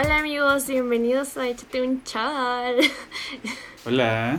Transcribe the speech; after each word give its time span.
Hola 0.00 0.18
amigos, 0.18 0.68
bienvenidos 0.68 1.36
a 1.36 1.48
Échate 1.48 1.82
un 1.82 2.04
chaval. 2.04 2.76
Hola. 3.84 4.38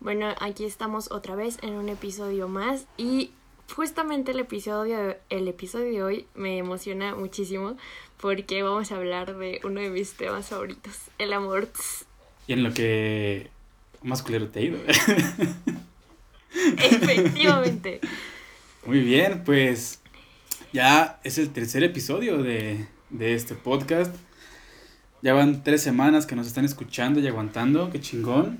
Bueno, 0.00 0.34
aquí 0.38 0.66
estamos 0.66 1.10
otra 1.10 1.34
vez 1.34 1.56
en 1.62 1.76
un 1.76 1.88
episodio 1.88 2.46
más 2.46 2.84
y 2.98 3.30
justamente 3.74 4.32
el 4.32 4.38
episodio, 4.38 5.16
el 5.30 5.48
episodio 5.48 5.90
de 5.90 6.02
hoy 6.02 6.26
me 6.34 6.58
emociona 6.58 7.14
muchísimo 7.14 7.78
porque 8.20 8.62
vamos 8.62 8.92
a 8.92 8.96
hablar 8.96 9.34
de 9.38 9.62
uno 9.64 9.80
de 9.80 9.88
mis 9.88 10.12
temas 10.12 10.48
favoritos, 10.48 10.94
el 11.16 11.32
amor. 11.32 11.70
Y 12.46 12.52
en 12.52 12.62
lo 12.62 12.74
que 12.74 13.48
más 14.02 14.22
culero 14.22 14.48
te 14.48 14.58
ha 14.58 14.62
ido. 14.62 14.78
Efectivamente. 16.76 18.00
Muy 18.84 19.00
bien, 19.00 19.42
pues 19.42 20.00
ya 20.70 21.18
es 21.24 21.38
el 21.38 21.48
tercer 21.48 21.82
episodio 21.82 22.42
de, 22.42 22.86
de 23.08 23.34
este 23.34 23.54
podcast. 23.54 24.14
Ya 25.22 25.34
van 25.34 25.62
tres 25.62 25.82
semanas 25.82 26.26
que 26.26 26.34
nos 26.34 26.46
están 26.46 26.64
escuchando 26.64 27.20
y 27.20 27.26
aguantando, 27.26 27.90
qué 27.90 28.00
chingón. 28.00 28.58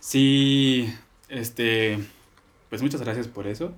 Sí, 0.00 0.92
este, 1.28 1.98
pues 2.68 2.82
muchas 2.82 3.00
gracias 3.00 3.26
por 3.26 3.46
eso. 3.46 3.72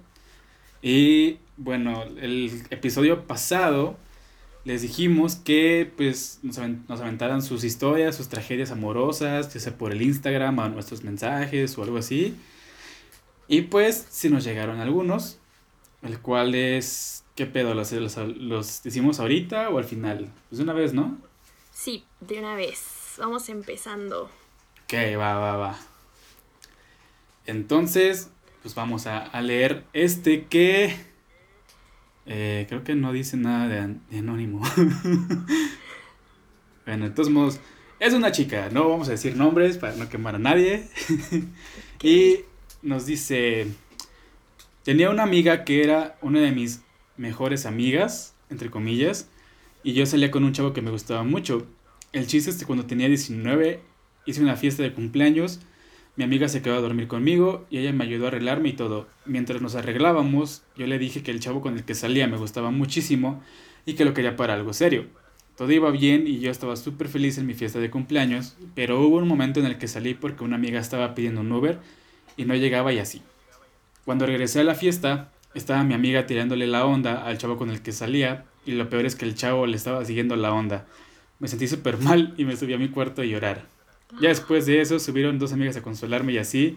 Y 0.82 1.38
bueno, 1.56 2.02
el 2.20 2.62
episodio 2.70 3.26
pasado 3.26 3.96
les 4.64 4.82
dijimos 4.82 5.36
que 5.36 5.90
pues 5.96 6.40
nos, 6.42 6.58
nos 6.58 7.00
aventaran 7.00 7.42
sus 7.42 7.64
historias, 7.64 8.16
sus 8.16 8.28
tragedias 8.28 8.70
amorosas, 8.70 9.54
ya 9.54 9.60
sea 9.60 9.78
por 9.78 9.92
el 9.92 10.02
Instagram 10.02 10.58
o 10.58 10.68
nuestros 10.68 11.04
mensajes 11.04 11.78
o 11.78 11.82
algo 11.84 11.98
así. 11.98 12.36
Y 13.46 13.62
pues 13.62 14.06
si 14.10 14.28
nos 14.28 14.44
llegaron 14.44 14.80
algunos, 14.80 15.38
el 16.02 16.18
cual 16.20 16.54
es, 16.54 17.24
¿qué 17.34 17.46
pedo? 17.46 17.74
¿Los, 17.74 17.92
los, 17.92 18.16
los 18.16 18.82
decimos 18.82 19.20
ahorita 19.20 19.70
o 19.70 19.78
al 19.78 19.84
final? 19.84 20.28
Pues 20.48 20.58
de 20.58 20.64
una 20.64 20.74
vez, 20.74 20.92
¿no? 20.92 21.27
Sí, 21.78 22.04
de 22.18 22.40
una 22.40 22.56
vez. 22.56 23.14
Vamos 23.18 23.48
empezando. 23.48 24.24
Ok, 24.82 24.94
va, 25.16 25.38
va, 25.38 25.56
va. 25.56 25.78
Entonces, 27.46 28.30
pues 28.62 28.74
vamos 28.74 29.06
a, 29.06 29.40
leer 29.40 29.84
este 29.92 30.46
que... 30.46 30.96
Eh, 32.26 32.66
creo 32.68 32.82
que 32.82 32.96
no 32.96 33.12
dice 33.12 33.36
nada 33.36 33.68
de, 33.68 33.94
de 34.10 34.18
anónimo. 34.18 34.60
bueno, 36.84 37.04
de 37.04 37.10
todos 37.12 37.30
modos, 37.30 37.60
es 38.00 38.12
una 38.12 38.32
chica, 38.32 38.70
no 38.72 38.88
vamos 38.88 39.06
a 39.06 39.12
decir 39.12 39.36
nombres 39.36 39.78
para 39.78 39.94
no 39.94 40.08
quemar 40.08 40.34
a 40.34 40.40
nadie. 40.40 40.88
y 42.02 42.40
nos 42.82 43.06
dice, 43.06 43.68
tenía 44.82 45.10
una 45.10 45.22
amiga 45.22 45.62
que 45.62 45.84
era 45.84 46.18
una 46.22 46.40
de 46.40 46.50
mis 46.50 46.80
mejores 47.16 47.66
amigas, 47.66 48.34
entre 48.50 48.68
comillas, 48.68 49.28
y 49.88 49.94
yo 49.94 50.04
salía 50.04 50.30
con 50.30 50.44
un 50.44 50.52
chavo 50.52 50.74
que 50.74 50.82
me 50.82 50.90
gustaba 50.90 51.22
mucho. 51.22 51.66
El 52.12 52.26
chiste 52.26 52.50
es 52.50 52.58
que 52.58 52.66
cuando 52.66 52.84
tenía 52.84 53.08
19 53.08 53.80
hice 54.26 54.42
una 54.42 54.54
fiesta 54.54 54.82
de 54.82 54.92
cumpleaños, 54.92 55.60
mi 56.14 56.24
amiga 56.24 56.46
se 56.48 56.60
quedó 56.60 56.76
a 56.76 56.82
dormir 56.82 57.08
conmigo 57.08 57.64
y 57.70 57.78
ella 57.78 57.94
me 57.94 58.04
ayudó 58.04 58.26
a 58.26 58.28
arreglarme 58.28 58.68
y 58.68 58.72
todo. 58.74 59.08
Mientras 59.24 59.62
nos 59.62 59.76
arreglábamos, 59.76 60.62
yo 60.76 60.86
le 60.86 60.98
dije 60.98 61.22
que 61.22 61.30
el 61.30 61.40
chavo 61.40 61.62
con 61.62 61.74
el 61.74 61.84
que 61.84 61.94
salía 61.94 62.28
me 62.28 62.36
gustaba 62.36 62.70
muchísimo 62.70 63.42
y 63.86 63.94
que 63.94 64.04
lo 64.04 64.12
quería 64.12 64.36
para 64.36 64.52
algo 64.52 64.74
serio. 64.74 65.06
Todo 65.56 65.72
iba 65.72 65.90
bien 65.90 66.26
y 66.26 66.38
yo 66.38 66.50
estaba 66.50 66.76
súper 66.76 67.08
feliz 67.08 67.38
en 67.38 67.46
mi 67.46 67.54
fiesta 67.54 67.78
de 67.78 67.88
cumpleaños, 67.88 68.58
pero 68.74 69.00
hubo 69.00 69.16
un 69.16 69.26
momento 69.26 69.58
en 69.58 69.64
el 69.64 69.78
que 69.78 69.88
salí 69.88 70.12
porque 70.12 70.44
una 70.44 70.56
amiga 70.56 70.80
estaba 70.80 71.14
pidiendo 71.14 71.40
un 71.40 71.50
Uber 71.50 71.78
y 72.36 72.44
no 72.44 72.54
llegaba 72.54 72.92
y 72.92 72.98
así. 72.98 73.22
Cuando 74.04 74.26
regresé 74.26 74.60
a 74.60 74.64
la 74.64 74.74
fiesta, 74.74 75.32
estaba 75.54 75.82
mi 75.82 75.94
amiga 75.94 76.26
tirándole 76.26 76.66
la 76.66 76.84
onda 76.84 77.24
al 77.24 77.38
chavo 77.38 77.56
con 77.56 77.70
el 77.70 77.80
que 77.80 77.92
salía 77.92 78.44
y 78.68 78.72
lo 78.72 78.90
peor 78.90 79.06
es 79.06 79.16
que 79.16 79.24
el 79.24 79.34
chavo 79.34 79.66
le 79.66 79.76
estaba 79.76 80.04
siguiendo 80.04 80.36
la 80.36 80.52
onda. 80.52 80.86
Me 81.38 81.48
sentí 81.48 81.66
súper 81.66 81.96
mal 81.96 82.34
y 82.36 82.44
me 82.44 82.54
subí 82.54 82.74
a 82.74 82.78
mi 82.78 82.90
cuarto 82.90 83.22
a 83.22 83.24
llorar. 83.24 83.64
Ya 84.20 84.28
después 84.28 84.66
de 84.66 84.82
eso 84.82 84.98
subieron 84.98 85.38
dos 85.38 85.54
amigas 85.54 85.78
a 85.78 85.82
consolarme 85.82 86.34
y 86.34 86.38
así. 86.38 86.76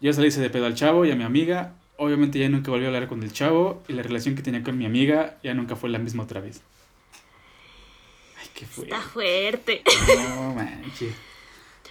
Yo 0.00 0.14
salí 0.14 0.30
de 0.30 0.48
pedo 0.48 0.64
al 0.64 0.74
chavo 0.74 1.04
y 1.04 1.10
a 1.10 1.16
mi 1.16 1.24
amiga. 1.24 1.74
Obviamente 1.98 2.38
ya 2.38 2.48
nunca 2.48 2.70
volví 2.70 2.86
a 2.86 2.88
hablar 2.88 3.06
con 3.06 3.22
el 3.22 3.34
chavo 3.34 3.82
y 3.86 3.92
la 3.92 4.02
relación 4.02 4.34
que 4.34 4.40
tenía 4.40 4.62
con 4.62 4.78
mi 4.78 4.86
amiga 4.86 5.38
ya 5.42 5.52
nunca 5.52 5.76
fue 5.76 5.90
la 5.90 5.98
misma 5.98 6.22
otra 6.22 6.40
vez. 6.40 6.62
Ay, 8.40 8.48
qué 8.54 8.64
fuerte. 8.64 8.94
Está 8.94 9.06
fuerte. 9.06 9.82
No 10.16 10.54
manches. 10.54 11.14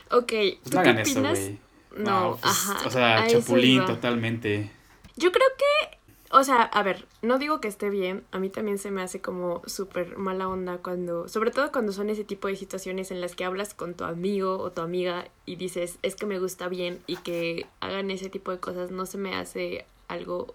Ok, 0.09 0.33
pues 0.63 0.73
no 0.73 0.79
hagan 0.79 0.97
eso, 0.97 1.21
güey. 1.21 1.59
No, 1.97 2.39
pues, 2.41 2.51
ajá. 2.51 2.87
O 2.87 2.89
sea, 2.89 3.27
chapulín 3.27 3.85
totalmente. 3.85 4.71
Yo 5.17 5.31
creo 5.31 5.47
que 5.55 5.88
o 6.31 6.43
sea, 6.43 6.61
a 6.61 6.83
ver, 6.83 7.07
no 7.21 7.39
digo 7.39 7.59
que 7.59 7.67
esté 7.67 7.89
bien, 7.89 8.23
a 8.31 8.39
mí 8.39 8.49
también 8.49 8.77
se 8.77 8.91
me 8.91 9.01
hace 9.01 9.19
como 9.19 9.61
súper 9.65 10.17
mala 10.17 10.47
onda 10.47 10.77
cuando, 10.77 11.27
sobre 11.27 11.49
todo 11.49 11.71
cuando 11.71 11.91
son 11.91 12.09
ese 12.09 12.23
tipo 12.23 12.47
de 12.47 12.55
situaciones 12.55 13.09
en 13.09 13.19
las 13.19 13.35
que 13.35 13.45
hablas 13.45 13.73
con 13.73 13.95
tu 13.95 14.03
amigo 14.03 14.59
o 14.59 14.71
tu 14.71 14.81
amiga 14.81 15.27
y 15.45 15.55
dices, 15.55 15.97
es 16.03 16.15
que 16.15 16.27
me 16.27 16.39
gusta 16.39 16.67
bien 16.67 17.01
y 17.07 17.17
que 17.17 17.65
hagan 17.79 18.11
ese 18.11 18.29
tipo 18.29 18.51
de 18.51 18.59
cosas, 18.59 18.91
no 18.91 19.07
se 19.07 19.17
me 19.17 19.35
hace 19.35 19.85
algo 20.07 20.53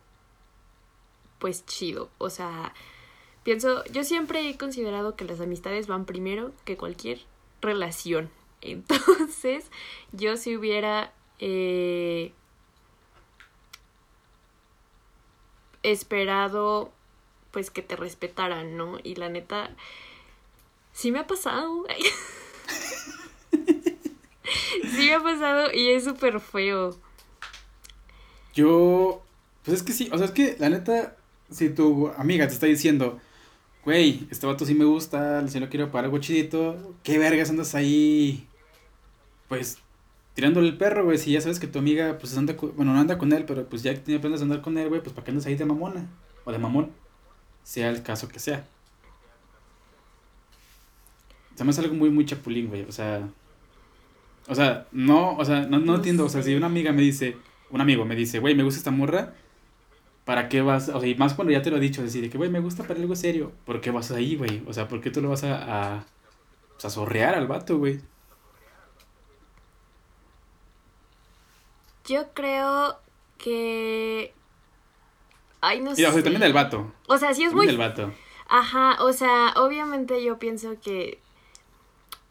pues 1.38 1.66
chido. 1.66 2.08
O 2.18 2.30
sea, 2.30 2.72
pienso, 3.42 3.84
yo 3.86 4.04
siempre 4.04 4.48
he 4.48 4.56
considerado 4.56 5.16
que 5.16 5.24
las 5.24 5.40
amistades 5.40 5.86
van 5.86 6.04
primero 6.04 6.52
que 6.64 6.76
cualquier 6.76 7.20
relación. 7.60 8.30
Entonces, 8.60 9.70
yo 10.12 10.36
si 10.36 10.56
hubiera... 10.56 11.12
Eh, 11.40 12.32
esperado 15.84 16.90
pues 17.52 17.70
que 17.70 17.82
te 17.82 17.94
respetaran, 17.94 18.76
¿no? 18.76 18.98
Y 19.04 19.14
la 19.14 19.28
neta, 19.28 19.70
sí 20.92 21.12
me 21.12 21.20
ha 21.20 21.26
pasado. 21.26 21.86
sí 23.52 25.06
me 25.06 25.14
ha 25.14 25.22
pasado 25.22 25.72
y 25.72 25.90
es 25.90 26.02
súper 26.04 26.40
feo. 26.40 26.96
Yo, 28.54 29.22
pues 29.64 29.78
es 29.78 29.82
que 29.84 29.92
sí, 29.92 30.08
o 30.12 30.18
sea, 30.18 30.26
es 30.26 30.32
que 30.32 30.56
la 30.58 30.68
neta, 30.68 31.16
si 31.50 31.70
tu 31.70 32.08
amiga 32.16 32.48
te 32.48 32.54
está 32.54 32.66
diciendo, 32.66 33.20
güey, 33.84 34.26
este 34.30 34.46
vato 34.46 34.66
sí 34.66 34.74
me 34.74 34.84
gusta, 34.84 35.46
si 35.46 35.60
lo 35.60 35.68
quiero 35.68 35.92
para 35.92 36.06
algo 36.06 36.18
chidito, 36.18 36.94
¿qué 37.04 37.18
vergas 37.18 37.50
andas 37.50 37.74
ahí? 37.76 38.48
Pues 39.48 39.78
tirándole 40.34 40.68
el 40.68 40.76
perro, 40.76 41.04
güey, 41.04 41.16
si 41.16 41.32
ya 41.32 41.40
sabes 41.40 41.60
que 41.60 41.66
tu 41.66 41.78
amiga, 41.78 42.18
pues 42.18 42.36
anda, 42.36 42.54
bueno, 42.76 42.92
no 42.92 43.00
anda 43.00 43.18
con 43.18 43.32
él, 43.32 43.44
pero 43.46 43.66
pues 43.68 43.82
ya 43.82 43.94
tiene 43.94 44.20
planes 44.20 44.40
de 44.40 44.44
andar 44.44 44.60
con 44.60 44.76
él, 44.76 44.88
güey, 44.88 45.00
pues 45.00 45.14
para 45.14 45.24
qué 45.24 45.30
andas 45.30 45.46
ahí 45.46 45.54
de 45.54 45.64
mamona, 45.64 46.08
o 46.44 46.52
de 46.52 46.58
mamón, 46.58 46.90
sea 47.62 47.88
el 47.88 48.02
caso 48.02 48.28
que 48.28 48.40
sea. 48.40 48.66
Se 51.54 51.62
me 51.62 51.70
hace 51.70 51.82
algo 51.82 51.94
muy, 51.94 52.10
muy 52.10 52.26
chapulín, 52.26 52.68
güey, 52.68 52.82
o 52.82 52.92
sea, 52.92 53.28
o 54.48 54.54
sea, 54.54 54.86
no, 54.90 55.36
o 55.36 55.44
sea, 55.44 55.66
no, 55.66 55.78
no 55.78 55.94
entiendo, 55.94 56.24
o 56.24 56.28
sea, 56.28 56.42
si 56.42 56.54
una 56.54 56.66
amiga 56.66 56.92
me 56.92 57.02
dice, 57.02 57.36
un 57.70 57.80
amigo 57.80 58.04
me 58.04 58.16
dice, 58.16 58.40
güey, 58.40 58.56
me 58.56 58.64
gusta 58.64 58.78
esta 58.78 58.90
morra, 58.90 59.34
¿para 60.24 60.48
qué 60.48 60.62
vas? 60.62 60.88
O 60.88 61.00
sea, 61.00 61.08
y 61.08 61.14
más 61.14 61.34
cuando 61.34 61.52
ya 61.52 61.62
te 61.62 61.70
lo 61.70 61.76
he 61.76 61.80
dicho, 61.80 62.02
decir, 62.02 62.28
que, 62.28 62.38
güey, 62.38 62.50
me 62.50 62.60
gusta 62.60 62.82
para 62.82 62.98
algo 63.00 63.14
serio, 63.14 63.52
¿por 63.64 63.80
qué 63.80 63.92
vas 63.92 64.10
ahí, 64.10 64.34
güey? 64.34 64.62
O 64.66 64.72
sea, 64.72 64.88
¿por 64.88 65.00
qué 65.00 65.10
tú 65.10 65.20
lo 65.22 65.28
vas 65.30 65.44
a, 65.44 65.94
a, 65.94 65.98
o 65.98 66.04
pues, 66.72 66.84
a 66.86 66.90
zorrear 66.90 67.36
al 67.36 67.46
vato, 67.46 67.78
güey? 67.78 68.00
Yo 72.04 72.32
creo 72.34 72.98
que. 73.38 74.34
Ay, 75.60 75.80
no 75.80 75.94
sé. 75.94 76.02
Y 76.02 76.04
o 76.04 76.12
sea, 76.12 76.22
también 76.22 76.42
el 76.42 76.52
vato. 76.52 76.92
O 77.06 77.18
sea, 77.18 77.34
sí 77.34 77.44
es 77.44 77.54
muy. 77.54 77.66
El 77.66 77.78
vato. 77.78 78.12
Ajá, 78.48 79.02
o 79.02 79.12
sea, 79.12 79.54
obviamente 79.56 80.22
yo 80.22 80.38
pienso 80.38 80.80
que. 80.80 81.20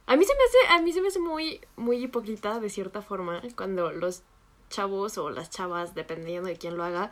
A 0.05 0.15
mí 0.15 0.25
se 0.25 0.33
me 0.33 0.43
hace, 0.43 0.73
a 0.73 0.81
mí 0.81 0.91
se 0.91 1.01
me 1.01 1.07
hace 1.07 1.19
muy, 1.19 1.61
muy 1.77 1.97
hipócrita 1.97 2.59
de 2.59 2.69
cierta 2.69 3.01
forma 3.01 3.41
cuando 3.55 3.91
los 3.91 4.23
chavos 4.69 5.17
o 5.17 5.29
las 5.29 5.49
chavas, 5.49 5.95
dependiendo 5.95 6.49
de 6.49 6.57
quién 6.57 6.75
lo 6.75 6.83
haga, 6.83 7.09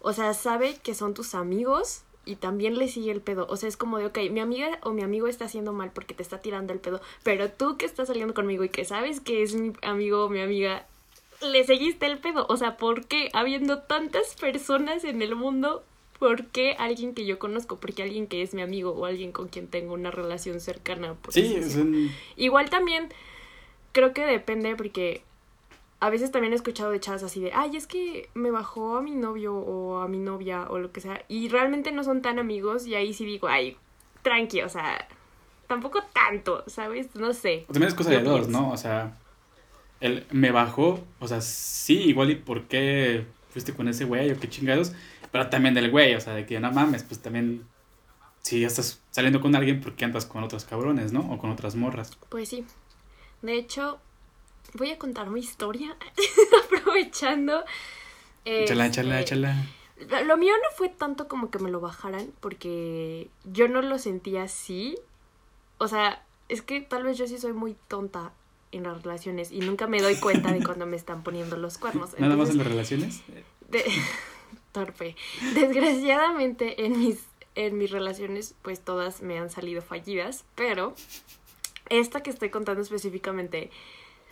o 0.00 0.12
sea, 0.12 0.34
sabe 0.34 0.76
que 0.82 0.94
son 0.94 1.14
tus 1.14 1.34
amigos 1.34 2.02
y 2.24 2.36
también 2.36 2.76
le 2.76 2.88
sigue 2.88 3.12
el 3.12 3.20
pedo. 3.20 3.46
O 3.48 3.56
sea, 3.56 3.68
es 3.68 3.76
como 3.76 3.98
de, 3.98 4.06
ok, 4.06 4.18
mi 4.30 4.40
amiga 4.40 4.78
o 4.82 4.90
mi 4.90 5.02
amigo 5.02 5.28
está 5.28 5.44
haciendo 5.44 5.72
mal 5.72 5.92
porque 5.92 6.14
te 6.14 6.22
está 6.22 6.40
tirando 6.40 6.72
el 6.72 6.80
pedo, 6.80 7.00
pero 7.22 7.50
tú 7.50 7.76
que 7.76 7.86
estás 7.86 8.08
saliendo 8.08 8.34
conmigo 8.34 8.64
y 8.64 8.68
que 8.68 8.84
sabes 8.84 9.20
que 9.20 9.42
es 9.42 9.54
mi 9.54 9.72
amigo 9.82 10.24
o 10.24 10.28
mi 10.28 10.40
amiga, 10.40 10.86
le 11.42 11.64
seguiste 11.64 12.06
el 12.06 12.18
pedo. 12.18 12.46
O 12.48 12.56
sea, 12.56 12.76
¿por 12.76 13.06
qué 13.06 13.30
habiendo 13.32 13.78
tantas 13.80 14.34
personas 14.34 15.04
en 15.04 15.22
el 15.22 15.34
mundo? 15.34 15.84
¿Por 16.18 16.46
qué 16.46 16.76
alguien 16.78 17.14
que 17.14 17.26
yo 17.26 17.38
conozco? 17.38 17.76
Porque 17.76 18.02
alguien 18.02 18.26
que 18.26 18.42
es 18.42 18.54
mi 18.54 18.62
amigo 18.62 18.90
o 18.90 19.06
alguien 19.06 19.32
con 19.32 19.48
quien 19.48 19.68
tengo 19.68 19.94
una 19.94 20.10
relación 20.10 20.60
cercana. 20.60 21.16
sí, 21.28 21.56
es 21.56 21.76
un... 21.76 22.10
Igual 22.36 22.70
también 22.70 23.08
creo 23.92 24.12
que 24.12 24.26
depende 24.26 24.76
porque 24.76 25.22
a 26.00 26.10
veces 26.10 26.30
también 26.30 26.52
he 26.52 26.56
escuchado 26.56 26.90
de 26.90 27.00
chavas 27.00 27.22
así 27.22 27.40
de, 27.40 27.52
ay, 27.54 27.76
es 27.76 27.86
que 27.86 28.28
me 28.34 28.50
bajó 28.50 28.96
a 28.98 29.02
mi 29.02 29.12
novio 29.12 29.54
o 29.54 30.00
a 30.00 30.08
mi 30.08 30.18
novia 30.18 30.66
o 30.68 30.78
lo 30.78 30.92
que 30.92 31.00
sea. 31.00 31.24
Y 31.28 31.48
realmente 31.48 31.92
no 31.92 32.04
son 32.04 32.20
tan 32.20 32.38
amigos 32.38 32.86
y 32.86 32.94
ahí 32.94 33.14
sí 33.14 33.24
digo, 33.24 33.48
ay, 33.48 33.76
tranqui, 34.22 34.62
o 34.62 34.68
sea, 34.68 35.08
tampoco 35.66 36.02
tanto, 36.12 36.64
¿sabes? 36.66 37.14
No 37.14 37.32
sé. 37.32 37.64
También 37.68 37.88
es 37.88 37.94
cosa 37.94 38.10
de 38.10 38.22
dos, 38.22 38.48
¿no? 38.48 38.70
O 38.70 38.76
sea, 38.76 39.16
él 40.06 40.26
me 40.30 40.50
bajó, 40.50 41.02
o 41.18 41.28
sea, 41.28 41.40
sí, 41.40 41.98
igual 42.02 42.30
y 42.30 42.34
por 42.36 42.64
qué 42.64 43.26
fuiste 43.50 43.72
con 43.74 43.88
ese 43.88 44.04
güey 44.04 44.30
o 44.30 44.38
qué 44.38 44.48
chingados, 44.48 44.92
pero 45.32 45.48
también 45.48 45.74
del 45.74 45.90
güey, 45.90 46.14
o 46.14 46.20
sea, 46.20 46.34
de 46.34 46.44
que 46.46 46.60
no 46.60 46.70
mames, 46.72 47.02
pues 47.04 47.20
también 47.22 47.64
si 48.42 48.60
ya 48.60 48.66
estás 48.66 49.00
saliendo 49.10 49.40
con 49.40 49.54
alguien, 49.56 49.80
porque 49.80 50.04
andas 50.04 50.26
con 50.26 50.44
otros 50.44 50.64
cabrones, 50.64 51.12
no? 51.12 51.20
O 51.32 51.38
con 51.38 51.50
otras 51.50 51.74
morras. 51.76 52.16
Pues 52.28 52.50
sí. 52.50 52.64
De 53.40 53.54
hecho, 53.56 53.98
voy 54.74 54.90
a 54.90 54.98
contar 54.98 55.30
mi 55.30 55.40
historia 55.40 55.96
aprovechando. 56.64 57.64
Échala, 58.44 58.86
échala, 58.86 59.20
este, 59.20 59.34
échala. 59.34 59.56
Lo- 60.10 60.24
Lo 60.24 60.36
mío 60.36 60.52
no 60.62 60.76
fue 60.76 60.88
tanto 60.90 61.28
como 61.28 61.50
que 61.50 61.58
me 61.58 61.70
lo 61.70 61.80
bajaran, 61.80 62.30
porque 62.40 63.30
yo 63.44 63.68
no 63.68 63.80
lo 63.80 63.98
sentía 63.98 64.42
así. 64.42 64.98
O 65.78 65.88
sea, 65.88 66.22
es 66.48 66.60
que 66.62 66.80
tal 66.82 67.02
vez 67.04 67.16
yo 67.16 67.26
sí 67.26 67.38
soy 67.38 67.52
muy 67.54 67.76
tonta 67.88 68.32
en 68.76 68.84
las 68.84 69.02
relaciones 69.02 69.50
y 69.52 69.60
nunca 69.60 69.86
me 69.86 70.00
doy 70.02 70.16
cuenta 70.16 70.52
de 70.52 70.62
cuando 70.64 70.86
me 70.86 70.96
están 70.96 71.22
poniendo 71.22 71.56
los 71.56 71.78
cuernos. 71.78 72.18
Nada 72.18 72.36
más 72.36 72.50
en 72.50 72.58
las 72.58 72.66
relaciones. 72.66 73.22
de- 73.68 73.84
torpe. 74.72 75.14
Desgraciadamente 75.54 76.84
en 76.86 76.98
mis 76.98 77.20
en 77.56 77.78
mis 77.78 77.90
relaciones 77.92 78.54
pues 78.62 78.80
todas 78.80 79.22
me 79.22 79.38
han 79.38 79.48
salido 79.48 79.80
fallidas, 79.82 80.44
pero 80.56 80.94
esta 81.88 82.22
que 82.22 82.30
estoy 82.30 82.50
contando 82.50 82.82
específicamente, 82.82 83.70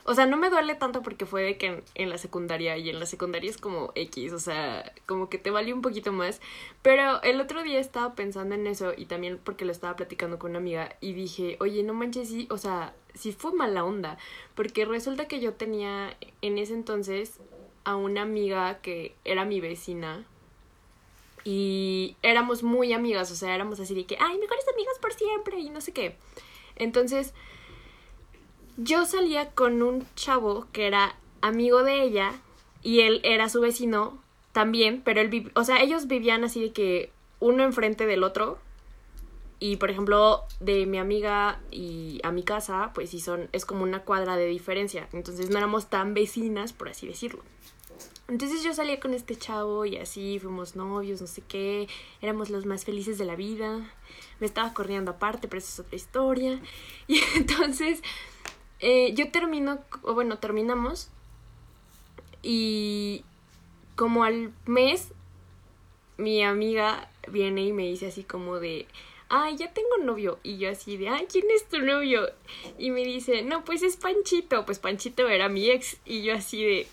o 0.05 0.15
sea, 0.15 0.27
no 0.27 0.37
me 0.37 0.51
duele 0.51 0.75
tanto 0.75 1.03
porque 1.03 1.27
fue 1.27 1.43
de 1.43 1.57
que 1.57 1.83
en, 1.95 2.11
la 2.11 2.19
secundaria 2.19 2.77
y 2.77 2.91
en 2.91 2.99
la 2.99 3.07
secundaria 3.07 3.51
es 3.51 3.59
como 3.59 3.93
X, 3.95 4.33
o 4.33 4.39
sea, 4.39 4.93
como 5.07 5.29
que 5.29 5.39
te 5.39 5.51
valió 5.51 5.75
un 5.75 5.83
poquito 5.83 6.13
más, 6.13 6.41
pero 6.83 7.23
el 7.23 7.41
otro 7.41 7.63
día 7.63 7.79
estaba 7.79 8.15
pensando 8.15 8.55
en 8.55 8.67
eso 8.67 8.93
y 8.97 9.07
también 9.07 9.39
porque 9.43 9.65
lo 9.65 9.73
estaba 9.73 9.97
platicando 9.97 10.39
con 10.39 10.51
una 10.51 10.59
amiga 10.59 10.97
y 11.01 11.13
dije, 11.13 11.57
oye, 11.61 11.83
no 11.83 11.95
manches, 11.95 12.29
sí, 12.29 12.47
o 12.51 12.59
sea, 12.59 12.95
sí 13.15 13.33
fue 13.33 13.53
mala 13.53 13.85
onda, 13.85 14.19
porque 14.55 14.85
resulta 14.85 15.29
que 15.29 15.41
yo 15.41 15.55
tenía 15.55 16.17
en 16.41 16.59
ese 16.59 16.75
entonces 16.75 17.39
a 17.85 17.97
una 17.97 18.23
amiga 18.23 18.81
que 18.81 19.15
era 19.25 19.45
mi 19.45 19.61
vecina 19.61 20.25
y 21.45 22.17
éramos 22.23 22.63
muy 22.63 22.93
amigas, 22.93 23.31
o 23.31 23.35
sea, 23.35 23.55
éramos 23.55 23.81
así 23.81 23.95
de 23.95 24.05
que, 24.05 24.17
ay, 24.21 24.39
mejores 24.39 24.65
amigas 24.73 24.99
por 25.01 25.13
siempre 25.13 25.59
y 25.59 25.71
no 25.71 25.81
sé 25.81 25.93
qué. 25.93 26.17
Entonces, 26.77 27.35
yo 28.77 29.05
salía 29.05 29.51
con 29.51 29.83
un 29.83 30.07
chavo 30.15 30.67
que 30.73 30.87
era 30.87 31.17
amigo 31.41 31.83
de 31.83 32.03
ella 32.03 32.33
y 32.83 33.01
él 33.01 33.21
era 33.25 33.49
su 33.49 33.61
vecino 33.61 34.19
también, 34.53 35.03
pero 35.05 35.21
él, 35.21 35.51
o 35.55 35.65
sea, 35.65 35.81
ellos 35.83 36.07
vivían 36.07 36.45
así 36.45 36.61
de 36.61 36.73
que 36.73 37.11
uno 37.41 37.65
enfrente 37.65 38.07
del 38.07 38.23
otro. 38.23 38.59
Y 39.59 39.77
por 39.77 39.91
ejemplo, 39.91 40.43
de 40.59 40.87
mi 40.87 40.99
amiga 40.99 41.61
y 41.71 42.21
a 42.25 42.33
mi 42.33 42.43
casa, 42.43 42.91
pues 42.95 43.11
sí 43.11 43.21
son, 43.21 43.49
es 43.53 43.65
como 43.65 43.85
una 43.85 44.01
cuadra 44.01 44.37
de 44.37 44.47
diferencia. 44.47 45.09
Entonces 45.13 45.51
no 45.51 45.59
éramos 45.59 45.89
tan 45.89 46.15
vecinas, 46.15 46.73
por 46.73 46.89
así 46.89 47.07
decirlo. 47.07 47.43
Entonces 48.29 48.63
yo 48.63 48.73
salía 48.73 48.99
con 48.99 49.15
este 49.15 49.37
chavo 49.37 49.85
y 49.85 49.99
así 49.99 50.39
fuimos 50.39 50.75
novios, 50.75 51.21
no 51.21 51.27
sé 51.27 51.43
qué, 51.43 51.89
éramos 52.21 52.51
los 52.51 52.67
más 52.67 52.85
felices 52.85 53.19
de 53.19 53.25
la 53.25 53.37
vida. 53.37 53.89
Me 54.41 54.47
estaba 54.47 54.75
corriendo 54.75 55.13
aparte, 55.13 55.49
pero 55.49 55.59
esa 55.59 55.71
es 55.73 55.81
otra 55.81 55.97
historia. 55.97 56.61
Y 57.09 57.21
entonces 57.37 58.01
eh, 58.83 59.15
yo 59.15 59.31
termino, 59.31 59.79
o 60.03 60.13
bueno, 60.13 60.39
terminamos 60.39 61.09
y 62.43 63.25
como 63.97 64.25
al 64.25 64.53
mes 64.67 65.13
mi 66.19 66.43
amiga 66.43 67.09
viene 67.29 67.65
y 67.65 67.73
me 67.73 67.85
dice 67.85 68.09
así 68.09 68.25
como 68.25 68.59
de, 68.59 68.87
ay, 69.29 69.57
ya 69.57 69.73
tengo 69.73 69.99
novio. 70.03 70.39
Y 70.43 70.59
yo 70.59 70.71
así 70.71 70.97
de, 70.97 71.09
ay, 71.09 71.27
¿quién 71.31 71.45
es 71.55 71.65
tu 71.69 71.79
novio? 71.79 72.29
Y 72.79 72.91
me 72.91 73.05
dice, 73.05 73.43
no, 73.43 73.65
pues 73.65 73.83
es 73.83 73.97
Panchito. 73.97 74.65
Pues 74.67 74.79
Panchito 74.79 75.29
era 75.29 75.49
mi 75.49 75.71
ex. 75.71 75.97
Y 76.05 76.23
yo 76.23 76.35
así 76.35 76.63
de, 76.63 76.87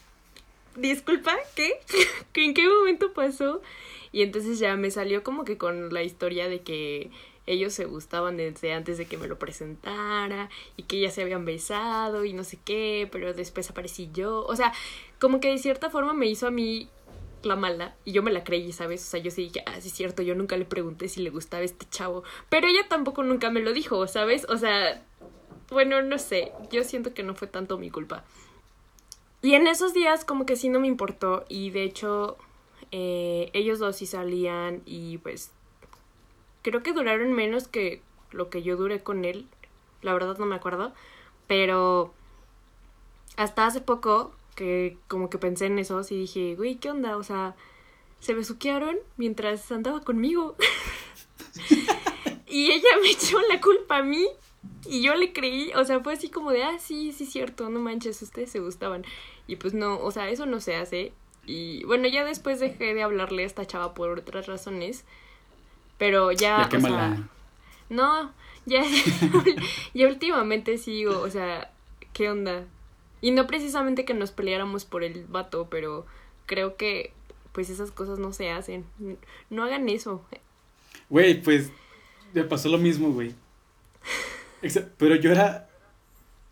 disculpa, 0.76 1.38
¿qué? 1.56 1.80
¿En 2.36 2.54
qué 2.54 2.68
momento 2.68 3.14
pasó? 3.14 3.62
Y 4.12 4.22
entonces 4.24 4.58
ya 4.60 4.76
me 4.76 4.90
salió 4.90 5.24
como 5.24 5.44
que 5.44 5.58
con 5.58 5.94
la 5.94 6.02
historia 6.02 6.48
de 6.48 6.62
que 6.62 7.12
ellos 7.50 7.74
se 7.74 7.86
gustaban 7.86 8.38
desde 8.38 8.74
antes 8.74 8.98
de 8.98 9.08
que 9.08 9.18
me 9.18 9.28
lo 9.28 9.40
presentara 9.40 10.50
y 10.78 10.84
que 10.84 11.00
ya 11.00 11.10
se 11.10 11.24
habían 11.24 11.46
besado 11.46 12.24
y 12.24 12.34
no 12.34 12.44
sé 12.44 12.60
qué, 12.64 13.10
pero 13.12 13.34
después 13.34 13.70
aparecí 13.70 14.10
yo. 14.14 14.46
O 14.46 14.56
sea, 14.56 14.72
como 15.20 15.40
que 15.40 15.50
de 15.50 15.58
cierta 15.58 15.90
forma 15.90 16.14
me 16.14 16.28
hizo 16.28 16.46
a 16.46 16.52
mí 16.52 16.90
la 17.42 17.56
mala 17.56 17.96
y 18.06 18.12
yo 18.12 18.22
me 18.22 18.32
la 18.32 18.44
creí, 18.44 18.72
¿sabes? 18.72 19.06
O 19.08 19.10
sea, 19.10 19.20
yo 19.20 19.32
sí 19.32 19.44
dije, 19.44 19.64
ah, 19.66 19.82
sí 19.82 19.88
es 19.88 19.94
cierto, 19.94 20.22
yo 20.22 20.36
nunca 20.36 20.58
le 20.58 20.66
pregunté 20.66 21.08
si 21.08 21.22
le 21.22 21.32
gustaba 21.32 21.64
este 21.64 21.88
chavo, 21.90 22.24
pero 22.50 22.68
ella 22.68 22.88
tampoco 22.88 23.24
nunca 23.24 23.50
me 23.50 23.62
lo 23.62 23.74
dijo, 23.74 24.06
¿sabes? 24.08 24.46
O 24.48 24.58
sea, 24.58 25.04
bueno, 25.72 26.02
no 26.04 26.20
sé, 26.20 26.52
yo 26.72 26.84
siento 26.84 27.14
que 27.14 27.24
no 27.24 27.34
fue 27.34 27.48
tanto 27.48 27.78
mi 27.80 27.90
culpa. 27.90 28.26
Y 29.42 29.56
en 29.56 29.68
esos 29.68 29.94
días 29.94 30.24
como 30.24 30.46
que 30.46 30.56
sí 30.56 30.70
no 30.70 30.80
me 30.80 30.88
importó 30.88 31.46
y 31.50 31.72
de 31.72 31.84
hecho 31.84 32.38
eh, 32.92 33.50
ellos 33.54 33.80
dos 33.80 33.96
sí 33.96 34.06
salían 34.06 34.82
y 34.86 35.18
pues 35.20 35.52
creo 36.62 36.84
que 36.84 36.94
duraron 36.94 37.34
menos 37.34 37.68
que 37.68 38.02
lo 38.32 38.50
que 38.50 38.62
yo 38.62 38.78
duré 38.78 39.02
con 39.02 39.26
él, 39.26 39.48
la 40.02 40.14
verdad 40.14 40.38
no 40.38 40.46
me 40.46 40.56
acuerdo, 40.56 40.94
pero 41.48 42.14
hasta 43.38 43.66
hace 43.66 43.82
poco 43.82 44.34
que 44.56 44.98
como 45.08 45.30
que 45.30 45.38
pensé 45.38 45.68
en 45.68 45.80
eso 45.80 46.02
y 46.10 46.18
dije, 46.18 46.56
güey, 46.56 46.76
¿qué 46.76 46.92
onda? 46.92 47.18
O 47.18 47.24
sea, 47.24 47.56
se 48.20 48.34
besuquearon 48.34 48.98
mientras 49.18 49.72
andaba 49.72 50.02
conmigo. 50.02 50.56
y 52.48 52.72
ella 52.72 52.90
me 53.02 53.12
echó 53.12 53.40
la 53.42 53.62
culpa 53.62 53.98
a 53.98 54.04
mí 54.04 54.28
y 54.86 55.02
yo 55.02 55.16
le 55.16 55.34
creí, 55.34 55.72
o 55.76 55.86
sea, 55.86 56.00
fue 56.02 56.14
así 56.14 56.30
como 56.30 56.52
de, 56.52 56.64
ah, 56.64 56.80
sí, 56.80 57.12
sí, 57.12 57.26
cierto, 57.26 57.70
no 57.70 57.80
manches, 57.80 58.22
ustedes 58.22 58.52
se 58.52 58.60
gustaban. 58.60 59.06
Y 59.48 59.56
pues 59.56 59.74
no, 59.74 60.00
o 60.00 60.12
sea, 60.12 60.30
eso 60.30 60.46
no 60.46 60.60
se 60.60 60.76
hace. 60.76 61.14
Y 61.46 61.84
bueno, 61.86 62.08
ya 62.08 62.26
después 62.26 62.60
dejé 62.60 62.94
de 62.94 63.04
hablarle 63.04 63.44
a 63.44 63.46
esta 63.46 63.66
chava 63.66 63.94
por 63.94 64.20
otras 64.20 64.48
razones. 64.48 65.06
Pero 66.00 66.32
ya, 66.32 66.58
Ya 66.62 66.66
o 66.66 66.70
quémala. 66.70 67.16
sea, 67.16 67.28
no, 67.90 68.32
ya, 68.66 68.82
ya 69.94 70.08
últimamente 70.08 70.80
sigo, 70.80 71.20
o 71.20 71.30
sea, 71.30 71.72
¿qué 72.14 72.30
onda? 72.32 72.64
Y 73.22 73.30
no 73.32 73.46
precisamente 73.46 74.06
que 74.06 74.14
nos 74.16 74.32
peleáramos 74.32 74.86
por 74.86 75.04
el 75.04 75.26
vato, 75.26 75.68
pero 75.70 76.08
creo 76.48 76.76
que 76.78 77.14
pues 77.52 77.70
esas 77.70 77.92
cosas 77.92 78.18
no 78.18 78.32
se 78.34 78.50
hacen. 78.50 78.86
No 79.50 79.64
hagan 79.64 79.88
eso. 79.90 80.24
Güey, 81.10 81.42
pues 81.42 81.72
me 82.34 82.44
pasó 82.44 82.70
lo 82.70 82.78
mismo, 82.78 83.12
güey. 83.12 83.36
Pero 84.98 85.16
yo 85.16 85.32
era 85.32 85.68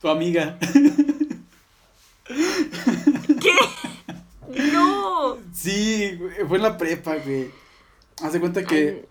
tu 0.01 0.09
amiga. 0.09 0.57
¿Qué? 2.27 3.53
No. 4.73 5.37
Sí, 5.53 6.19
fue 6.47 6.57
en 6.57 6.63
la 6.63 6.77
prepa, 6.77 7.15
güey. 7.17 7.49
Haz 8.21 8.33
de 8.33 8.39
cuenta 8.39 8.65
que 8.65 9.07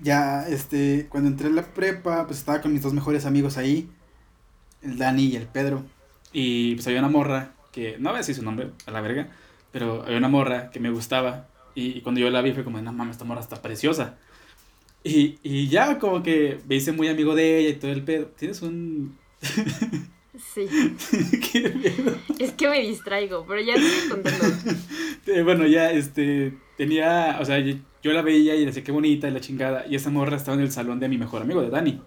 ya, 0.00 0.46
este, 0.48 1.06
cuando 1.08 1.28
entré 1.30 1.48
en 1.48 1.56
la 1.56 1.62
prepa, 1.62 2.26
pues 2.26 2.38
estaba 2.38 2.60
con 2.60 2.72
mis 2.72 2.82
dos 2.82 2.92
mejores 2.92 3.26
amigos 3.26 3.56
ahí, 3.56 3.88
el 4.82 4.98
Dani 4.98 5.26
y 5.26 5.36
el 5.36 5.46
Pedro. 5.46 5.84
Y 6.32 6.74
pues 6.74 6.86
había 6.86 7.00
una 7.00 7.08
morra 7.08 7.52
que, 7.72 7.96
no 7.98 8.10
voy 8.10 8.20
a 8.20 8.22
su 8.22 8.42
nombre, 8.42 8.70
a 8.86 8.90
la 8.90 9.00
verga, 9.00 9.28
pero 9.72 10.02
había 10.02 10.18
una 10.18 10.28
morra 10.28 10.70
que 10.70 10.80
me 10.80 10.90
gustaba. 10.90 11.48
Y, 11.74 11.98
y 11.98 12.00
cuando 12.02 12.20
yo 12.20 12.30
la 12.30 12.42
vi 12.42 12.52
fue 12.52 12.64
como, 12.64 12.80
no 12.80 12.92
mames, 12.92 13.16
esta 13.16 13.24
morra 13.24 13.40
está 13.40 13.62
preciosa. 13.62 14.16
Y, 15.04 15.38
y 15.42 15.68
ya 15.68 15.98
como 15.98 16.22
que 16.22 16.60
me 16.66 16.76
hice 16.76 16.92
muy 16.92 17.08
amigo 17.08 17.34
de 17.34 17.58
ella 17.58 17.68
y 17.70 17.74
todo 17.74 17.92
el 17.92 18.02
pedo. 18.04 18.26
Tienes 18.38 18.62
un... 18.62 19.16
Sí. 20.38 20.66
¿Qué 21.52 21.68
pedo? 21.70 22.16
Es 22.38 22.52
que 22.52 22.68
me 22.68 22.80
distraigo, 22.80 23.44
pero 23.46 23.60
ya 23.60 23.74
estoy 23.74 24.10
contando. 24.10 24.46
Eh, 25.26 25.42
bueno, 25.42 25.66
ya, 25.66 25.90
este, 25.90 26.52
tenía, 26.76 27.38
o 27.40 27.46
sea, 27.46 27.58
yo, 27.58 27.76
la 28.02 28.20
veía 28.20 28.54
y 28.54 28.60
le 28.60 28.66
decía 28.66 28.84
qué 28.84 28.92
bonita 28.92 29.26
y 29.26 29.30
la 29.30 29.40
chingada. 29.40 29.86
Y 29.88 29.94
esa 29.94 30.10
morra 30.10 30.36
estaba 30.36 30.54
en 30.54 30.62
el 30.62 30.70
salón 30.70 31.00
de 31.00 31.08
mi 31.08 31.16
mejor 31.16 31.40
amigo, 31.40 31.62
de 31.62 31.70
Dani. 31.70 32.02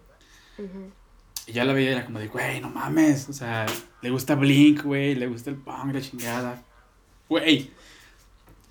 Y 1.47 1.51
ya 1.51 1.65
la 1.65 1.73
veía 1.73 1.89
y 1.89 1.93
era 1.93 2.05
como 2.05 2.19
de, 2.19 2.27
güey, 2.27 2.61
no 2.61 2.69
mames. 2.69 3.27
O 3.27 3.33
sea, 3.33 3.65
le 4.03 4.11
gusta 4.11 4.35
Blink, 4.35 4.83
güey, 4.83 5.15
le 5.15 5.25
gusta 5.25 5.49
el 5.49 5.55
punk, 5.55 5.95
la 5.95 6.01
chingada. 6.01 6.63
Güey. 7.27 7.71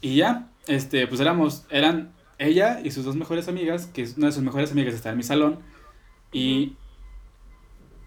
Y 0.01 0.15
ya, 0.15 0.49
este, 0.69 1.09
pues 1.09 1.21
éramos, 1.21 1.67
eran 1.69 2.13
ella 2.39 2.81
y 2.85 2.93
sus 2.93 3.05
dos 3.05 3.17
mejores 3.17 3.49
amigas, 3.49 3.87
que 3.87 4.03
es 4.03 4.17
una 4.17 4.29
de 4.29 4.33
sus 4.33 4.45
mejores 4.45 4.71
amigas 4.71 4.95
está 4.95 5.11
en 5.11 5.17
mi 5.17 5.25
salón. 5.25 5.59
Y 6.31 6.77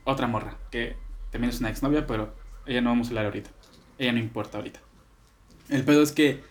otra 0.06 0.28
morra, 0.28 0.58
que 0.72 0.96
también 1.32 1.50
es 1.50 1.60
una 1.60 1.70
exnovia, 1.70 2.06
pero 2.06 2.34
ella 2.66 2.82
no 2.82 2.90
vamos 2.90 3.08
a 3.08 3.10
hablar 3.12 3.26
ahorita. 3.26 3.50
Ella 3.98 4.12
no 4.14 4.20
importa 4.20 4.58
ahorita. 4.58 4.80
El 5.70 5.84
pedo 5.84 6.02
es 6.02 6.12
que, 6.12 6.42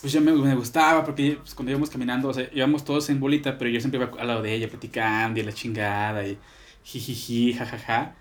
pues 0.00 0.12
yo 0.12 0.20
me, 0.20 0.32
me 0.32 0.54
gustaba, 0.54 1.04
porque 1.04 1.38
pues, 1.40 1.54
cuando 1.54 1.70
íbamos 1.70 1.90
caminando, 1.90 2.28
o 2.28 2.34
sea, 2.34 2.48
íbamos 2.52 2.84
todos 2.84 3.08
en 3.10 3.20
bolita, 3.20 3.58
pero 3.58 3.70
yo 3.70 3.80
siempre 3.80 4.00
iba 4.00 4.10
al 4.20 4.26
lado 4.26 4.42
de 4.42 4.52
ella 4.52 4.68
platicando 4.68 5.40
y 5.40 5.42
la 5.42 5.52
chingada 5.52 6.26
y 6.26 6.38
jijiji, 6.84 7.54
jajaja. 7.54 8.14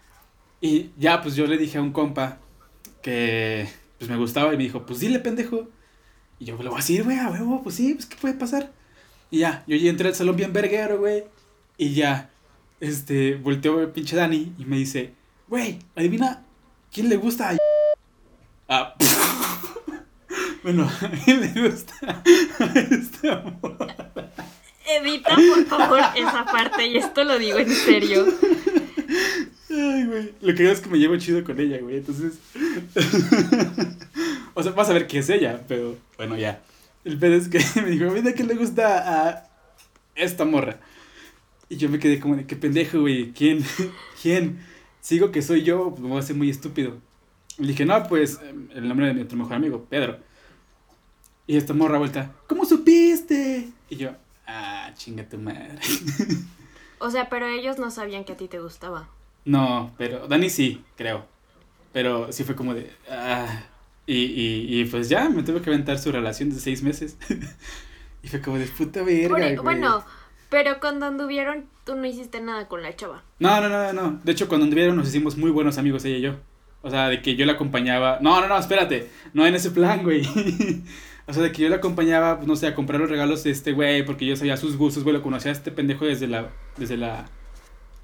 Y 0.62 0.92
ya, 0.98 1.22
pues 1.22 1.36
yo 1.36 1.46
le 1.48 1.58
dije 1.58 1.78
a 1.78 1.82
un 1.82 1.92
compa 1.92 2.40
que 3.02 3.68
pues 3.98 4.10
me 4.10 4.18
gustaba 4.18 4.54
y 4.54 4.58
me 4.58 4.64
dijo, 4.64 4.86
pues 4.86 5.00
dile, 5.00 5.20
pendejo. 5.20 5.68
Y 6.40 6.46
yo 6.46 6.58
le 6.58 6.70
voy 6.70 6.74
a 6.74 6.78
decir, 6.78 7.04
güey, 7.04 7.20
a 7.20 7.30
huevo, 7.30 7.62
pues 7.64 7.76
sí, 7.76 7.94
pues 7.94 8.06
qué 8.06 8.16
puede 8.18 8.34
pasar. 8.34 8.72
Y 9.32 9.40
ya, 9.40 9.64
yo 9.68 9.76
ya 9.76 9.90
entré 9.90 10.08
al 10.08 10.16
salón 10.16 10.36
bien 10.36 10.54
verguero, 10.54 11.00
güey. 11.00 11.24
Y 11.78 11.94
ya, 11.94 12.30
este, 12.80 13.36
volteó 13.36 13.82
el 13.82 13.90
pinche 13.90 14.16
Dani 14.16 14.54
y 14.58 14.66
me 14.66 14.78
dice, 14.78 15.14
güey, 15.48 15.80
adivina 15.96 16.44
quién 16.92 17.10
le 17.10 17.18
gusta 17.18 17.52
a... 17.52 17.58
Ah, 18.68 18.96
bueno, 20.64 20.90
a 21.02 21.10
quién 21.24 21.42
le 21.42 21.70
gusta 21.70 21.94
a 22.60 22.80
esta 22.80 23.44
morra. 23.62 24.32
Edita, 24.88 25.36
por 25.36 25.66
favor, 25.66 26.00
esa 26.16 26.46
parte, 26.46 26.88
y 26.88 26.98
esto 26.98 27.24
lo 27.24 27.40
digo 27.40 27.58
en 27.58 27.70
serio. 27.70 28.26
Ay, 29.70 30.06
güey. 30.06 30.34
Lo 30.42 30.54
que 30.54 30.64
digo 30.64 30.72
es 30.72 30.80
que 30.80 30.90
me 30.90 31.00
llevo 31.00 31.18
chido 31.18 31.44
con 31.44 31.60
ella, 31.60 31.80
güey. 31.80 31.98
Entonces. 31.98 32.34
o 34.54 34.64
sea, 34.64 34.72
vas 34.72 34.90
a 34.90 34.94
ver 34.94 35.08
qué 35.08 35.20
es 35.20 35.30
ella, 35.30 35.62
pero 35.68 35.98
bueno, 36.18 36.38
ya. 36.38 36.62
El 37.04 37.18
pedo 37.18 37.36
es 37.36 37.48
que 37.48 37.60
me 37.82 37.90
dijo, 37.90 38.10
mira 38.12 38.34
que 38.34 38.44
le 38.44 38.56
gusta 38.56 39.32
a 39.32 39.50
esta 40.16 40.46
morra. 40.46 40.78
Y 41.68 41.78
yo 41.78 41.90
me 41.90 42.00
quedé 42.00 42.20
como 42.20 42.36
de, 42.36 42.46
qué 42.46 42.56
pendejo, 42.56 43.02
güey. 43.02 43.32
¿Quién? 43.32 43.66
¿Quién? 44.22 44.60
Sigo 45.06 45.30
que 45.32 45.44
soy 45.44 45.62
yo, 45.62 45.92
pues 45.92 46.02
me 46.02 46.08
voy 46.08 46.18
a 46.18 46.22
hacer 46.22 46.36
muy 46.36 46.50
estúpido. 46.50 46.98
Le 47.60 47.68
dije, 47.68 47.86
no, 47.86 48.02
pues, 48.08 48.40
el 48.74 48.88
nombre 48.88 49.06
de 49.06 49.14
mi 49.14 49.22
otro 49.22 49.38
mejor 49.38 49.54
amigo, 49.54 49.86
Pedro. 49.88 50.18
Y 51.46 51.58
esta 51.58 51.76
morra 51.76 52.00
vuelta, 52.00 52.32
¿cómo 52.48 52.66
supiste? 52.66 53.70
Y 53.88 53.98
yo, 53.98 54.14
ah, 54.48 54.90
chinga 54.96 55.30
tu 55.30 55.38
madre. 55.38 55.78
O 56.98 57.12
sea, 57.12 57.30
pero 57.30 57.46
ellos 57.46 57.78
no 57.78 57.92
sabían 57.92 58.24
que 58.24 58.34
a 58.34 58.38
ti 58.38 58.48
te 58.48 58.58
gustaba. 58.60 59.08
No, 59.44 59.92
pero 59.98 60.28
Dani 60.28 60.50
sí, 60.50 60.84
creo. 60.96 61.26
Pero 61.94 62.32
sí 62.32 62.44
fue 62.46 62.56
como 62.56 62.74
de, 62.74 62.90
ah. 63.12 63.64
Y, 64.08 64.16
y, 64.16 64.80
y 64.80 64.86
pues 64.86 65.08
ya, 65.10 65.30
me 65.30 65.44
tuve 65.44 65.62
que 65.62 65.70
aventar 65.70 66.00
su 66.00 66.12
relación 66.12 66.50
de 66.50 66.56
seis 66.60 66.82
meses. 66.82 67.18
y 68.24 68.28
fue 68.28 68.42
como 68.42 68.58
de 68.58 68.66
puta 68.66 69.04
verga, 69.04 69.28
Por- 69.30 69.40
güey. 69.40 69.56
bueno, 69.58 70.04
pero 70.56 70.80
cuando 70.80 71.06
anduvieron, 71.06 71.66
tú 71.84 71.96
no 71.98 72.06
hiciste 72.06 72.40
nada 72.40 72.70
con 72.70 72.82
la 72.82 72.96
chava. 72.96 73.26
No, 73.40 73.60
no, 73.60 73.68
no, 73.68 73.92
no. 73.92 74.22
De 74.24 74.32
hecho, 74.32 74.48
cuando 74.48 74.64
anduvieron 74.64 74.96
nos 74.96 75.10
hicimos 75.10 75.36
muy 75.36 75.52
buenos 75.52 75.78
amigos 75.78 76.06
ella 76.06 76.16
y 76.16 76.22
yo. 76.22 76.36
O 76.82 76.90
sea, 76.90 77.10
de 77.10 77.22
que 77.22 77.36
yo 77.36 77.46
la 77.46 77.52
acompañaba. 77.52 78.20
No, 78.22 78.40
no, 78.40 78.48
no, 78.48 78.58
espérate. 78.58 79.10
No 79.34 79.46
en 79.46 79.54
ese 79.56 79.72
plan, 79.72 80.02
güey. 80.02 80.22
o 81.28 81.34
sea, 81.34 81.44
de 81.44 81.52
que 81.52 81.62
yo 81.62 81.68
la 81.68 81.76
acompañaba, 81.76 82.38
pues, 82.38 82.48
no 82.48 82.56
sé, 82.56 82.68
a 82.68 82.74
comprar 82.74 83.02
los 83.02 83.10
regalos 83.10 83.44
de 83.44 83.52
este 83.52 83.74
güey, 83.74 84.06
porque 84.06 84.26
yo 84.26 84.38
sabía 84.38 84.56
sus 84.56 84.78
gustos, 84.78 85.04
güey. 85.04 85.14
Lo 85.14 85.22
conocía 85.22 85.52
a 85.52 85.56
este 85.56 85.72
pendejo 85.72 86.06
desde 86.06 86.28
la. 86.28 86.48
Desde 86.78 86.96
la. 86.96 87.26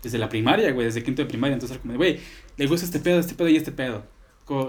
Desde 0.04 0.18
la 0.18 0.28
primaria, 0.28 0.74
güey, 0.74 0.88
desde 0.88 1.04
quinto 1.04 1.22
de 1.22 1.30
primaria. 1.30 1.54
Entonces 1.54 1.78
era 1.78 1.82
como 1.82 1.96
güey, 1.96 2.20
le 2.58 2.68
gusta 2.68 2.86
este 2.86 3.00
pedo, 3.00 3.22
este 3.22 3.34
pedo 3.34 3.48
y 3.48 3.56
este 3.56 3.72
pedo. 3.72 4.04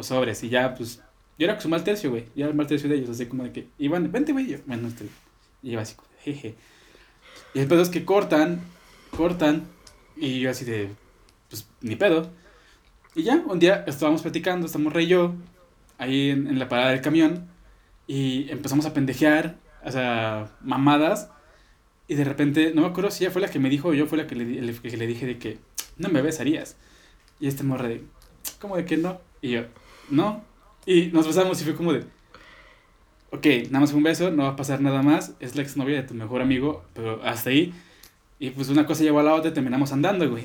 Sobres. 0.02 0.44
Y 0.44 0.50
ya, 0.50 0.72
pues. 0.72 1.02
Yo 1.36 1.48
era 1.48 1.60
su 1.60 1.68
mal 1.68 1.82
tercio, 1.82 2.10
güey. 2.10 2.26
Yo 2.36 2.44
era 2.44 2.50
el 2.50 2.54
mal 2.54 2.68
tercio 2.68 2.88
de 2.88 2.94
ellos. 2.94 3.10
Así 3.10 3.26
como 3.26 3.42
de 3.42 3.50
que, 3.50 3.66
Iván, 3.76 4.12
vente, 4.12 4.30
güey. 4.30 4.56
Bueno, 4.66 4.86
este. 4.86 5.06
Y 5.64 5.72
iba 5.72 5.82
así, 5.82 5.96
jeje. 6.22 6.54
Y 7.54 7.60
el 7.60 7.66
pedo 7.68 7.82
es 7.82 7.88
que 7.90 8.04
cortan, 8.04 8.60
cortan. 9.16 9.64
Y 10.16 10.40
yo 10.40 10.50
así 10.50 10.64
de, 10.64 10.90
pues 11.50 11.66
ni 11.80 11.96
pedo. 11.96 12.30
Y 13.14 13.24
ya, 13.24 13.36
un 13.46 13.58
día 13.58 13.84
estábamos 13.86 14.22
platicando, 14.22 14.66
estamos 14.66 14.92
Rey 14.92 15.06
y 15.06 15.08
yo, 15.08 15.34
ahí 15.98 16.30
en, 16.30 16.46
en 16.46 16.58
la 16.58 16.68
parada 16.68 16.90
del 16.90 17.02
camión, 17.02 17.46
y 18.06 18.50
empezamos 18.50 18.86
a 18.86 18.94
pendejear, 18.94 19.56
o 19.84 19.90
sea, 19.92 20.50
mamadas, 20.62 21.28
y 22.08 22.14
de 22.14 22.24
repente, 22.24 22.72
no 22.74 22.82
me 22.82 22.88
acuerdo 22.88 23.10
si 23.10 23.24
ella 23.24 23.32
fue 23.32 23.42
la 23.42 23.48
que 23.48 23.58
me 23.58 23.68
dijo 23.70 23.88
o 23.88 23.94
yo 23.94 24.06
fue 24.06 24.18
la 24.18 24.26
que 24.26 24.34
le, 24.34 24.44
le- 24.46 24.74
que 24.74 24.96
le 24.96 25.06
dije 25.06 25.26
de 25.26 25.38
que 25.38 25.58
no 25.98 26.08
me 26.08 26.22
besarías. 26.22 26.76
Y 27.40 27.48
este 27.48 27.64
morra 27.64 27.88
de, 27.88 28.02
¿cómo 28.60 28.76
de 28.76 28.84
que 28.84 28.96
no? 28.96 29.20
Y 29.42 29.50
yo, 29.50 29.62
no. 30.10 30.42
Y 30.86 31.06
nos 31.08 31.26
besamos 31.26 31.60
y 31.60 31.64
fue 31.64 31.74
como 31.74 31.92
de, 31.92 32.04
ok, 33.32 33.46
nada 33.70 33.80
más 33.80 33.90
fue 33.90 33.98
un 33.98 34.04
beso, 34.04 34.30
no 34.30 34.44
va 34.44 34.50
a 34.50 34.56
pasar 34.56 34.80
nada 34.80 35.02
más, 35.02 35.34
es 35.40 35.56
la 35.56 35.62
exnovia 35.62 35.96
de 35.96 36.06
tu 36.06 36.14
mejor 36.14 36.42
amigo, 36.42 36.84
pero 36.94 37.22
hasta 37.24 37.50
ahí. 37.50 37.72
Y 38.38 38.50
pues 38.50 38.68
una 38.68 38.86
cosa 38.86 39.02
llevó 39.02 39.20
a 39.20 39.22
la 39.22 39.34
otra 39.34 39.50
y 39.50 39.54
terminamos 39.54 39.92
andando, 39.92 40.28
güey. 40.30 40.44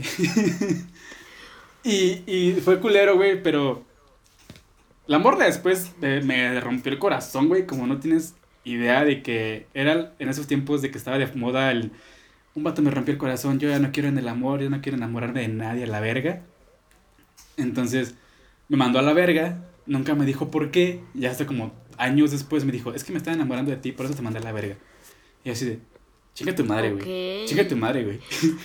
y, 1.84 2.24
y 2.25 2.62
fue 2.63 2.79
culero, 2.79 3.15
güey, 3.15 3.41
pero 3.44 3.84
la 5.06 5.20
morra 5.20 5.46
después 5.46 5.91
eh, 6.01 6.22
me 6.24 6.60
rompió 6.62 6.91
el 6.91 7.00
corazón, 7.00 7.50
güey, 7.50 7.65
como 7.65 7.88
no 7.88 8.00
tienes 8.00 8.36
idea 8.63 9.03
de 9.03 9.22
que 9.22 9.67
era 9.74 10.13
en 10.20 10.29
esos 10.29 10.48
tiempos 10.48 10.82
de 10.82 10.91
que 10.91 10.98
estaba 10.98 11.17
de 11.17 11.27
moda 11.36 11.72
el... 11.72 11.91
Un 12.56 12.63
vato 12.63 12.82
me 12.82 12.89
rompió 12.89 13.13
el 13.13 13.20
corazón, 13.20 13.60
yo 13.60 13.70
ya 13.70 13.79
no 13.79 13.91
quiero 13.91 14.10
en 14.10 14.17
el 14.17 14.27
amor, 14.27 14.62
yo 14.62 14.70
no 14.70 14.82
quiero 14.82 14.98
enamorarme 14.98 15.41
de 15.41 15.48
nadie, 15.50 15.84
a 15.84 15.88
la 15.88 16.00
verga. 16.00 16.41
Entonces 17.56 18.15
me 18.67 18.77
mandó 18.77 18.98
a 19.00 19.03
la 19.03 19.13
verga, 19.13 19.63
nunca 19.86 20.15
me 20.15 20.25
dijo 20.25 20.50
por 20.50 20.72
qué, 20.72 21.01
ya 21.13 21.29
hasta 21.29 21.46
como 21.46 21.72
años 21.98 22.32
después 22.32 22.66
me 22.66 22.72
dijo, 22.72 22.94
es 22.94 23.04
que 23.04 23.12
me 23.12 23.18
estaba 23.18 23.36
enamorando 23.36 23.72
de 23.72 23.77
ti, 23.77 23.92
por 23.92 24.06
eso 24.06 24.16
te 24.16 24.22
mandé 24.22 24.39
a 24.39 24.44
la 24.44 24.51
verga. 24.51 24.75
Y 25.44 25.50
así 25.50 25.66
de, 25.66 25.80
chinga 26.34 26.56
tu 26.56 26.66
madre, 26.66 26.92
güey. 26.92 27.42
Ok. 27.44 27.48
Chinga 27.50 27.68
tu 27.68 27.75
madre, 27.77 28.04
güey. 28.04 28.20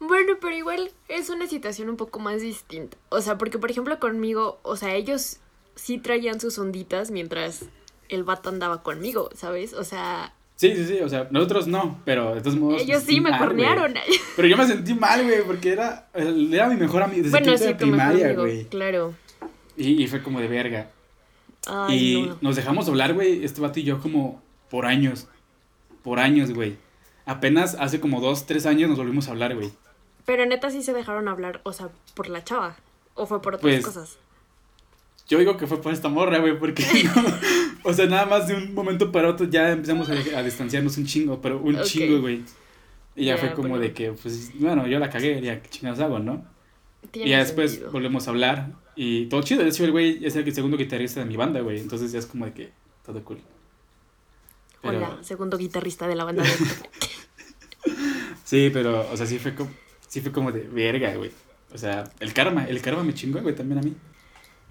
Bueno, 0.00 0.34
pero 0.40 0.54
igual 0.54 0.90
es 1.08 1.30
una 1.30 1.46
situación 1.46 1.88
un 1.88 1.96
poco 1.96 2.18
más 2.18 2.42
distinta. 2.42 2.98
O 3.08 3.22
sea, 3.22 3.38
porque 3.38 3.58
por 3.58 3.70
ejemplo 3.70 3.98
conmigo, 3.98 4.58
o 4.62 4.76
sea, 4.76 4.94
ellos 4.94 5.38
sí 5.76 5.98
traían 5.98 6.40
sus 6.40 6.58
onditas 6.58 7.10
mientras 7.10 7.66
el 8.08 8.22
vato 8.22 8.50
andaba 8.50 8.82
conmigo, 8.82 9.30
¿sabes? 9.34 9.72
O 9.72 9.84
sea, 9.84 10.34
Sí, 10.56 10.72
sí, 10.76 10.84
sí, 10.86 11.00
o 11.00 11.08
sea, 11.08 11.26
nosotros 11.32 11.66
no, 11.66 12.00
pero 12.04 12.34
de 12.34 12.40
todos 12.40 12.56
modos. 12.56 12.80
ellos 12.80 13.02
sí 13.02 13.20
me 13.20 13.30
mal, 13.30 13.40
cornearon. 13.40 13.94
Pero 14.36 14.46
yo 14.46 14.56
me 14.56 14.64
sentí 14.66 14.94
mal, 14.94 15.24
güey, 15.24 15.42
porque 15.42 15.72
era, 15.72 16.08
era 16.14 16.68
mi 16.68 16.76
mejor 16.76 17.02
amigo 17.02 17.24
desde 17.24 17.30
bueno, 17.30 17.58
sí, 17.58 17.64
de 17.64 17.74
primaria, 17.74 18.32
güey. 18.34 18.64
claro. 18.66 19.14
Y, 19.76 20.00
y 20.00 20.06
fue 20.06 20.22
como 20.22 20.38
de 20.40 20.46
verga. 20.46 20.90
Ay, 21.66 22.14
y 22.16 22.22
no. 22.26 22.38
nos 22.40 22.56
dejamos 22.56 22.88
hablar, 22.88 23.14
güey, 23.14 23.44
este 23.44 23.60
vato 23.60 23.80
y 23.80 23.84
yo 23.84 24.00
como 24.00 24.42
por 24.70 24.86
años. 24.86 25.28
Por 26.02 26.18
años, 26.18 26.52
güey. 26.52 26.76
Apenas 27.26 27.76
hace 27.80 28.00
como 28.00 28.20
dos, 28.20 28.46
tres 28.46 28.66
años 28.66 28.88
nos 28.90 28.98
volvimos 28.98 29.28
a 29.28 29.30
hablar, 29.30 29.54
güey. 29.54 29.72
Pero 30.26 30.44
neta 30.46 30.70
sí 30.70 30.82
se 30.82 30.92
dejaron 30.92 31.28
hablar, 31.28 31.60
o 31.64 31.72
sea, 31.72 31.88
por 32.14 32.28
la 32.28 32.44
chava. 32.44 32.76
O 33.14 33.26
fue 33.26 33.40
por 33.40 33.54
otras 33.54 33.62
Pues, 33.62 33.84
cosas. 33.84 34.18
Yo 35.28 35.38
digo 35.38 35.56
que 35.56 35.66
fue 35.66 35.80
por 35.80 35.92
esta 35.92 36.08
morra, 36.08 36.38
güey, 36.38 36.58
porque 36.58 36.84
no. 37.04 37.22
O 37.84 37.92
sea, 37.94 38.06
nada 38.06 38.26
más 38.26 38.46
de 38.48 38.54
un 38.56 38.74
momento 38.74 39.10
para 39.12 39.28
otro 39.30 39.46
ya 39.48 39.70
empezamos 39.70 40.08
a, 40.10 40.12
a 40.38 40.42
distanciarnos 40.42 40.96
un 40.98 41.06
chingo, 41.06 41.40
pero 41.40 41.58
un 41.60 41.80
chingo, 41.82 42.20
güey. 42.20 42.42
Y 43.16 43.26
ya 43.26 43.34
Ya, 43.34 43.40
fue 43.40 43.52
como 43.54 43.68
bueno. 43.68 43.82
de 43.82 43.92
que, 43.94 44.12
pues, 44.12 44.50
bueno, 44.58 44.86
yo 44.86 44.98
la 44.98 45.08
cagué, 45.08 45.40
ya, 45.40 45.62
¿qué 45.62 45.68
chingados 45.70 46.00
hago, 46.00 46.18
no? 46.18 46.44
Tiene 47.10 47.28
Y 47.28 47.30
ya 47.30 47.38
después 47.38 47.70
sentido. 47.72 47.92
volvemos 47.92 48.26
a 48.26 48.30
hablar 48.32 48.72
y 48.96 49.26
todo 49.26 49.42
chido. 49.42 49.62
De 49.62 49.68
hecho, 49.70 49.84
el 49.84 49.92
güey 49.92 50.24
es 50.24 50.36
el 50.36 50.54
segundo 50.54 50.76
guitarrista 50.76 51.20
de 51.20 51.26
mi 51.26 51.36
banda, 51.36 51.60
güey. 51.60 51.80
Entonces 51.80 52.12
ya 52.12 52.18
es 52.18 52.26
como 52.26 52.44
de 52.46 52.52
que 52.52 52.72
todo 53.04 53.22
cool. 53.24 53.38
Pero, 54.82 54.98
Hola, 54.98 55.18
segundo 55.22 55.56
guitarrista 55.56 56.06
de 56.06 56.14
la 56.14 56.24
banda 56.24 56.42
de 56.42 56.50
Sí, 58.44 58.70
pero, 58.72 59.08
o 59.10 59.16
sea, 59.16 59.26
sí 59.26 59.38
fue 59.38 59.54
como, 59.54 59.70
sí 60.08 60.20
fue 60.20 60.32
como 60.32 60.52
de 60.52 60.60
verga, 60.60 61.14
güey. 61.16 61.30
O 61.72 61.78
sea, 61.78 62.04
el 62.20 62.32
karma, 62.32 62.64
el 62.66 62.80
karma 62.82 63.02
me 63.02 63.14
chingó, 63.14 63.40
güey, 63.40 63.54
también 63.54 63.78
a 63.78 63.82
mí. 63.82 63.94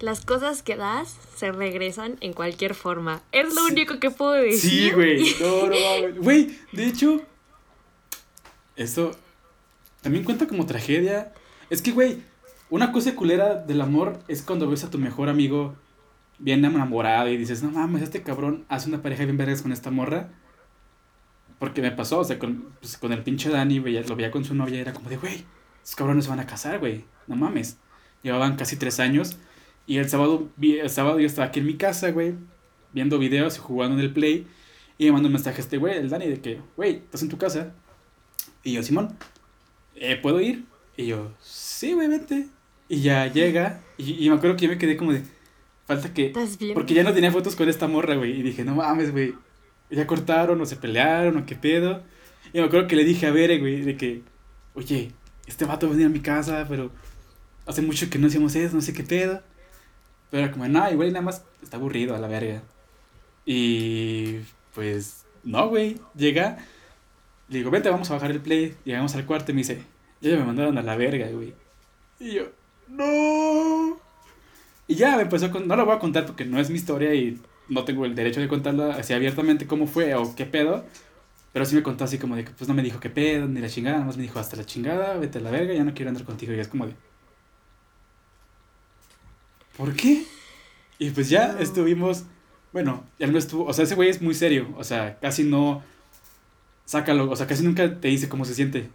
Las 0.00 0.24
cosas 0.24 0.62
que 0.62 0.76
das 0.76 1.16
se 1.36 1.52
regresan 1.52 2.16
en 2.20 2.32
cualquier 2.32 2.74
forma. 2.74 3.22
Es 3.32 3.54
lo 3.54 3.66
Sí. 3.66 3.72
único 3.72 4.00
que 4.00 4.10
puedo 4.10 4.32
decir. 4.32 4.70
Sí, 4.70 4.90
güey. 4.90 5.34
No, 5.40 5.66
no. 5.68 6.22
Güey, 6.22 6.58
de 6.72 6.86
hecho, 6.86 7.22
esto 8.76 9.12
también 10.02 10.24
cuenta 10.24 10.46
como 10.46 10.66
tragedia. 10.66 11.32
Es 11.70 11.80
que, 11.82 11.92
güey, 11.92 12.22
una 12.74 12.90
cosa 12.90 13.14
culera 13.14 13.54
del 13.54 13.80
amor 13.80 14.18
es 14.26 14.42
cuando 14.42 14.68
ves 14.68 14.82
a 14.82 14.90
tu 14.90 14.98
mejor 14.98 15.28
amigo 15.28 15.76
bien 16.40 16.64
enamorado 16.64 17.28
y 17.28 17.36
dices, 17.36 17.62
no 17.62 17.70
mames, 17.70 18.02
este 18.02 18.24
cabrón 18.24 18.64
hace 18.68 18.88
una 18.88 19.00
pareja 19.00 19.22
bien 19.24 19.36
vergas 19.36 19.62
con 19.62 19.70
esta 19.70 19.92
morra. 19.92 20.30
Porque 21.60 21.80
me 21.82 21.92
pasó, 21.92 22.18
o 22.18 22.24
sea, 22.24 22.36
con, 22.36 22.72
pues, 22.80 22.98
con 22.98 23.12
el 23.12 23.22
pinche 23.22 23.48
Dani, 23.48 23.78
lo 23.78 24.16
veía 24.16 24.32
con 24.32 24.44
su 24.44 24.56
novia 24.56 24.78
y 24.78 24.80
era 24.80 24.92
como 24.92 25.08
de, 25.08 25.18
güey, 25.18 25.44
esos 25.84 25.94
cabrones 25.94 26.24
se 26.24 26.30
van 26.30 26.40
a 26.40 26.46
casar, 26.48 26.80
güey, 26.80 27.04
no 27.28 27.36
mames. 27.36 27.78
Llevaban 28.24 28.56
casi 28.56 28.74
tres 28.74 28.98
años 28.98 29.36
y 29.86 29.98
el 29.98 30.08
sábado, 30.08 30.48
el 30.60 30.90
sábado 30.90 31.20
yo 31.20 31.26
estaba 31.26 31.46
aquí 31.46 31.60
en 31.60 31.66
mi 31.66 31.74
casa, 31.74 32.10
güey, 32.10 32.34
viendo 32.92 33.20
videos 33.20 33.56
y 33.56 33.60
jugando 33.60 33.96
en 33.96 34.00
el 34.00 34.12
Play. 34.12 34.48
Y 34.98 35.04
me 35.06 35.12
mandó 35.12 35.28
un 35.28 35.34
mensaje 35.34 35.58
a 35.58 35.60
este 35.60 35.78
güey, 35.78 35.96
el 35.96 36.10
Dani, 36.10 36.26
de 36.26 36.40
que, 36.40 36.60
güey, 36.76 36.96
¿estás 36.96 37.22
en 37.22 37.28
tu 37.28 37.38
casa? 37.38 37.72
Y 38.64 38.72
yo, 38.72 38.82
Simón, 38.82 39.16
"Eh, 39.94 40.16
¿puedo 40.20 40.40
ir? 40.40 40.64
Y 40.96 41.06
yo, 41.06 41.30
sí, 41.40 41.92
güey, 41.92 42.08
vente. 42.08 42.48
Y 42.88 43.00
ya 43.00 43.26
llega, 43.32 43.80
y, 43.96 44.24
y 44.24 44.28
me 44.28 44.36
acuerdo 44.36 44.56
que 44.56 44.66
yo 44.66 44.70
me 44.70 44.78
quedé 44.78 44.96
como 44.96 45.12
de, 45.12 45.22
falta 45.86 46.12
que... 46.12 46.32
Porque 46.74 46.94
ya 46.94 47.02
no 47.02 47.12
tenía 47.12 47.30
fotos 47.30 47.56
con 47.56 47.68
esta 47.68 47.88
morra, 47.88 48.14
güey. 48.14 48.38
Y 48.38 48.42
dije, 48.42 48.64
no 48.64 48.74
mames, 48.74 49.12
güey. 49.12 49.34
Ya 49.90 50.06
cortaron 50.06 50.60
o 50.60 50.66
se 50.66 50.76
pelearon 50.76 51.36
o 51.36 51.46
qué 51.46 51.54
pedo. 51.54 52.02
Y 52.52 52.58
me 52.58 52.64
acuerdo 52.64 52.88
que 52.88 52.96
le 52.96 53.04
dije 53.04 53.26
a 53.26 53.30
Bere, 53.30 53.58
güey, 53.58 53.82
de 53.82 53.96
que, 53.96 54.22
oye, 54.74 55.12
este 55.46 55.64
vato 55.64 55.86
va 55.86 55.92
a 55.92 55.96
venir 55.96 56.06
a 56.06 56.10
mi 56.10 56.20
casa, 56.20 56.66
pero 56.68 56.90
hace 57.66 57.82
mucho 57.82 58.08
que 58.10 58.18
no 58.18 58.26
hacíamos 58.26 58.54
eso, 58.54 58.74
no 58.74 58.82
sé 58.82 58.92
qué 58.92 59.02
pedo. 59.02 59.42
Pero 60.30 60.44
era 60.44 60.52
como, 60.52 60.66
no, 60.66 60.90
igual 60.90 61.08
y 61.08 61.12
nada 61.12 61.24
más 61.24 61.44
está 61.62 61.76
aburrido 61.76 62.14
a 62.14 62.18
la 62.18 62.28
verga. 62.28 62.62
Y 63.44 64.38
pues, 64.74 65.24
no, 65.42 65.68
güey. 65.68 65.98
Llega, 66.14 66.58
le 67.48 67.58
digo, 67.58 67.70
vente, 67.70 67.90
vamos 67.90 68.10
a 68.10 68.14
bajar 68.14 68.30
el 68.30 68.40
play. 68.40 68.74
Llegamos 68.84 69.14
al 69.14 69.26
cuarto 69.26 69.52
y 69.52 69.54
me 69.54 69.60
dice, 69.60 69.82
ya 70.20 70.36
me 70.36 70.44
mandaron 70.44 70.78
a 70.78 70.82
la 70.82 70.96
verga, 70.96 71.28
güey. 71.28 71.54
Y 72.18 72.32
yo, 72.32 72.44
no. 72.96 73.98
Y 74.86 74.94
ya 74.96 75.16
me 75.16 75.22
empezó 75.22 75.50
con, 75.50 75.66
no 75.66 75.76
lo 75.76 75.84
voy 75.86 75.94
a 75.96 75.98
contar 75.98 76.26
porque 76.26 76.44
no 76.44 76.58
es 76.60 76.68
mi 76.70 76.76
historia 76.76 77.14
y 77.14 77.40
no 77.68 77.84
tengo 77.84 78.04
el 78.04 78.14
derecho 78.14 78.40
de 78.40 78.48
contarla 78.48 78.96
así 78.96 79.12
abiertamente 79.14 79.66
cómo 79.66 79.86
fue 79.86 80.14
o 80.14 80.34
qué 80.36 80.44
pedo. 80.46 80.84
Pero 81.52 81.64
sí 81.64 81.74
me 81.76 81.82
contó 81.84 82.04
así 82.04 82.18
como 82.18 82.34
de 82.36 82.44
que 82.44 82.50
pues 82.50 82.68
no 82.68 82.74
me 82.74 82.82
dijo 82.82 82.98
qué 83.00 83.10
pedo, 83.10 83.46
ni 83.46 83.60
la 83.60 83.68
chingada, 83.68 83.96
nada 83.96 84.06
más 84.06 84.16
me 84.16 84.24
dijo 84.24 84.38
hasta 84.40 84.56
la 84.56 84.64
chingada, 84.66 85.14
vete 85.16 85.38
a 85.38 85.40
la 85.40 85.50
verga, 85.50 85.72
ya 85.72 85.84
no 85.84 85.94
quiero 85.94 86.08
andar 86.10 86.24
contigo. 86.24 86.52
Y 86.52 86.58
es 86.58 86.68
como 86.68 86.86
de. 86.86 86.94
¿Por 89.76 89.94
qué? 89.94 90.24
Y 90.98 91.10
pues 91.10 91.28
ya 91.28 91.52
No. 91.52 91.58
estuvimos. 91.60 92.24
Bueno, 92.72 93.04
él 93.18 93.32
no 93.32 93.38
estuvo. 93.38 93.64
O 93.66 93.72
sea, 93.72 93.84
ese 93.84 93.94
güey 93.94 94.08
es 94.08 94.20
muy 94.22 94.34
serio. 94.34 94.68
O 94.76 94.84
sea, 94.84 95.18
casi 95.20 95.44
no. 95.44 95.82
sácalo. 96.84 97.30
O 97.30 97.36
sea, 97.36 97.46
casi 97.46 97.62
nunca 97.64 98.00
te 98.00 98.08
dice 98.08 98.28
cómo 98.28 98.44
se 98.44 98.54
siente. 98.54 98.90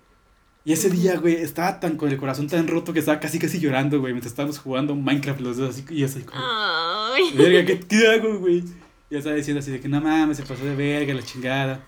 Y 0.66 0.74
ese 0.74 0.90
día, 0.90 1.18
güey, 1.18 1.36
estaba 1.36 1.80
tan 1.80 1.96
con 1.98 2.10
el 2.10 2.18
corazón 2.18 2.48
tan 2.48 2.68
roto 2.68 2.92
que 2.94 3.00
estaba 3.00 3.20
casi 3.20 3.40
casi 3.40 3.60
llorando, 3.60 4.00
güey, 4.00 4.14
mientras 4.14 4.32
estábamos 4.34 4.60
jugando 4.60 4.94
Minecraft 4.96 5.40
los 5.42 5.58
dos 5.58 5.70
así. 5.72 5.86
Y 5.90 6.04
así 6.04 6.22
como, 6.24 6.40
Ay. 6.44 7.32
verga, 7.36 7.66
¿qué, 7.66 7.80
qué 7.80 8.08
hago, 8.08 8.38
güey? 8.40 8.58
Y 8.58 8.64
ya 9.12 9.18
estaba 9.20 9.36
diciendo 9.36 9.60
así 9.62 9.72
de 9.72 9.80
que 9.80 9.88
no 9.88 10.02
mames, 10.02 10.38
se 10.38 10.44
pasó 10.44 10.64
de 10.66 10.76
verga, 10.76 11.14
la 11.14 11.24
chingada. 11.24 11.84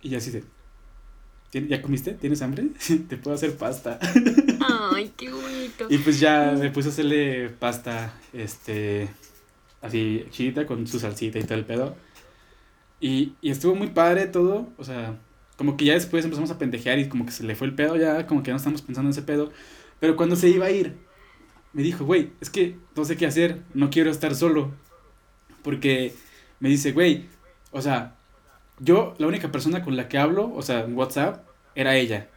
Y 0.00 0.08
yo 0.10 0.18
así 0.18 0.30
de, 0.30 0.44
"¿Tien- 1.52 1.68
¿ya 1.68 1.82
comiste? 1.82 2.12
¿Tienes 2.14 2.40
hambre? 2.42 2.68
Te 3.08 3.16
puedo 3.16 3.34
hacer 3.34 3.56
pasta. 3.56 3.98
Ay, 4.94 5.12
qué 5.16 5.30
bonito. 5.30 5.86
Y 5.90 5.98
pues 5.98 6.18
ya 6.20 6.54
me 6.58 6.70
puse 6.70 6.88
a 6.88 6.92
hacerle 6.92 7.50
pasta, 7.50 8.14
este, 8.32 9.08
así 9.82 10.24
chidita 10.30 10.64
con 10.64 10.86
su 10.86 10.98
salsita 11.00 11.38
y 11.38 11.42
todo 11.44 11.58
el 11.58 11.64
pedo. 11.64 11.96
Y, 13.00 13.34
y 13.42 13.50
estuvo 13.50 13.74
muy 13.74 13.88
padre 13.88 14.26
todo, 14.26 14.68
o 14.78 14.84
sea, 14.84 15.18
como 15.62 15.76
que 15.76 15.84
ya 15.84 15.94
después 15.94 16.24
empezamos 16.24 16.50
a 16.50 16.58
pendejear 16.58 16.98
y 16.98 17.08
como 17.08 17.24
que 17.24 17.30
se 17.30 17.44
le 17.44 17.54
fue 17.54 17.68
el 17.68 17.74
pedo 17.76 17.94
ya, 17.94 18.26
como 18.26 18.42
que 18.42 18.48
ya 18.48 18.54
no 18.54 18.56
estamos 18.56 18.82
pensando 18.82 19.06
en 19.06 19.12
ese 19.12 19.22
pedo. 19.22 19.52
Pero 20.00 20.16
cuando 20.16 20.34
se 20.34 20.48
iba 20.48 20.66
a 20.66 20.72
ir, 20.72 20.96
me 21.72 21.84
dijo, 21.84 22.04
güey, 22.04 22.32
es 22.40 22.50
que 22.50 22.78
no 22.96 23.04
sé 23.04 23.16
qué 23.16 23.26
hacer, 23.26 23.62
no 23.72 23.88
quiero 23.88 24.10
estar 24.10 24.34
solo. 24.34 24.72
Porque 25.62 26.14
me 26.58 26.68
dice, 26.68 26.90
güey, 26.90 27.26
o 27.70 27.80
sea, 27.80 28.16
yo 28.80 29.14
la 29.18 29.28
única 29.28 29.52
persona 29.52 29.84
con 29.84 29.94
la 29.94 30.08
que 30.08 30.18
hablo, 30.18 30.52
o 30.52 30.62
sea, 30.62 30.80
en 30.80 30.96
WhatsApp, 30.96 31.46
era 31.76 31.94
ella. 31.94 32.28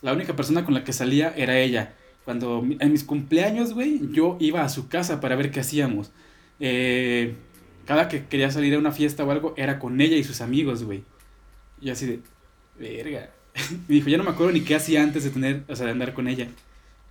La 0.00 0.12
única 0.12 0.34
persona 0.34 0.64
con 0.64 0.74
la 0.74 0.82
que 0.82 0.92
salía 0.92 1.32
era 1.36 1.60
ella. 1.60 1.94
Cuando 2.24 2.66
en 2.80 2.90
mis 2.90 3.04
cumpleaños, 3.04 3.74
güey, 3.74 4.00
yo 4.10 4.38
iba 4.40 4.64
a 4.64 4.68
su 4.68 4.88
casa 4.88 5.20
para 5.20 5.36
ver 5.36 5.52
qué 5.52 5.60
hacíamos. 5.60 6.10
Eh, 6.58 7.36
cada 7.86 8.08
que 8.08 8.26
quería 8.26 8.50
salir 8.50 8.74
a 8.74 8.80
una 8.80 8.90
fiesta 8.90 9.22
o 9.22 9.30
algo, 9.30 9.54
era 9.56 9.78
con 9.78 10.00
ella 10.00 10.16
y 10.16 10.24
sus 10.24 10.40
amigos, 10.40 10.82
güey. 10.82 11.04
Y 11.80 11.90
así 11.90 12.06
de, 12.06 12.20
verga. 12.82 13.30
Me 13.88 13.94
dijo, 13.94 14.08
ya 14.08 14.18
no 14.18 14.24
me 14.24 14.30
acuerdo 14.30 14.52
ni 14.52 14.62
qué 14.62 14.74
hacía 14.74 15.02
antes 15.02 15.24
de 15.24 15.30
tener, 15.30 15.64
o 15.68 15.76
sea, 15.76 15.86
de 15.86 15.92
andar 15.92 16.12
con 16.14 16.28
ella. 16.28 16.48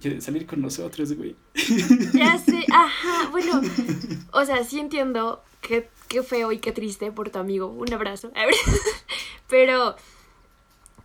Y 0.03 0.19
salir 0.21 0.45
con 0.47 0.61
nosotros, 0.61 1.13
güey. 1.13 1.35
Ya 2.13 2.37
sé, 2.37 2.65
ajá, 2.73 3.29
bueno, 3.29 3.61
o 4.33 4.45
sea, 4.45 4.63
sí 4.63 4.79
entiendo 4.79 5.43
qué, 5.61 5.89
qué 6.07 6.23
feo 6.23 6.51
y 6.51 6.57
qué 6.59 6.71
triste 6.71 7.11
por 7.11 7.29
tu 7.29 7.37
amigo, 7.39 7.67
un 7.67 7.93
abrazo, 7.93 8.31
pero 9.49 9.95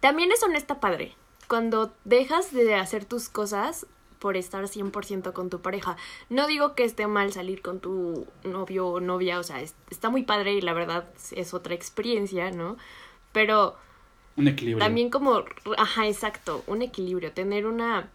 también 0.00 0.32
eso 0.32 0.48
no 0.48 0.56
está 0.56 0.80
padre, 0.80 1.14
cuando 1.48 1.92
dejas 2.04 2.52
de 2.52 2.74
hacer 2.74 3.04
tus 3.04 3.28
cosas 3.28 3.86
por 4.18 4.36
estar 4.36 4.64
100% 4.64 5.32
con 5.34 5.50
tu 5.50 5.60
pareja. 5.60 5.96
No 6.30 6.46
digo 6.46 6.74
que 6.74 6.84
esté 6.84 7.06
mal 7.06 7.32
salir 7.32 7.60
con 7.60 7.80
tu 7.80 8.26
novio 8.44 8.86
o 8.88 9.00
novia, 9.00 9.38
o 9.38 9.42
sea, 9.42 9.60
es- 9.60 9.74
está 9.90 10.08
muy 10.08 10.22
padre 10.22 10.54
y 10.54 10.60
la 10.62 10.72
verdad 10.72 11.06
es 11.32 11.52
otra 11.54 11.74
experiencia, 11.74 12.50
¿no? 12.50 12.76
Pero 13.32 13.76
Un 14.36 14.48
equilibrio. 14.48 14.84
también 14.84 15.10
como, 15.10 15.44
ajá, 15.78 16.06
exacto, 16.06 16.62
un 16.66 16.82
equilibrio, 16.82 17.32
tener 17.32 17.66
una, 17.66 18.10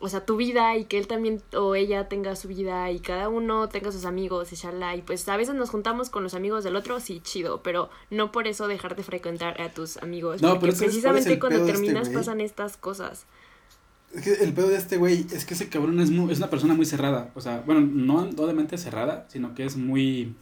o 0.00 0.08
sea, 0.08 0.24
tu 0.24 0.36
vida 0.36 0.76
y 0.76 0.84
que 0.86 0.96
él 0.98 1.06
también 1.06 1.42
o 1.54 1.74
ella 1.74 2.08
tenga 2.08 2.36
su 2.36 2.48
vida 2.48 2.90
y 2.90 3.00
cada 3.00 3.28
uno 3.28 3.68
tenga 3.68 3.92
sus 3.92 4.04
amigos 4.06 4.52
y 4.52 4.56
shala, 4.56 4.96
y 4.96 5.02
pues 5.02 5.28
a 5.28 5.36
veces 5.36 5.54
nos 5.54 5.70
juntamos 5.70 6.08
con 6.10 6.22
los 6.22 6.34
amigos 6.34 6.64
del 6.64 6.76
otro, 6.76 7.00
sí, 7.00 7.20
chido, 7.20 7.62
pero 7.62 7.90
no 8.10 8.32
por 8.32 8.46
eso 8.46 8.66
dejar 8.68 8.96
de 8.96 9.02
frecuentar 9.02 9.60
a 9.60 9.68
tus 9.70 9.96
amigos, 9.98 10.40
No, 10.40 10.58
porque 10.58 10.60
pero 10.60 10.72
¿sabes 10.72 10.78
cuál 10.78 11.16
es 11.18 11.24
precisamente 11.24 11.38
cuando 11.40 11.58
de 11.58 11.70
este 11.70 11.72
terminas 11.72 12.08
pasan 12.10 12.40
estas 12.40 12.76
cosas. 12.76 13.26
Es 14.14 14.22
que 14.22 14.32
el 14.42 14.54
pedo 14.54 14.68
de 14.68 14.76
este 14.76 14.96
güey 14.96 15.26
es 15.32 15.44
que 15.44 15.52
ese 15.52 15.68
cabrón 15.68 16.00
es, 16.00 16.10
muy- 16.10 16.32
es 16.32 16.38
una 16.38 16.48
persona 16.48 16.72
muy 16.72 16.86
cerrada. 16.86 17.30
O 17.34 17.42
sea, 17.42 17.62
bueno, 17.66 17.82
no 17.82 18.20
obviamente 18.42 18.78
cerrada, 18.78 19.26
sino 19.28 19.54
que 19.54 19.66
es 19.66 19.76
muy. 19.76 20.34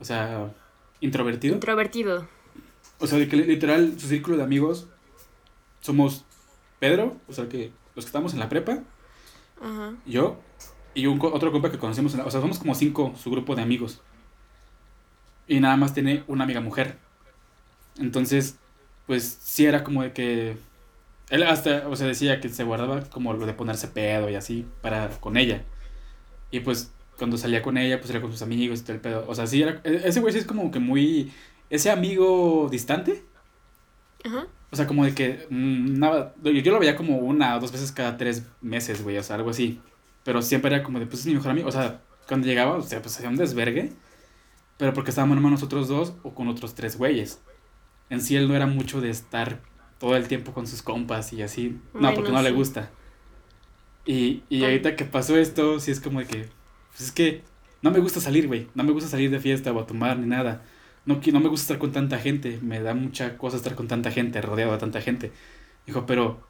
O 0.00 0.04
sea, 0.04 0.52
introvertido. 1.00 1.54
Introvertido. 1.54 2.26
O 3.00 3.06
sea, 3.06 3.18
de 3.18 3.28
que 3.28 3.36
literal 3.36 3.94
su 3.98 4.06
círculo 4.08 4.36
de 4.36 4.42
amigos 4.42 4.86
somos 5.80 6.24
Pedro, 6.78 7.16
o 7.28 7.32
sea, 7.32 7.48
que 7.48 7.72
los 7.94 8.04
que 8.04 8.08
estamos 8.08 8.32
en 8.34 8.38
la 8.40 8.48
prepa, 8.48 8.80
Ajá. 9.60 9.94
yo 10.06 10.38
y 10.94 11.06
un 11.06 11.18
otro 11.22 11.52
compa 11.52 11.70
que 11.70 11.78
conocemos. 11.78 12.12
en 12.12 12.18
la- 12.20 12.26
o 12.26 12.30
sea, 12.30 12.40
somos 12.40 12.58
como 12.58 12.74
cinco 12.74 13.14
su 13.20 13.30
grupo 13.30 13.54
de 13.56 13.62
amigos. 13.62 14.00
Y 15.48 15.60
nada 15.60 15.76
más 15.76 15.94
tiene 15.94 16.24
una 16.28 16.44
amiga 16.44 16.60
mujer. 16.60 16.96
Entonces, 17.98 18.56
pues 19.06 19.38
sí 19.42 19.66
era 19.66 19.82
como 19.84 20.02
de 20.02 20.12
que. 20.12 20.56
Él 21.30 21.42
hasta, 21.44 21.86
o 21.88 21.94
sea, 21.96 22.06
decía 22.08 22.40
que 22.40 22.48
se 22.48 22.64
guardaba 22.64 23.02
como 23.02 23.32
lo 23.34 23.46
de 23.46 23.52
ponerse 23.54 23.86
pedo 23.88 24.28
y 24.30 24.34
así 24.34 24.66
para 24.82 25.08
con 25.20 25.36
ella. 25.36 25.62
Y 26.50 26.60
pues 26.60 26.92
cuando 27.18 27.36
salía 27.36 27.62
con 27.62 27.78
ella, 27.78 27.98
pues 28.00 28.10
era 28.10 28.20
con 28.20 28.32
sus 28.32 28.42
amigos 28.42 28.80
y 28.80 28.82
todo 28.82 28.92
el 28.94 29.00
pedo. 29.00 29.24
O 29.28 29.34
sea, 29.34 29.46
sí 29.46 29.62
era. 29.62 29.80
e- 29.84 30.02
Ese 30.06 30.20
güey 30.20 30.32
sí 30.32 30.40
es 30.40 30.46
como 30.46 30.70
que 30.70 30.78
muy. 30.80 31.32
Ese 31.70 31.90
amigo 31.90 32.68
distante. 32.70 33.24
Ajá. 34.24 34.46
O 34.70 34.76
sea, 34.76 34.86
como 34.86 35.04
de 35.04 35.14
que. 35.14 35.46
mm, 35.50 35.98
nada, 35.98 36.34
yo 36.42 36.50
yo 36.52 36.72
lo 36.72 36.78
veía 36.78 36.96
como 36.96 37.18
una 37.18 37.56
o 37.56 37.60
dos 37.60 37.72
veces 37.72 37.92
cada 37.92 38.16
tres 38.16 38.44
meses, 38.60 39.02
güey. 39.02 39.16
O 39.18 39.22
sea, 39.22 39.36
algo 39.36 39.50
así. 39.50 39.80
Pero 40.24 40.42
siempre 40.42 40.74
era 40.74 40.82
como 40.84 40.98
de, 40.98 41.06
pues 41.06 41.20
es 41.20 41.26
mi 41.26 41.34
mejor 41.34 41.52
amigo. 41.52 41.68
O 41.68 41.72
sea, 41.72 42.02
cuando 42.28 42.46
llegaba, 42.46 42.76
o 42.76 42.82
sea, 42.82 43.00
pues 43.00 43.16
hacía 43.16 43.28
un 43.28 43.36
desvergue. 43.36 43.92
Pero 44.76 44.94
porque 44.94 45.10
estábamos 45.10 45.36
nomás 45.36 45.52
nosotros 45.52 45.88
dos 45.88 46.14
o 46.22 46.34
con 46.34 46.48
otros 46.48 46.74
tres 46.74 46.96
güeyes. 46.96 47.40
En 48.08 48.20
sí 48.20 48.36
él 48.36 48.48
no 48.48 48.56
era 48.56 48.66
mucho 48.66 49.00
de 49.00 49.10
estar 49.10 49.60
todo 49.98 50.16
el 50.16 50.26
tiempo 50.26 50.52
con 50.52 50.66
sus 50.66 50.82
compas 50.82 51.32
y 51.32 51.42
así. 51.42 51.78
No, 51.92 52.00
Bueno, 52.00 52.14
porque 52.14 52.32
no 52.32 52.42
le 52.42 52.50
gusta. 52.50 52.90
Y, 54.06 54.42
y 54.48 54.64
ahorita 54.64 54.96
que 54.96 55.04
pasó 55.04 55.36
esto, 55.36 55.78
sí 55.80 55.90
es 55.90 56.00
como 56.00 56.20
de 56.20 56.26
que. 56.26 56.48
Pues 56.90 57.02
es 57.02 57.12
que 57.12 57.44
no 57.82 57.90
me 57.90 57.98
gusta 58.00 58.20
salir, 58.20 58.46
güey. 58.46 58.68
No 58.74 58.82
me 58.84 58.92
gusta 58.92 59.08
salir 59.08 59.30
de 59.30 59.40
fiesta 59.40 59.72
o 59.72 59.80
a 59.80 59.86
tomar 59.86 60.18
ni 60.18 60.26
nada. 60.26 60.62
No, 61.10 61.20
no 61.32 61.40
me 61.40 61.48
gusta 61.48 61.64
estar 61.64 61.78
con 61.78 61.90
tanta 61.90 62.18
gente. 62.20 62.60
Me 62.62 62.80
da 62.80 62.94
mucha 62.94 63.36
cosa 63.36 63.56
estar 63.56 63.74
con 63.74 63.88
tanta 63.88 64.12
gente, 64.12 64.40
rodeado 64.40 64.70
de 64.70 64.78
tanta 64.78 65.00
gente. 65.00 65.32
Dijo, 65.84 66.06
pero 66.06 66.46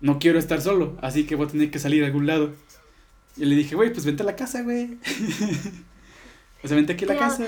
no 0.00 0.18
quiero 0.18 0.40
estar 0.40 0.60
solo, 0.60 0.98
así 1.00 1.24
que 1.24 1.36
voy 1.36 1.46
a 1.46 1.50
tener 1.50 1.70
que 1.70 1.78
salir 1.78 2.02
a 2.02 2.06
algún 2.06 2.26
lado. 2.26 2.52
Y 3.36 3.44
le 3.44 3.54
dije, 3.54 3.76
güey, 3.76 3.92
pues 3.92 4.04
vente 4.04 4.24
a 4.24 4.26
la 4.26 4.34
casa, 4.34 4.62
güey. 4.62 4.98
o 6.64 6.66
sea, 6.66 6.74
vente 6.74 6.94
aquí 6.94 7.04
a 7.04 7.08
la 7.08 7.16
casa. 7.16 7.44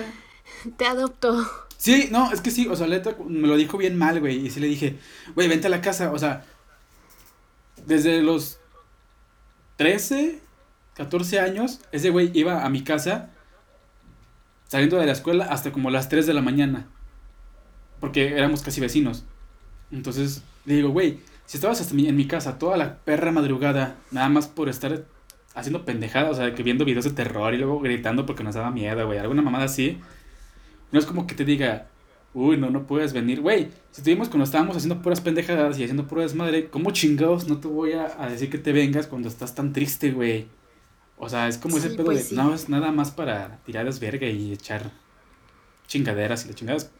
Te 0.76 0.86
adopto. 0.86 1.44
Sí, 1.76 2.08
no, 2.12 2.30
es 2.30 2.40
que 2.40 2.52
sí, 2.52 2.68
o 2.68 2.76
sea, 2.76 2.86
Leta 2.86 3.16
me 3.26 3.48
lo 3.48 3.56
dijo 3.56 3.76
bien 3.76 3.98
mal, 3.98 4.20
güey. 4.20 4.46
Y 4.46 4.50
sí 4.50 4.60
le 4.60 4.68
dije, 4.68 4.96
güey, 5.34 5.48
vente 5.48 5.66
a 5.66 5.70
la 5.70 5.80
casa. 5.80 6.12
O 6.12 6.20
sea, 6.20 6.44
desde 7.84 8.22
los 8.22 8.60
13, 9.76 10.38
14 10.94 11.40
años, 11.40 11.80
ese 11.90 12.10
güey 12.10 12.30
iba 12.32 12.64
a 12.64 12.70
mi 12.70 12.84
casa 12.84 13.33
saliendo 14.66 14.98
de 14.98 15.06
la 15.06 15.12
escuela 15.12 15.46
hasta 15.46 15.72
como 15.72 15.90
las 15.90 16.08
3 16.08 16.26
de 16.26 16.34
la 16.34 16.42
mañana. 16.42 16.86
Porque 18.00 18.36
éramos 18.36 18.62
casi 18.62 18.80
vecinos. 18.80 19.24
Entonces 19.90 20.42
le 20.64 20.76
digo, 20.76 20.90
güey, 20.90 21.20
si 21.46 21.56
estabas 21.56 21.92
en 21.92 22.16
mi 22.16 22.26
casa 22.26 22.58
toda 22.58 22.76
la 22.76 22.98
perra 22.98 23.32
madrugada, 23.32 23.96
nada 24.10 24.28
más 24.28 24.48
por 24.48 24.68
estar 24.68 25.04
haciendo 25.54 25.84
pendejadas, 25.84 26.32
o 26.32 26.34
sea, 26.34 26.54
que 26.54 26.62
viendo 26.62 26.84
videos 26.84 27.04
de 27.04 27.12
terror 27.12 27.54
y 27.54 27.58
luego 27.58 27.80
gritando 27.80 28.26
porque 28.26 28.42
nos 28.42 28.54
daba 28.54 28.70
miedo, 28.70 29.06
güey, 29.06 29.18
alguna 29.18 29.42
mamada 29.42 29.64
así. 29.64 29.98
No 30.90 30.98
es 30.98 31.06
como 31.06 31.26
que 31.26 31.34
te 31.34 31.44
diga, 31.44 31.88
uy, 32.34 32.56
no, 32.56 32.70
no 32.70 32.86
puedes 32.86 33.12
venir. 33.12 33.40
Güey, 33.40 33.68
si 33.90 34.00
estuvimos 34.00 34.28
cuando 34.28 34.44
estábamos 34.44 34.76
haciendo 34.76 35.02
puras 35.02 35.20
pendejadas 35.20 35.78
y 35.78 35.84
haciendo 35.84 36.06
pura 36.06 36.22
desmadre, 36.22 36.68
¿cómo 36.70 36.90
chingados 36.90 37.48
no 37.48 37.58
te 37.58 37.68
voy 37.68 37.92
a, 37.92 38.14
a 38.18 38.28
decir 38.28 38.50
que 38.50 38.58
te 38.58 38.72
vengas 38.72 39.06
cuando 39.06 39.28
estás 39.28 39.54
tan 39.54 39.72
triste, 39.72 40.10
güey? 40.10 40.46
O 41.16 41.28
sea, 41.28 41.48
es 41.48 41.58
como 41.58 41.78
ese 41.78 41.90
pedo 41.90 42.04
pues 42.06 42.18
de, 42.18 42.24
sí. 42.24 42.34
no, 42.34 42.54
es 42.54 42.68
nada 42.68 42.90
más 42.92 43.10
para 43.10 43.58
tirar 43.64 43.84
desverga 43.84 44.26
y 44.28 44.52
echar 44.52 44.90
chingaderas 45.86 46.44
y 46.44 46.48
las 46.48 46.56
chingadas. 46.56 46.90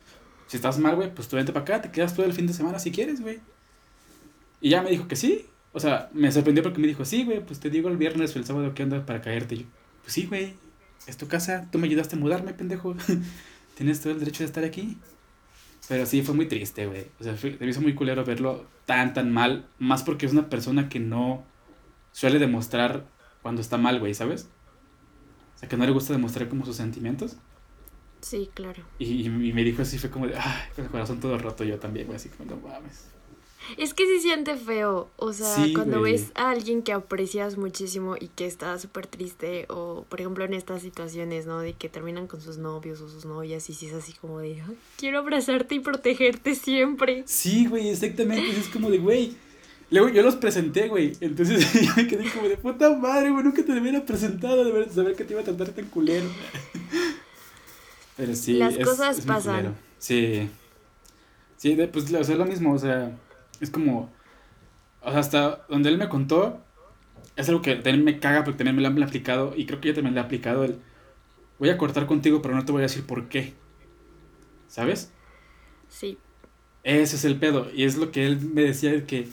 Si 0.47 0.57
estás 0.57 0.79
mal, 0.79 0.95
güey, 0.97 1.13
pues 1.15 1.29
tú 1.29 1.37
vente 1.37 1.53
para 1.53 1.63
acá, 1.65 1.83
te 1.83 1.91
quedas 1.91 2.15
todo 2.15 2.27
el 2.27 2.33
fin 2.33 2.47
de 2.47 2.53
semana 2.53 2.79
si 2.79 2.91
quieres, 2.93 3.21
güey. 3.21 3.41
Y 4.61 4.71
ya 4.71 4.83
me 4.83 4.91
dijo 4.91 5.09
que 5.09 5.17
sí. 5.17 5.47
O 5.73 5.81
sea, 5.81 6.09
me 6.13 6.31
sorprendió 6.31 6.63
porque 6.63 6.79
me 6.81 6.87
dijo, 6.87 7.05
sí, 7.05 7.25
güey, 7.25 7.45
pues 7.45 7.59
te 7.61 7.71
digo 7.71 7.89
el 7.89 7.97
viernes 7.97 8.35
o 8.37 8.39
el 8.39 8.45
sábado 8.45 8.75
que 8.75 8.85
onda 8.85 9.05
para 9.05 9.21
caerte. 9.21 9.57
Y 9.57 9.59
yo, 9.59 9.65
pues 10.03 10.13
sí, 10.13 10.27
güey, 10.27 10.55
es 11.07 11.17
tu 11.17 11.27
casa, 11.27 11.67
tú 11.73 11.79
me 11.79 11.89
ayudaste 11.89 12.15
a 12.17 12.19
mudarme, 12.19 12.55
pendejo. 12.55 12.95
Tienes 13.77 14.01
todo 14.01 14.13
el 14.13 14.21
derecho 14.21 14.45
de 14.45 14.47
estar 14.47 14.63
aquí. 14.65 14.97
Pero 15.89 16.07
sí, 16.07 16.23
fue 16.23 16.35
muy 16.35 16.47
triste, 16.47 16.87
güey. 16.87 17.07
O 17.21 17.25
sea, 17.25 17.35
fue- 17.35 17.57
me 17.59 17.67
hizo 17.67 17.81
muy 17.81 17.95
culero 17.95 18.25
verlo 18.25 18.67
tan, 18.87 19.13
tan 19.15 19.33
mal. 19.33 19.67
Más 19.79 20.03
porque 20.05 20.27
es 20.27 20.33
una 20.33 20.49
persona 20.49 20.89
que 20.89 21.01
no 21.01 21.45
suele 22.13 22.39
demostrar 22.39 23.05
cuando 23.45 23.61
está 23.61 23.77
mal, 23.77 24.01
güey, 24.01 24.15
¿sabes? 24.15 24.49
O 25.55 25.59
sea, 25.59 25.69
que 25.69 25.77
no 25.77 25.85
le 25.85 25.93
gusta 25.93 26.13
demostrar 26.15 26.49
como 26.49 26.65
sus 26.65 26.77
sentimientos. 26.77 27.37
Sí, 28.23 28.49
claro. 28.55 28.83
Y, 28.99 29.27
y 29.27 29.29
me 29.53 29.63
dijo 29.63 29.83
así, 29.83 29.99
fue 29.99 30.09
como 30.11 30.27
de, 30.27 30.35
ay, 30.37 30.63
con 30.75 30.85
el 30.87 30.91
corazón 30.91 31.21
todo 31.21 31.37
roto 31.39 31.63
yo 31.63 31.79
también, 31.79 32.07
güey, 32.07 32.17
así 32.17 32.31
como, 32.31 32.51
no 32.51 32.57
mames. 32.57 33.05
Es 33.79 33.95
que 33.95 34.07
se 34.07 34.21
siente 34.21 34.57
feo, 34.57 35.11
o 35.17 35.33
sea, 35.33 35.55
Sí, 35.57 35.73
cuando 35.75 36.01
güey. 36.01 36.13
ves 36.13 36.33
a 36.35 36.51
alguien 36.51 36.83
que 36.83 36.93
aprecias 36.93 37.57
muchísimo 37.59 38.15
y 38.19 38.29
que 38.29 38.47
está 38.47 38.79
súper 38.79 39.07
triste, 39.07 39.67
o 39.71 40.05
por 40.09 40.21
ejemplo 40.21 40.45
en 40.45 40.53
estas 40.55 40.83
situaciones, 40.83 41.47
¿no? 41.47 41.61
De 41.61 41.73
que 41.75 41.89
terminan 41.91 42.27
con 42.27 42.41
sus 42.43 42.57
novios 42.59 43.01
o 43.03 43.09
sus 43.09 43.25
novias 43.27 43.69
y 43.71 43.75
si 43.75 43.87
es 43.87 43.95
así 43.95 44.13
como 44.15 44.39
de, 44.41 44.61
"Ay, 44.61 44.77
quiero 44.99 45.19
abrazarte 45.19 45.75
y 45.77 45.81
protegerte 45.81 46.55
siempre. 46.55 47.25
Sí, 47.27 47.67
güey, 47.67 47.89
exactamente, 47.91 48.51
es 48.59 48.69
como 48.69 48.91
de, 48.91 48.99
güey. 48.99 49.37
Luego 49.95 50.09
yo 50.09 50.23
los 50.23 50.35
presenté, 50.37 50.89
güey. 50.89 51.13
Entonces 51.21 51.73
yo 51.83 51.93
me 51.97 52.07
quedé 52.09 52.29
como 52.31 52.49
de 52.49 52.57
puta 52.57 52.91
madre, 52.97 53.31
güey, 53.31 53.45
nunca 53.45 53.65
te 53.65 53.73
hubiera 53.79 54.05
presentado 54.05 54.65
de 54.65 54.73
ver- 54.73 54.91
saber 54.91 55.15
que 55.15 55.25
te 55.25 55.33
iba 55.35 55.41
a 55.43 55.45
tratar 55.45 55.69
tan 55.69 55.85
culero. 55.87 56.27
Pero 58.17 58.35
sí, 58.35 58.55
Las 58.55 58.75
es- 58.77 58.85
cosas 58.85 59.19
es 59.19 59.25
pasan. 59.25 59.77
Sí. 59.99 60.51
Sí, 61.57 61.75
de- 61.77 61.89
pues 61.89 62.07
o 62.07 62.09
sea, 62.09 62.21
es 62.35 62.39
lo 62.39 62.45
mismo, 62.45 62.73
o 62.75 62.79
sea, 62.79 63.17
es 63.61 63.71
como, 63.71 64.13
o 65.01 65.11
sea, 65.11 65.21
hasta 65.21 65.65
donde 65.69 65.89
él 65.91 65.99
me 65.99 66.09
contó, 66.09 66.61
es 67.37 67.49
algo 67.49 67.63
que 67.63 67.75
también 67.77 68.05
me 68.05 68.19
caga 68.21 68.45
porque 68.45 68.59
también 68.59 68.77
me 68.77 68.83
lo 68.83 68.89
han 68.89 69.03
aplicado 69.03 69.55
y 69.57 69.65
creo 69.67 69.81
que 69.81 69.89
yo 69.89 69.95
también 69.95 70.15
le 70.15 70.21
he 70.21 70.25
aplicado 70.25 70.65
el, 70.65 70.79
voy 71.59 71.71
a 71.71 71.79
cortar 71.79 72.07
contigo 72.07 72.43
pero 72.43 72.55
no 72.55 72.65
te 72.65 72.73
voy 72.73 72.81
a 72.81 72.83
decir 72.91 73.05
por 73.07 73.29
qué, 73.29 73.55
¿sabes? 74.69 75.11
Sí. 75.89 76.19
Ese 76.83 77.17
es 77.17 77.25
el 77.25 77.37
pedo 77.39 77.69
y 77.75 77.85
es 77.85 77.97
lo 77.97 78.11
que 78.11 78.27
él 78.27 78.41
me 78.41 78.63
decía 78.63 78.93
de 78.93 79.05
que, 79.05 79.29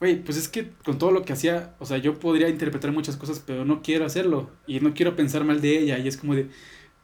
güey, 0.00 0.22
pues 0.22 0.36
es 0.36 0.48
que 0.48 0.70
con 0.84 0.98
todo 0.98 1.10
lo 1.12 1.24
que 1.24 1.32
hacía, 1.32 1.74
o 1.78 1.86
sea, 1.86 1.98
yo 1.98 2.18
podría 2.18 2.48
interpretar 2.48 2.92
muchas 2.92 3.16
cosas 3.16 3.42
pero 3.44 3.64
no 3.64 3.82
quiero 3.82 4.04
hacerlo 4.04 4.50
y 4.66 4.80
no 4.80 4.94
quiero 4.94 5.16
pensar 5.16 5.44
mal 5.44 5.60
de 5.60 5.78
ella 5.78 5.98
y 5.98 6.08
es 6.08 6.16
como 6.16 6.34
de, 6.34 6.48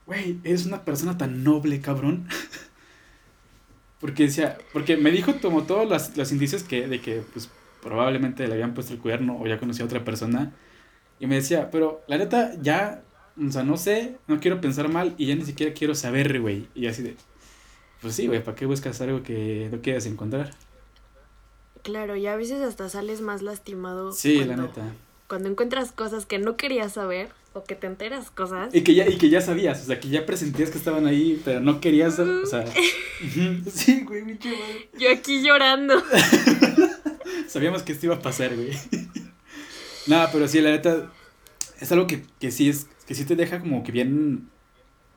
güey, 0.06 0.38
eres 0.44 0.66
una 0.66 0.84
persona 0.84 1.16
tan 1.18 1.44
noble, 1.44 1.80
cabrón. 1.80 2.28
Porque 4.00 4.24
decía, 4.24 4.56
porque 4.72 4.96
me 4.96 5.10
dijo 5.10 5.34
como 5.42 5.64
todos 5.64 5.86
los, 5.86 6.16
los 6.16 6.32
indicios 6.32 6.62
que, 6.62 6.88
de 6.88 7.02
que 7.02 7.22
pues 7.34 7.50
probablemente 7.82 8.46
le 8.48 8.54
habían 8.54 8.72
puesto 8.74 8.94
el 8.94 8.98
cuerno 8.98 9.38
o 9.38 9.46
ya 9.46 9.58
conocía 9.58 9.84
a 9.84 9.86
otra 9.86 10.04
persona. 10.04 10.52
Y 11.18 11.26
me 11.26 11.36
decía, 11.36 11.70
pero 11.70 12.02
la 12.08 12.16
neta 12.18 12.54
ya, 12.62 13.02
o 13.38 13.50
sea, 13.52 13.62
no 13.62 13.76
sé, 13.76 14.16
no 14.26 14.40
quiero 14.40 14.60
pensar 14.60 14.88
mal 14.88 15.14
y 15.18 15.26
ya 15.26 15.34
ni 15.34 15.44
siquiera 15.44 15.74
quiero 15.74 15.94
saber, 15.94 16.40
güey. 16.40 16.68
Y 16.74 16.86
así 16.86 17.02
de, 17.02 17.16
pues 18.00 18.14
sí, 18.14 18.26
güey, 18.26 18.42
¿para 18.42 18.56
qué 18.56 18.66
buscas 18.66 19.00
algo 19.02 19.22
que 19.22 19.68
no 19.70 19.80
quieras 19.82 20.06
encontrar? 20.06 20.52
Claro, 21.82 22.16
y 22.16 22.26
a 22.26 22.36
veces 22.36 22.60
hasta 22.62 22.88
sales 22.88 23.20
más 23.20 23.42
lastimado 23.42 24.12
Sí, 24.12 24.38
la 24.38 24.46
cuando, 24.46 24.62
neta. 24.64 24.92
cuando 25.28 25.48
encuentras 25.48 25.92
cosas 25.92 26.26
que 26.26 26.38
no 26.38 26.56
querías 26.56 26.92
saber 26.92 27.28
o 27.52 27.64
que 27.64 27.74
te 27.74 27.86
enteras 27.88 28.30
cosas. 28.30 28.72
Y 28.74 28.82
que 28.82 28.94
ya, 28.94 29.08
y 29.08 29.16
que 29.18 29.28
ya 29.28 29.40
sabías, 29.40 29.82
o 29.82 29.86
sea, 29.86 29.98
que 29.98 30.08
ya 30.08 30.24
presentías 30.26 30.70
que 30.70 30.78
estaban 30.78 31.06
ahí, 31.06 31.40
pero 31.44 31.60
no 31.60 31.80
querías, 31.80 32.18
o 32.18 32.46
sea, 32.46 32.60
ujú, 33.24 33.70
sí, 33.70 34.02
güey, 34.04 34.24
pinche 34.24 34.50
madre. 34.50 34.88
Yo 34.98 35.10
aquí 35.10 35.42
llorando. 35.42 36.00
Sabíamos 37.48 37.82
que 37.82 37.92
esto 37.92 38.06
iba 38.06 38.14
a 38.16 38.20
pasar, 38.22 38.54
güey. 38.54 38.70
Nada, 40.06 40.30
pero 40.32 40.46
sí, 40.48 40.60
la 40.60 40.70
neta, 40.70 41.10
es 41.80 41.90
algo 41.92 42.06
que, 42.06 42.22
que 42.38 42.50
sí 42.50 42.68
es, 42.68 42.86
que 43.06 43.14
sí 43.14 43.24
te 43.24 43.36
deja 43.36 43.58
como 43.60 43.82
que 43.82 43.92
bien, 43.92 44.48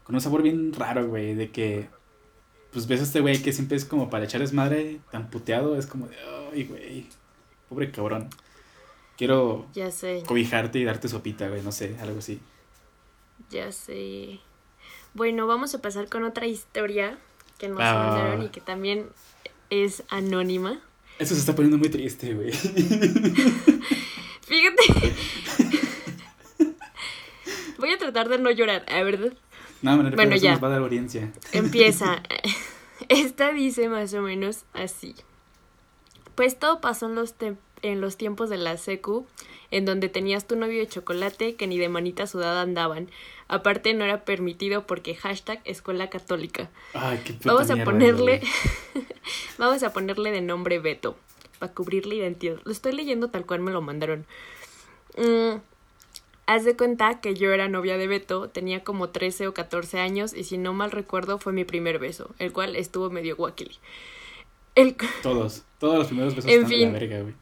con 0.04 0.16
un 0.16 0.22
sabor 0.22 0.42
bien 0.42 0.74
raro, 0.74 1.08
güey, 1.08 1.36
de 1.36 1.52
que, 1.52 1.88
pues 2.74 2.88
ves 2.88 3.00
a 3.00 3.04
este 3.04 3.20
güey 3.22 3.42
que 3.42 3.54
siempre 3.54 3.78
es 3.78 3.86
como 3.86 4.10
para 4.10 4.26
echar 4.26 4.42
desmadre, 4.42 5.00
tan 5.12 5.30
puteado, 5.30 5.78
es 5.78 5.86
como 5.88 6.08
de, 6.08 6.16
ay, 6.54 6.64
güey, 6.66 7.06
pobre 7.70 7.92
cabrón. 7.92 8.30
Quiero 9.18 9.68
Ya 9.74 9.92
sé, 9.92 10.24
cobijarte 10.26 10.80
y 10.80 10.84
darte 10.84 11.08
sopita, 11.08 11.48
güey, 11.48 11.62
no 11.62 11.72
sé, 11.72 11.96
algo 12.02 12.20
así. 12.20 12.40
ya 13.50 13.72
sé. 13.72 14.40
Bueno, 15.14 15.46
vamos 15.46 15.76
a 15.76 15.82
pasar 15.82 16.10
con 16.10 16.24
otra 16.24 16.48
historia 16.48 17.20
que 17.60 17.68
nos 17.70 17.80
Ah. 17.80 17.94
mandaron 17.94 18.42
y 18.44 18.50
que 18.50 18.60
también 18.62 19.08
es 19.70 20.04
anónima. 20.10 20.82
Eso 21.20 21.36
se 21.36 21.42
está 21.42 21.54
poniendo 21.54 21.78
muy 21.78 21.90
triste, 21.90 22.34
güey. 22.34 22.52
Fíjate. 24.42 24.84
Voy 27.78 27.92
a 27.92 27.98
tratar 27.98 28.30
de 28.30 28.38
no 28.40 28.50
llorar, 28.52 28.86
a 28.92 29.04
ver. 29.04 29.36
No, 29.84 29.98
me 29.98 30.10
Bueno, 30.12 30.36
ya. 30.38 30.54
nos 30.54 30.64
va 30.64 30.68
a 30.68 30.72
dar 30.72 30.82
audiencia. 30.82 31.32
Empieza. 31.52 32.24
Esta 33.10 33.52
dice 33.52 33.90
más 33.90 34.14
o 34.14 34.22
menos 34.22 34.64
así. 34.74 35.16
Pues 36.36 36.58
todo 36.58 36.82
pasó 36.82 37.08
en 37.08 37.16
los, 37.16 37.36
en 37.82 38.02
los 38.02 38.18
tiempos 38.18 38.50
de 38.50 38.58
la 38.58 38.78
secu, 38.78 39.28
en 39.72 39.86
donde 39.86 40.10
tenías 40.10 40.48
tu 40.48 40.56
novio 40.56 40.80
de 40.80 40.88
chocolate 40.88 41.56
que 41.56 41.68
ni 41.68 41.78
de 41.78 41.90
manita 41.90 42.28
sudada 42.28 42.62
andaban. 42.62 43.10
Aparte 43.48 43.94
no 43.94 44.06
era 44.06 44.24
permitido 44.24 44.88
porque 44.88 45.16
hashtag 45.16 45.62
escuela 45.66 46.10
católica. 46.10 46.70
Ay, 46.94 47.22
qué 47.24 47.34
puta 47.34 47.54
Vamos 47.54 47.70
a 47.70 47.84
ponerle, 47.84 48.42
vamos 49.58 49.84
a 49.84 49.94
ponerle 49.94 50.32
de 50.32 50.42
nombre 50.42 50.80
Beto, 50.80 51.18
para 51.60 51.74
cubrir 51.74 52.06
la 52.08 52.16
identidad. 52.16 52.58
Lo 52.64 52.72
estoy 52.72 52.94
leyendo 52.94 53.28
tal 53.28 53.46
cual 53.46 53.60
me 53.60 53.72
lo 53.72 53.82
mandaron. 53.82 54.26
Mm, 55.18 55.58
haz 56.46 56.66
de 56.66 56.76
cuenta 56.76 57.22
que 57.22 57.36
yo 57.36 57.52
era 57.54 57.68
novia 57.70 57.98
de 57.98 58.08
Beto, 58.08 58.50
tenía 58.50 58.84
como 58.84 59.10
13 59.10 59.48
o 59.48 59.54
14 59.54 60.00
años 60.00 60.34
y 60.34 60.44
si 60.44 60.58
no 60.58 60.74
mal 60.74 60.92
recuerdo 60.92 61.38
fue 61.40 61.54
mi 61.54 61.66
primer 61.66 62.00
beso, 62.00 62.34
el 62.40 62.52
cual 62.54 62.76
estuvo 62.76 63.10
medio 63.10 63.36
guaquili. 63.36 63.76
El, 64.76 64.96
Todos, 65.22 65.64
todos 65.80 65.98
los 66.00 66.08
primeros 66.08 66.36
besos 66.36 66.52
En 66.52 66.64
están 66.64 66.70
de 66.70 66.76
fin. 66.76 66.94
la 66.94 67.00
verga, 67.00 67.22
güey. 67.22 67.36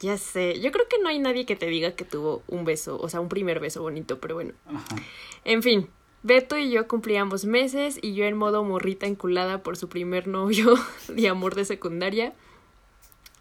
ya 0.00 0.18
sé, 0.18 0.60
yo 0.60 0.70
creo 0.72 0.86
que 0.88 0.98
no 0.98 1.08
hay 1.08 1.18
nadie 1.18 1.46
que 1.46 1.56
te 1.56 1.66
diga 1.66 1.92
que 1.92 2.04
tuvo 2.04 2.42
un 2.46 2.64
beso, 2.64 2.98
o 3.00 3.08
sea, 3.08 3.20
un 3.20 3.28
primer 3.28 3.60
beso 3.60 3.82
bonito, 3.82 4.18
pero 4.20 4.34
bueno. 4.34 4.52
Ajá. 4.66 4.96
En 5.44 5.62
fin, 5.62 5.88
Beto 6.22 6.58
y 6.58 6.70
yo 6.70 6.88
cumplíamos 6.88 7.44
meses 7.44 7.98
y 8.02 8.14
yo 8.14 8.24
en 8.24 8.36
modo 8.36 8.64
morrita 8.64 9.06
enculada 9.06 9.62
por 9.62 9.76
su 9.76 9.88
primer 9.88 10.26
novio 10.28 10.74
de 11.08 11.28
amor 11.28 11.54
de 11.54 11.64
secundaria. 11.64 12.34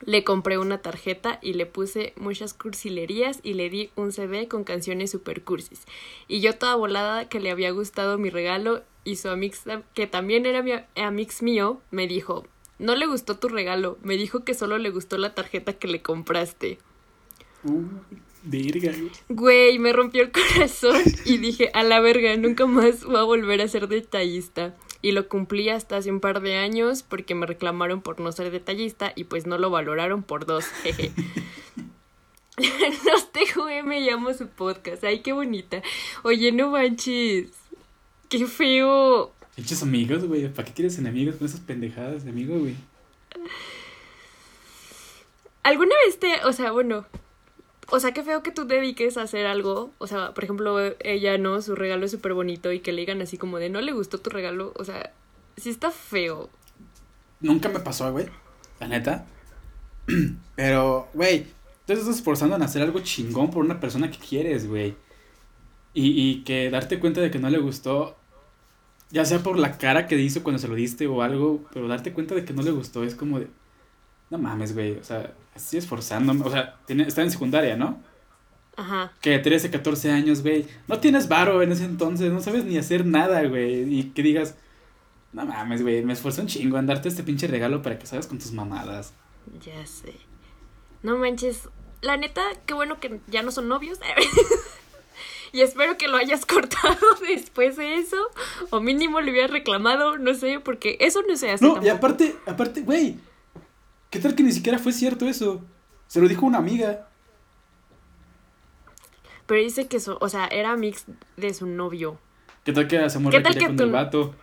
Le 0.06 0.24
compré 0.24 0.58
una 0.58 0.78
tarjeta 0.80 1.40
y 1.42 1.54
le 1.54 1.66
puse 1.66 2.14
muchas 2.18 2.54
cursilerías 2.54 3.40
y 3.44 3.54
le 3.54 3.70
di 3.70 3.90
un 3.96 4.12
CD 4.12 4.48
con 4.48 4.64
canciones 4.64 5.12
super 5.12 5.44
cursis. 5.44 5.86
Y 6.28 6.40
yo 6.40 6.56
toda 6.56 6.76
volada 6.76 7.28
que 7.30 7.40
le 7.40 7.52
había 7.52 7.72
gustado 7.72 8.18
mi 8.18 8.30
regalo 8.30 8.84
y 9.04 9.16
su 9.16 9.30
amix, 9.30 9.64
que 9.94 10.08
también 10.08 10.46
era 10.46 10.62
mi 10.62 10.74
amix 10.96 11.42
mío, 11.42 11.82
me 11.92 12.08
dijo, 12.08 12.46
no 12.80 12.96
le 12.96 13.08
gustó 13.08 13.38
tu 13.38 13.48
regalo, 13.48 13.98
me 14.04 14.18
dijo 14.18 14.44
que 14.44 14.54
solo 14.54 14.78
le 14.78 14.90
gustó 14.90 15.18
la 15.18 15.34
tarjeta 15.34 15.74
que 15.74 15.88
le 15.88 16.02
compraste. 16.02 16.78
Uh, 17.64 17.86
verga, 18.44 18.92
güey. 18.92 19.12
Güey, 19.30 19.80
me 19.80 19.94
rompió 19.94 20.24
el 20.24 20.32
corazón 20.32 21.02
y 21.26 21.38
dije, 21.38 21.72
a 21.74 21.84
la 21.84 22.00
verga, 22.00 22.36
nunca 22.38 22.66
más 22.66 23.04
voy 23.04 23.18
a 23.18 23.24
volver 23.24 23.62
a 23.62 23.68
ser 23.68 23.88
detallista. 23.88 24.76
Y 25.02 25.12
lo 25.12 25.28
cumplí 25.28 25.70
hasta 25.70 25.98
hace 25.98 26.12
un 26.12 26.20
par 26.20 26.42
de 26.42 26.58
años 26.58 27.04
porque 27.04 27.36
me 27.36 27.46
reclamaron 27.46 28.02
por 28.02 28.20
no 28.20 28.32
ser 28.32 28.52
detallista 28.52 29.14
y 29.16 29.26
pues 29.26 29.46
no 29.46 29.58
lo 29.58 29.70
valoraron 29.70 30.24
por 30.24 30.46
dos, 30.46 30.66
jeje. 30.84 31.12
Nos 33.06 33.32
TJM 33.32 33.88
me 33.88 34.02
llamo 34.02 34.34
su 34.34 34.48
podcast, 34.48 35.04
ay, 35.04 35.22
qué 35.22 35.34
bonita. 35.34 35.84
Oye, 36.24 36.52
no 36.52 36.72
manches, 36.72 37.50
qué 38.30 38.48
feo. 38.48 39.32
Hechos 39.56 39.84
amigos, 39.84 40.26
güey. 40.26 40.48
¿Para 40.50 40.68
qué 40.68 40.74
quieres 40.74 40.98
enemigos 40.98 41.36
con 41.36 41.48
esas 41.48 41.60
pendejadas 41.60 42.24
de 42.24 42.32
amigos, 42.32 42.60
güey? 42.60 42.76
¿Alguna 45.64 45.96
vez 46.06 46.20
te, 46.20 46.46
o 46.46 46.54
sea, 46.54 46.72
bueno, 46.72 47.06
o 47.90 48.00
sea, 48.00 48.12
qué 48.12 48.24
feo 48.24 48.44
que 48.44 48.52
tú 48.52 48.66
dediques 48.66 49.18
a 49.18 49.24
hacer 49.24 49.46
algo, 49.46 49.92
o 49.98 50.08
sea, 50.08 50.34
por 50.34 50.44
ejemplo, 50.44 50.78
ella, 51.00 51.38
¿no? 51.38 51.62
Su 51.62 51.76
regalo 51.76 52.06
es 52.06 52.12
súper 52.12 52.34
bonito 52.34 52.72
y 52.72 52.80
que 52.80 52.92
le 52.92 53.02
digan 53.02 53.22
así 53.22 53.38
como 53.38 53.60
de, 53.60 53.70
no 53.70 53.82
le 53.82 53.94
gustó 53.94 54.20
tu 54.20 54.30
regalo, 54.30 54.74
o 54.76 54.84
sea, 54.84 55.14
sí 55.56 55.70
está 55.70 55.92
feo. 55.92 56.50
Nunca 57.40 57.70
me 57.70 57.80
pasó, 57.80 58.12
güey. 58.12 58.28
La 58.80 58.88
neta. 58.88 59.26
Pero, 60.56 61.08
güey, 61.14 61.46
tú 61.86 61.94
estás 61.94 62.08
esforzando 62.08 62.56
en 62.56 62.64
hacer 62.64 62.82
algo 62.82 63.00
chingón 63.00 63.52
por 63.52 63.64
una 63.64 63.80
persona 63.80 64.12
que 64.12 64.18
quieres, 64.18 64.68
güey. 64.68 64.96
Y, 65.94 66.30
y 66.30 66.44
que 66.44 66.70
darte 66.70 67.00
cuenta 67.00 67.22
de 67.22 67.32
que 67.32 67.40
no 67.40 67.50
le 67.50 67.58
gustó, 67.58 68.18
ya 69.10 69.26
sea 69.26 69.40
por 69.40 69.58
la 69.58 69.78
cara 69.78 70.08
que 70.08 70.20
hizo 70.20 70.44
cuando 70.44 70.60
se 70.60 70.68
lo 70.68 70.76
diste 70.76 71.08
o 71.08 71.22
algo, 71.22 71.66
pero 71.74 71.88
darte 71.88 72.14
cuenta 72.14 72.36
de 72.36 72.46
que 72.46 72.54
no 72.54 72.62
le 72.62 72.72
gustó 72.72 73.04
es 73.04 73.16
como 73.16 73.40
de, 73.40 73.48
no 74.30 74.38
mames, 74.38 74.74
güey, 74.74 74.98
o 74.98 75.04
sea, 75.04 75.34
estoy 75.58 75.80
esforzándome, 75.80 76.46
o 76.46 76.50
sea, 76.50 76.80
tiene, 76.86 77.04
está 77.04 77.22
en 77.22 77.32
secundaria, 77.32 77.76
¿no? 77.76 78.02
Ajá. 78.76 79.12
Que 79.22 79.40
13, 79.40 79.72
14 79.72 80.12
años, 80.12 80.44
güey, 80.44 80.66
no 80.88 81.00
tienes 81.00 81.28
varo 81.28 81.62
en 81.62 81.72
ese 81.72 81.86
entonces, 81.86 82.32
no 82.32 82.42
sabes 82.42 82.64
ni 82.64 82.78
hacer 82.78 83.06
nada, 83.06 83.44
güey, 83.44 84.00
y 84.00 84.04
que 84.12 84.24
digas, 84.24 84.56
no 85.34 85.46
mames, 85.46 85.82
güey, 85.82 86.04
me 86.04 86.14
esforcé 86.14 86.42
un 86.42 86.48
chingo 86.48 86.78
en 86.78 86.86
darte 86.86 87.10
este 87.10 87.24
pinche 87.24 87.48
regalo 87.48 87.82
para 87.82 88.00
que 88.00 88.06
salgas 88.06 88.28
con 88.28 88.40
tus 88.40 88.54
mamadas. 88.54 89.14
Ya 89.62 89.86
sé. 89.86 90.16
No 91.04 91.18
manches. 91.18 91.70
La 92.02 92.18
neta, 92.18 92.42
qué 92.66 92.74
bueno 92.74 93.00
que 93.00 93.20
ya 93.28 93.44
no 93.44 93.52
son 93.52 93.68
novios. 93.68 94.00
y 95.52 95.62
espero 95.62 95.98
que 95.98 96.08
lo 96.08 96.18
hayas 96.18 96.46
cortado 96.48 96.98
después 97.28 97.78
de 97.78 97.96
eso. 97.96 98.18
O 98.70 98.80
mínimo 98.80 99.22
le 99.22 99.32
hubieras 99.32 99.52
reclamado, 99.52 100.18
no 100.18 100.34
sé, 100.34 100.60
porque 100.60 100.98
eso 101.00 101.22
no 101.28 101.36
se 101.36 101.52
hace. 101.52 101.66
No, 101.66 101.82
y 101.84 101.90
aparte, 101.90 102.36
aparte, 102.46 102.82
güey, 102.82 103.18
¿qué 104.10 104.20
tal 104.20 104.36
que 104.36 104.44
ni 104.44 104.52
siquiera 104.52 104.80
fue 104.80 104.94
cierto 104.94 105.28
eso? 105.28 105.64
Se 106.08 106.22
lo 106.22 106.28
dijo 106.28 106.46
una 106.46 106.58
amiga. 106.60 107.08
Pero 109.46 109.62
dice 109.62 109.88
que, 109.88 109.98
eso, 109.98 110.18
o 110.22 110.30
sea, 110.30 110.48
era 110.48 110.76
mix 110.76 111.06
de 111.38 111.54
su 111.54 111.68
novio. 111.68 112.20
¿Qué 112.64 112.74
tal 112.74 112.88
que 112.88 113.10
se 113.10 113.18
¿Qué 113.18 113.24
morra 113.24 113.42
tal 113.44 113.54
quería 113.54 113.60
que 113.60 113.66
con 113.68 113.78
tú- 113.78 113.84
el 113.84 113.92
vato? 113.92 114.36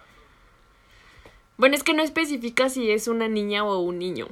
Bueno, 1.56 1.76
es 1.76 1.82
que 1.82 1.94
no 1.94 2.02
especifica 2.02 2.68
si 2.68 2.90
es 2.90 3.06
una 3.06 3.28
niña 3.28 3.64
o 3.64 3.80
un 3.80 3.98
niño. 3.98 4.28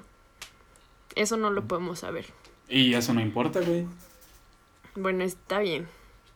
Eso 1.14 1.36
no 1.36 1.50
lo 1.50 1.64
podemos 1.64 2.00
saber. 2.00 2.26
Y 2.68 2.94
eso 2.94 3.12
no 3.14 3.20
importa, 3.20 3.60
güey. 3.60 3.86
Bueno, 4.96 5.22
está 5.24 5.58
bien. 5.60 5.86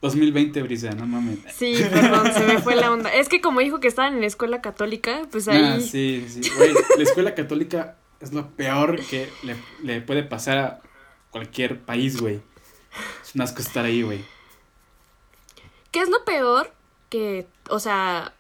2020, 0.03 0.63
Brisa, 0.63 0.91
no 0.91 1.07
mames. 1.07 1.39
Sí, 1.55 1.75
perdón, 1.91 2.31
se 2.33 2.45
me 2.47 2.59
fue 2.61 2.77
la 2.77 2.93
onda. 2.93 3.13
Es 3.13 3.29
que 3.31 3.41
como 3.41 3.61
dijo 3.61 3.81
que 3.81 3.89
estaban 3.89 4.15
en 4.15 4.21
la 4.21 4.27
escuela 4.27 4.61
católica, 4.61 5.23
pues 5.33 5.49
ahí... 5.49 5.63
Ah, 5.63 5.81
sí, 5.81 6.27
sí. 6.29 6.43
Güey, 6.57 6.75
la 6.99 7.03
escuela 7.03 7.35
católica 7.35 7.97
es 8.27 8.33
lo 8.33 8.51
peor 8.51 9.01
que 9.07 9.31
le, 9.43 9.57
le 9.83 10.01
puede 10.01 10.23
pasar 10.23 10.59
a 10.59 10.81
cualquier 11.31 11.81
país, 11.81 12.21
güey. 12.21 12.41
Es 13.23 13.35
un 13.35 13.43
asco 13.43 13.61
estar 13.61 13.85
ahí, 13.85 14.03
güey. 14.03 14.25
¿Qué 15.91 16.01
es 16.01 16.09
lo 16.09 16.25
peor? 16.25 16.73
Que, 17.09 17.47
o 17.71 17.79
sea, 17.79 18.33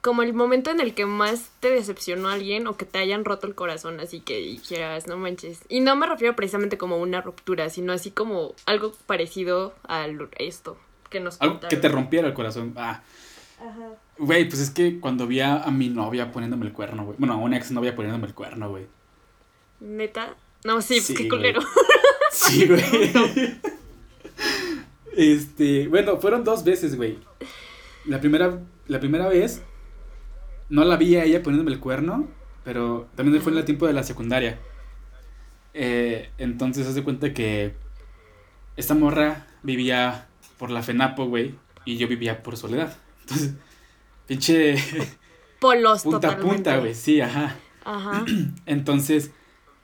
como 0.00 0.22
el 0.22 0.32
momento 0.32 0.70
en 0.70 0.80
el 0.80 0.94
que 0.94 1.06
más 1.06 1.50
te 1.60 1.70
decepcionó 1.70 2.28
a 2.28 2.34
alguien 2.34 2.66
o 2.66 2.76
que 2.76 2.86
te 2.86 2.98
hayan 2.98 3.24
roto 3.24 3.46
el 3.46 3.54
corazón, 3.54 4.00
así 4.00 4.20
que 4.20 4.38
dijeras, 4.38 5.06
no 5.06 5.16
manches. 5.16 5.60
Y 5.68 5.80
no 5.80 5.96
me 5.96 6.06
refiero 6.06 6.34
precisamente 6.34 6.78
como 6.78 6.98
una 6.98 7.20
ruptura, 7.20 7.68
sino 7.68 7.92
así 7.92 8.10
como 8.10 8.54
algo 8.66 8.92
parecido 9.06 9.74
a 9.86 10.06
esto 10.38 10.76
que 11.10 11.20
nos 11.20 11.40
Algo 11.40 11.60
que 11.60 11.76
te 11.76 11.88
rompiera 11.88 12.28
el 12.28 12.34
corazón. 12.34 12.74
Ah. 12.76 13.02
Ajá. 13.60 13.90
Güey, 14.18 14.48
pues 14.48 14.60
es 14.60 14.70
que 14.70 14.98
cuando 14.98 15.26
vi 15.26 15.40
a, 15.40 15.64
mi 15.70 15.88
novia 15.88 16.32
poniéndome 16.32 16.66
el 16.66 16.72
cuerno, 16.72 17.04
güey. 17.04 17.16
Bueno, 17.18 17.34
a 17.34 17.36
una 17.36 17.56
ex 17.56 17.70
novia 17.70 17.94
poniéndome 17.94 18.26
el 18.26 18.34
cuerno, 18.34 18.68
güey. 18.70 18.86
¿Neta? 19.80 20.34
No, 20.64 20.82
sí, 20.82 21.00
pues 21.04 21.18
qué 21.18 21.28
culero. 21.28 21.60
Sí, 22.30 22.66
güey. 22.68 22.82
este, 25.16 25.88
bueno, 25.88 26.18
fueron 26.18 26.44
dos 26.44 26.62
veces, 26.62 26.94
güey. 26.94 27.18
La 28.04 28.20
primera, 28.20 28.60
la 28.86 29.00
primera 29.00 29.28
vez 29.28 29.62
no 30.68 30.84
la 30.84 30.96
vi 30.96 31.16
a 31.16 31.24
ella 31.24 31.42
poniéndome 31.42 31.72
el 31.72 31.80
cuerno, 31.80 32.28
pero 32.64 33.08
también 33.16 33.40
fue 33.40 33.52
en 33.52 33.58
el 33.58 33.64
tiempo 33.64 33.86
de 33.86 33.94
la 33.94 34.02
secundaria. 34.02 34.58
Eh, 35.72 36.30
entonces, 36.36 36.86
haz 36.86 36.94
de 36.94 37.02
cuenta 37.02 37.32
que 37.32 37.74
esta 38.76 38.94
morra 38.94 39.46
vivía 39.62 40.28
por 40.58 40.70
la 40.70 40.82
FENAPO, 40.82 41.26
güey, 41.26 41.54
y 41.84 41.96
yo 41.96 42.08
vivía 42.08 42.42
por 42.42 42.56
Soledad. 42.56 42.96
Entonces, 43.22 43.54
pinche... 44.28 44.76
Polos 45.60 46.02
punta 46.04 46.28
a 46.30 46.38
punta, 46.38 46.76
güey, 46.76 46.94
sí, 46.94 47.20
ajá. 47.20 47.56
Ajá. 47.84 48.24
Entonces, 48.66 49.32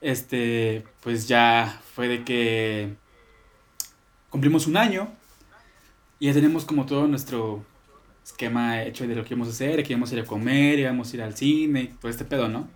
este, 0.01 0.85
pues 1.01 1.27
ya 1.27 1.81
fue 1.95 2.07
de 2.07 2.23
que 2.23 2.95
cumplimos 4.31 4.69
un 4.69 4.77
año 4.77 5.09
y 6.21 6.27
ya 6.27 6.33
tenemos 6.33 6.65
como 6.65 6.87
todo 6.87 7.09
nuestro 7.09 7.65
esquema 8.25 8.83
hecho 8.83 9.07
de 9.07 9.15
lo 9.15 9.25
que 9.25 9.35
íbamos 9.35 9.49
a 9.49 9.51
hacer, 9.51 9.83
que 9.83 9.93
íbamos 9.93 10.13
a 10.13 10.15
ir 10.15 10.21
a 10.21 10.27
comer, 10.27 10.79
íbamos 10.79 11.13
a 11.13 11.17
ir 11.17 11.23
al 11.23 11.35
cine, 11.35 11.95
todo 12.01 12.11
este 12.11 12.25
pedo, 12.25 12.49
¿no? 12.49 12.69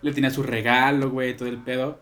Le 0.00 0.12
tenía 0.12 0.30
su 0.30 0.42
regalo, 0.42 1.10
güey, 1.10 1.36
todo 1.36 1.48
el 1.48 1.58
pedo. 1.58 2.00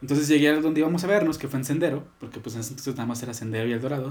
Entonces 0.00 0.26
llegué 0.26 0.48
a 0.48 0.60
donde 0.60 0.80
íbamos 0.80 1.04
a 1.04 1.06
vernos, 1.06 1.38
que 1.38 1.48
fue 1.48 1.58
en 1.58 1.64
Sendero, 1.64 2.04
porque 2.18 2.40
pues 2.40 2.56
entonces 2.56 2.94
nada 2.94 3.06
más 3.06 3.22
era 3.22 3.34
Sendero 3.34 3.68
y 3.68 3.72
El 3.72 3.80
Dorado. 3.80 4.10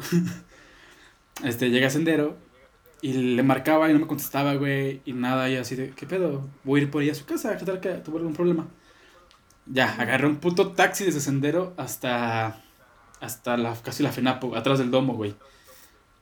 este, 1.44 1.70
llegué 1.70 1.86
a 1.86 1.90
Sendero 1.90 2.38
y 3.02 3.14
le 3.14 3.44
marcaba 3.44 3.90
y 3.90 3.94
no 3.94 4.00
me 4.00 4.08
contestaba, 4.08 4.54
güey, 4.56 5.02
y 5.06 5.14
nada, 5.14 5.50
y 5.50 5.56
así 5.56 5.76
de, 5.76 5.90
¿qué 5.92 6.06
pedo? 6.06 6.48
Voy 6.64 6.80
a 6.80 6.84
ir 6.84 6.92
por 6.92 7.02
ahí 7.02 7.10
a 7.10 7.16
su 7.16 7.26
casa, 7.26 7.58
¿qué 7.58 7.66
tal 7.66 7.80
que 7.80 7.90
tuvo 7.96 8.18
algún 8.18 8.34
problema? 8.34 8.68
Ya, 9.66 9.94
agarré 9.94 10.28
un 10.28 10.38
puto 10.38 10.72
taxi 10.72 11.06
desde 11.06 11.20
Sendero 11.20 11.74
hasta, 11.78 12.62
hasta 13.20 13.58
la, 13.58 13.76
casi 13.82 14.04
la 14.04 14.12
FENAPO, 14.12 14.56
atrás 14.56 14.80
del 14.80 14.92
domo, 14.92 15.14
güey. 15.16 15.36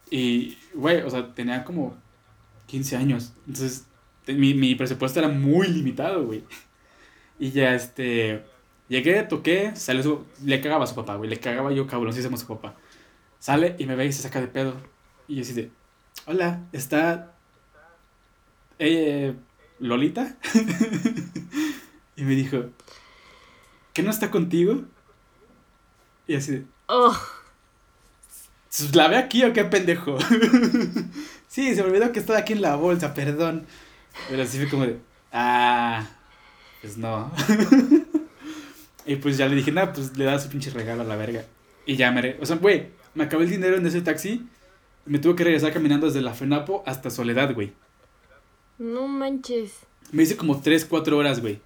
Y, 0.10 0.58
güey, 0.74 1.02
o 1.02 1.10
sea, 1.10 1.34
tenía 1.34 1.64
como 1.64 1.98
15 2.68 2.96
años. 2.96 3.34
Entonces, 3.48 3.86
mi, 4.28 4.54
mi 4.54 4.76
presupuesto 4.76 5.20
era 5.20 5.30
muy 5.30 5.68
limitado, 5.68 6.26
güey. 6.26 6.44
Y 7.40 7.52
ya, 7.52 7.76
este, 7.76 8.44
llegué, 8.88 9.24
toqué, 9.24 9.76
salió 9.76 10.04
su, 10.04 10.26
le 10.46 10.62
cagaba 10.62 10.84
a 10.86 10.88
su 10.88 10.96
papá, 10.96 11.16
güey, 11.16 11.30
le 11.30 11.40
cagaba 11.40 11.72
yo 11.72 11.88
cabroncísimo 11.88 12.36
a 12.36 12.40
su 12.40 12.48
papá. 12.48 12.76
Sale 13.40 13.76
y 13.80 13.86
me 13.86 13.96
ve 13.96 14.06
y 14.06 14.14
se 14.14 14.22
saca 14.22 14.42
de 14.42 14.48
pedo. 14.48 14.76
Y 15.28 15.36
yo 15.36 15.42
así 15.44 15.54
de, 15.54 15.72
hola, 16.26 16.68
¿está 16.72 17.34
eh, 18.80 19.36
Lolita? 19.80 20.38
y 22.16 22.24
me 22.24 22.36
dijo, 22.36 22.66
¿qué 23.94 24.04
no 24.04 24.10
está 24.10 24.32
contigo? 24.32 24.84
Y 26.28 26.36
así 26.36 26.52
de, 26.52 26.66
oh. 26.88 27.18
¿La 28.94 29.08
ve 29.08 29.18
aquí 29.18 29.44
o 29.44 29.52
qué 29.52 29.66
pendejo? 29.66 30.18
sí, 31.48 31.76
se 31.76 31.84
me 31.84 31.90
olvidó 31.90 32.12
que 32.12 32.20
estaba 32.20 32.40
aquí 32.40 32.54
en 32.54 32.62
la 32.62 32.76
bolsa, 32.76 33.14
perdón. 33.14 33.66
Pero 34.30 34.44
así 34.44 34.58
fue 34.58 34.70
como 34.70 34.86
de, 34.86 35.00
ah, 35.34 36.06
pues 36.82 36.98
no. 36.98 37.32
y 39.06 39.16
pues 39.16 39.38
ya 39.38 39.48
le 39.48 39.56
dije, 39.56 39.72
nada, 39.72 39.92
pues 39.92 40.16
le 40.16 40.26
da 40.26 40.40
su 40.40 40.50
pinche 40.50 40.70
regalo 40.70 41.02
a 41.02 41.06
la 41.06 41.16
verga. 41.16 41.44
Y 41.86 41.96
ya 41.96 42.12
me, 42.12 42.38
o 42.40 42.46
sea, 42.46 42.58
güey, 42.58 42.90
me 43.16 43.24
acabé 43.24 43.46
el 43.46 43.50
dinero 43.50 43.76
en 43.78 43.86
ese 43.86 44.02
taxi. 44.02 44.48
Me 45.10 45.18
tuve 45.18 45.36
que 45.36 45.44
regresar 45.44 45.74
caminando 45.74 46.06
desde 46.06 46.22
la 46.22 46.36
FENAPO 46.36 46.84
hasta 46.86 47.10
Soledad, 47.10 47.56
güey. 47.56 47.74
No 48.78 49.08
manches. 49.08 49.72
Me 50.12 50.22
hice 50.22 50.38
como 50.38 50.62
3, 50.62 50.86
4 50.86 51.18
horas, 51.18 51.42
güey. 51.42 51.60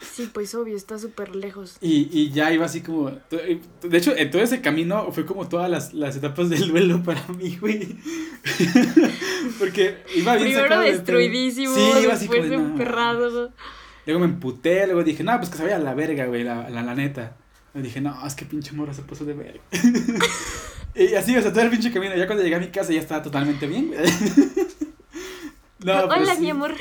Sí, 0.00 0.28
pues 0.32 0.52
obvio, 0.56 0.76
está 0.76 0.98
súper 0.98 1.36
lejos. 1.36 1.76
Y, 1.80 2.10
y 2.12 2.30
ya 2.32 2.52
iba 2.52 2.66
así 2.66 2.80
como. 2.80 3.12
De 3.30 3.96
hecho, 3.96 4.16
en 4.16 4.32
todo 4.32 4.42
ese 4.42 4.60
camino 4.60 5.12
fue 5.12 5.24
como 5.24 5.48
todas 5.48 5.70
las, 5.70 5.94
las 5.94 6.16
etapas 6.16 6.50
del 6.50 6.68
duelo 6.68 7.02
para 7.04 7.24
mí, 7.28 7.56
güey. 7.56 7.96
Porque 9.60 10.02
iba 10.16 10.34
bien 10.34 10.58
Primero 10.58 10.80
destruidísimo, 10.80 11.72
sí, 11.72 12.02
iba 12.02 12.14
así 12.14 12.26
después 12.26 12.50
como, 12.50 12.66
emperrado. 12.66 13.52
Luego 14.06 14.20
me 14.20 14.26
emputé, 14.26 14.86
luego 14.86 15.04
dije, 15.04 15.22
no, 15.22 15.36
pues 15.38 15.50
que 15.50 15.56
se 15.56 15.62
vaya 15.62 15.76
a 15.76 15.78
la 15.78 15.94
verga, 15.94 16.26
güey, 16.26 16.42
la, 16.42 16.68
la, 16.68 16.82
la 16.82 16.94
neta. 16.96 17.36
Y 17.76 17.80
dije, 17.80 18.00
no, 18.00 18.26
es 18.26 18.34
que 18.34 18.44
pinche 18.44 18.72
morra 18.72 18.92
se 18.92 19.02
puso 19.02 19.24
de 19.24 19.34
verga. 19.34 19.60
y 20.96 21.14
así, 21.14 21.36
o 21.36 21.42
sea, 21.42 21.52
todo 21.52 21.62
el 21.62 21.70
pinche 21.70 21.92
camino. 21.92 22.16
Ya 22.16 22.26
cuando 22.26 22.42
llegué 22.42 22.56
a 22.56 22.60
mi 22.60 22.68
casa 22.68 22.92
ya 22.92 23.00
estaba 23.00 23.22
totalmente 23.22 23.66
bien, 23.66 23.88
güey. 23.88 24.00
No, 25.78 25.92
Hola, 25.92 26.34
mi 26.36 26.50
amor. 26.50 26.74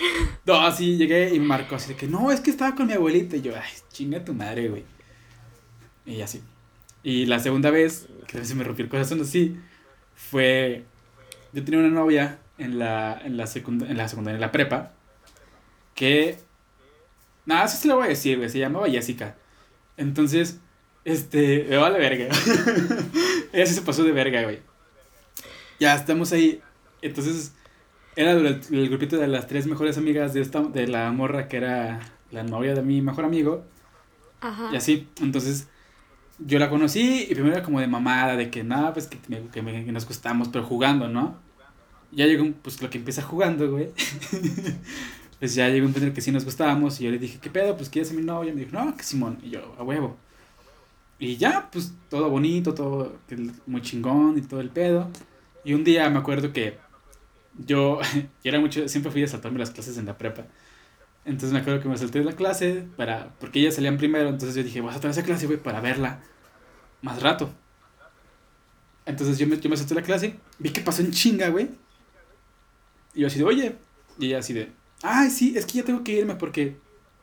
No, 0.45 0.71
sí, 0.71 0.95
llegué 0.95 1.35
y 1.35 1.39
marcó 1.39 1.75
así 1.75 1.89
de 1.89 1.95
que, 1.95 2.07
no, 2.07 2.31
es 2.31 2.39
que 2.39 2.49
estaba 2.49 2.73
con 2.73 2.87
mi 2.87 2.93
abuelita. 2.93 3.35
Y 3.35 3.41
yo, 3.41 3.53
ay, 3.55 3.69
chinga 3.91 4.23
tu 4.23 4.33
madre, 4.33 4.69
güey. 4.69 4.83
Y 6.05 6.21
así. 6.21 6.41
Y 7.03 7.25
la 7.25 7.39
segunda 7.39 7.69
vez, 7.69 8.07
que 8.25 8.37
a 8.37 8.39
veces 8.39 8.55
me 8.55 8.63
rompió 8.63 8.83
el 8.83 8.89
corazón 8.89 9.21
así, 9.21 9.59
fue. 10.15 10.85
Yo 11.53 11.63
tenía 11.63 11.81
una 11.81 11.89
novia 11.89 12.39
en 12.57 12.79
la, 12.79 13.21
en 13.23 13.37
la, 13.37 13.47
secundaria, 13.47 13.91
en 13.91 13.97
la 13.97 14.07
secundaria, 14.07 14.35
en 14.35 14.41
la 14.41 14.51
prepa, 14.51 14.93
que. 15.93 16.37
Nada, 17.45 17.65
eso 17.65 17.77
sí 17.77 17.87
lo 17.87 17.97
voy 17.97 18.05
a 18.05 18.09
decir, 18.09 18.37
güey. 18.37 18.49
Se 18.49 18.59
llamaba 18.59 18.89
Jessica. 18.89 19.35
Entonces, 19.97 20.59
este. 21.03 21.67
Me 21.69 21.77
vale 21.77 21.99
verga. 21.99 22.33
Ella 23.55 23.65
sí 23.65 23.73
se 23.73 23.81
pasó 23.83 24.03
de 24.03 24.11
verga, 24.11 24.43
güey. 24.43 24.59
Ya 25.79 25.95
estamos 25.95 26.33
ahí. 26.33 26.61
Entonces 27.01 27.53
era 28.17 28.33
el, 28.33 28.89
grupito 28.89 29.17
de 29.17 29.27
las 29.27 29.47
tres 29.47 29.65
mejores 29.65 29.97
amigas 29.97 30.33
de 30.33 30.41
esta, 30.41 30.61
de 30.61 30.87
la 30.87 31.09
morra 31.13 31.47
que 31.47 31.57
era 31.57 32.01
la 32.31 32.43
novia 32.43 32.75
de 32.75 32.81
mi 32.81 33.01
mejor 33.01 33.23
amigo. 33.23 33.63
Ajá. 34.41 34.69
Y 34.73 34.75
así, 34.75 35.07
entonces 35.21 35.69
yo 36.37 36.59
la 36.59 36.69
conocí 36.69 37.27
y 37.29 37.33
primero 37.33 37.55
era 37.55 37.63
como 37.63 37.79
de 37.79 37.87
mamada, 37.87 38.35
de 38.35 38.49
que 38.49 38.65
nada, 38.65 38.91
pues 38.91 39.07
que, 39.07 39.17
que, 39.17 39.61
nos 39.61 40.05
gustamos, 40.05 40.49
pero 40.49 40.65
jugando, 40.65 41.07
¿no? 41.07 41.37
Ya 42.11 42.25
llegó, 42.25 42.45
pues 42.61 42.81
lo 42.81 42.89
que 42.89 42.97
empieza 42.97 43.21
jugando, 43.21 43.71
güey. 43.71 43.89
pues 45.39 45.55
ya 45.55 45.69
llegó 45.69 45.87
un 45.87 45.93
punto 45.93 46.03
en 46.03 46.09
el 46.09 46.13
que 46.13 46.19
sí 46.21 46.33
nos 46.33 46.43
gustábamos 46.43 46.99
y 46.99 47.05
yo 47.05 47.11
le 47.11 47.19
dije, 47.19 47.39
¿qué 47.41 47.49
pedo? 47.49 47.77
Pues 47.77 47.89
quieres 47.89 48.09
ser 48.09 48.17
mi 48.17 48.23
novia. 48.23 48.51
Y 48.51 48.53
me 48.53 48.65
dijo, 48.65 48.77
no, 48.77 48.97
que 48.97 49.03
Simón. 49.03 49.39
Y 49.41 49.51
yo, 49.51 49.75
a 49.79 49.83
huevo. 49.83 50.17
Y 51.17 51.37
ya, 51.37 51.69
pues 51.71 51.93
todo 52.09 52.29
bonito, 52.29 52.73
todo 52.73 53.17
muy 53.65 53.81
chingón 53.81 54.37
y 54.37 54.41
todo 54.41 54.59
el 54.61 54.69
pedo. 54.69 55.09
Y 55.63 55.73
un 55.73 55.83
día 55.83 56.09
me 56.09 56.19
acuerdo 56.19 56.51
que 56.51 56.77
yo, 57.57 57.99
era 58.43 58.59
mucho, 58.59 58.87
siempre 58.87 59.11
fui 59.11 59.23
a 59.23 59.27
saltarme 59.27 59.59
las 59.59 59.71
clases 59.71 59.97
en 59.97 60.05
la 60.05 60.17
prepa. 60.17 60.45
Entonces 61.23 61.53
me 61.53 61.59
acuerdo 61.59 61.81
que 61.81 61.89
me 61.89 61.97
salté 61.97 62.19
de 62.19 62.25
la 62.25 62.33
clase 62.33 62.87
para, 62.97 63.33
porque 63.39 63.59
ellas 63.59 63.75
salían 63.75 63.97
primero, 63.97 64.29
entonces 64.29 64.55
yo 64.55 64.63
dije, 64.63 64.81
voy 64.81 64.89
a 64.89 64.93
saltar 64.93 65.11
esa 65.11 65.23
clase, 65.23 65.47
güey, 65.47 65.57
para 65.57 65.81
verla 65.81 66.19
más 67.01 67.21
rato. 67.21 67.49
Entonces 69.05 69.37
yo 69.39 69.47
me, 69.47 69.59
yo 69.59 69.69
me 69.69 69.77
salté 69.77 69.95
la 69.95 70.03
clase, 70.03 70.35
vi 70.59 70.69
que 70.69 70.81
pasó 70.81 71.01
en 71.01 71.11
chinga, 71.11 71.49
güey. 71.49 71.69
Y 73.15 73.21
yo 73.21 73.27
así 73.27 73.39
de, 73.39 73.45
oye, 73.45 73.75
y 74.19 74.27
ella 74.27 74.39
así 74.39 74.53
de, 74.53 74.71
ay, 75.01 75.29
sí, 75.29 75.53
es 75.57 75.65
que 75.65 75.79
ya 75.79 75.83
tengo 75.83 76.03
que 76.03 76.11
irme 76.11 76.35
porque 76.35 76.77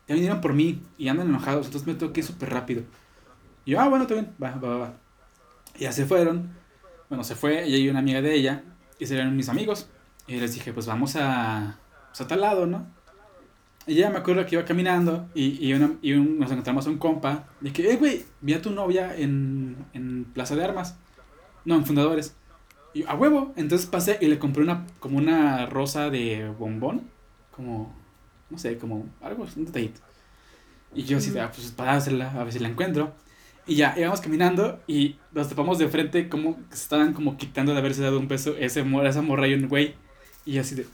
ya 0.09 0.15
vinieron 0.15 0.41
por 0.41 0.53
mí 0.53 0.83
y 0.99 1.09
andan 1.09 1.29
enojados, 1.29 1.67
entonces 1.67 1.87
me 1.87 1.95
tengo 1.95 2.13
que 2.13 2.21
ir 2.21 2.27
súper 2.27 2.51
rápido. 2.51 2.83
Y 3.65 3.73
yo, 3.73 3.81
ah, 3.81 3.89
bueno, 3.89 4.05
está 4.05 4.15
bien, 4.15 4.35
va, 4.43 4.53
va, 4.57 4.79
va. 4.79 4.95
Y 5.77 5.81
ya 5.81 5.93
se 5.93 6.07
fueron. 6.07 6.51
Bueno, 7.09 7.25
se 7.25 7.35
fue, 7.35 7.69
y 7.69 7.75
hay 7.75 7.89
una 7.89 7.99
amiga 7.99 8.23
de 8.23 8.35
ella, 8.35 8.63
y 8.99 9.07
serían 9.07 9.37
mis 9.37 9.49
amigos. 9.49 9.89
Y 10.27 10.37
les 10.37 10.55
dije, 10.55 10.73
pues 10.73 10.87
vamos 10.87 11.17
a, 11.17 11.79
pues 12.09 12.21
a 12.21 12.27
tal 12.27 12.41
lado, 12.41 12.67
¿no? 12.67 12.87
Y 13.87 13.95
ya 13.97 14.11
me 14.11 14.19
acuerdo 14.19 14.47
que 14.47 14.55
iba 14.55 14.65
caminando 14.65 15.29
y, 15.35 15.67
y, 15.67 15.75
una, 15.75 15.95
y 16.03 16.13
nos 16.13 16.51
encontramos 16.51 16.87
a 16.87 16.91
un 16.91 16.99
compa. 16.99 17.47
Y 17.61 17.71
dije, 17.71 17.93
eh, 17.93 17.97
güey, 17.97 18.25
vi 18.41 18.55
a 18.55 18.63
tu 18.63 18.71
novia 18.71 19.17
en, 19.17 19.77
en 19.93 20.25
Plaza 20.25 20.55
de 20.55 20.65
Armas. 20.65 20.97
No, 21.65 21.75
en 21.75 21.85
Fundadores. 21.85 22.37
Y 22.95 23.05
a 23.05 23.15
huevo. 23.15 23.53
Entonces 23.57 23.89
pasé 23.89 24.19
y 24.21 24.29
le 24.29 24.39
compré 24.39 24.63
una, 24.63 24.87
como 25.01 25.19
una 25.19 25.67
rosa 25.67 26.11
de 26.11 26.49
bombón. 26.57 27.11
Como, 27.51 27.93
no 28.51 28.59
sé, 28.59 28.79
como 28.79 29.07
algo, 29.21 29.47
un 29.57 29.65
detallito. 29.65 30.01
Y 30.95 31.03
yo 31.03 31.19
así, 31.19 31.37
ah, 31.39 31.51
pues 31.53 31.73
para 31.73 31.95
a 31.95 32.45
ver 32.45 32.53
si 32.53 32.59
la 32.61 32.69
encuentro. 32.69 33.15
Y 33.67 33.77
ya, 33.77 33.95
íbamos 33.97 34.21
caminando 34.21 34.81
y 34.87 35.17
nos 35.33 35.49
topamos 35.49 35.79
de 35.79 35.89
frente 35.89 36.29
como 36.29 36.59
se 36.71 36.83
estaban 36.83 37.13
como 37.13 37.37
quitando 37.37 37.73
de 37.73 37.79
haberse 37.79 38.03
dado 38.03 38.19
un 38.19 38.27
peso 38.27 38.57
ese, 38.59 38.85
esa 39.05 39.23
morra 39.23 39.47
y 39.47 39.55
un 39.55 39.69
güey. 39.69 39.95
Y 40.45 40.59
así 40.59 40.75
de. 40.75 40.87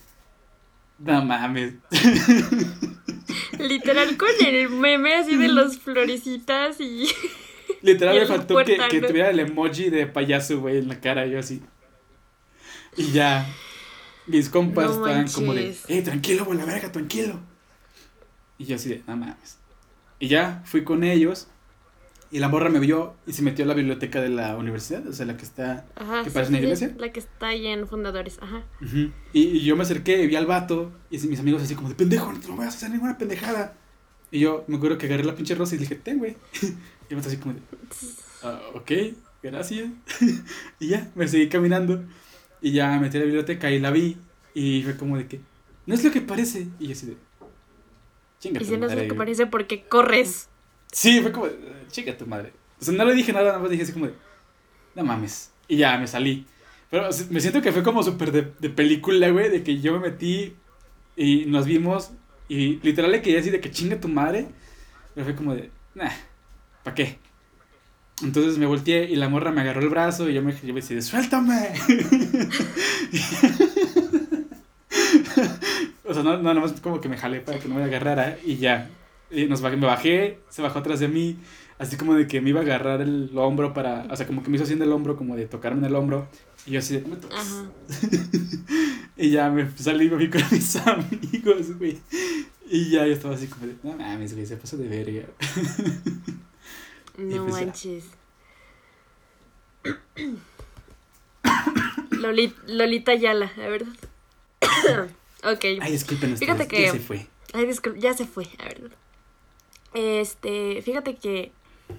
No 0.99 1.25
mames. 1.25 1.75
Literal 3.59 4.17
con 4.17 4.29
el 4.45 4.69
meme 4.69 5.15
así 5.15 5.37
de 5.37 5.49
los 5.49 5.79
florecitas 5.79 6.81
y. 6.81 7.09
Literal 7.83 8.19
me 8.19 8.27
faltó 8.27 8.57
que, 8.65 8.79
que, 8.91 9.01
tuviera 9.01 9.31
el 9.31 9.39
emoji 9.41 9.89
de 9.89 10.07
payaso, 10.07 10.61
güey, 10.61 10.79
en 10.79 10.89
la 10.89 11.01
cara, 11.01 11.27
yo 11.27 11.39
así. 11.39 11.63
Y 12.97 13.13
ya. 13.13 13.47
mis 14.27 14.49
compas 14.49 14.87
No 14.87 15.07
estaban 15.07 15.31
como 15.31 15.55
de, 15.55 15.77
eh, 15.89 16.03
tranquilo, 16.03 16.45
güey, 16.45 16.59
la 16.59 16.65
verga, 16.65 16.91
tranquilo. 16.91 17.41
Y 18.59 18.65
yo 18.65 18.77
así 18.77 18.89
de, 18.89 19.03
no 19.07 19.17
mames. 19.17 19.59
Y 20.19 20.29
ya 20.29 20.63
fui 20.65 20.83
con 20.83 21.05
ellos. 21.05 21.49
Y 22.31 22.41
la 22.41 22.49
morra 22.49 22.69
me 22.69 22.79
vio 22.79 23.15
y 23.27 23.33
se 23.33 23.41
metió 23.43 23.65
a 23.65 23.69
la 23.69 23.75
biblioteca 23.75 24.21
de 24.21 24.29
la 24.29 24.57
universidad, 24.57 25.07
o 25.07 25.13
sea, 25.15 25.25
la 25.25 25.37
que 25.39 25.45
está. 25.45 25.87
Ajá. 25.97 26.23
¿Qué 26.25 26.31
sí, 26.31 26.35
parece 26.35 26.51
una 26.51 26.59
sí, 26.59 26.65
iglesia? 26.65 26.95
La 26.99 27.11
que 27.11 27.21
está 27.21 27.47
ahí 27.49 27.67
en 27.67 27.87
Fundadores. 27.89 28.39
Ajá. 28.43 28.65
Y, 29.33 29.43
y 29.43 29.61
yo 29.65 29.77
me 29.77 29.83
acerqué, 29.85 30.27
vi 30.27 30.37
al 30.37 30.45
vato. 30.47 30.93
Y 31.11 31.19
mis 31.27 31.41
amigos 31.41 31.63
así 31.63 31.75
como 31.75 31.89
de, 31.89 31.95
pendejo, 31.95 32.31
no 32.33 32.39
te 32.39 32.49
lo 32.49 32.57
voy 32.57 32.67
a 32.67 32.69
hacer 32.69 32.91
ninguna 32.91 33.17
pendejada. 33.17 33.75
Y 34.31 34.41
yo 34.41 34.65
me 34.67 34.77
acuerdo 34.77 34.99
que 34.99 35.07
agarré 35.07 35.25
la 35.25 35.35
pinche 35.35 35.55
rosa 35.55 35.75
y 35.75 35.79
le 35.79 35.85
dije, 35.85 35.95
ten, 35.97 36.19
güey. 36.19 36.37
Y 37.11 37.15
vato 37.15 37.29
así 37.29 37.39
como 37.39 37.55
de, 37.55 37.61
"Ah, 38.43 38.61
ok, 38.75 38.93
gracias. 39.43 39.89
y 40.79 40.89
ya, 40.89 41.11
me 41.15 41.27
seguí 41.27 41.49
caminando. 41.49 42.05
Y 42.61 42.73
ya 42.73 42.91
me 42.91 43.01
metí 43.01 43.17
a 43.17 43.21
la 43.21 43.25
biblioteca 43.27 43.71
y 43.71 43.79
la 43.79 43.91
vi. 43.91 44.19
Y 44.53 44.83
fue 44.83 44.99
como 44.99 45.17
de 45.17 45.27
que, 45.27 45.41
no 45.87 45.95
es 45.95 46.05
lo 46.05 46.11
que 46.11 46.21
parece. 46.21 46.67
Y 46.79 46.89
yo 46.89 46.93
así 46.93 47.07
de, 47.07 47.17
chinga 48.41 48.61
Y 48.61 48.67
si 48.67 48.77
no 48.77 48.85
es 48.87 48.93
lo 48.93 49.01
que 49.01 49.07
güey". 49.07 49.17
parece 49.17 49.47
porque 49.47 49.85
corres. 49.85 50.51
Sí, 50.93 51.21
fue 51.21 51.33
como, 51.33 51.47
de, 51.47 51.59
chinga 51.91 52.17
tu 52.17 52.27
madre. 52.27 52.53
O 52.81 52.85
sea, 52.85 52.95
no 52.95 53.05
le 53.05 53.15
dije 53.15 53.33
nada, 53.33 53.47
nada 53.47 53.59
más 53.59 53.71
dije 53.71 53.83
así 53.83 53.93
como 53.93 54.07
de, 54.07 54.15
no 54.95 55.05
mames. 55.05 55.51
Y 55.67 55.77
ya, 55.77 55.99
me 55.99 56.07
salí. 56.07 56.47
Pero 56.91 57.09
me 57.31 57.41
siento 57.41 57.61
que 57.61 57.73
fue 57.73 57.83
como 57.83 58.03
súper 58.03 58.33
de, 58.33 58.53
de 58.59 58.71
película, 58.71 59.29
güey, 59.31 59.51
de 59.51 59.63
que 59.63 59.81
yo 59.81 59.93
me 59.93 60.11
metí 60.11 60.55
y 61.17 61.45
nos 61.47 61.67
vimos 61.67 62.13
y 62.49 62.77
literal 62.83 63.13
le 63.13 63.21
quería 63.21 63.41
así 63.41 63.51
de 63.51 63.61
que 63.61 63.71
chinga 63.71 64.01
tu 64.01 64.09
madre. 64.09 64.49
Pero 65.15 65.27
fue 65.27 65.37
como 65.37 65.55
de, 65.55 65.71
nah, 65.95 66.11
¿para 66.83 66.95
qué? 66.95 67.19
Entonces 68.23 68.59
me 68.59 68.67
volteé 68.67 69.05
y 69.05 69.17
la 69.17 69.29
morra 69.29 69.53
me 69.53 69.61
agarró 69.61 69.81
el 69.81 69.91
brazo 69.91 70.29
y 70.29 70.35
yo 70.35 70.43
me, 70.43 70.53
yo 70.53 70.75
decidí, 70.75 71.03
suéltame. 71.03 71.69
o 76.05 76.15
sea, 76.15 76.23
no, 76.23 76.37
no, 76.37 76.43
nada 76.43 76.61
más 76.61 76.73
como 76.81 77.01
que 77.01 77.09
me 77.09 77.17
jalé 77.17 77.41
para 77.41 77.59
que 77.59 77.69
no 77.69 77.77
me 77.77 77.85
agarrara 77.85 78.39
y 78.45 78.57
ya. 78.57 78.91
Y 79.31 79.47
nos 79.47 79.61
bajé, 79.61 79.77
me 79.77 79.87
bajé, 79.87 80.39
se 80.49 80.63
bajó 80.63 80.79
atrás 80.79 81.01
de 81.01 81.09
mí, 81.09 81.37
así 81.79 81.97
como 81.97 82.15
de 82.15 82.27
que 82.27 82.41
me 82.41 82.51
iba 82.51 82.61
a 82.61 82.63
agarrar 82.63 83.01
el 83.03 83.31
hombro 83.37 83.75
para, 83.75 84.07
o 84.11 84.17
sea, 84.17 84.27
como 84.27 84.43
que 84.43 84.49
me 84.51 84.57
hizo 84.57 84.65
así 84.65 84.73
en 84.73 84.83
el 84.83 84.91
hombro, 84.93 85.17
como 85.17 85.37
de 85.37 85.47
tocarme 85.47 85.81
en 85.81 85.85
el 85.87 85.95
hombro. 85.95 86.29
Y 86.67 86.73
yo 86.73 86.79
así 86.81 86.95
de, 86.97 87.03
"No 87.03 87.09
me 87.09 87.17
toques". 87.17 87.39
Ajá. 87.39 87.67
Y 89.21 89.31
ya 89.31 89.51
me 89.51 89.69
salí 89.77 90.07
y 90.07 90.11
me 90.11 90.17
fui 90.17 90.31
con 90.31 90.43
mis 90.53 90.77
amigos, 90.77 91.77
güey. 91.77 91.99
Y 92.71 92.91
ya 92.91 93.05
yo 93.07 93.13
estaba 93.13 93.35
así 93.35 93.49
como 93.49 93.67
de, 93.67 93.75
no 93.83 93.95
mames, 93.97 94.33
güey, 94.35 94.47
se 94.47 94.57
pasó 94.57 94.77
de 94.77 94.89
verga. 94.89 95.27
No 97.19 97.47
pues 97.47 97.55
manches. 97.67 98.05
Loli- 102.11 102.55
Lolita 102.67 103.15
Yala, 103.15 103.51
la 103.57 103.69
verdad. 103.69 103.93
ok. 105.45 105.65
Ay, 105.81 105.93
disculpen 105.93 106.33
ustedes, 106.33 106.39
Fíjate 106.39 106.69
que- 106.69 106.83
ya 106.83 106.93
se 106.93 107.01
fue. 107.01 107.27
Ay, 107.55 107.67
disculpa, 107.67 107.99
ya 107.99 108.13
se 108.15 108.27
fue, 108.27 108.47
la 108.59 108.65
verdad. 108.67 108.91
Este, 109.95 110.83
fíjate 110.83 111.17
que 111.17 111.53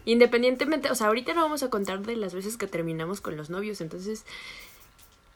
independientemente, 0.06 0.92
o 0.92 0.96
sea, 0.96 1.08
ahorita 1.08 1.34
no 1.34 1.42
vamos 1.42 1.64
a 1.64 1.70
contar 1.70 2.02
de 2.02 2.16
las 2.16 2.34
veces 2.34 2.58
que 2.58 2.68
terminamos 2.68 3.22
con 3.22 3.36
los 3.38 3.50
novios, 3.50 3.82
entonces 3.82 4.26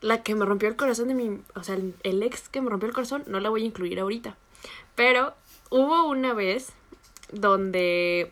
la 0.01 0.21
que 0.21 0.35
me 0.35 0.45
rompió 0.45 0.67
el 0.67 0.75
corazón 0.75 1.07
de 1.07 1.13
mi, 1.15 1.39
o 1.55 1.63
sea, 1.63 1.75
el, 1.75 2.23
ex 2.23 2.49
que 2.49 2.61
me 2.61 2.69
rompió 2.69 2.87
el 2.87 2.93
corazón 2.93 3.23
no 3.27 3.39
la 3.39 3.49
voy 3.49 3.63
a 3.63 3.65
incluir 3.65 3.99
ahorita. 3.99 4.37
Pero 4.95 5.33
hubo 5.69 6.07
una 6.07 6.33
vez 6.33 6.73
donde 7.31 8.31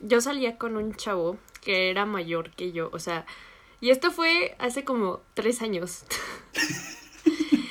yo 0.00 0.20
salía 0.20 0.56
con 0.58 0.76
un 0.76 0.94
chavo 0.94 1.36
que 1.60 1.90
era 1.90 2.06
mayor 2.06 2.50
que 2.50 2.72
yo, 2.72 2.88
o 2.92 2.98
sea, 2.98 3.26
y 3.80 3.90
esto 3.90 4.10
fue 4.10 4.56
hace 4.58 4.84
como 4.84 5.20
tres 5.34 5.60
años. 5.60 6.04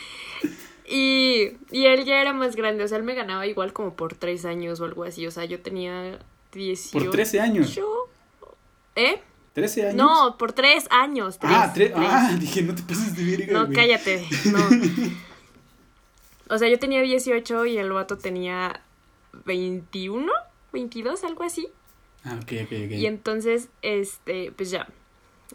y, 0.92 1.58
y 1.72 1.86
él 1.86 2.06
ya 2.06 2.22
era 2.22 2.34
más 2.34 2.56
grande, 2.56 2.84
o 2.84 2.88
sea, 2.88 2.98
él 2.98 3.04
me 3.04 3.16
ganaba 3.16 3.48
igual 3.48 3.74
como 3.74 3.96
por 3.96 4.14
tres 4.16 4.46
años 4.46 4.80
o 4.82 4.86
algo 4.86 5.04
así, 5.06 5.26
o 5.26 5.32
sea, 5.32 5.46
yo 5.46 5.60
tenía 5.62 6.20
18. 6.54 6.92
Por 7.06 7.12
13 7.12 7.40
años. 7.40 7.80
¿Eh? 8.96 9.22
13 9.54 9.84
años. 9.88 9.96
No, 9.96 10.38
por 10.38 10.54
tres 10.54 10.88
años. 10.92 11.38
tres, 11.40 11.52
Ah, 11.56 11.68
tre- 11.74 11.74
tres. 11.74 11.94
ah, 11.96 12.36
dije, 12.40 12.62
no 12.62 12.74
te 12.76 12.84
pases 12.84 13.16
de 13.16 13.24
verga. 13.38 13.54
No, 13.54 13.66
güey. 13.66 13.76
cállate. 13.76 14.26
No. 14.52 14.60
O 16.50 16.58
sea, 16.58 16.68
yo 16.68 16.78
tenía 16.80 17.02
18 17.02 17.66
y 17.68 17.78
el 17.78 17.94
vato 17.94 18.18
tenía 18.18 18.82
21, 19.46 20.30
22, 20.74 21.24
algo 21.24 21.44
así. 21.46 21.70
Ah, 22.26 22.36
ok, 22.42 22.52
ok, 22.64 22.72
ok. 22.88 22.92
Y 22.92 23.06
entonces, 23.06 23.70
este, 23.82 24.52
pues 24.52 24.70
ya. 24.70 24.86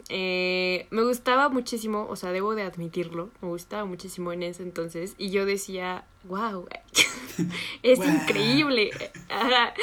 Eh, 0.09 0.87
me 0.89 1.03
gustaba 1.03 1.49
muchísimo, 1.49 2.07
o 2.09 2.15
sea, 2.15 2.31
debo 2.31 2.55
de 2.55 2.63
admitirlo, 2.63 3.29
me 3.41 3.49
gustaba 3.49 3.85
muchísimo 3.85 4.31
en 4.31 4.43
ese 4.43 4.63
entonces. 4.63 5.15
Y 5.17 5.29
yo 5.29 5.45
decía, 5.45 6.05
wow, 6.23 6.67
es 7.83 7.99
increíble. 7.99 8.91
Ajá. 9.29 9.73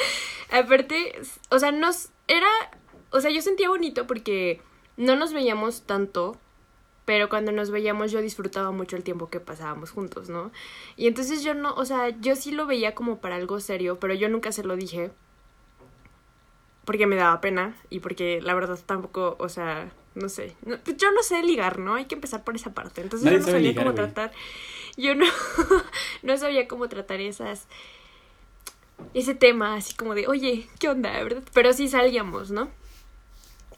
Aparte, 0.51 1.19
o 1.49 1.59
sea, 1.59 1.71
nos 1.71 2.09
era, 2.27 2.47
o 3.11 3.21
sea, 3.21 3.31
yo 3.31 3.41
sentía 3.41 3.69
bonito 3.69 4.07
porque 4.07 4.61
no 4.97 5.15
nos 5.15 5.33
veíamos 5.33 5.83
tanto, 5.83 6.37
pero 7.05 7.29
cuando 7.29 7.51
nos 7.51 7.69
veíamos 7.69 8.11
yo 8.11 8.21
disfrutaba 8.21 8.71
mucho 8.71 8.95
el 8.95 9.03
tiempo 9.03 9.29
que 9.29 9.39
pasábamos 9.39 9.91
juntos, 9.91 10.29
¿no? 10.29 10.51
Y 10.95 11.07
entonces 11.07 11.43
yo 11.43 11.53
no, 11.53 11.73
o 11.75 11.85
sea, 11.85 12.09
yo 12.19 12.35
sí 12.35 12.51
lo 12.51 12.65
veía 12.65 12.95
como 12.95 13.19
para 13.19 13.35
algo 13.35 13.59
serio, 13.59 13.99
pero 13.99 14.13
yo 14.13 14.29
nunca 14.29 14.51
se 14.51 14.63
lo 14.63 14.75
dije 14.75 15.11
porque 16.85 17.07
me 17.07 17.15
daba 17.15 17.41
pena 17.41 17.75
y 17.89 17.99
porque 17.99 18.41
la 18.41 18.53
verdad 18.53 18.79
tampoco, 18.85 19.35
o 19.39 19.49
sea, 19.49 19.91
no 20.15 20.29
sé, 20.29 20.55
no- 20.65 20.77
pues 20.79 20.97
yo 20.97 21.11
no 21.11 21.21
sé 21.23 21.43
ligar, 21.43 21.79
¿no? 21.79 21.95
Hay 21.95 22.05
que 22.05 22.15
empezar 22.15 22.43
por 22.43 22.55
esa 22.55 22.73
parte. 22.73 23.01
Entonces 23.01 23.25
Nadie 23.25 23.39
yo 23.39 23.45
no 23.45 23.51
sabía 23.51 23.69
ligar, 23.69 23.83
cómo 23.85 23.95
tratar, 23.95 24.31
yo 24.97 25.13
no, 25.15 25.25
no 26.23 26.37
sabía 26.37 26.67
cómo 26.67 26.87
tratar 26.89 27.19
esas, 27.21 27.67
ese 29.13 29.35
tema, 29.35 29.75
así 29.75 29.93
como 29.95 30.15
de, 30.15 30.27
oye, 30.27 30.67
¿qué 30.79 30.89
onda, 30.89 31.11
verdad? 31.11 31.43
Pero 31.53 31.73
sí 31.73 31.87
salíamos, 31.87 32.51
¿no? 32.51 32.69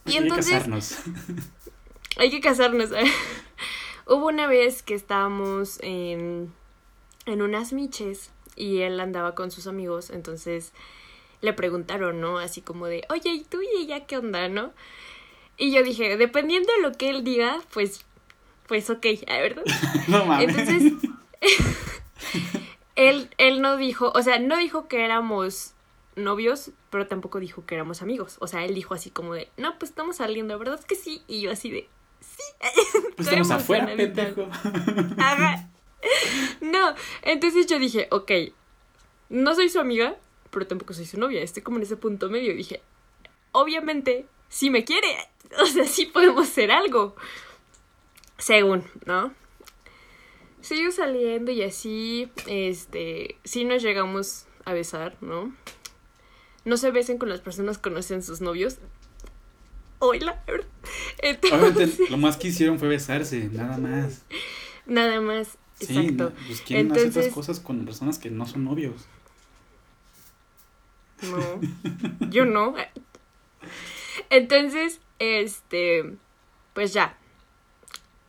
Y 0.05 0.15
Hay 0.17 0.23
que 0.23 0.29
casarnos. 0.29 0.97
hay 2.17 2.29
que 2.29 2.39
casarnos. 2.39 2.91
Hubo 4.05 4.27
una 4.27 4.47
vez 4.47 4.83
que 4.83 4.93
estábamos 4.93 5.79
en, 5.81 6.53
en 7.25 7.41
unas 7.41 7.73
miches 7.73 8.31
y 8.55 8.81
él 8.81 8.99
andaba 8.99 9.35
con 9.35 9.51
sus 9.51 9.67
amigos, 9.67 10.09
entonces 10.11 10.71
le 11.41 11.53
preguntaron, 11.53 12.21
¿no? 12.21 12.39
Así 12.39 12.61
como 12.61 12.87
de, 12.87 13.03
oye, 13.09 13.29
¿y 13.31 13.43
tú 13.43 13.61
y 13.61 13.67
ella 13.81 14.05
qué 14.05 14.17
onda, 14.17 14.47
no? 14.49 14.71
Y 15.57 15.71
yo 15.71 15.83
dije, 15.83 16.17
dependiendo 16.17 16.71
de 16.73 16.81
lo 16.81 16.91
que 16.93 17.09
él 17.09 17.23
diga, 17.23 17.59
pues, 17.73 18.05
pues 18.67 18.89
ok, 18.89 19.05
¿verdad? 19.27 19.63
no 20.07 20.25
mames. 20.25 20.49
Entonces, 20.49 20.93
él, 22.95 23.29
él 23.37 23.61
no 23.61 23.77
dijo, 23.77 24.11
o 24.13 24.21
sea, 24.21 24.39
no 24.39 24.57
dijo 24.57 24.87
que 24.87 25.03
éramos 25.03 25.73
novios, 26.15 26.71
pero 26.89 27.07
tampoco 27.07 27.39
dijo 27.39 27.65
que 27.65 27.75
éramos 27.75 28.01
amigos. 28.01 28.37
O 28.39 28.47
sea, 28.47 28.65
él 28.65 28.75
dijo 28.75 28.93
así 28.93 29.09
como 29.09 29.33
de, 29.33 29.49
no, 29.57 29.77
pues 29.79 29.91
estamos 29.91 30.17
saliendo, 30.17 30.57
¿verdad 30.59 30.79
que 30.83 30.95
sí? 30.95 31.23
Y 31.27 31.41
yo 31.41 31.51
así 31.51 31.71
de, 31.71 31.89
sí. 32.19 32.43
pues 33.15 33.27
estamos 33.27 33.51
afuera, 33.51 33.87
pendejo. 33.95 34.47
Ajá. 35.17 35.69
No, 36.61 36.93
entonces 37.23 37.65
yo 37.65 37.79
dije, 37.79 38.07
ok, 38.11 38.31
no 39.29 39.55
soy 39.55 39.69
su 39.69 39.79
amiga, 39.79 40.15
pero 40.51 40.67
tampoco 40.67 40.93
soy 40.93 41.05
su 41.05 41.19
novia. 41.19 41.41
Estoy 41.41 41.63
como 41.63 41.77
en 41.77 41.83
ese 41.83 41.97
punto 41.97 42.29
medio. 42.29 42.55
Dije, 42.55 42.81
obviamente, 43.51 44.25
si 44.49 44.69
me 44.69 44.83
quiere, 44.83 45.07
o 45.61 45.65
sea, 45.65 45.85
sí 45.85 46.05
podemos 46.05 46.47
hacer 46.49 46.71
algo. 46.71 47.15
Según, 48.37 48.83
¿no? 49.05 49.33
Sigo 50.61 50.91
saliendo 50.91 51.51
y 51.51 51.63
así, 51.63 52.29
este, 52.45 53.37
sí 53.43 53.63
nos 53.65 53.81
llegamos 53.81 54.45
a 54.65 54.73
besar, 54.73 55.15
¿no? 55.21 55.55
No 56.65 56.77
se 56.77 56.91
besen 56.91 57.17
con 57.17 57.29
las 57.29 57.39
personas 57.39 57.77
que 57.77 57.83
conocen 57.89 58.21
sus 58.21 58.41
novios. 58.41 58.77
Obviamente, 59.99 60.67
entonces, 61.19 62.09
lo 62.11 62.17
más 62.17 62.37
que 62.37 62.49
hicieron 62.49 62.77
fue 62.77 62.87
besarse, 62.89 63.49
nada 63.51 63.77
más. 63.77 64.21
nada 64.85 65.19
más, 65.21 65.57
Sí, 65.79 65.97
exacto. 65.97 66.23
no, 66.25 66.47
pues 66.47 66.61
quieren 66.61 66.91
hacer 66.91 67.05
Entonces- 67.07 67.33
cosas 67.33 67.59
con 67.59 67.85
personas 67.85 68.19
que 68.19 68.29
no 68.29 68.45
son 68.45 68.65
novios. 68.65 69.05
No, 71.23 71.59
yo 72.29 72.45
no. 72.45 72.75
Entonces, 74.29 75.01
este, 75.19 76.15
pues 76.73 76.93
ya. 76.93 77.17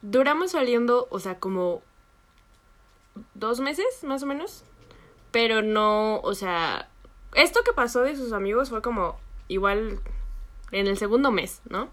Duramos 0.03 0.53
saliendo, 0.53 1.09
o 1.11 1.18
sea, 1.18 1.38
como 1.38 1.82
dos 3.34 3.61
meses, 3.61 4.05
más 4.05 4.22
o 4.22 4.26
menos. 4.26 4.64
Pero 5.30 5.62
no, 5.62 6.20
o 6.20 6.34
sea, 6.34 6.88
esto 7.34 7.62
que 7.64 7.72
pasó 7.72 8.01
de 8.03 8.16
sus 8.16 8.32
amigos 8.32 8.70
fue 8.70 8.80
como 8.80 9.18
igual 9.49 10.01
en 10.70 10.86
el 10.86 10.96
segundo 10.96 11.30
mes, 11.30 11.61
¿no? 11.68 11.88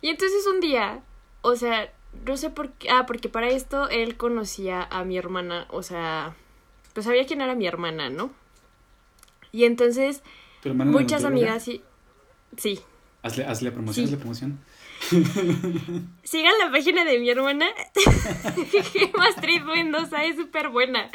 Y 0.00 0.08
entonces 0.08 0.46
un 0.46 0.60
día, 0.60 1.02
o 1.42 1.56
sea, 1.56 1.92
no 2.26 2.36
sé 2.36 2.50
por 2.50 2.70
qué, 2.72 2.90
ah, 2.90 3.06
porque 3.06 3.28
para 3.28 3.48
esto 3.48 3.88
él 3.88 4.16
conocía 4.16 4.82
a 4.82 5.04
mi 5.04 5.18
hermana, 5.18 5.66
o 5.70 5.82
sea, 5.82 6.34
pues 6.94 7.06
sabía 7.06 7.26
quién 7.26 7.40
era 7.40 7.54
mi 7.54 7.66
hermana, 7.66 8.10
¿no? 8.10 8.30
Y 9.52 9.64
entonces 9.64 10.22
muchas 10.64 11.24
amigas 11.24 11.64
sí, 11.64 11.82
sí, 12.56 12.80
Hazle, 13.22 13.44
hazle 13.44 13.70
promoción, 13.70 14.06
hazle 14.06 14.16
promoción. 14.16 14.58
Sigan 16.22 16.54
la 16.58 16.70
página 16.70 17.04
de 17.04 17.18
mi 17.18 17.28
hermana. 17.28 17.66
Astrid 19.28 19.62
Mendoza 19.62 20.24
es 20.24 20.36
súper 20.36 20.70
buena. 20.70 21.10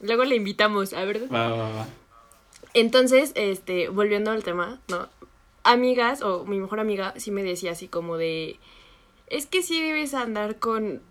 Luego 0.00 0.24
le 0.24 0.36
invitamos, 0.36 0.92
a 0.92 1.04
ver. 1.04 1.32
Va, 1.32 1.48
va, 1.48 1.70
va. 1.70 1.88
Entonces, 2.72 3.32
este, 3.34 3.88
volviendo 3.88 4.30
al 4.30 4.44
tema, 4.44 4.80
¿no? 4.88 5.08
Amigas, 5.64 6.22
o 6.22 6.44
mi 6.44 6.60
mejor 6.60 6.78
amiga, 6.78 7.14
sí 7.16 7.32
me 7.32 7.42
decía 7.42 7.72
así 7.72 7.88
como 7.88 8.16
de. 8.16 8.60
Es 9.26 9.46
que 9.46 9.62
sí 9.62 9.82
debes 9.82 10.14
andar 10.14 10.58
con. 10.60 11.02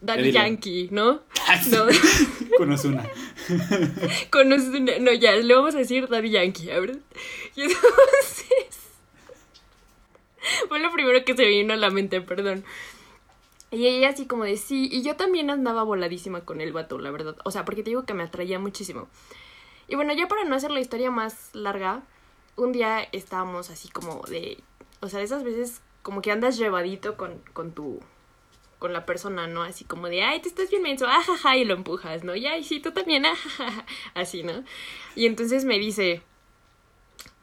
Daddy. 0.00 0.32
Yankee, 0.32 0.88
¿no? 0.90 1.22
No. 1.70 1.86
Con 2.56 2.72
Ozuna. 2.72 3.04
con 4.30 4.48
No, 4.48 5.12
ya, 5.12 5.36
le 5.36 5.54
vamos 5.54 5.74
a 5.74 5.78
decir 5.78 6.08
Daddy 6.08 6.30
Yankee, 6.30 6.70
a 6.70 6.80
ver. 6.80 6.98
Y 7.56 7.62
entonces. 7.62 8.78
Fue 10.68 10.78
lo 10.78 10.92
primero 10.92 11.24
que 11.24 11.36
se 11.36 11.46
vino 11.46 11.74
a 11.74 11.76
la 11.76 11.90
mente, 11.90 12.20
perdón. 12.20 12.64
Y 13.70 13.86
ella 13.86 14.10
así 14.10 14.26
como 14.26 14.44
de 14.44 14.56
sí, 14.56 14.88
y 14.90 15.02
yo 15.02 15.16
también 15.16 15.50
andaba 15.50 15.82
voladísima 15.82 16.40
con 16.40 16.60
el 16.60 16.72
vato, 16.72 16.98
la 16.98 17.10
verdad. 17.10 17.36
O 17.44 17.50
sea, 17.50 17.64
porque 17.64 17.82
te 17.82 17.90
digo 17.90 18.04
que 18.04 18.14
me 18.14 18.22
atraía 18.22 18.58
muchísimo. 18.58 19.08
Y 19.88 19.96
bueno, 19.96 20.14
ya 20.14 20.26
para 20.26 20.44
no 20.44 20.54
hacer 20.54 20.70
la 20.70 20.80
historia 20.80 21.10
más 21.10 21.50
larga, 21.54 22.02
un 22.56 22.72
día 22.72 23.02
estábamos 23.12 23.70
así 23.70 23.88
como 23.88 24.22
de, 24.22 24.58
o 25.00 25.08
sea, 25.08 25.18
de 25.18 25.26
esas 25.26 25.44
veces 25.44 25.80
como 26.02 26.22
que 26.22 26.32
andas 26.32 26.56
llevadito 26.56 27.16
con, 27.16 27.38
con 27.52 27.72
tu, 27.72 28.00
con 28.78 28.92
la 28.92 29.06
persona, 29.06 29.46
¿no? 29.46 29.62
Así 29.62 29.84
como 29.84 30.08
de, 30.08 30.22
ay, 30.22 30.40
te 30.40 30.48
estás 30.48 30.70
bien 30.70 30.82
menso, 30.82 31.06
ajaja, 31.06 31.56
y 31.56 31.64
lo 31.64 31.74
empujas, 31.74 32.24
¿no? 32.24 32.34
Y 32.34 32.46
ay, 32.46 32.64
sí, 32.64 32.80
tú 32.80 32.92
también, 32.92 33.26
ajaja, 33.26 33.84
así, 34.14 34.42
¿no? 34.42 34.64
Y 35.14 35.26
entonces 35.26 35.64
me 35.64 35.78
dice, 35.78 36.22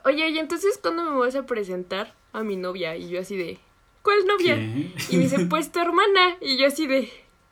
oye, 0.03 0.29
¿y 0.29 0.37
entonces 0.39 0.77
cuándo 0.81 1.03
me 1.03 1.17
vas 1.19 1.35
a 1.35 1.45
presentar 1.45 2.15
a 2.33 2.43
mi 2.43 2.55
novia? 2.55 2.95
Y 2.95 3.09
yo 3.09 3.19
así 3.19 3.35
de, 3.35 3.59
¿cuál 4.01 4.25
novia? 4.25 4.55
¿Qué? 4.55 4.91
Y 5.09 5.17
me 5.17 5.23
dice, 5.23 5.45
pues 5.45 5.71
tu 5.71 5.79
hermana. 5.79 6.37
Y 6.41 6.57
yo 6.57 6.67
así 6.67 6.87
de, 6.87 7.11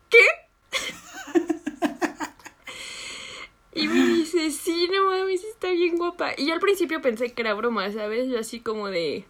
¿qué? 0.09 0.25
Y 3.75 3.87
me 3.87 4.05
dice, 4.07 4.51
sí, 4.51 4.87
no 4.93 5.05
mames, 5.05 5.43
está 5.43 5.71
bien 5.71 5.97
guapa. 5.97 6.33
Y 6.37 6.45
yo 6.47 6.53
al 6.53 6.59
principio 6.59 7.01
pensé 7.01 7.33
que 7.33 7.41
era 7.41 7.55
broma, 7.55 7.91
¿sabes? 7.91 8.29
Yo 8.29 8.39
así 8.39 8.59
como 8.59 8.87
de... 8.87 9.25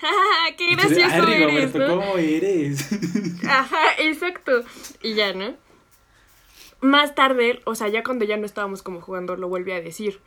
¡Ja, 0.00 0.06
ja, 0.08 0.14
ja, 0.50 0.56
qué 0.56 0.72
gracioso 0.74 1.26
Ay, 1.26 1.42
eres, 1.42 1.74
¿no? 1.74 1.88
¿cómo 1.88 2.16
eres? 2.16 2.88
Ajá, 3.48 3.82
exacto. 3.98 4.62
Y 5.02 5.14
ya, 5.14 5.32
¿no? 5.32 5.56
Más 6.80 7.14
tarde, 7.14 7.60
o 7.64 7.74
sea, 7.74 7.88
ya 7.88 8.04
cuando 8.04 8.24
ya 8.24 8.36
no 8.36 8.46
estábamos 8.46 8.82
como 8.82 9.00
jugando, 9.00 9.36
lo 9.36 9.48
volví 9.48 9.72
a 9.72 9.80
decir. 9.80 10.20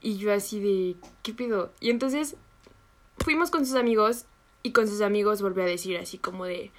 Y 0.00 0.18
yo 0.18 0.32
así 0.32 0.60
de, 0.60 0.96
¿qué 1.22 1.32
pido? 1.32 1.72
Y 1.80 1.90
entonces 1.90 2.36
fuimos 3.18 3.50
con 3.50 3.64
sus 3.64 3.76
amigos 3.76 4.26
y 4.62 4.72
con 4.72 4.88
sus 4.88 5.00
amigos 5.00 5.42
volví 5.42 5.62
a 5.62 5.66
decir 5.66 5.96
así 5.96 6.18
como 6.18 6.44
de, 6.44 6.72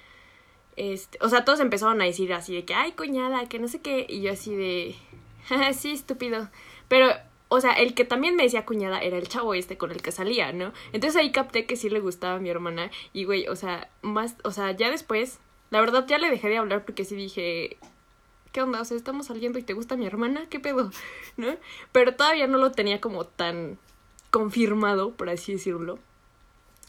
este, 0.76 1.18
o 1.22 1.28
sea, 1.30 1.44
todos 1.44 1.60
empezaron 1.60 2.00
a 2.02 2.04
decir 2.04 2.32
así 2.34 2.54
de 2.54 2.64
que, 2.64 2.74
ay, 2.74 2.92
cuñada, 2.92 3.48
que 3.48 3.58
no 3.58 3.68
sé 3.68 3.80
qué. 3.80 4.04
Y 4.08 4.20
yo 4.20 4.32
así 4.32 4.54
de, 4.54 4.94
"Jaja, 5.48 5.72
sí, 5.72 5.92
estúpido. 5.92 6.50
Pero, 6.88 7.08
o 7.48 7.60
sea, 7.60 7.72
el 7.72 7.94
que 7.94 8.04
también 8.04 8.36
me 8.36 8.42
decía 8.42 8.66
cuñada 8.66 9.00
era 9.00 9.16
el 9.16 9.28
chavo 9.28 9.54
este 9.54 9.78
con 9.78 9.90
el 9.90 10.02
que 10.02 10.12
salía, 10.12 10.52
¿no? 10.52 10.72
Entonces 10.92 11.16
ahí 11.16 11.32
capté 11.32 11.64
que 11.64 11.76
sí 11.76 11.88
le 11.88 12.00
gustaba 12.00 12.34
a 12.34 12.38
mi 12.38 12.50
hermana. 12.50 12.90
Y, 13.12 13.24
güey, 13.24 13.48
o 13.48 13.56
sea, 13.56 13.90
más, 14.02 14.36
o 14.44 14.50
sea, 14.50 14.72
ya 14.72 14.90
después, 14.90 15.38
la 15.70 15.80
verdad 15.80 16.06
ya 16.06 16.18
le 16.18 16.30
dejé 16.30 16.48
de 16.48 16.58
hablar 16.58 16.84
porque 16.84 17.04
sí 17.04 17.16
dije, 17.16 17.78
¿qué 18.52 18.60
onda? 18.60 18.80
O 18.82 18.84
sea, 18.84 18.96
estamos 18.96 19.26
saliendo 19.26 19.58
y 19.58 19.62
te 19.62 19.72
gusta 19.72 19.96
mi 19.96 20.06
hermana, 20.06 20.46
¿qué 20.50 20.60
pedo? 20.60 20.90
¿No? 21.36 21.56
Pero 21.92 22.14
todavía 22.14 22.46
no 22.46 22.58
lo 22.58 22.72
tenía 22.72 23.00
como 23.00 23.24
tan 23.24 23.78
confirmado, 24.30 25.12
por 25.12 25.30
así 25.30 25.52
decirlo. 25.52 25.98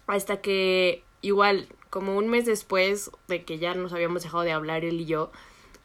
Hasta 0.08 0.42
que 0.42 1.04
igual, 1.22 1.68
como 1.90 2.18
un 2.18 2.28
mes 2.28 2.46
después 2.46 3.12
de 3.30 3.44
que 3.46 3.60
ya 3.60 3.76
nos 3.76 3.94
habíamos 3.94 4.24
dejado 4.24 4.44
de 4.44 4.52
hablar 4.52 4.84
él 4.84 5.00
y 5.00 5.06
yo, 5.06 5.32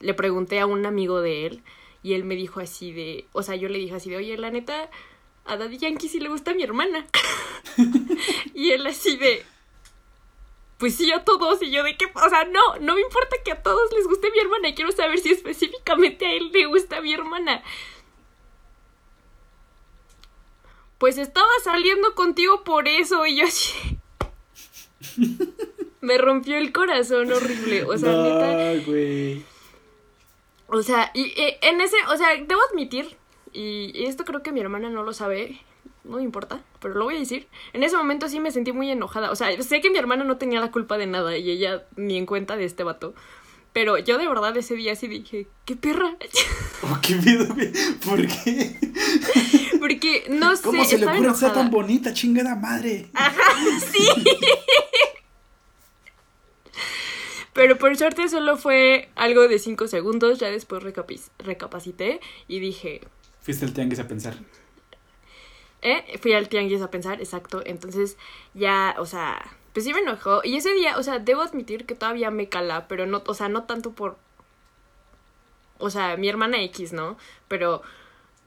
le 0.00 0.14
pregunté 0.14 0.58
a 0.58 0.66
un 0.66 0.84
amigo 0.84 1.20
de 1.20 1.46
él 1.46 1.62
y 2.04 2.12
él 2.12 2.24
me 2.24 2.36
dijo 2.36 2.60
así 2.60 2.92
de, 2.92 3.26
o 3.32 3.42
sea, 3.42 3.56
yo 3.56 3.70
le 3.70 3.78
dije 3.78 3.94
así 3.94 4.10
de, 4.10 4.18
oye, 4.18 4.36
la 4.36 4.50
neta, 4.50 4.90
a 5.46 5.56
Daddy 5.56 5.78
Yankee 5.78 6.10
sí 6.10 6.20
le 6.20 6.28
gusta 6.28 6.52
mi 6.52 6.62
hermana. 6.62 7.06
y 8.54 8.72
él 8.72 8.86
así 8.86 9.16
de, 9.16 9.42
pues 10.76 10.96
sí, 10.96 11.10
a 11.12 11.24
todos. 11.24 11.62
Y 11.62 11.70
yo 11.70 11.82
de 11.82 11.96
qué, 11.96 12.04
o 12.14 12.28
sea, 12.28 12.44
no, 12.44 12.76
no 12.80 12.94
me 12.94 13.00
importa 13.00 13.36
que 13.42 13.52
a 13.52 13.62
todos 13.62 13.90
les 13.94 14.06
guste 14.06 14.30
mi 14.30 14.38
hermana. 14.38 14.74
Quiero 14.74 14.92
saber 14.92 15.18
si 15.18 15.32
específicamente 15.32 16.26
a 16.26 16.32
él 16.32 16.50
le 16.52 16.66
gusta 16.66 17.00
mi 17.00 17.14
hermana. 17.14 17.62
Pues 20.98 21.16
estaba 21.16 21.48
saliendo 21.62 22.14
contigo 22.14 22.64
por 22.64 22.86
eso. 22.86 23.24
Y 23.24 23.36
yo 23.36 23.46
así. 23.46 23.98
me 26.02 26.18
rompió 26.18 26.58
el 26.58 26.70
corazón 26.70 27.32
horrible. 27.32 27.84
O 27.84 27.96
sea, 27.96 28.12
neta. 28.12 28.74
no, 28.74 28.82
güey. 28.84 29.53
O 30.74 30.82
sea, 30.82 31.10
y 31.14 31.32
eh, 31.40 31.58
en 31.62 31.80
ese, 31.80 31.96
o 32.12 32.16
sea, 32.16 32.28
debo 32.34 32.60
admitir, 32.70 33.16
y 33.52 34.04
esto 34.04 34.24
creo 34.24 34.42
que 34.42 34.50
mi 34.50 34.60
hermana 34.60 34.90
no 34.90 35.04
lo 35.04 35.12
sabe, 35.12 35.60
no 36.04 36.16
me 36.16 36.22
importa, 36.22 36.60
pero 36.80 36.94
lo 36.94 37.04
voy 37.04 37.16
a 37.16 37.18
decir. 37.18 37.48
En 37.72 37.82
ese 37.82 37.96
momento 37.96 38.28
sí 38.28 38.40
me 38.40 38.50
sentí 38.50 38.72
muy 38.72 38.90
enojada. 38.90 39.30
O 39.30 39.36
sea, 39.36 39.60
sé 39.62 39.80
que 39.80 39.90
mi 39.90 39.98
hermana 39.98 40.24
no 40.24 40.36
tenía 40.36 40.60
la 40.60 40.70
culpa 40.70 40.98
de 40.98 41.06
nada 41.06 41.36
y 41.36 41.50
ella 41.50 41.84
ni 41.96 42.16
en 42.16 42.26
cuenta 42.26 42.56
de 42.56 42.64
este 42.64 42.84
vato. 42.84 43.14
Pero 43.72 43.98
yo 43.98 44.18
de 44.18 44.28
verdad 44.28 44.56
ese 44.56 44.74
día 44.76 44.94
sí 44.94 45.08
dije, 45.08 45.46
qué 45.64 45.76
perra. 45.76 46.16
Oh, 46.86 46.98
¿Qué 47.00 47.14
güey? 47.14 47.72
¿Por 48.04 48.26
qué? 48.26 48.78
Porque 49.80 50.26
no 50.28 50.54
sé. 50.54 50.62
¿Cómo 50.64 50.84
se 50.84 50.98
le 50.98 51.06
ocurre 51.06 51.34
ser 51.34 51.54
tan 51.54 51.70
bonita, 51.70 52.12
chingada 52.12 52.56
madre? 52.56 53.10
Sí. 53.90 54.06
Pero 57.54 57.78
por 57.78 57.96
suerte 57.96 58.28
solo 58.28 58.58
fue 58.58 59.08
algo 59.14 59.48
de 59.48 59.58
cinco 59.58 59.86
segundos. 59.88 60.38
Ya 60.38 60.50
después 60.50 60.82
recapacité 60.82 62.20
y 62.48 62.60
dije, 62.60 63.00
Fuiste 63.44 63.66
al 63.66 63.74
tianguis 63.74 64.00
a 64.00 64.08
pensar. 64.08 64.36
¿Eh? 65.82 66.18
Fui 66.18 66.32
al 66.32 66.48
tianguis 66.48 66.80
a 66.80 66.90
pensar, 66.90 67.20
exacto. 67.20 67.62
Entonces, 67.66 68.16
ya, 68.54 68.96
o 68.98 69.04
sea, 69.04 69.54
pues 69.74 69.84
sí 69.84 69.92
me 69.92 70.00
enojó. 70.00 70.40
Y 70.42 70.56
ese 70.56 70.72
día, 70.72 70.96
o 70.96 71.02
sea, 71.02 71.18
debo 71.18 71.42
admitir 71.42 71.84
que 71.84 71.94
todavía 71.94 72.30
me 72.30 72.48
cala, 72.48 72.88
pero 72.88 73.04
no, 73.04 73.22
o 73.26 73.34
sea, 73.34 73.50
no 73.50 73.64
tanto 73.64 73.92
por. 73.92 74.16
O 75.76 75.90
sea, 75.90 76.16
mi 76.16 76.26
hermana 76.26 76.62
X, 76.62 76.94
¿no? 76.94 77.18
Pero, 77.46 77.82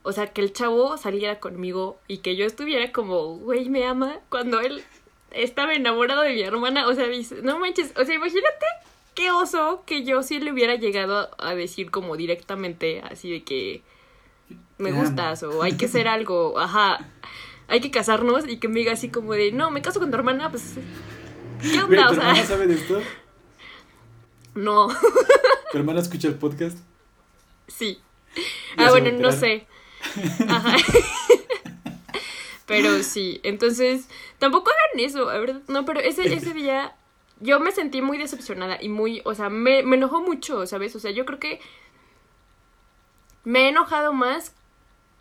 o 0.01 0.11
sea, 0.13 0.33
que 0.33 0.41
el 0.41 0.51
chavo 0.51 0.97
saliera 0.97 1.39
conmigo 1.39 1.99
y 2.07 2.19
que 2.19 2.35
yo 2.35 2.45
estuviera 2.45 2.91
como, 2.91 3.37
güey, 3.37 3.69
me 3.69 3.85
ama, 3.85 4.19
cuando 4.29 4.61
él 4.61 4.83
estaba 5.29 5.75
enamorado 5.75 6.23
de 6.23 6.33
mi 6.33 6.41
hermana. 6.41 6.87
O 6.87 6.95
sea, 6.95 7.07
dice, 7.07 7.43
no 7.43 7.59
manches, 7.59 7.93
o 7.95 8.03
sea, 8.03 8.15
imagínate 8.15 8.65
qué 9.17 9.31
oso 9.31 9.83
que 9.87 10.03
yo 10.03 10.21
sí 10.21 10.39
le 10.39 10.51
hubiera 10.51 10.75
llegado 10.75 11.31
a 11.39 11.55
decir 11.55 11.89
como 11.89 12.15
directamente, 12.15 13.01
así 13.01 13.31
de 13.31 13.43
que 13.43 13.81
me 14.77 14.91
Te 14.91 14.95
amo. 14.95 15.01
gustas 15.01 15.41
o 15.41 15.63
hay 15.63 15.75
que 15.75 15.87
hacer 15.87 16.07
algo, 16.07 16.59
ajá, 16.59 17.09
hay 17.67 17.81
que 17.81 17.89
casarnos 17.89 18.47
y 18.47 18.57
que 18.59 18.67
me 18.67 18.75
diga 18.79 18.93
así 18.93 19.09
como 19.09 19.33
de, 19.33 19.51
no, 19.51 19.71
me 19.71 19.81
caso 19.81 19.99
con 19.99 20.11
tu 20.11 20.17
hermana, 20.17 20.51
pues, 20.51 20.75
¿qué 21.61 21.79
onda? 21.81 22.05
¿Tu 22.07 22.13
O 22.13 22.15
sea, 22.15 22.29
hermana 22.29 22.45
sabe 22.45 22.67
de 22.67 22.75
esto? 22.75 23.01
no, 24.53 24.87
¿Tu 25.71 25.77
hermana 25.77 25.99
escucha 25.99 26.27
el 26.27 26.35
podcast? 26.35 26.77
sí. 27.67 27.99
Ah, 28.77 28.91
bueno, 28.91 29.09
no 29.19 29.31
sé. 29.31 29.65
Ajá. 30.47 30.75
Pero 32.67 33.01
sí, 33.01 33.39
entonces, 33.43 34.07
tampoco 34.39 34.69
hagan 34.69 35.03
eso, 35.05 35.29
a 35.29 35.39
ver, 35.39 35.61
no, 35.67 35.85
pero 35.85 36.01
ese, 36.01 36.31
ese 36.33 36.53
día 36.53 36.95
yo 37.39 37.59
me 37.59 37.71
sentí 37.71 38.01
muy 38.01 38.17
decepcionada 38.17 38.77
y 38.81 38.89
muy, 38.89 39.21
o 39.25 39.33
sea, 39.35 39.49
me, 39.49 39.83
me 39.83 39.95
enojó 39.97 40.21
mucho, 40.21 40.65
¿sabes? 40.67 40.95
O 40.95 40.99
sea, 40.99 41.11
yo 41.11 41.25
creo 41.25 41.39
que 41.39 41.59
me 43.43 43.61
he 43.65 43.69
enojado 43.69 44.13
más, 44.13 44.53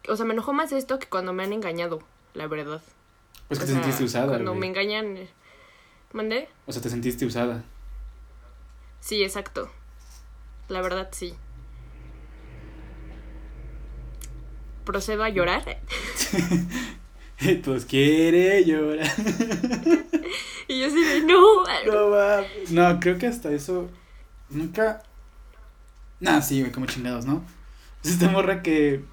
o 0.09 0.17
sea, 0.17 0.25
me 0.27 0.33
enojó 0.35 0.53
más 0.53 0.73
esto 0.73 0.99
que 0.99 1.09
cuando 1.09 1.33
me 1.33 1.43
han 1.45 1.53
engañado, 1.53 2.01
la 2.35 2.47
verdad. 2.47 2.83
Pues 3.49 3.61
que 3.61 3.67
te 3.67 3.73
sentiste 3.73 4.03
usada, 4.05 4.29
Cuando 4.29 4.51
güey. 4.53 4.61
me 4.61 4.67
engañan. 4.67 5.17
eh, 5.17 5.29
¿Mandé? 6.13 6.49
O 6.67 6.73
sea, 6.73 6.83
te 6.83 6.89
sentiste 6.91 7.25
usada. 7.27 7.63
Sí, 9.01 9.23
exacto. 9.23 9.71
La 10.69 10.81
verdad, 10.81 11.09
sí. 11.13 11.35
Procedo 14.85 15.23
a 15.25 15.29
llorar. 15.29 15.63
Pues 17.65 17.85
quiere 17.85 18.65
llorar. 18.65 19.07
Y 20.69 20.81
yo 20.81 20.87
así 20.87 21.01
de, 21.01 21.21
no. 21.23 21.63
No, 21.87 22.11
mames. 22.11 22.73
no, 22.73 22.99
creo 22.99 23.19
que 23.19 23.29
hasta 23.29 23.53
eso 23.53 23.89
nunca. 24.51 25.01
Nah, 26.19 26.41
sí, 26.41 26.61
güey, 26.61 26.73
como 26.73 26.87
chingados, 26.87 27.25
¿no? 27.25 27.45
Es 28.03 28.11
esta 28.13 28.29
morra 28.29 28.63
que. 28.63 29.05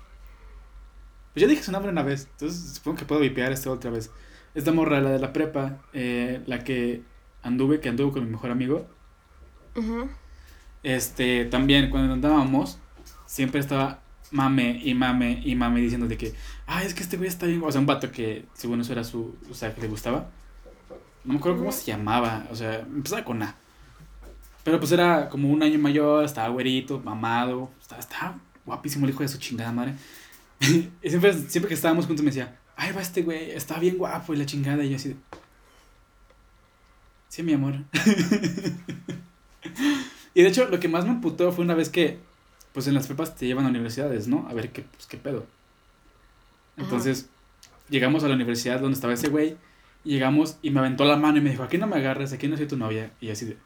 Pues 1.33 1.41
ya 1.41 1.47
dije 1.47 1.61
su 1.61 1.71
nombre 1.71 1.91
una 1.91 2.03
vez, 2.03 2.27
entonces 2.31 2.75
supongo 2.75 2.97
que 2.97 3.05
puedo 3.05 3.21
vipear 3.21 3.51
esto 3.51 3.71
otra 3.71 3.91
vez. 3.91 4.09
Esta 4.55 4.71
morra, 4.71 4.99
la 5.01 5.11
de 5.11 5.19
la 5.19 5.33
prepa, 5.33 5.79
eh, 5.93 6.41
la 6.45 6.63
que 6.63 7.03
anduve, 7.41 7.79
que 7.79 7.89
anduvo 7.89 8.11
con 8.11 8.25
mi 8.25 8.31
mejor 8.31 8.51
amigo. 8.51 8.87
Este, 10.83 11.45
también 11.45 11.89
cuando 11.89 12.13
andábamos, 12.13 12.79
siempre 13.25 13.59
estaba 13.59 14.02
mame 14.33 14.81
y 14.83 14.93
mame 14.95 15.41
y 15.45 15.55
mame 15.55 15.79
diciendo 15.79 16.07
de 16.07 16.17
que, 16.17 16.33
ay, 16.65 16.87
es 16.87 16.93
que 16.93 17.03
este 17.03 17.17
güey 17.17 17.29
está 17.29 17.45
bien. 17.45 17.61
O 17.63 17.71
sea, 17.71 17.79
un 17.79 17.87
vato 17.87 18.11
que 18.11 18.45
según 18.53 18.81
eso 18.81 18.91
era 18.91 19.03
su, 19.03 19.35
o 19.49 19.53
sea, 19.53 19.73
que 19.73 19.81
le 19.81 19.87
gustaba. 19.87 20.29
No 21.23 21.33
me 21.33 21.39
acuerdo 21.39 21.59
cómo 21.59 21.71
se 21.71 21.85
llamaba, 21.85 22.45
o 22.51 22.55
sea, 22.55 22.79
empezaba 22.79 23.23
con 23.23 23.41
A. 23.43 23.55
Pero 24.63 24.79
pues 24.79 24.91
era 24.91 25.29
como 25.29 25.49
un 25.49 25.61
año 25.61 25.77
mayor, 25.79 26.25
estaba 26.25 26.49
güerito, 26.49 26.99
mamado, 26.99 27.71
estaba, 27.79 28.01
estaba 28.01 28.39
guapísimo 28.65 29.05
el 29.05 29.11
hijo 29.11 29.23
de 29.23 29.29
su 29.29 29.37
chingada 29.37 29.71
madre. 29.71 29.93
y 30.59 31.09
siempre, 31.09 31.33
siempre 31.33 31.69
que 31.69 31.75
estábamos 31.75 32.07
juntos 32.07 32.23
me 32.23 32.31
decía, 32.31 32.57
ay, 32.75 32.91
va 32.91 33.01
este 33.01 33.21
güey, 33.21 33.51
está 33.51 33.79
bien 33.79 33.97
guapo 33.97 34.33
y 34.33 34.37
la 34.37 34.45
chingada. 34.45 34.83
Y 34.83 34.89
yo 34.89 34.95
así 34.95 35.09
de, 35.09 35.15
sí, 37.29 37.43
mi 37.43 37.53
amor. 37.53 37.75
y 40.33 40.41
de 40.41 40.47
hecho, 40.47 40.67
lo 40.69 40.79
que 40.79 40.87
más 40.87 41.05
me 41.05 41.11
emputó 41.11 41.51
fue 41.51 41.63
una 41.63 41.75
vez 41.75 41.89
que, 41.89 42.19
pues 42.73 42.87
en 42.87 42.93
las 42.95 43.07
prepas 43.07 43.35
te 43.35 43.45
llevan 43.45 43.65
a 43.65 43.69
universidades, 43.69 44.27
¿no? 44.27 44.47
A 44.49 44.53
ver 44.53 44.71
qué, 44.71 44.81
pues, 44.83 45.05
qué 45.07 45.17
pedo. 45.17 45.45
Entonces, 46.77 47.29
llegamos 47.89 48.23
a 48.23 48.27
la 48.27 48.35
universidad 48.35 48.79
donde 48.79 48.95
estaba 48.95 49.13
ese 49.13 49.29
güey. 49.29 49.57
Y 50.05 50.11
llegamos 50.13 50.57
y 50.61 50.69
me 50.71 50.79
aventó 50.79 51.05
la 51.05 51.15
mano 51.15 51.37
y 51.37 51.41
me 51.41 51.51
dijo, 51.51 51.63
aquí 51.63 51.77
no 51.77 51.87
me 51.87 51.95
agarres, 51.95 52.33
aquí 52.33 52.47
no 52.49 52.57
soy 52.57 52.67
tu 52.67 52.75
novia. 52.75 53.11
Y 53.21 53.29
así 53.29 53.45
de... 53.45 53.57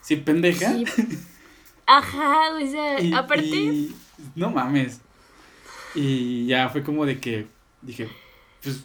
¿Sí, 0.00 0.16
pendeja? 0.16 0.72
Sí. 0.74 0.84
Ajá, 1.86 2.54
o 2.54 2.66
sea, 2.70 3.00
Y- 3.00 3.12
aparte. 3.12 3.44
y- 3.46 3.94
no 4.34 4.50
mames. 4.50 5.00
Y 5.94 6.46
ya 6.46 6.68
fue 6.70 6.82
como 6.82 7.04
de 7.06 7.20
que 7.20 7.46
dije, 7.82 8.08
pues, 8.62 8.84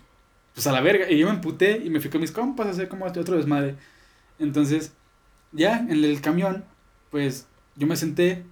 pues 0.53 0.67
a 0.67 0.71
la 0.71 0.81
verga. 0.81 1.09
Y 1.09 1.17
yo 1.19 1.27
me 1.27 1.33
emputé 1.33 1.81
y 1.83 1.89
me 1.89 1.99
fui 2.01 2.09
con 2.09 2.21
mis 2.21 2.31
compas 2.31 2.67
a 2.67 2.71
hacer 2.71 2.87
como 2.89 3.05
otro 3.05 3.37
desmadre. 3.37 3.75
Entonces, 4.39 4.91
ya 5.51 5.79
en 5.79 6.03
el 6.03 6.21
camión, 6.21 6.65
pues 7.09 7.47
yo 7.77 7.87
me 7.87 7.95
senté 7.95 8.43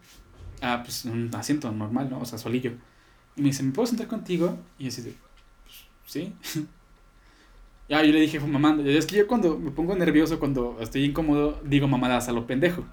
a 0.61 0.83
pues, 0.83 1.05
un 1.05 1.33
asiento 1.35 1.71
normal, 1.71 2.09
¿no? 2.09 2.19
O 2.19 2.25
sea, 2.25 2.37
solillo. 2.37 2.71
Y 3.35 3.41
me 3.41 3.47
dice, 3.47 3.63
¿me 3.63 3.71
puedo 3.71 3.87
sentar 3.87 4.07
contigo? 4.07 4.57
Y 4.79 4.87
así 4.87 5.01
de, 5.01 5.13
pues, 5.63 5.85
sí. 6.05 6.33
ya 7.89 8.03
yo 8.03 8.11
le 8.13 8.21
dije, 8.21 8.39
fue 8.39 8.49
mamando. 8.49 8.83
Es 8.83 9.05
que 9.05 9.17
yo 9.17 9.27
cuando 9.27 9.57
me 9.57 9.71
pongo 9.71 9.95
nervioso, 9.95 10.39
cuando 10.39 10.77
estoy 10.79 11.05
incómodo, 11.05 11.59
digo 11.63 11.87
mamadas 11.87 12.29
a 12.29 12.31
lo 12.31 12.47
pendejo. 12.47 12.85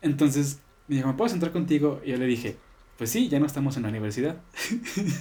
Entonces 0.00 0.60
me 0.86 0.96
dijo, 0.96 1.08
¿me 1.08 1.14
puedo 1.14 1.28
sentar 1.28 1.52
contigo? 1.52 2.00
Y 2.04 2.10
yo 2.10 2.16
le 2.16 2.26
dije, 2.26 2.56
pues 2.96 3.10
sí, 3.10 3.28
ya 3.28 3.40
no 3.40 3.46
estamos 3.46 3.76
en 3.76 3.82
la 3.82 3.88
universidad. 3.88 4.40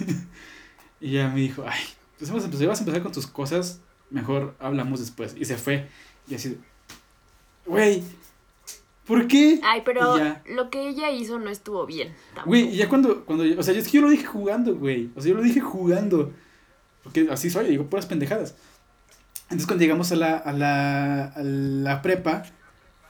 y 1.01 1.11
ya 1.11 1.29
me 1.29 1.41
dijo, 1.41 1.63
ay, 1.67 1.81
pues 2.17 2.29
vamos 2.29 2.43
a 2.43 2.45
empezar, 2.45 2.67
vas 2.67 2.79
a 2.79 2.81
empezar 2.81 3.03
con 3.03 3.11
tus 3.11 3.27
cosas, 3.27 3.81
mejor 4.09 4.55
hablamos 4.59 4.99
después. 4.99 5.35
Y 5.37 5.45
se 5.45 5.57
fue. 5.57 5.87
Y 6.27 6.35
así, 6.35 6.57
güey, 7.65 8.03
¿por 9.07 9.27
qué? 9.27 9.59
Ay, 9.63 9.81
pero 9.85 10.17
lo 10.49 10.69
que 10.69 10.89
ella 10.89 11.09
hizo 11.11 11.39
no 11.39 11.49
estuvo 11.49 11.85
bien. 11.85 12.13
tampoco. 12.33 12.49
Güey, 12.49 12.73
y 12.73 12.77
ya 12.77 12.89
cuando, 12.89 13.25
cuando, 13.25 13.43
o 13.59 13.63
sea, 13.63 13.73
es 13.73 13.85
que 13.85 13.97
yo 13.97 14.01
lo 14.01 14.09
dije 14.09 14.25
jugando, 14.25 14.75
güey. 14.75 15.09
O 15.15 15.21
sea, 15.21 15.29
yo 15.31 15.37
lo 15.37 15.43
dije 15.43 15.61
jugando. 15.61 16.33
Porque 17.03 17.27
así 17.31 17.49
soy, 17.49 17.67
digo 17.69 17.85
puras 17.85 18.05
pendejadas. 18.05 18.55
Entonces 19.43 19.65
cuando 19.65 19.81
llegamos 19.81 20.11
a 20.11 20.15
la, 20.17 20.37
a 20.37 20.51
la, 20.51 21.25
a 21.27 21.41
la 21.41 22.01
prepa, 22.01 22.43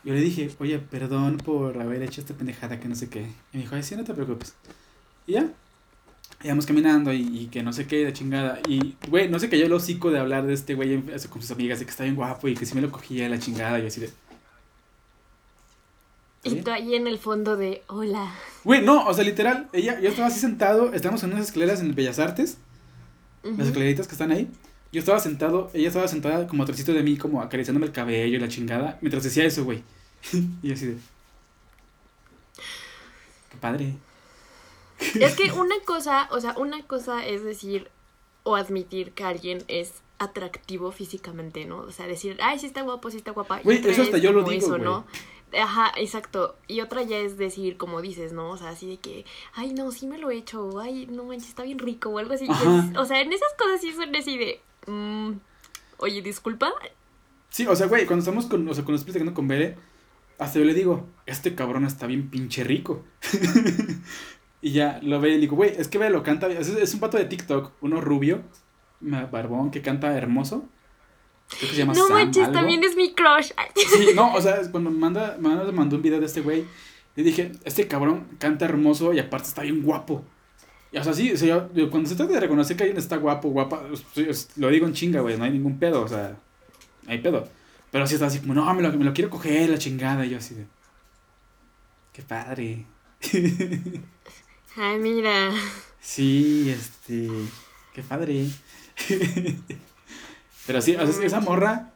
yo 0.04 0.14
le 0.14 0.22
dije, 0.22 0.52
oye, 0.60 0.78
perdón 0.80 1.38
por 1.38 1.82
haber 1.82 2.04
hecho 2.04 2.22
esta 2.22 2.36
pendejada 2.36 2.80
que 2.80 2.88
no 2.88 2.96
sé 2.96 3.10
qué. 3.10 3.22
Y 3.52 3.58
me 3.58 3.64
dijo, 3.64 3.76
ay, 3.76 3.84
sí, 3.84 3.96
no 3.96 4.04
te 4.04 4.14
preocupes. 4.14 4.54
Y 5.26 5.34
ya, 5.34 5.50
íbamos 6.44 6.66
caminando 6.66 7.12
y, 7.12 7.22
y 7.22 7.48
que 7.48 7.64
no 7.64 7.74
sé 7.74 7.88
qué, 7.88 8.04
la 8.04 8.14
chingada. 8.14 8.60
Y, 8.68 8.96
güey, 9.10 9.30
no 9.30 9.40
se 9.40 9.50
cayó 9.50 9.66
el 9.66 9.74
hocico 9.74 10.12
de 10.12 10.20
hablar 10.20 10.46
de 10.46 10.54
este 10.54 10.76
güey 10.76 11.02
con 11.02 11.42
sus 11.42 11.52
amigas, 11.52 11.80
de 11.80 11.86
que 11.86 11.92
está 11.92 12.04
bien 12.04 12.16
guapo 12.16 12.48
y 12.48 12.54
que 12.54 12.66
si 12.66 12.76
me 12.76 12.82
lo 12.82 12.92
cogía 12.92 13.28
la 13.30 13.40
chingada 13.40 13.80
y 13.80 13.88
así 13.88 14.02
de... 14.02 14.10
¿Está 16.44 16.60
Y 16.60 16.62
tú 16.62 16.72
ahí 16.72 16.96
en 16.96 17.08
el 17.08 17.18
fondo 17.18 17.58
de, 17.58 17.84
hola. 17.88 18.34
Güey, 18.64 18.82
no, 18.82 19.06
o 19.06 19.14
sea, 19.14 19.24
literal, 19.24 19.70
ella, 19.74 20.00
yo 20.00 20.10
estaba 20.10 20.28
así 20.28 20.40
sentado, 20.40 20.94
estábamos 20.94 21.24
en 21.24 21.34
unas 21.34 21.46
escaleras 21.48 21.80
en 21.82 21.88
el 21.88 21.94
Bellas 21.94 22.20
Artes, 22.20 22.58
las 23.44 23.68
escaleritas 23.68 24.08
que 24.08 24.14
están 24.14 24.32
ahí. 24.32 24.50
Yo 24.92 25.00
estaba 25.00 25.20
sentado, 25.20 25.70
ella 25.74 25.88
estaba 25.90 26.08
sentada 26.08 26.48
como 26.48 26.64
atrásito 26.64 26.94
de 26.94 27.04
mí, 27.04 27.18
como 27.18 27.42
acariciándome 27.42 27.86
el 27.86 27.92
cabello 27.92 28.38
y 28.38 28.40
la 28.40 28.48
chingada, 28.48 28.98
mientras 29.02 29.24
decía 29.24 29.46
eso, 29.46 29.64
güey. 29.64 29.84
y 30.64 30.72
así 30.72 30.88
de... 30.88 30.98
Qué 33.52 33.58
padre. 33.60 33.94
Es 35.20 35.36
que 35.36 35.52
una 35.54 35.76
cosa, 35.86 36.28
o 36.32 36.40
sea, 36.40 36.56
una 36.58 36.84
cosa 36.84 37.26
es 37.26 37.44
decir 37.44 37.90
o 38.44 38.56
admitir 38.56 39.12
que 39.12 39.24
alguien 39.24 39.64
es 39.68 39.94
atractivo 40.20 40.92
físicamente, 40.92 41.66
¿no? 41.66 41.80
O 41.80 41.92
sea, 41.92 42.08
decir, 42.08 42.38
ay, 42.42 42.60
sí 42.60 42.66
está 42.66 42.82
guapo, 42.82 43.12
sí 43.12 43.18
está 43.18 43.32
guapa. 43.32 43.62
Güey, 43.64 43.86
eso 43.88 44.02
hasta 44.02 44.18
yo 44.18 44.32
lo 44.32 44.44
digo, 44.44 44.68
eso. 44.68 44.78
¿no? 44.78 45.06
Ajá, 45.58 45.92
exacto. 45.98 46.58
Y 46.68 46.82
otra 46.82 47.04
ya 47.04 47.18
es 47.18 47.38
decir, 47.38 47.78
como 47.78 48.02
dices, 48.02 48.34
¿no? 48.34 48.50
O 48.50 48.58
sea, 48.58 48.70
así 48.70 48.88
de 48.88 48.98
que, 48.98 49.26
ay, 49.54 49.74
no, 49.74 49.92
sí 49.92 50.06
me 50.08 50.18
lo 50.18 50.30
he 50.30 50.38
hecho, 50.38 50.80
ay, 50.80 51.08
no 51.10 51.24
manches, 51.24 51.50
está 51.50 51.64
bien 51.64 51.80
rico 51.80 52.10
o 52.10 52.18
algo 52.20 52.34
así. 52.34 52.46
Es- 52.46 52.98
o 52.98 53.06
sea, 53.06 53.22
en 53.22 53.32
esas 53.32 53.54
cosas 53.58 53.80
sí 53.82 53.94
son 53.94 54.14
así 54.16 54.38
de, 54.38 54.62
mm, 54.88 55.32
oye, 56.00 56.22
disculpa. 56.22 56.72
Sí, 57.50 57.66
o 57.66 57.76
sea, 57.76 57.88
güey, 57.88 58.06
cuando 58.06 58.22
estamos 58.24 58.46
con, 58.48 58.68
o 58.68 58.74
sea, 58.74 58.84
cuando 58.84 58.96
estoy 58.98 59.06
platicando 59.14 59.34
con 59.34 59.48
Bere, 59.48 59.78
hasta 60.38 60.60
yo 60.60 60.66
le 60.66 60.74
digo, 60.74 61.08
este 61.26 61.56
cabrón 61.56 61.86
está 61.86 62.08
bien 62.08 62.30
pinche 62.30 62.64
rico. 62.64 63.04
y 64.62 64.72
ya 64.72 65.00
lo 65.02 65.20
ve 65.22 65.30
y 65.30 65.34
le 65.36 65.40
digo, 65.40 65.56
güey, 65.56 65.72
es 65.78 65.88
que 65.88 65.98
ve, 65.98 66.10
lo 66.10 66.24
canta, 66.24 66.48
es, 66.48 66.68
es 66.68 66.94
un 66.94 67.00
pato 67.00 67.18
de 67.18 67.26
TikTok, 67.26 67.72
uno 67.82 68.02
rubio, 68.02 68.42
barbón, 69.00 69.72
que 69.72 69.82
canta 69.82 70.16
hermoso. 70.18 70.68
Creo 71.50 71.60
que 71.62 71.68
se 71.68 71.76
llama 71.76 71.94
No 71.94 72.08
Sam, 72.08 72.14
manches, 72.18 72.44
algo. 72.44 72.54
también 72.60 72.84
es 72.84 72.96
mi 72.96 73.14
crush. 73.14 73.52
Sí, 73.76 74.10
no, 74.16 74.34
o 74.36 74.42
sea, 74.42 74.60
cuando 74.72 74.90
me 74.92 74.98
manda, 74.98 75.38
me 75.40 75.50
manda- 75.50 75.72
mandó 75.72 75.96
un 75.96 76.02
video 76.02 76.20
de 76.20 76.26
este 76.26 76.42
güey, 76.42 76.66
le 77.16 77.24
dije, 77.24 77.52
este 77.64 77.88
cabrón 77.88 78.28
canta 78.40 78.66
hermoso 78.66 79.14
y 79.14 79.20
aparte 79.20 79.48
está 79.48 79.62
bien 79.64 79.82
guapo. 79.82 80.24
Y, 80.92 80.98
o 80.98 81.04
sea, 81.04 81.14
sí, 81.14 81.32
o 81.32 81.38
sea, 81.38 81.68
cuando 81.90 82.08
se 82.10 82.16
trata 82.16 82.34
de 82.34 82.40
reconocer 82.42 82.78
que 82.78 82.84
alguien 82.84 82.98
está 83.00 83.18
guapo, 83.18 83.50
guapa, 83.50 83.82
pues, 84.14 84.50
lo 84.58 84.70
digo 84.70 84.88
en 84.88 84.94
chinga, 84.94 85.22
güey, 85.22 85.38
no 85.38 85.44
hay 85.46 85.52
ningún 85.52 85.80
pedo, 85.80 86.04
o 86.04 86.08
sea, 86.08 86.38
no 87.04 87.12
hay 87.12 87.20
pedo. 87.20 87.48
Pero 87.92 88.06
sí 88.08 88.14
está 88.16 88.28
así 88.28 88.40
como, 88.40 88.54
no, 88.54 88.74
me 88.74 88.82
lo, 88.82 88.92
me 88.94 89.06
lo 89.06 89.14
quiero 89.14 89.30
coger, 89.30 89.70
la 89.70 89.78
chingada, 89.78 90.26
y 90.26 90.30
yo 90.32 90.38
así 90.38 90.54
de, 90.56 90.66
qué 92.14 92.22
padre. 92.24 92.86
Ay, 94.76 95.00
mira. 95.00 95.52
Sí, 96.00 96.70
este, 96.70 97.30
qué 97.94 98.04
padre. 98.04 98.48
Pero 100.68 100.82
sí, 100.82 100.96
o 100.96 101.08
sea, 101.08 101.26
esa 101.26 101.40
morra 101.40 101.92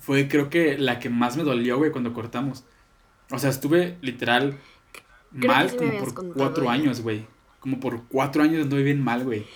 fue 0.00 0.28
creo 0.28 0.50
que 0.50 0.78
la 0.78 0.98
que 1.00 1.08
más 1.10 1.36
me 1.36 1.42
dolió, 1.42 1.78
güey, 1.78 1.90
cuando 1.90 2.12
cortamos. 2.14 2.64
O 3.30 3.38
sea, 3.38 3.50
estuve 3.50 3.96
literal 4.02 4.58
mal 5.32 5.70
sí 5.70 5.76
como 5.76 5.98
por 5.98 6.14
contado 6.14 6.34
cuatro 6.34 6.64
ya. 6.64 6.72
años, 6.72 7.00
güey. 7.00 7.26
Como 7.60 7.80
por 7.80 8.04
cuatro 8.04 8.42
años 8.42 8.62
anduve 8.62 8.82
bien 8.84 9.02
mal, 9.02 9.24
güey. 9.24 9.46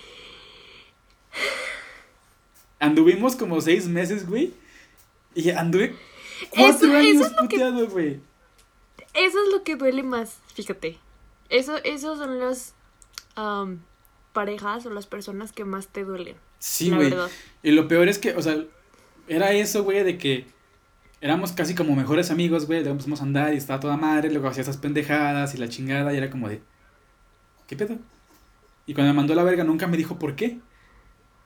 Anduvimos 2.80 3.37
como 3.37 3.61
seis 3.61 3.87
meses, 3.87 4.28
güey. 4.28 4.53
Y 5.35 5.51
anduve 5.51 5.95
cuatro 6.51 6.68
Eso- 6.68 6.87
eso 6.87 6.97
años 6.97 7.26
es 7.26 7.33
lo 7.33 7.37
que- 7.49 7.57
puteado, 7.57 7.89
güey. 7.89 8.20
Eso 9.14 9.39
es 9.45 9.53
lo 9.53 9.62
que 9.62 9.76
duele 9.76 10.03
más, 10.03 10.39
fíjate. 10.55 10.99
Eso, 11.49 11.76
esos 11.85 12.18
son 12.18 12.39
las 12.41 12.74
parejas 14.33 14.85
o 14.87 14.91
las 14.91 15.07
personas 15.07 15.53
que 15.53 15.64
más 15.64 15.89
te 15.89 16.05
duelen. 16.05 16.37
Sí, 16.63 16.91
güey. 16.91 17.13
Y 17.63 17.73
lo 17.73 17.89
peor 17.89 18.09
es 18.09 18.19
que, 18.19 18.35
o 18.35 18.43
sea, 18.43 18.57
era 19.29 19.53
eso, 19.53 19.83
güey, 19.85 20.05
de 20.05 20.17
que 20.19 20.47
éramos 21.21 21.53
casi 21.53 21.75
como 21.75 21.97
mejores 21.97 22.31
amigos, 22.31 22.67
güey. 22.67 22.81
Luego 22.81 22.93
empezamos 22.93 23.21
a 23.21 23.25
andar 23.25 23.55
y 23.55 23.57
estaba 23.59 23.81
toda 23.81 23.97
madre. 23.97 24.31
Luego 24.31 24.49
hacía 24.49 24.63
esas 24.63 24.77
pendejadas 24.79 25.55
y 25.55 25.59
la 25.59 25.69
chingada. 25.69 26.15
Y 26.15 26.19
era 26.19 26.31
como 26.31 26.49
de, 26.49 26.63
¿qué 27.67 27.77
pedo? 27.77 27.99
Y 28.87 28.95
cuando 28.95 29.13
me 29.13 29.17
mandó 29.19 29.33
a 29.35 29.37
la 29.37 29.45
verga, 29.45 29.65
nunca 29.65 29.87
me 29.89 29.97
dijo 29.97 30.19
por 30.19 30.37
qué. 30.37 30.61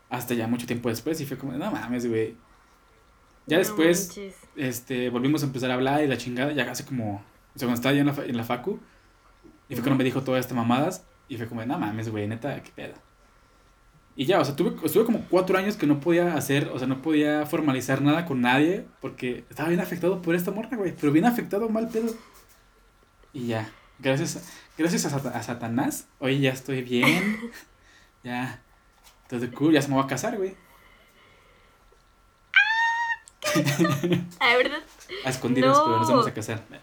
Hasta 0.09 0.35
ya 0.35 0.49
mucho 0.49 0.67
tiempo 0.67 0.89
después. 0.89 1.21
Y 1.21 1.27
fue 1.27 1.39
como, 1.39 1.53
de, 1.53 1.59
no 1.59 1.71
mames, 1.71 2.07
güey. 2.09 2.37
Ya 3.47 3.59
No 3.59 3.59
después, 3.59 4.09
manches. 4.09 4.35
este, 4.57 5.09
volvimos 5.11 5.43
a 5.43 5.47
empezar 5.47 5.71
a 5.71 5.75
hablar 5.75 6.03
y 6.05 6.09
la 6.09 6.17
chingada. 6.19 6.53
Ya 6.53 6.71
hace 6.71 6.85
como, 6.85 7.17
o 7.55 7.59
sea, 7.59 7.67
cuando 7.69 7.75
estaba 7.75 7.95
ya 7.95 8.01
en 8.01 8.07
la, 8.09 8.14
en 8.25 8.37
la 8.37 8.45
facu. 8.45 8.81
Y 9.69 9.75
fue 9.75 9.83
cuando 9.85 9.99
me 9.99 10.05
dijo 10.05 10.23
todas 10.23 10.41
estas 10.41 10.57
mamadas. 10.57 11.07
Y 11.29 11.37
fue 11.37 11.47
como, 11.49 11.64
no 11.67 11.79
mames, 11.79 12.11
güey, 12.11 12.27
neta, 12.29 12.62
qué 12.62 12.73
pedo. 12.75 12.95
Y 14.19 14.25
ya, 14.25 14.41
o 14.41 14.45
sea, 14.45 14.57
tuve, 14.57 14.75
estuve 14.85 15.05
como 15.05 15.27
cuatro 15.29 15.59
años 15.59 15.77
que 15.77 15.87
no 15.87 16.01
podía 16.01 16.35
hacer, 16.37 16.71
o 16.73 16.79
sea, 16.79 16.89
no 16.89 17.03
podía 17.03 17.45
formalizar 17.45 18.01
nada 18.01 18.25
con 18.25 18.41
nadie 18.41 18.87
porque 19.03 19.45
estaba 19.51 19.69
bien 19.69 19.81
afectado 19.81 20.23
por 20.23 20.35
esta 20.35 20.51
morra, 20.53 20.77
güey. 20.77 20.95
Pero 20.99 21.12
bien 21.12 21.27
afectado, 21.27 21.69
mal 21.69 21.89
pedo. 21.89 22.14
Y 23.35 23.49
ya, 23.49 23.71
gracias, 23.99 24.37
a- 24.37 24.41
gracias 24.79 25.05
a, 25.05 25.11
Sata- 25.11 25.37
a 25.37 25.43
Satanás, 25.43 26.09
hoy 26.19 26.41
ya 26.41 26.51
estoy 26.53 26.81
bien. 26.83 27.39
ya, 28.25 28.62
todo 29.29 29.47
cool, 29.53 29.75
ya 29.75 29.83
se 29.83 29.89
me 29.91 29.97
va 29.97 30.03
a 30.05 30.07
casar, 30.07 30.37
güey. 30.39 30.55
Ah, 34.41 34.57
¿verdad? 34.57 34.81
A 35.25 35.31
escondidas, 35.31 35.77
No. 35.77 35.85
pero 35.85 35.99
nos 35.99 36.09
vamos 36.09 36.27
a 36.27 36.35
casar. 36.35 36.62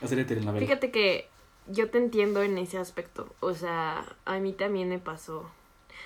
A 0.00 0.06
telenovela. 0.06 0.64
Fíjate 0.64 0.90
que 0.92 1.28
yo 1.68 1.90
te 1.90 1.98
entiendo 1.98 2.42
en 2.42 2.58
ese 2.58 2.78
aspecto. 2.78 3.28
O 3.40 3.54
sea, 3.54 4.04
a 4.24 4.38
mí 4.38 4.52
también 4.52 4.88
me 4.88 4.98
pasó. 4.98 5.50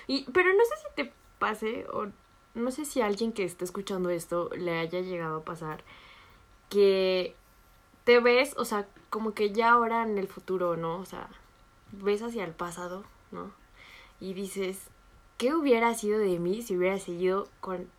Y, 0.07 0.25
pero 0.31 0.49
no 0.53 0.63
sé 0.65 0.75
si 0.77 0.95
te 0.95 1.13
pase, 1.39 1.85
o 1.91 2.07
no 2.53 2.71
sé 2.71 2.85
si 2.85 3.01
a 3.01 3.05
alguien 3.05 3.33
que 3.33 3.43
esté 3.43 3.65
escuchando 3.65 4.09
esto 4.09 4.49
le 4.55 4.79
haya 4.79 5.01
llegado 5.01 5.37
a 5.37 5.45
pasar, 5.45 5.83
que 6.69 7.35
te 8.03 8.19
ves, 8.19 8.55
o 8.57 8.65
sea, 8.65 8.87
como 9.09 9.33
que 9.33 9.51
ya 9.51 9.71
ahora 9.71 10.03
en 10.03 10.17
el 10.17 10.27
futuro, 10.27 10.77
¿no? 10.77 10.97
O 10.97 11.05
sea, 11.05 11.29
ves 11.91 12.21
hacia 12.21 12.43
el 12.43 12.51
pasado, 12.51 13.03
¿no? 13.31 13.51
Y 14.19 14.33
dices, 14.33 14.87
¿qué 15.37 15.53
hubiera 15.53 15.93
sido 15.95 16.19
de 16.19 16.39
mí 16.39 16.61
si 16.61 16.77
hubiera 16.77 16.99
seguido 16.99 17.47
con 17.59 17.89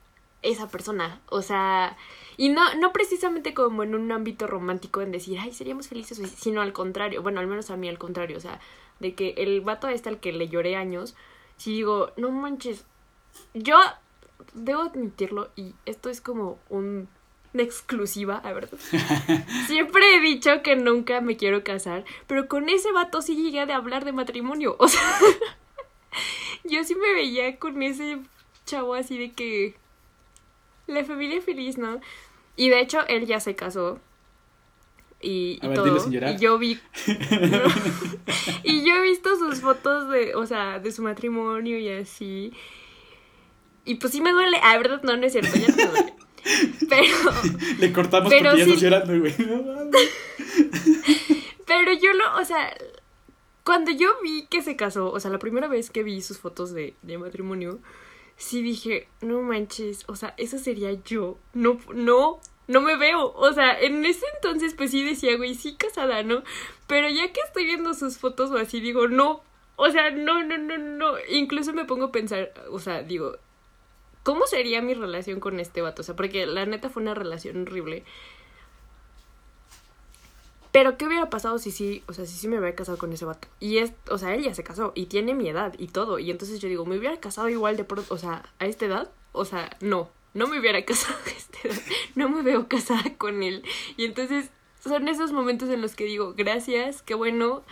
esa 0.45 0.69
persona? 0.69 1.21
O 1.29 1.43
sea, 1.43 1.97
y 2.37 2.49
no, 2.49 2.75
no 2.77 2.93
precisamente 2.93 3.55
como 3.55 3.83
en 3.83 3.95
un 3.95 4.13
ámbito 4.13 4.47
romántico 4.47 5.03
en 5.03 5.13
decir, 5.13 5.39
ay, 5.41 5.53
seríamos 5.53 5.89
felices, 5.89 6.21
sino 6.37 6.61
al 6.61 6.73
contrario, 6.73 7.23
bueno, 7.23 7.41
al 7.41 7.47
menos 7.47 7.71
a 7.71 7.77
mí 7.77 7.89
al 7.89 7.99
contrario, 7.99 8.37
o 8.37 8.41
sea, 8.41 8.61
de 9.01 9.15
que 9.15 9.35
el 9.39 9.61
vato 9.61 9.89
este 9.89 10.09
al 10.09 10.21
que 10.21 10.33
le 10.33 10.49
lloré 10.49 10.77
años, 10.77 11.17
si 11.57 11.73
digo, 11.73 12.13
no 12.17 12.31
manches, 12.31 12.87
yo 13.55 13.77
debo 14.53 14.83
admitirlo 14.83 15.51
y 15.57 15.75
esto 15.87 16.11
es 16.11 16.21
como 16.21 16.59
un 16.69 17.09
una 17.55 17.63
exclusiva, 17.63 18.37
a 18.39 18.53
ver. 18.53 18.69
Siempre 19.67 20.17
he 20.17 20.21
dicho 20.21 20.63
que 20.63 20.77
nunca 20.77 21.21
me 21.21 21.37
quiero 21.37 21.63
casar, 21.65 22.05
pero 22.27 22.49
con 22.49 22.69
ese 22.69 22.91
vato 22.93 23.23
sí 23.23 23.37
llegué 23.37 23.61
a 23.61 23.77
hablar 23.77 24.05
de 24.05 24.13
matrimonio. 24.13 24.77
O 24.85 24.89
sea, 24.89 25.19
yo 26.65 26.85
sí 26.85 26.95
me 26.95 27.13
veía 27.13 27.59
con 27.59 27.83
ese 27.83 28.19
chavo 28.67 28.95
así 28.95 29.19
de 29.19 29.33
que 29.33 29.75
la 30.87 31.05
familia 31.05 31.41
feliz, 31.41 31.79
¿no? 31.79 32.01
Y 32.57 32.69
de 32.69 32.81
hecho 32.81 33.07
él 33.09 33.27
ya 33.27 33.41
se 33.41 33.55
casó. 33.55 34.01
Y, 35.21 35.59
todo. 35.75 36.11
Y 36.11 36.37
yo 36.37 36.59
vi. 36.59 36.79
y 38.63 38.85
yo 38.85 38.95
he 38.95 39.03
visto 39.03 39.37
sus 39.37 39.61
fotos 39.61 40.11
de, 40.11 40.35
o 40.35 40.47
sea, 40.47 40.79
de 40.81 40.93
su 40.93 41.03
matrimonio 41.03 41.79
y 41.79 41.89
así. 41.89 42.53
Y 43.87 43.97
pues 43.97 44.13
sí 44.13 44.21
me 44.21 44.33
duele. 44.33 44.59
Ah, 44.63 44.77
verdad, 44.77 45.01
no, 45.03 45.17
no 45.17 45.27
es 45.27 45.33
cierto, 45.33 45.57
ya 45.59 45.69
no 45.69 45.77
me 45.77 45.87
duele. 45.87 46.15
Pero. 46.91 47.17
Le 47.79 47.93
cortamos 47.93 48.31
pero 48.31 48.51
porque 48.51 48.67
ya 48.67 48.75
sí. 48.75 48.81
llorando, 48.81 49.19
güey. 49.19 49.35
pero 51.67 51.93
yo 51.95 52.13
lo, 52.13 52.37
o 52.39 52.45
sea, 52.45 52.77
cuando 53.65 53.91
yo 53.91 54.11
vi 54.23 54.47
que 54.51 54.61
se 54.61 54.77
casó, 54.77 55.11
o 55.11 55.19
sea, 55.21 55.31
la 55.31 55.39
primera 55.39 55.69
vez 55.69 55.89
que 55.89 56.03
vi 56.03 56.21
sus 56.21 56.39
fotos 56.39 56.75
de, 56.75 56.95
de 57.01 57.17
matrimonio, 57.17 57.81
sí 58.37 58.63
dije, 58.63 59.09
no 59.21 59.41
manches, 59.41 60.05
o 60.09 60.17
sea, 60.17 60.35
eso 60.37 60.59
sería 60.59 60.93
yo. 61.05 61.39
No, 61.53 61.79
no, 61.95 62.41
no 62.67 62.81
me 62.81 62.97
veo. 62.97 63.33
O 63.35 63.53
sea, 63.53 63.79
en 63.81 64.05
ese 64.05 64.25
entonces 64.35 64.75
pues 64.75 64.91
sí 64.91 65.05
decía, 65.05 65.37
güey, 65.37 65.55
sí 65.55 65.77
casada, 65.77 66.23
¿no? 66.23 66.43
Pero 66.87 67.09
ya 67.09 67.33
que 67.33 67.41
estoy 67.41 67.65
viendo 67.65 67.95
sus 67.95 68.19
fotos 68.19 68.51
o 68.51 68.59
así, 68.59 68.81
digo, 68.81 69.09
no. 69.09 69.43
O 69.77 69.91
sea, 69.91 70.11
no, 70.11 70.45
no, 70.45 70.59
no, 70.59 70.79
no. 70.79 71.15
Incluso 71.29 71.73
me 71.73 71.85
pongo 71.85 72.07
a 72.07 72.13
pensar, 72.13 72.53
o 72.71 72.79
sea, 72.79 73.03
digo, 73.03 73.37
¿cómo 74.23 74.47
sería 74.47 74.83
mi 74.83 74.95
relación 74.95 75.41
con 75.41 75.61
este 75.61 75.83
vato? 75.83 76.03
O 76.03 76.05
sea, 76.05 76.17
porque 76.17 76.47
la 76.47 76.67
neta 76.67 76.91
fue 76.91 77.03
una 77.03 77.15
relación 77.15 77.63
horrible. 77.63 78.05
Pero, 80.75 80.99
¿qué 80.99 81.07
hubiera 81.07 81.31
pasado 81.31 81.61
si 81.61 81.71
sí, 81.71 82.03
o 82.09 82.13
sea, 82.13 82.27
si 82.27 82.37
sí 82.37 82.49
me 82.49 82.59
hubiera 82.59 82.75
casado 82.75 82.99
con 82.99 83.13
ese 83.13 83.25
vato? 83.25 83.47
Y 83.61 83.79
es, 83.79 83.93
o 84.11 84.19
sea, 84.19 84.35
él 84.35 84.43
ya 84.43 84.53
se 84.55 84.65
casó 84.65 84.91
y 84.97 85.07
tiene 85.07 85.33
mi 85.33 85.49
edad 85.49 85.73
y 85.79 85.87
todo. 85.87 86.19
Y 86.19 86.33
entonces 86.33 86.59
yo 86.59 86.69
digo, 86.69 86.85
¿me 86.85 86.99
hubiera 86.99 87.17
casado 87.21 87.49
igual 87.49 87.77
de 87.77 87.85
pronto, 87.85 88.13
o 88.13 88.19
sea, 88.19 88.43
a 88.59 88.67
esta 88.67 88.87
edad? 88.87 89.09
O 89.31 89.45
sea, 89.45 89.71
no, 89.81 90.11
no 90.35 90.49
me 90.49 90.59
hubiera 90.59 90.85
casado 90.85 91.17
a 91.27 91.31
esta 91.31 91.59
edad. 91.69 91.81
No 92.17 92.29
me 92.29 92.43
veo 92.43 92.67
casada 92.67 93.05
con 93.17 93.45
él. 93.45 93.63
Y 93.97 94.05
entonces 94.05 94.51
son 94.83 95.07
esos 95.07 95.31
momentos 95.31 95.69
en 95.69 95.81
los 95.81 95.95
que 95.95 96.07
digo, 96.07 96.35
gracias, 96.37 97.03
qué 97.03 97.15
bueno 97.15 97.63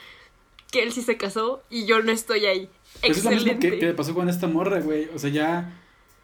que 0.71 0.85
él 0.85 0.93
sí 0.93 1.03
se 1.03 1.17
casó 1.17 1.61
y 1.71 1.87
yo 1.87 2.05
no 2.05 2.13
estoy 2.13 2.47
ahí. 2.47 2.71
Pues 3.01 3.19
es 3.19 3.25
lo 3.25 3.33
mismo 3.33 3.59
que, 3.59 3.81
que 3.81 3.95
pasó 3.95 4.15
con 4.15 4.29
esta 4.29 4.47
morra, 4.47 4.79
güey. 4.79 5.09
O 5.13 5.19
sea, 5.19 5.31
ya, 5.31 5.77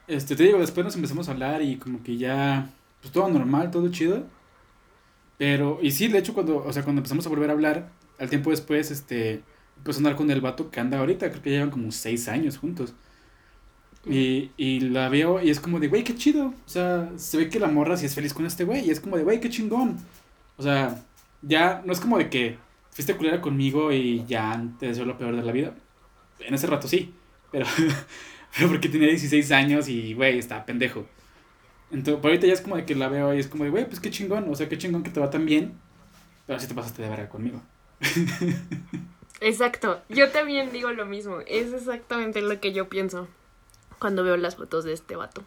este, 0.07 0.37
te 0.37 0.45
digo, 0.45 0.61
después 0.61 0.85
nos 0.85 0.95
empezamos 0.95 1.29
a 1.29 1.33
hablar 1.33 1.61
y 1.61 1.77
como 1.79 2.05
que 2.05 2.17
ya, 2.17 2.71
pues 3.01 3.13
todo 3.13 3.29
normal, 3.29 3.73
todo 3.73 3.91
chido. 3.91 4.38
Pero, 5.39 5.79
y 5.81 5.93
sí, 5.93 6.09
de 6.09 6.19
hecho, 6.19 6.35
cuando, 6.35 6.59
o 6.59 6.73
sea, 6.73 6.83
cuando 6.83 7.01
empezamos 7.01 7.25
a 7.27 7.31
volver 7.31 7.49
a 7.51 7.53
hablar, 7.55 7.91
al 8.19 8.29
tiempo 8.29 8.51
después, 8.51 8.91
este, 8.91 9.43
empezó 9.79 9.99
a 9.99 10.01
andar 10.01 10.17
con 10.17 10.31
el 10.31 10.41
vato 10.41 10.71
que 10.71 10.81
anda 10.81 10.99
ahorita, 10.99 11.31
creo 11.31 11.43
que 11.43 11.51
llevan 11.51 11.71
como 11.71 11.91
seis 11.93 12.29
años 12.29 12.59
juntos. 12.59 12.93
Y, 14.07 14.51
y 14.57 14.81
la 14.81 15.09
veo 15.09 15.43
y 15.43 15.51
es 15.51 15.61
como 15.61 15.81
de, 15.81 15.89
güey, 15.89 16.05
qué 16.05 16.15
chido. 16.15 16.47
O 16.47 16.69
sea, 16.69 17.11
se 17.17 17.37
ve 17.37 17.49
que 17.49 17.61
la 17.61 17.69
morra 17.69 17.97
sí 17.97 18.07
es 18.07 18.15
feliz 18.15 18.33
con 18.33 18.47
este 18.47 18.65
güey. 18.65 18.87
Y 18.87 18.91
es 18.91 19.01
como 19.01 19.17
de, 19.17 19.25
güey, 19.25 19.41
qué 19.41 19.51
chingón. 19.51 19.99
O 20.57 20.63
sea, 20.63 21.05
ya 21.43 21.83
no 21.85 21.93
es 21.93 22.01
como 22.01 22.19
de 22.19 22.31
que 22.31 22.59
fuiste 22.91 23.17
culera 23.17 23.41
conmigo 23.41 23.93
y 23.93 24.25
ya 24.27 24.65
te 24.79 24.87
deseo 24.87 25.05
lo 25.05 25.19
peor 25.19 25.37
de 25.37 25.43
la 25.43 25.53
vida. 25.53 25.75
En 26.41 26.55
ese 26.55 26.67
rato 26.67 26.89
sí. 26.89 27.15
Pero, 27.53 27.67
pero 28.57 28.69
porque 28.69 28.89
tenía 28.89 29.09
16 29.09 29.51
años 29.53 29.89
y, 29.89 30.15
güey, 30.15 30.39
está 30.39 30.65
pendejo. 30.65 31.07
Entonces, 31.91 32.21
por 32.21 32.31
ahorita 32.31 32.47
ya 32.47 32.53
es 32.53 32.61
como 32.61 32.77
de 32.77 32.85
que 32.85 32.95
la 32.95 33.09
veo 33.09 33.35
y 33.35 33.39
es 33.39 33.49
como 33.49 33.65
de, 33.65 33.71
güey, 33.71 33.87
pues 33.87 34.01
qué 34.01 34.11
chingón, 34.11 34.49
o 34.51 34.55
sea, 34.55 34.69
qué 34.69 34.77
chingón 34.77 35.03
que 35.03 35.11
te 35.11 35.21
va 35.21 35.31
tan 35.31 35.47
bien, 35.47 35.73
pero 36.47 36.59
así 36.59 36.67
te 36.67 36.75
pasaste 36.75 37.03
de 37.03 37.09
verga 37.09 37.29
conmigo. 37.29 37.63
Exacto, 39.41 40.01
yo 40.09 40.31
también 40.31 40.73
digo 40.73 40.91
lo 40.93 41.07
mismo, 41.07 41.41
es 41.47 41.73
exactamente 41.73 42.43
lo 42.43 42.61
que 42.61 42.73
yo 42.73 42.89
pienso 42.89 43.29
cuando 43.99 44.25
veo 44.25 44.37
las 44.37 44.57
fotos 44.57 44.85
de 44.85 44.93
este 44.93 45.17
vato. 45.17 45.43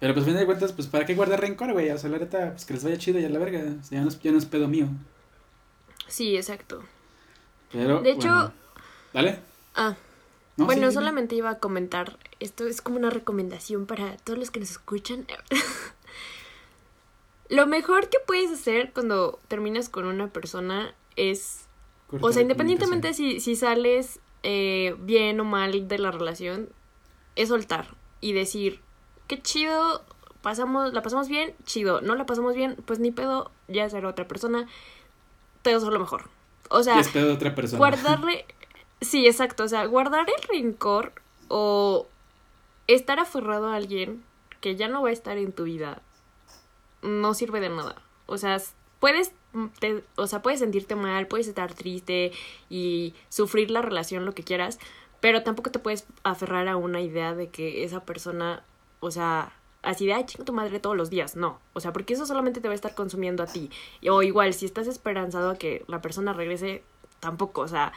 Pero 0.00 0.14
pues, 0.14 0.24
a 0.24 0.28
fin 0.30 0.38
de 0.38 0.46
cuentas, 0.46 0.72
pues, 0.72 0.88
¿para 0.88 1.04
qué 1.04 1.14
guardar 1.14 1.40
rencor, 1.40 1.72
güey? 1.72 1.90
O 1.90 1.98
sea, 1.98 2.08
la 2.08 2.18
neta, 2.18 2.52
pues 2.52 2.64
que 2.64 2.72
les 2.72 2.82
vaya 2.82 2.96
chido 2.96 3.20
y 3.20 3.24
a 3.24 3.28
la 3.28 3.38
verga, 3.38 3.62
ya 3.90 4.00
no, 4.00 4.08
es, 4.08 4.18
ya 4.20 4.32
no 4.32 4.38
es 4.38 4.46
pedo 4.46 4.66
mío. 4.66 4.88
Sí, 6.08 6.36
exacto. 6.36 6.82
Pero, 7.70 8.00
de 8.00 8.12
hecho... 8.12 8.52
¿Dale? 9.12 9.38
Ah, 9.74 9.96
bueno, 10.56 10.90
solamente 10.90 11.34
iba 11.34 11.50
a 11.50 11.58
comentar, 11.58 12.18
esto 12.40 12.66
es 12.66 12.82
como 12.82 12.96
una 12.96 13.10
recomendación 13.10 13.86
para 13.86 14.16
todos 14.18 14.38
los 14.38 14.50
que 14.50 14.60
nos 14.60 14.70
escuchan. 14.70 15.26
Lo 17.48 17.66
mejor 17.66 18.08
que 18.08 18.18
puedes 18.26 18.50
hacer 18.50 18.92
cuando 18.92 19.38
terminas 19.48 19.88
con 19.88 20.06
una 20.06 20.28
persona 20.28 20.94
es, 21.16 21.66
o 22.20 22.32
sea, 22.32 22.42
independientemente 22.42 23.12
si, 23.12 23.40
si 23.40 23.56
sales 23.56 24.20
eh, 24.42 24.94
bien 25.00 25.40
o 25.40 25.44
mal 25.44 25.88
de 25.88 25.98
la 25.98 26.12
relación, 26.12 26.68
es 27.34 27.48
soltar 27.48 27.96
y 28.20 28.32
decir, 28.32 28.80
qué 29.26 29.42
chido, 29.42 30.04
pasamos, 30.42 30.92
la 30.92 31.02
pasamos 31.02 31.28
bien, 31.28 31.54
chido, 31.64 32.00
no 32.00 32.14
la 32.14 32.26
pasamos 32.26 32.54
bien, 32.54 32.76
pues 32.86 33.00
ni 33.00 33.10
pedo, 33.10 33.50
ya 33.66 33.90
será 33.90 34.08
otra 34.08 34.28
persona, 34.28 34.68
te 35.62 35.70
deseo 35.70 35.90
lo 35.90 35.98
mejor. 35.98 36.30
O 36.68 36.84
sea, 36.84 37.00
otra 37.00 37.54
persona. 37.56 37.78
guardarle 37.78 38.46
Sí, 39.00 39.26
exacto. 39.26 39.64
O 39.64 39.68
sea, 39.68 39.84
guardar 39.86 40.26
el 40.28 40.48
rencor 40.48 41.12
o 41.48 42.06
estar 42.94 43.18
aferrado 43.18 43.68
a 43.68 43.76
alguien 43.76 44.22
que 44.60 44.76
ya 44.76 44.88
no 44.88 45.02
va 45.02 45.08
a 45.08 45.12
estar 45.12 45.38
en 45.38 45.52
tu 45.52 45.64
vida 45.64 46.02
no 47.02 47.34
sirve 47.34 47.60
de 47.60 47.68
nada. 47.68 47.96
O 48.26 48.38
sea, 48.38 48.60
puedes, 48.98 49.32
o 50.16 50.26
sea, 50.26 50.42
puedes 50.42 50.60
sentirte 50.60 50.94
mal, 50.94 51.26
puedes 51.26 51.48
estar 51.48 51.74
triste 51.74 52.32
y 52.68 53.14
sufrir 53.28 53.70
la 53.70 53.82
relación, 53.82 54.24
lo 54.24 54.34
que 54.34 54.44
quieras, 54.44 54.78
pero 55.20 55.42
tampoco 55.42 55.70
te 55.70 55.78
puedes 55.78 56.06
aferrar 56.22 56.68
a 56.68 56.76
una 56.76 57.00
idea 57.00 57.34
de 57.34 57.48
que 57.48 57.84
esa 57.84 58.04
persona, 58.04 58.62
o 59.00 59.10
sea, 59.10 59.52
así 59.82 60.06
de, 60.06 60.14
ay, 60.14 60.24
chinga 60.26 60.44
tu 60.44 60.52
madre 60.52 60.80
todos 60.80 60.96
los 60.96 61.10
días. 61.10 61.36
No, 61.36 61.58
o 61.72 61.80
sea, 61.80 61.92
porque 61.92 62.14
eso 62.14 62.26
solamente 62.26 62.60
te 62.60 62.68
va 62.68 62.72
a 62.72 62.76
estar 62.76 62.94
consumiendo 62.94 63.42
a 63.42 63.46
ti. 63.46 63.70
O 64.08 64.22
igual, 64.22 64.54
si 64.54 64.66
estás 64.66 64.86
esperanzado 64.86 65.50
a 65.50 65.56
que 65.56 65.84
la 65.88 66.00
persona 66.00 66.32
regrese, 66.32 66.82
tampoco, 67.20 67.62
o 67.62 67.68
sea, 67.68 67.92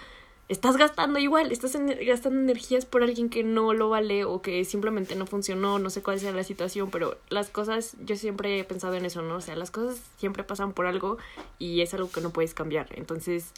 estás 0.53 0.77
gastando 0.77 1.19
igual, 1.19 1.51
estás 1.51 1.75
gastando 2.05 2.39
energías 2.39 2.85
por 2.85 3.03
alguien 3.03 3.29
que 3.29 3.43
no 3.43 3.73
lo 3.73 3.89
vale 3.89 4.23
o 4.23 4.41
que 4.41 4.63
simplemente 4.65 5.15
no 5.15 5.25
funcionó, 5.25 5.79
no 5.79 5.89
sé 5.89 6.01
cuál 6.01 6.19
sea 6.19 6.31
la 6.31 6.43
situación, 6.43 6.91
pero 6.91 7.17
las 7.29 7.49
cosas, 7.49 7.95
yo 8.05 8.15
siempre 8.15 8.59
he 8.59 8.63
pensado 8.63 8.93
en 8.93 9.05
eso, 9.05 9.21
¿no? 9.21 9.35
O 9.35 9.41
sea, 9.41 9.55
las 9.55 9.71
cosas 9.71 9.99
siempre 10.17 10.43
pasan 10.43 10.73
por 10.73 10.85
algo 10.85 11.17
y 11.59 11.81
es 11.81 11.93
algo 11.93 12.09
que 12.09 12.21
no 12.21 12.29
puedes 12.29 12.53
cambiar, 12.53 12.87
entonces... 12.93 13.51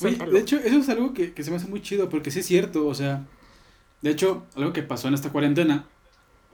de 0.00 0.38
hecho, 0.38 0.56
eso 0.56 0.78
es 0.78 0.88
algo 0.88 1.12
que, 1.12 1.34
se 1.36 1.50
me 1.50 1.56
hace 1.56 1.68
muy 1.68 1.82
chido, 1.82 2.08
porque 2.08 2.30
sí 2.30 2.40
es 2.40 2.46
cierto, 2.46 2.86
o 2.86 2.94
sea, 2.94 3.26
de 4.00 4.10
hecho, 4.10 4.46
algo 4.56 4.72
que 4.72 4.82
pasó 4.82 5.08
en 5.08 5.14
esta 5.14 5.30
cuarentena, 5.30 5.86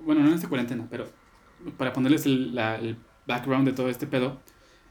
bueno, 0.00 0.22
no 0.22 0.28
en 0.28 0.34
esta 0.34 0.48
cuarentena, 0.48 0.86
pero 0.90 1.06
para 1.76 1.92
ponerles 1.92 2.26
el, 2.26 2.58
el 2.58 2.96
background 3.26 3.66
de 3.66 3.74
todo 3.74 3.88
este 3.88 4.08
pedo, 4.08 4.40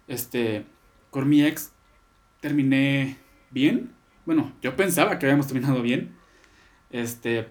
este, 0.08 0.66
con 1.12 1.28
mi 1.28 1.44
ex 1.44 1.72
terminé 2.40 3.18
bien, 3.52 3.92
bueno, 4.26 4.52
yo 4.62 4.76
pensaba 4.76 5.20
que 5.20 5.26
habíamos 5.26 5.48
terminado 5.48 5.82
bien. 5.82 6.16
Este, 6.92 7.48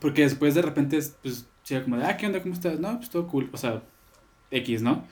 porque 0.00 0.22
después 0.22 0.54
de 0.54 0.62
repente, 0.62 1.00
pues, 1.22 1.46
era 1.68 1.82
como 1.82 1.96
de, 1.96 2.04
ah, 2.04 2.16
¿qué 2.16 2.26
onda? 2.26 2.42
¿Cómo 2.42 2.54
estás? 2.54 2.78
No, 2.78 2.96
pues 2.98 3.10
todo 3.10 3.26
cool. 3.26 3.50
O 3.52 3.56
sea, 3.56 3.82
X, 4.50 4.82
¿no? 4.82 5.04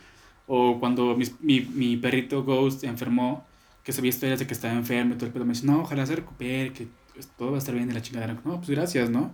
O 0.46 0.78
cuando 0.78 1.16
mi, 1.40 1.60
mi, 1.60 1.96
perrito 1.96 2.44
Ghost 2.44 2.84
enfermó, 2.84 3.46
que 3.82 3.92
sabía 3.92 4.10
historias 4.10 4.38
de 4.38 4.46
que 4.46 4.54
estaba 4.54 4.74
enfermo 4.74 5.14
y 5.14 5.16
todo 5.16 5.26
el 5.26 5.32
pedo, 5.32 5.44
me 5.44 5.54
dice, 5.54 5.66
no, 5.66 5.80
ojalá 5.82 6.06
se 6.06 6.16
recupere, 6.16 6.72
que 6.72 6.88
todo 7.36 7.50
va 7.50 7.56
a 7.56 7.58
estar 7.58 7.74
bien 7.74 7.88
de 7.88 7.94
la 7.94 8.02
chingadera. 8.02 8.34
No, 8.44 8.58
pues 8.58 8.70
gracias, 8.70 9.10
¿no? 9.10 9.32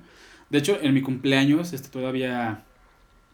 De 0.50 0.58
hecho, 0.58 0.78
en 0.80 0.94
mi 0.94 1.02
cumpleaños, 1.02 1.72
este 1.72 1.88
todavía 1.88 2.64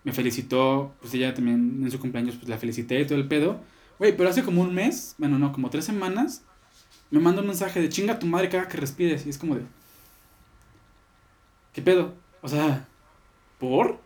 me 0.05 0.13
felicitó, 0.13 0.95
pues 1.01 1.15
ella 1.15 1.35
también 1.35 1.81
en 1.83 1.91
su 1.91 1.99
cumpleaños, 1.99 2.37
pues 2.37 2.49
la 2.49 2.59
felicité 2.59 3.01
y 3.01 3.07
todo 3.07 3.19
el 3.19 3.27
pedo. 3.29 3.61
Güey, 3.99 4.17
pero 4.17 4.29
hace 4.29 4.43
como 4.43 4.63
un 4.63 4.75
mes, 4.75 5.15
bueno, 5.19 5.39
no, 5.39 5.53
como 5.53 5.71
tres 5.71 5.85
semanas, 5.85 6.45
me 7.11 7.21
manda 7.21 7.41
un 7.41 7.49
mensaje 7.49 7.81
de 7.81 7.89
chinga 7.89 8.19
tu 8.19 8.27
madre 8.27 8.49
cada 8.49 8.69
que 8.69 8.77
respires. 8.77 9.27
Y 9.27 9.31
es 9.31 9.39
como 9.39 9.55
de. 9.55 9.63
¿Qué 11.73 11.83
pedo? 11.83 12.15
O 12.43 12.49
sea, 12.49 12.87
¿por? 13.59 13.99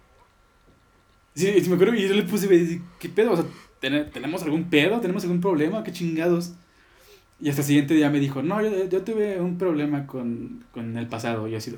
Sí, 1.34 1.53
me 1.68 1.74
acuerdo 1.74 1.94
y 1.94 2.09
yo 2.09 2.14
le 2.14 2.24
puse, 2.24 2.80
¿qué 2.98 3.09
pedo? 3.09 3.32
O 3.32 3.36
sea, 3.36 3.46
¿tenemos 3.80 4.42
algún 4.42 4.68
pedo? 4.68 5.01
¿Tenemos 5.01 5.22
algún 5.22 5.40
problema? 5.40 5.84
¿Qué 5.84 5.92
chingados? 5.92 6.53
Y 7.40 7.48
hasta 7.48 7.62
el 7.62 7.66
siguiente 7.66 7.94
día 7.94 8.11
me 8.11 8.20
dijo, 8.20 8.42
no, 8.42 8.61
yo, 8.61 8.88
yo 8.88 9.03
tuve 9.03 9.40
un 9.40 9.57
problema 9.57 10.07
con, 10.07 10.64
con 10.72 10.98
el 10.98 11.07
pasado. 11.07 11.48
Y 11.48 11.55
así, 11.55 11.74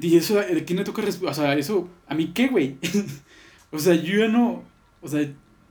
y 0.00 0.16
eso, 0.16 0.36
¿de 0.36 0.64
quién 0.64 0.78
me 0.78 0.84
toca 0.84 1.02
O 1.02 1.34
sea, 1.34 1.54
eso, 1.54 1.88
¿a 2.06 2.14
mí 2.14 2.32
qué, 2.34 2.48
güey? 2.48 2.76
o 3.70 3.78
sea, 3.78 3.94
yo 3.94 4.18
ya 4.18 4.28
no, 4.28 4.62
o 5.00 5.08
sea, 5.08 5.26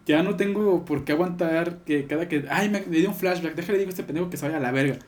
ya 0.05 0.23
no 0.23 0.35
tengo 0.35 0.85
por 0.85 1.03
qué 1.03 1.13
aguantar 1.13 1.79
que 1.83 2.05
cada 2.05 2.27
que, 2.27 2.45
ay, 2.49 2.69
me, 2.69 2.81
dio 2.81 3.09
un 3.09 3.15
flashback, 3.15 3.55
déjale 3.55 3.79
digo 3.79 3.89
a 3.89 3.91
este 3.91 4.03
pendejo 4.03 4.29
que 4.29 4.37
se 4.37 4.45
vaya 4.45 4.57
a 4.57 4.61
la 4.61 4.71
verga. 4.71 4.99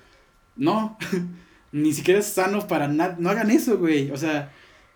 No, 0.55 0.97
ni 1.71 1.93
siquiera 1.93 2.19
es 2.19 2.27
sano 2.27 2.67
para 2.67 2.87
nada, 2.87 3.15
no 3.19 3.29
hagan 3.29 3.51
eso, 3.51 3.77
güey. 3.77 4.11
O 4.11 4.17
sea, 4.17 4.51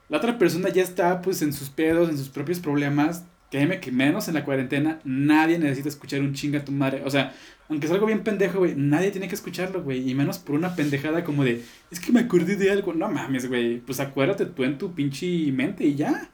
la 0.09 0.17
otra 0.17 0.37
persona 0.37 0.69
ya 0.69 0.83
está, 0.83 1.21
pues, 1.21 1.41
en 1.41 1.53
sus 1.53 1.69
pedos, 1.69 2.09
en 2.09 2.17
sus 2.17 2.29
propios 2.29 2.59
problemas. 2.59 3.25
Créeme 3.51 3.79
que 3.81 3.91
menos 3.91 4.27
en 4.29 4.35
la 4.35 4.45
cuarentena, 4.45 4.99
nadie 5.03 5.59
necesita 5.59 5.89
escuchar 5.89 6.21
un 6.21 6.33
chinga 6.33 6.59
a 6.59 6.65
tu 6.65 6.71
madre. 6.71 7.03
O 7.05 7.09
sea, 7.09 7.33
aunque 7.69 7.85
es 7.85 7.91
algo 7.91 8.05
bien 8.05 8.23
pendejo, 8.23 8.59
güey, 8.59 8.75
nadie 8.75 9.11
tiene 9.11 9.27
que 9.27 9.35
escucharlo, 9.35 9.83
güey. 9.83 10.09
Y 10.09 10.15
menos 10.15 10.39
por 10.39 10.55
una 10.55 10.75
pendejada 10.75 11.23
como 11.23 11.43
de, 11.43 11.63
es 11.91 11.99
que 11.99 12.11
me 12.11 12.21
acordé 12.21 12.55
de 12.55 12.71
algo. 12.71 12.93
No 12.93 13.09
mames, 13.09 13.47
güey. 13.47 13.79
Pues 13.79 13.99
acuérdate 13.99 14.45
tú 14.45 14.63
en 14.63 14.77
tu 14.77 14.93
pinche 14.93 15.51
mente 15.51 15.85
y 15.85 15.95
ya. 15.95 16.29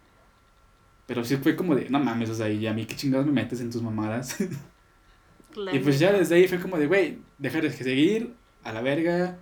Pero 1.07 1.23
sí 1.23 1.37
fue 1.37 1.55
como 1.55 1.73
de, 1.75 1.89
no 1.89 1.99
mames, 1.99 2.29
o 2.29 2.35
sea, 2.35 2.49
y 2.49 2.67
a 2.67 2.73
mí 2.73 2.85
qué 2.85 2.95
chingados 2.95 3.25
me 3.25 3.31
metes 3.31 3.59
en 3.61 3.71
tus 3.71 3.81
mamadas. 3.81 4.37
y 4.41 5.79
pues 5.79 5.99
ya 5.99 6.11
desde 6.11 6.35
ahí 6.35 6.47
fue 6.47 6.59
como 6.59 6.77
de, 6.77 6.85
güey, 6.85 7.19
dejar 7.39 7.63
de 7.63 7.71
seguir, 7.71 8.35
a 8.63 8.71
la 8.71 8.81
verga. 8.81 9.37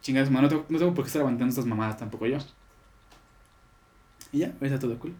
Chingados, 0.00 0.30
no, 0.30 0.48
tengo, 0.48 0.64
no 0.68 0.78
tengo 0.78 0.94
por 0.94 1.04
qué 1.04 1.08
estar 1.08 1.20
aguantando 1.20 1.50
estas 1.50 1.66
mamadas 1.66 1.98
tampoco 1.98 2.26
yo. 2.26 2.38
Y 4.32 4.38
ya, 4.38 4.54
está 4.60 4.78
todo 4.78 4.98
cool. 4.98 5.14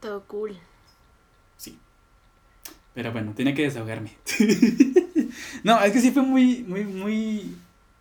Todo 0.00 0.22
cool. 0.24 0.58
Pero 2.94 3.10
bueno, 3.10 3.32
tenía 3.34 3.54
que 3.54 3.62
desahogarme. 3.62 4.12
no, 5.64 5.82
es 5.82 5.92
que 5.92 6.00
sí 6.00 6.12
fue 6.12 6.22
muy, 6.22 6.62
muy, 6.62 6.84
muy 6.84 7.56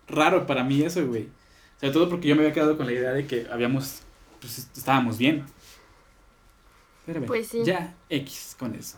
raro 0.08 0.46
para 0.46 0.64
mí 0.64 0.84
eso, 0.84 1.06
güey. 1.08 1.28
Sobre 1.80 1.94
todo 1.94 2.10
porque 2.10 2.28
yo 2.28 2.36
me 2.36 2.44
había 2.44 2.54
quedado 2.54 2.78
con 2.78 2.86
la 2.86 2.94
idea 2.94 3.12
de 3.12 3.26
que 3.26 3.48
habíamos, 3.52 4.04
pues 4.40 4.70
estábamos 4.78 5.18
bien. 5.18 5.44
Pero 7.06 7.26
pues 7.26 7.47
sí. 7.47 7.64
ya 7.66 7.93
X 8.10 8.56
con 8.58 8.76
eso. 8.76 8.97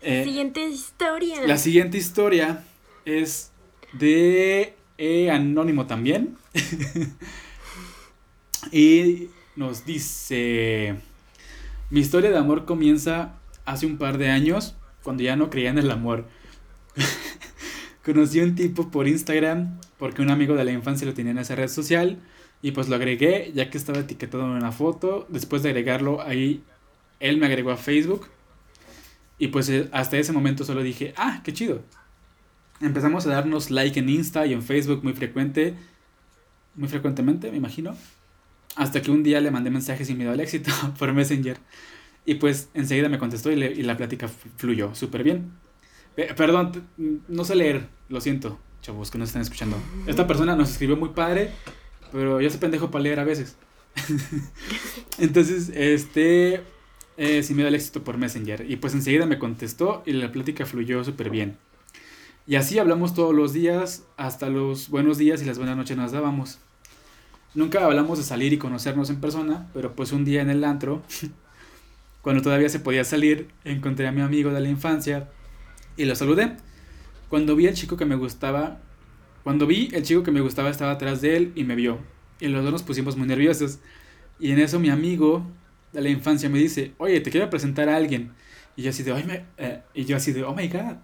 Eh, 0.00 0.24
siguiente 0.24 0.68
historia. 0.68 1.46
La 1.46 1.56
siguiente 1.56 1.96
historia 1.96 2.64
es 3.04 3.50
de 3.92 4.74
e 4.98 5.30
Anónimo 5.30 5.86
también. 5.86 6.36
y 8.72 9.28
nos 9.56 9.86
dice, 9.86 10.96
mi 11.90 12.00
historia 12.00 12.30
de 12.30 12.38
amor 12.38 12.64
comienza 12.64 13.34
hace 13.64 13.86
un 13.86 13.96
par 13.98 14.18
de 14.18 14.28
años, 14.28 14.74
cuando 15.02 15.22
ya 15.22 15.36
no 15.36 15.48
creía 15.48 15.70
en 15.70 15.78
el 15.78 15.90
amor. 15.90 16.26
Conocí 18.04 18.40
a 18.40 18.44
un 18.44 18.54
tipo 18.54 18.90
por 18.90 19.08
Instagram 19.08 19.80
porque 19.98 20.20
un 20.20 20.30
amigo 20.30 20.54
de 20.54 20.64
la 20.64 20.72
infancia 20.72 21.06
lo 21.06 21.14
tenía 21.14 21.32
en 21.32 21.38
esa 21.38 21.54
red 21.54 21.68
social 21.68 22.18
y 22.62 22.72
pues 22.72 22.88
lo 22.88 22.96
agregué 22.96 23.52
ya 23.54 23.70
que 23.70 23.78
estaba 23.78 24.00
etiquetado 24.00 24.44
en 24.44 24.50
una 24.50 24.72
foto. 24.72 25.26
Después 25.28 25.62
de 25.62 25.70
agregarlo 25.70 26.22
ahí, 26.22 26.62
él 27.20 27.36
me 27.36 27.46
agregó 27.46 27.70
a 27.70 27.76
Facebook 27.76 28.28
y 29.38 29.48
pues 29.48 29.68
eh, 29.68 29.88
hasta 29.92 30.16
ese 30.16 30.32
momento 30.32 30.64
solo 30.64 30.82
dije, 30.82 31.14
ah, 31.16 31.40
qué 31.44 31.52
chido. 31.52 31.82
Empezamos 32.80 33.26
a 33.26 33.30
darnos 33.30 33.70
like 33.70 33.98
en 33.98 34.08
Insta 34.08 34.46
y 34.46 34.52
en 34.52 34.62
Facebook 34.62 35.02
muy 35.02 35.12
frecuente, 35.12 35.74
muy 36.74 36.88
frecuentemente, 36.88 37.50
me 37.50 37.56
imagino. 37.56 37.96
Hasta 38.76 39.02
que 39.02 39.10
un 39.10 39.22
día 39.22 39.40
le 39.40 39.50
mandé 39.50 39.70
mensajes 39.70 40.06
sin 40.06 40.18
miedo 40.18 40.32
al 40.32 40.40
éxito 40.40 40.70
por 40.98 41.12
Messenger. 41.12 41.58
Y 42.26 42.36
pues 42.36 42.70
enseguida 42.74 43.08
me 43.08 43.18
contestó 43.18 43.52
y, 43.52 43.62
y 43.62 43.82
la 43.82 43.96
plática 43.96 44.28
fluyó 44.28 44.94
súper 44.94 45.22
bien. 45.22 45.52
perdón, 46.36 46.86
no 47.28 47.44
sé 47.44 47.54
leer, 47.54 47.88
lo 48.08 48.20
siento, 48.20 48.58
chavos 48.80 49.10
que 49.10 49.18
nos 49.18 49.28
están 49.28 49.42
escuchando. 49.42 49.76
Esta 50.06 50.26
persona 50.26 50.56
nos 50.56 50.70
escribió 50.70 50.96
muy 50.96 51.10
padre, 51.10 51.50
pero 52.14 52.40
yo 52.40 52.48
soy 52.48 52.60
pendejo 52.60 52.92
para 52.92 53.02
leer 53.02 53.18
a 53.18 53.24
veces. 53.24 53.56
Entonces, 55.18 55.72
este, 55.74 56.62
eh, 57.16 57.42
sí 57.42 57.54
me 57.54 57.64
da 57.64 57.70
el 57.70 57.74
éxito 57.74 58.04
por 58.04 58.18
Messenger. 58.18 58.70
Y 58.70 58.76
pues 58.76 58.94
enseguida 58.94 59.26
me 59.26 59.40
contestó 59.40 60.04
y 60.06 60.12
la 60.12 60.30
plática 60.30 60.64
fluyó 60.64 61.02
súper 61.02 61.28
bien. 61.28 61.56
Y 62.46 62.54
así 62.54 62.78
hablamos 62.78 63.14
todos 63.14 63.34
los 63.34 63.52
días, 63.52 64.04
hasta 64.16 64.48
los 64.48 64.90
buenos 64.90 65.18
días 65.18 65.42
y 65.42 65.44
las 65.44 65.58
buenas 65.58 65.76
noches 65.76 65.96
nos 65.96 66.12
dábamos. 66.12 66.60
Nunca 67.52 67.84
hablamos 67.84 68.18
de 68.18 68.24
salir 68.24 68.52
y 68.52 68.58
conocernos 68.58 69.10
en 69.10 69.20
persona, 69.20 69.68
pero 69.74 69.96
pues 69.96 70.12
un 70.12 70.24
día 70.24 70.40
en 70.40 70.50
el 70.50 70.62
antro 70.62 71.02
cuando 72.22 72.42
todavía 72.42 72.68
se 72.68 72.78
podía 72.78 73.02
salir, 73.02 73.48
encontré 73.64 74.06
a 74.06 74.12
mi 74.12 74.20
amigo 74.20 74.52
de 74.52 74.60
la 74.60 74.68
infancia 74.68 75.30
y 75.96 76.04
lo 76.04 76.14
saludé. 76.14 76.58
Cuando 77.28 77.56
vi 77.56 77.66
al 77.66 77.74
chico 77.74 77.96
que 77.96 78.04
me 78.04 78.14
gustaba, 78.14 78.78
cuando 79.44 79.66
vi 79.66 79.90
el 79.92 80.02
chico 80.02 80.22
que 80.22 80.32
me 80.32 80.40
gustaba 80.40 80.70
estaba 80.70 80.92
atrás 80.92 81.20
de 81.20 81.36
él 81.36 81.52
y 81.54 81.64
me 81.64 81.76
vio. 81.76 81.98
Y 82.40 82.48
los 82.48 82.64
dos 82.64 82.72
nos 82.72 82.82
pusimos 82.82 83.16
muy 83.16 83.28
nerviosos. 83.28 83.78
Y 84.40 84.50
en 84.50 84.58
eso 84.58 84.80
mi 84.80 84.88
amigo 84.88 85.46
de 85.92 86.00
la 86.00 86.08
infancia 86.08 86.48
me 86.48 86.58
dice, 86.58 86.92
oye, 86.98 87.20
te 87.20 87.30
quiero 87.30 87.48
presentar 87.50 87.88
a 87.88 87.96
alguien. 87.96 88.32
Y 88.74 88.82
yo 88.82 88.90
así 88.90 89.02
de, 89.02 89.14
me... 89.22 89.44
Eh", 89.58 89.82
y 89.94 90.04
yo 90.06 90.16
así 90.16 90.32
de, 90.32 90.42
oh 90.42 90.54
my 90.54 90.66
god, 90.68 90.96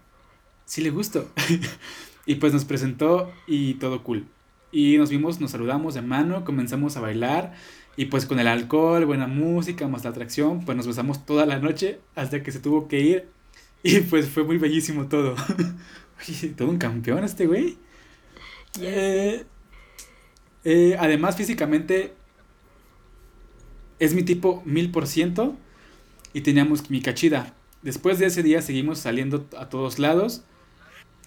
sí 0.65 0.81
le 0.81 0.91
gusto. 0.91 1.31
y 2.27 2.37
pues 2.37 2.53
nos 2.53 2.65
presentó 2.65 3.31
y 3.47 3.75
todo 3.75 4.03
cool. 4.03 4.27
Y 4.73 4.97
nos 4.99 5.11
vimos, 5.11 5.41
nos 5.41 5.51
saludamos 5.51 5.95
de 5.95 6.03
mano, 6.03 6.45
comenzamos 6.45 6.97
a 6.97 7.01
bailar 7.01 7.55
y 7.97 8.07
pues 8.07 8.25
con 8.25 8.41
el 8.41 8.47
alcohol, 8.47 9.05
buena 9.05 9.27
música, 9.27 9.87
más 9.87 10.05
la 10.05 10.11
atracción, 10.11 10.65
pues 10.65 10.77
nos 10.77 10.87
besamos 10.87 11.27
toda 11.27 11.45
la 11.45 11.59
noche 11.59 12.01
hasta 12.15 12.43
que 12.43 12.53
se 12.53 12.61
tuvo 12.61 12.89
que 12.89 13.01
ir. 13.01 13.29
Y 13.83 14.01
pues 14.01 14.29
fue 14.29 14.45
muy 14.45 14.59
bellísimo 14.59 15.07
todo. 15.07 15.35
Oye, 16.29 16.49
todo 16.51 16.69
un 16.69 16.79
campeón 16.79 17.25
este 17.25 17.47
güey. 17.47 17.79
Eh, 18.79 19.45
eh, 20.65 20.97
además, 20.99 21.37
físicamente 21.37 22.15
es 23.99 24.15
mi 24.15 24.23
tipo 24.23 24.63
mil 24.65 24.91
por 24.91 25.07
ciento 25.07 25.57
y 26.33 26.43
teníamos 26.43 26.91
mi 26.91 27.03
cachida. 27.03 27.55
Después 27.83 28.19
de 28.19 28.27
ese 28.27 28.43
día 28.43 28.63
seguimos 28.63 28.99
saliendo 28.99 29.47
a 29.57 29.69
todos 29.69 29.99
lados. 29.99 30.43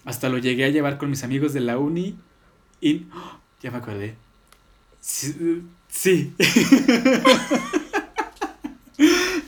Hasta 0.04 0.28
lo 0.28 0.38
llegué 0.38 0.64
a 0.64 0.68
llevar 0.68 0.98
con 0.98 1.10
mis 1.10 1.24
amigos 1.24 1.52
de 1.52 1.60
la 1.60 1.78
uni. 1.78 2.16
Y. 2.80 3.06
¡oh! 3.14 3.40
ya 3.62 3.70
me 3.70 3.78
acordé. 3.78 4.16
Sí. 5.00 6.34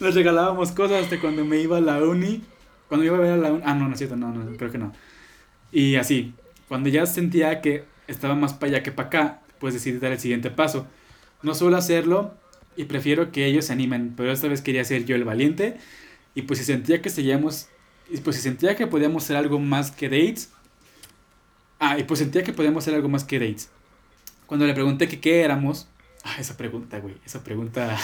Nos 0.00 0.14
regalábamos 0.14 0.72
cosas 0.72 1.04
hasta 1.04 1.20
cuando 1.20 1.44
me 1.44 1.58
iba 1.58 1.78
a 1.78 1.80
la 1.80 2.02
uni. 2.02 2.42
Cuando 2.88 3.04
iba 3.04 3.16
a 3.16 3.20
ver 3.20 3.32
a 3.32 3.36
la 3.36 3.52
uni. 3.52 3.62
Ah, 3.64 3.74
no, 3.74 3.88
no 3.88 3.92
es 3.92 3.98
cierto, 3.98 4.16
no, 4.16 4.32
no, 4.32 4.56
creo 4.56 4.70
que 4.70 4.78
no. 4.78 4.92
Y 5.72 5.96
así, 5.96 6.34
cuando 6.68 6.88
ya 6.88 7.06
sentía 7.06 7.60
que 7.60 7.84
estaba 8.08 8.34
más 8.34 8.54
para 8.54 8.72
allá 8.72 8.82
que 8.82 8.92
para 8.92 9.08
acá, 9.08 9.40
pues 9.58 9.74
decidí 9.74 9.98
dar 9.98 10.12
el 10.12 10.20
siguiente 10.20 10.50
paso. 10.50 10.86
No 11.42 11.54
suelo 11.54 11.76
hacerlo 11.76 12.34
y 12.76 12.84
prefiero 12.84 13.32
que 13.32 13.46
ellos 13.46 13.66
se 13.66 13.72
animen, 13.72 14.14
pero 14.16 14.32
esta 14.32 14.48
vez 14.48 14.62
quería 14.62 14.84
ser 14.84 15.04
yo 15.04 15.16
el 15.16 15.24
valiente. 15.24 15.78
Y 16.34 16.42
pues 16.42 16.58
si 16.58 16.64
sentía 16.64 17.02
que 17.02 17.10
seguíamos. 17.10 17.68
Y 18.10 18.18
pues 18.18 18.36
si 18.36 18.42
sentía 18.42 18.76
que 18.76 18.86
podíamos 18.86 19.24
ser 19.24 19.36
algo 19.36 19.58
más 19.58 19.90
que 19.90 20.08
dates. 20.08 20.52
Ah, 21.78 21.98
y 21.98 22.04
pues 22.04 22.20
sentía 22.20 22.42
que 22.42 22.52
podíamos 22.52 22.84
ser 22.84 22.94
algo 22.94 23.08
más 23.08 23.24
que 23.24 23.38
dates. 23.38 23.70
Cuando 24.46 24.66
le 24.66 24.74
pregunté 24.74 25.08
que 25.08 25.20
qué 25.20 25.42
éramos, 25.42 25.88
Ah, 26.26 26.36
esa 26.40 26.56
pregunta, 26.56 26.98
güey. 26.98 27.14
Esa 27.24 27.44
pregunta. 27.44 27.96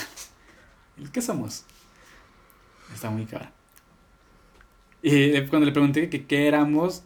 ¿Qué 1.12 1.20
somos? 1.20 1.64
Está 2.94 3.10
muy 3.10 3.26
cara. 3.26 3.52
Y 5.02 5.40
cuando 5.46 5.66
le 5.66 5.72
pregunté 5.72 6.08
que 6.08 6.26
qué 6.26 6.46
éramos 6.46 7.02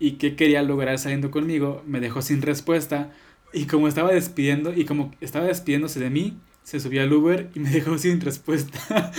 y 0.00 0.12
qué 0.12 0.34
quería 0.34 0.62
lograr 0.62 0.98
saliendo 0.98 1.30
conmigo, 1.30 1.84
me 1.86 2.00
dejó 2.00 2.22
sin 2.22 2.42
respuesta. 2.42 3.12
Y 3.52 3.66
como 3.66 3.86
estaba 3.86 4.12
despidiendo, 4.12 4.72
y 4.74 4.86
como 4.86 5.12
estaba 5.20 5.46
despidiéndose 5.46 6.00
de 6.00 6.10
mí, 6.10 6.38
se 6.64 6.80
subió 6.80 7.02
al 7.02 7.12
Uber 7.12 7.50
y 7.54 7.60
me 7.60 7.70
dejó 7.70 7.98
sin 7.98 8.20
respuesta. 8.20 8.80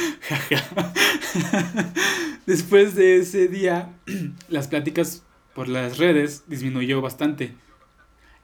Después 2.46 2.96
de 2.96 3.18
ese 3.18 3.48
día, 3.48 3.94
las 4.50 4.68
pláticas 4.68 5.24
por 5.54 5.70
las 5.70 5.98
redes 5.98 6.44
disminuyó 6.48 7.02
bastante. 7.02 7.54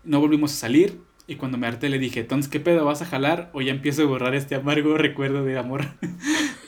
No 0.03 0.19
volvimos 0.19 0.53
a 0.53 0.57
salir 0.57 0.99
y 1.25 1.35
cuando 1.35 1.57
me 1.57 1.67
harté 1.67 1.89
le 1.89 1.99
dije, 1.99 2.21
entonces, 2.21 2.51
¿qué 2.51 2.59
pedo? 2.59 2.85
¿Vas 2.85 3.01
a 3.01 3.05
jalar 3.05 3.49
o 3.53 3.61
ya 3.61 3.71
empiezo 3.71 4.03
a 4.03 4.05
borrar 4.05 4.35
este 4.35 4.55
amargo 4.55 4.97
recuerdo 4.97 5.43
de 5.43 5.57
amor? 5.57 5.85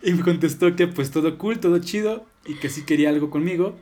y 0.09 0.15
me 0.15 0.23
contestó 0.23 0.75
que 0.75 0.87
pues 0.87 1.11
todo 1.11 1.37
cool, 1.37 1.61
todo 1.61 1.79
chido 1.79 2.25
y 2.47 2.55
que 2.55 2.71
sí 2.71 2.85
quería 2.85 3.11
algo 3.11 3.29
conmigo, 3.29 3.77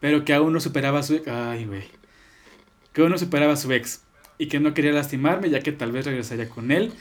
pero 0.00 0.24
que 0.24 0.34
aún 0.34 0.52
no 0.52 0.60
superaba 0.60 0.98
a 0.98 1.02
su 1.02 1.14
ex. 1.14 1.28
Ay, 1.28 1.66
güey. 1.66 1.84
Que 2.92 3.02
aún 3.02 3.10
no 3.10 3.18
superaba 3.18 3.52
a 3.52 3.56
su 3.56 3.72
ex 3.72 4.02
y 4.38 4.48
que 4.48 4.58
no 4.58 4.74
quería 4.74 4.90
lastimarme 4.90 5.50
ya 5.50 5.60
que 5.60 5.70
tal 5.70 5.92
vez 5.92 6.04
regresaría 6.04 6.48
con 6.48 6.72
él. 6.72 6.92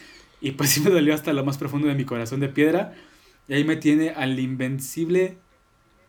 Y 0.41 0.51
pues 0.51 0.69
sí 0.69 0.81
me 0.81 0.91
dolió 0.91 1.15
hasta 1.15 1.33
lo 1.33 1.43
más 1.43 1.57
profundo 1.57 1.87
de 1.87 1.95
mi 1.95 2.05
corazón 2.05 2.39
de 2.39 2.49
piedra. 2.49 2.93
Y 3.47 3.53
ahí 3.55 3.63
me 3.63 3.77
tiene 3.77 4.11
al 4.11 4.39
invencible. 4.39 5.37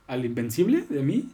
¿Al 0.06 0.26
invencible 0.26 0.84
de 0.88 1.02
mí? 1.02 1.30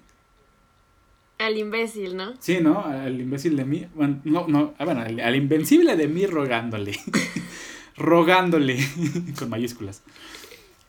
Al 1.39 1.57
imbécil, 1.57 2.17
¿no? 2.17 2.35
Sí, 2.39 2.59
¿no? 2.61 2.85
Al 2.85 3.21
imbécil 3.21 3.57
de 3.57 3.65
mí. 3.65 3.87
Bueno, 3.95 4.21
no, 4.25 4.47
no. 4.47 4.75
Ah, 4.79 4.85
bueno, 4.85 5.01
al, 5.01 5.35
invencible 5.37 5.97
de 5.97 6.07
mí 6.07 6.27
rogándole. 6.27 6.99
rogándole. 7.97 8.79
con 9.39 9.49
mayúsculas. 9.49 10.03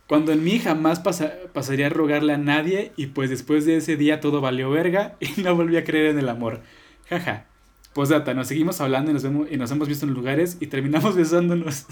Cuando 0.10 0.32
en 0.34 0.44
mí 0.44 0.58
jamás 0.60 1.00
pasa- 1.00 1.34
pasaría 1.54 1.86
a 1.86 1.90
rogarle 1.90 2.34
a 2.34 2.38
nadie 2.38 2.92
y 2.98 3.06
pues 3.08 3.30
después 3.30 3.66
de 3.66 3.78
ese 3.78 3.96
día 3.96 4.20
todo 4.20 4.42
valió 4.42 4.70
verga 4.72 5.16
y 5.22 5.40
no 5.42 5.56
volví 5.56 5.78
a 5.78 5.84
creer 5.86 6.08
en 6.08 6.20
el 6.20 6.28
amor. 6.28 6.62
Jaja. 7.08 7.46
Posdata, 7.94 8.34
nos 8.34 8.48
seguimos 8.48 8.82
hablando 8.82 9.12
y 9.12 9.14
nos, 9.14 9.24
vemos, 9.24 9.48
y 9.52 9.58
nos 9.58 9.72
hemos 9.72 9.88
visto 9.88 10.06
en 10.06 10.14
lugares 10.14 10.58
y 10.60 10.68
terminamos 10.68 11.16
besándonos. 11.22 11.86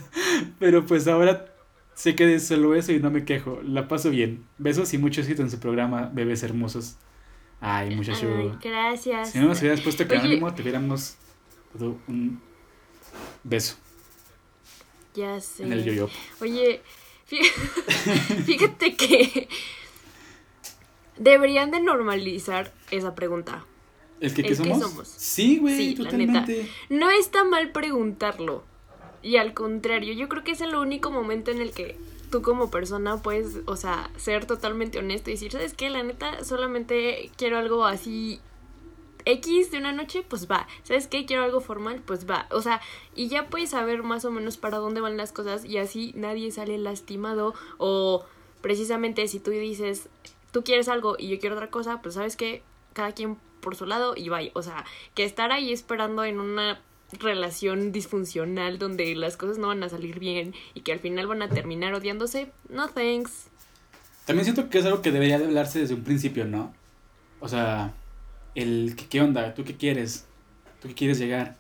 Pero 0.60 0.86
pues 0.86 1.08
ahora 1.08 1.46
sé 1.96 2.16
que 2.16 2.34
es 2.36 2.48
solo 2.48 2.74
eso 2.76 2.92
y 2.92 3.00
no 3.00 3.10
me 3.12 3.24
quejo. 3.24 3.62
La 3.64 3.88
paso 3.88 4.10
bien. 4.10 4.44
Besos 4.58 4.94
y 4.94 4.98
mucho 4.98 5.22
éxito 5.22 5.42
en 5.44 5.50
su 5.52 5.60
programa, 5.60 6.10
bebés 6.14 6.42
hermosos. 6.44 6.98
Ay, 7.62 7.96
muchacho. 7.96 8.28
Ay, 8.36 8.52
gracias. 8.64 9.32
Si 9.32 9.40
no 9.40 9.48
nos 9.48 9.60
hubieras 9.60 9.82
puesto 9.82 10.08
que 10.08 10.14
Oye. 10.14 10.22
anónimo, 10.22 10.54
te 10.54 10.62
hubiéramos 10.64 11.16
dado 11.74 11.98
un 12.08 12.40
beso 13.44 13.76
Ya 15.16 15.40
sé. 15.40 15.64
en 15.64 15.74
el 15.74 15.84
yo-yo. 15.84 16.10
Oye, 16.42 16.82
fíjate 18.46 18.96
que 18.96 19.48
deberían 21.18 21.72
de 21.72 21.80
normalizar 21.80 22.72
esa 22.92 23.16
pregunta. 23.16 23.66
¿El 24.20 24.34
que, 24.34 24.42
¿El 24.42 24.48
que 24.48 24.50
qué 24.50 24.56
somos? 24.56 24.80
somos? 24.80 25.08
Sí, 25.08 25.58
güey, 25.58 25.76
Sí, 25.76 25.96
la 25.96 26.10
totalmente. 26.10 26.70
No 26.90 27.10
está 27.10 27.44
mal 27.44 27.72
preguntarlo. 27.72 28.64
Y 29.22 29.38
al 29.38 29.54
contrario, 29.54 30.14
yo 30.14 30.30
creo 30.30 30.44
que 30.44 30.52
es 30.52 30.62
el 30.62 30.76
único 30.76 31.12
momento 31.12 31.52
en 31.52 31.62
el 31.62 31.72
que 31.72 31.98
tú 32.32 32.42
como 32.42 32.72
persona 32.72 33.18
puedes, 33.22 33.58
o 33.66 33.76
sea, 33.76 34.10
ser 34.18 34.46
totalmente 34.46 35.00
honesto 35.00 35.30
y 35.30 35.34
decir, 35.34 35.52
¿sabes 35.52 35.74
qué? 35.74 35.90
La 35.90 36.04
neta, 36.04 36.44
solamente 36.44 37.32
quiero 37.38 37.58
algo 37.58 37.86
así 37.86 38.40
X 39.28 39.72
de 39.72 39.78
una 39.78 39.92
noche, 39.92 40.24
pues 40.28 40.50
va. 40.50 40.68
¿Sabes 40.84 41.08
qué? 41.08 41.26
Quiero 41.26 41.44
algo 41.44 41.60
formal, 41.60 42.02
pues 42.06 42.30
va. 42.30 42.48
O 42.52 42.62
sea, 42.62 42.82
y 43.16 43.28
ya 43.28 43.48
puedes 43.48 43.72
saber 43.72 44.04
más 44.04 44.24
o 44.26 44.32
menos 44.32 44.58
para 44.58 44.78
dónde 44.78 45.02
van 45.02 45.18
las 45.18 45.32
cosas 45.32 45.66
y 45.66 45.78
así 45.78 46.14
nadie 46.16 46.52
sale 46.52 46.78
lastimado 46.78 47.54
o 47.78 48.26
precisamente 48.62 49.28
si 49.28 49.40
tú 49.40 49.52
dices, 49.52 50.10
tú 50.52 50.64
quieres 50.64 50.88
algo 50.88 51.16
y 51.20 51.28
yo 51.28 51.40
quiero 51.40 51.56
otra 51.56 51.70
cosa, 51.70 52.02
pues 52.02 52.16
sabes 52.16 52.36
que 52.36 52.64
cada 52.94 53.12
quien 53.12 53.38
por 53.62 53.76
su 53.76 53.86
lado 53.86 54.14
y 54.16 54.30
vaya. 54.30 54.52
O 54.54 54.64
sea, 54.64 54.86
que 55.14 55.26
estar 55.26 55.52
ahí 55.52 55.74
esperando 55.74 56.24
en 56.24 56.40
una 56.40 56.80
relación 57.20 57.92
disfuncional 57.92 58.80
donde 58.80 59.14
las 59.16 59.38
cosas 59.38 59.58
no 59.58 59.68
van 59.68 59.84
a 59.84 59.90
salir 59.90 60.20
bien 60.20 60.54
y 60.74 60.82
que 60.82 60.94
al 60.94 61.00
final 61.00 61.28
van 61.28 61.42
a 61.42 61.50
terminar 61.50 61.94
odiándose, 61.94 62.52
no 62.70 62.88
thanks. 62.90 63.48
También 64.26 64.46
siento 64.46 64.70
que 64.70 64.80
es 64.80 64.86
algo 64.86 65.02
que 65.02 65.12
debería 65.12 65.40
de 65.40 65.46
hablarse 65.46 65.80
desde 65.80 65.94
un 65.94 66.04
principio, 66.04 66.46
¿no? 66.46 66.74
O 67.40 67.48
sea, 67.48 67.94
el 68.62 68.96
que, 68.96 69.08
qué 69.08 69.22
onda, 69.22 69.54
tú 69.54 69.64
qué 69.64 69.76
quieres, 69.76 70.26
tú 70.82 70.88
qué 70.88 70.94
quieres 70.96 71.20
llegar. 71.20 71.58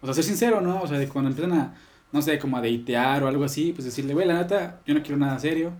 O 0.00 0.06
sea, 0.06 0.14
ser 0.14 0.24
sincero, 0.24 0.60
¿no? 0.60 0.82
O 0.82 0.86
sea, 0.86 0.98
de 0.98 1.08
cuando 1.08 1.30
empiezan 1.30 1.56
a, 1.58 1.74
no 2.12 2.20
sé, 2.22 2.38
como 2.38 2.56
a 2.56 2.60
deitear 2.60 3.22
o 3.22 3.28
algo 3.28 3.44
así, 3.44 3.72
pues 3.72 3.84
decirle, 3.84 4.14
güey, 4.14 4.26
la 4.26 4.34
neta, 4.34 4.80
yo 4.86 4.94
no 4.94 5.02
quiero 5.02 5.16
nada 5.16 5.38
serio. 5.38 5.72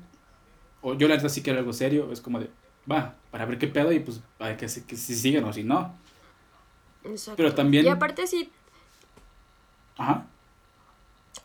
O 0.80 0.94
yo 0.94 1.08
la 1.08 1.16
neta 1.16 1.28
sí 1.28 1.42
quiero 1.42 1.58
algo 1.58 1.72
serio. 1.72 2.10
Es 2.12 2.20
como 2.20 2.38
de, 2.40 2.48
va, 2.90 3.16
para 3.30 3.44
ver 3.46 3.58
qué 3.58 3.66
pedo 3.68 3.92
y 3.92 4.00
pues 4.00 4.20
para 4.38 4.56
que, 4.56 4.66
que 4.66 4.96
si 4.96 5.14
siguen 5.14 5.44
o 5.44 5.52
si 5.52 5.64
no. 5.64 5.94
Exacto. 7.04 7.36
Pero 7.36 7.54
también- 7.54 7.84
Y 7.84 7.88
aparte 7.88 8.26
sí, 8.26 8.50
Ajá. 9.96 10.26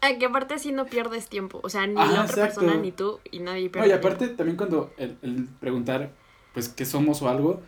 ah, 0.01 0.09
que 0.17 0.25
aparte 0.25 0.57
sí 0.59 0.71
no 0.71 0.85
pierdes 0.85 1.27
tiempo. 1.27 1.59
O 1.63 1.69
sea, 1.69 1.85
ni 1.87 1.99
Ajá, 1.99 2.11
la 2.11 2.21
otra 2.23 2.43
exacto. 2.45 2.61
persona 2.61 2.81
ni 2.81 2.91
tú 2.91 3.19
y 3.31 3.39
nadie 3.39 3.65
No, 3.65 3.71
pierde 3.71 3.89
y 3.89 3.91
aparte 3.91 4.27
también 4.29 4.55
cuando 4.57 4.93
el, 4.97 5.17
el 5.21 5.45
preguntar, 5.59 6.11
pues, 6.53 6.69
qué 6.69 6.85
somos 6.85 7.21
o 7.21 7.29
algo, 7.29 7.61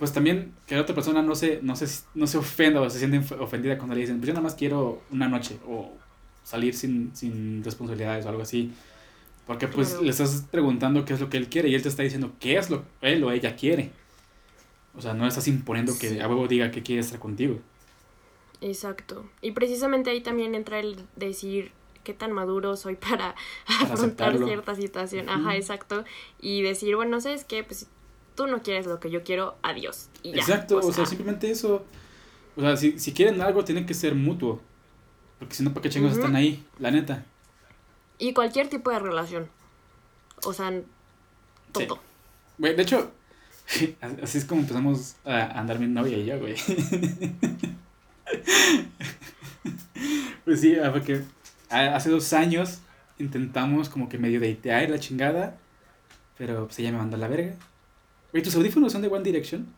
pues 0.00 0.12
también 0.12 0.52
que 0.66 0.74
la 0.74 0.80
otra 0.80 0.94
persona 0.96 1.22
no 1.22 1.36
se, 1.36 1.60
no 1.62 1.76
se, 1.76 1.86
no 2.16 2.26
se 2.26 2.38
ofenda 2.38 2.80
o 2.80 2.90
se 2.90 2.98
siente 2.98 3.34
ofendida 3.36 3.76
cuando 3.78 3.94
le 3.94 4.00
dicen, 4.00 4.16
pues 4.18 4.26
yo 4.26 4.32
nada 4.32 4.42
más 4.42 4.54
quiero 4.56 5.02
una 5.10 5.28
noche 5.28 5.58
o 5.68 5.92
salir 6.42 6.74
sin, 6.74 7.14
sin 7.14 7.62
responsabilidades 7.62 8.26
o 8.26 8.30
algo 8.30 8.42
así. 8.42 8.72
Porque 9.46 9.68
pues 9.68 9.90
Claro. 9.90 10.02
le 10.04 10.10
estás 10.10 10.46
preguntando 10.50 11.04
qué 11.04 11.12
es 11.12 11.20
lo 11.20 11.28
que 11.28 11.36
él 11.36 11.48
quiere 11.48 11.68
y 11.68 11.74
él 11.74 11.82
te 11.82 11.88
está 11.90 12.02
diciendo 12.02 12.32
qué 12.40 12.56
es 12.56 12.70
lo 12.70 12.82
que 13.00 13.12
él 13.12 13.22
o 13.24 13.30
ella 13.30 13.54
quiere. 13.56 13.90
O 14.96 15.02
sea, 15.02 15.12
no 15.14 15.26
estás 15.26 15.46
imponiendo 15.48 15.96
que 15.98 16.20
a 16.22 16.26
huevo 16.28 16.48
diga 16.48 16.70
que 16.70 16.82
quiere 16.82 17.00
estar 17.00 17.18
contigo. 17.20 17.60
Exacto. 18.60 19.28
Y 19.42 19.52
precisamente 19.52 20.10
ahí 20.10 20.20
también 20.22 20.54
entra 20.54 20.80
el 20.80 20.96
decir 21.16 21.72
qué 22.04 22.14
tan 22.14 22.32
maduro 22.32 22.76
soy 22.76 22.96
para, 23.08 23.34
afrontar 23.66 23.92
aceptarlo. 23.92 24.46
cierta 24.46 24.74
situación. 24.74 25.28
Ajá, 25.28 25.56
exacto. 25.56 26.04
Y 26.40 26.62
decir, 26.62 26.96
bueno, 26.96 27.20
¿sabes 27.20 27.44
qué? 27.44 27.64
Pues 27.64 27.86
tú 28.34 28.46
no 28.46 28.62
quieres 28.62 28.86
lo 28.86 29.00
que 29.00 29.10
yo 29.10 29.22
quiero, 29.22 29.56
adiós. 29.62 30.08
Y 30.22 30.32
ya. 30.32 30.38
Exacto, 30.38 30.78
o 30.78 30.92
sea, 30.92 31.06
simplemente 31.06 31.50
eso. 31.50 31.84
O 32.56 32.60
sea, 32.60 32.76
si, 32.76 32.98
si 32.98 33.12
quieren 33.12 33.40
algo, 33.40 33.64
tiene 33.64 33.86
que 33.86 33.94
ser 33.94 34.14
mutuo. 34.14 34.60
Porque 35.38 35.54
si 35.54 35.62
no, 35.62 35.72
¿para 35.72 35.82
qué 35.82 35.90
chingos 35.90 36.12
están 36.12 36.36
ahí? 36.36 36.64
La 36.78 36.90
neta. 36.90 37.24
Y 38.18 38.34
cualquier 38.34 38.68
tipo 38.68 38.90
de 38.90 38.98
relación. 38.98 39.48
O 40.44 40.52
sea, 40.52 40.70
todo. 41.72 41.98
Güey, 42.58 42.76
de 42.76 42.82
hecho, 42.82 43.10
así 44.22 44.38
es 44.38 44.44
como 44.44 44.60
empezamos 44.60 45.16
a 45.24 45.58
andar 45.58 45.78
mi 45.78 45.86
novia 45.86 46.18
y 46.18 46.26
yo, 46.26 46.38
güey. 46.38 46.54
pues 50.44 50.60
sí, 50.60 50.76
ah, 50.76 50.92
porque 50.92 51.22
hace 51.70 52.10
dos 52.10 52.32
años 52.34 52.80
intentamos 53.18 53.88
como 53.88 54.08
que 54.08 54.18
medio 54.18 54.40
datear 54.40 54.90
la 54.90 54.98
chingada. 54.98 55.56
Pero 56.36 56.66
pues 56.66 56.78
ella 56.78 56.92
me 56.92 56.98
mandó 56.98 57.16
a 57.16 57.20
la 57.20 57.28
verga. 57.28 57.54
Güey, 58.32 58.42
¿tus 58.42 58.54
audífonos 58.54 58.92
son 58.92 59.02
de 59.02 59.08
One 59.08 59.24
Direction? 59.24 59.66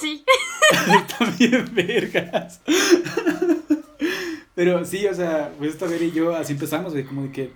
Sí. 0.00 0.24
También 1.18 1.72
vergas. 1.72 2.60
pero 4.54 4.84
sí, 4.84 5.06
o 5.06 5.14
sea, 5.14 5.52
pues 5.56 5.74
esta 5.74 5.86
vez 5.86 6.02
y 6.02 6.10
yo 6.10 6.34
así 6.34 6.52
empezamos, 6.52 6.92
güey, 6.92 7.04
como 7.04 7.22
de 7.22 7.30
que 7.30 7.52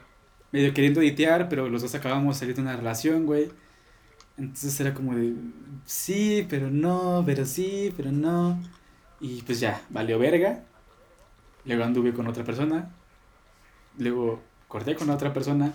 medio 0.53 0.72
queriendo 0.72 1.01
editear, 1.01 1.49
pero 1.49 1.68
los 1.68 1.82
dos 1.82 1.94
acabamos 1.96 2.36
de 2.36 2.40
salir 2.40 2.55
de 2.55 2.62
una 2.62 2.76
relación, 2.76 3.26
güey. 3.26 3.51
Entonces 4.36 4.78
era 4.78 4.94
como 4.94 5.16
de, 5.16 5.34
sí, 5.84 6.46
pero 6.49 6.70
no, 6.70 7.24
pero 7.26 7.44
sí, 7.44 7.92
pero 7.96 8.12
no. 8.12 8.62
Y 9.20 9.42
pues 9.42 9.59
ya, 9.59 9.82
valió 9.90 10.18
verga. 10.18 10.62
Luego 11.64 11.84
anduve 11.84 12.14
con 12.14 12.28
otra 12.28 12.44
persona. 12.44 12.90
Luego 13.99 14.40
corté 14.68 14.94
con 14.94 15.11
otra 15.11 15.32
persona. 15.32 15.72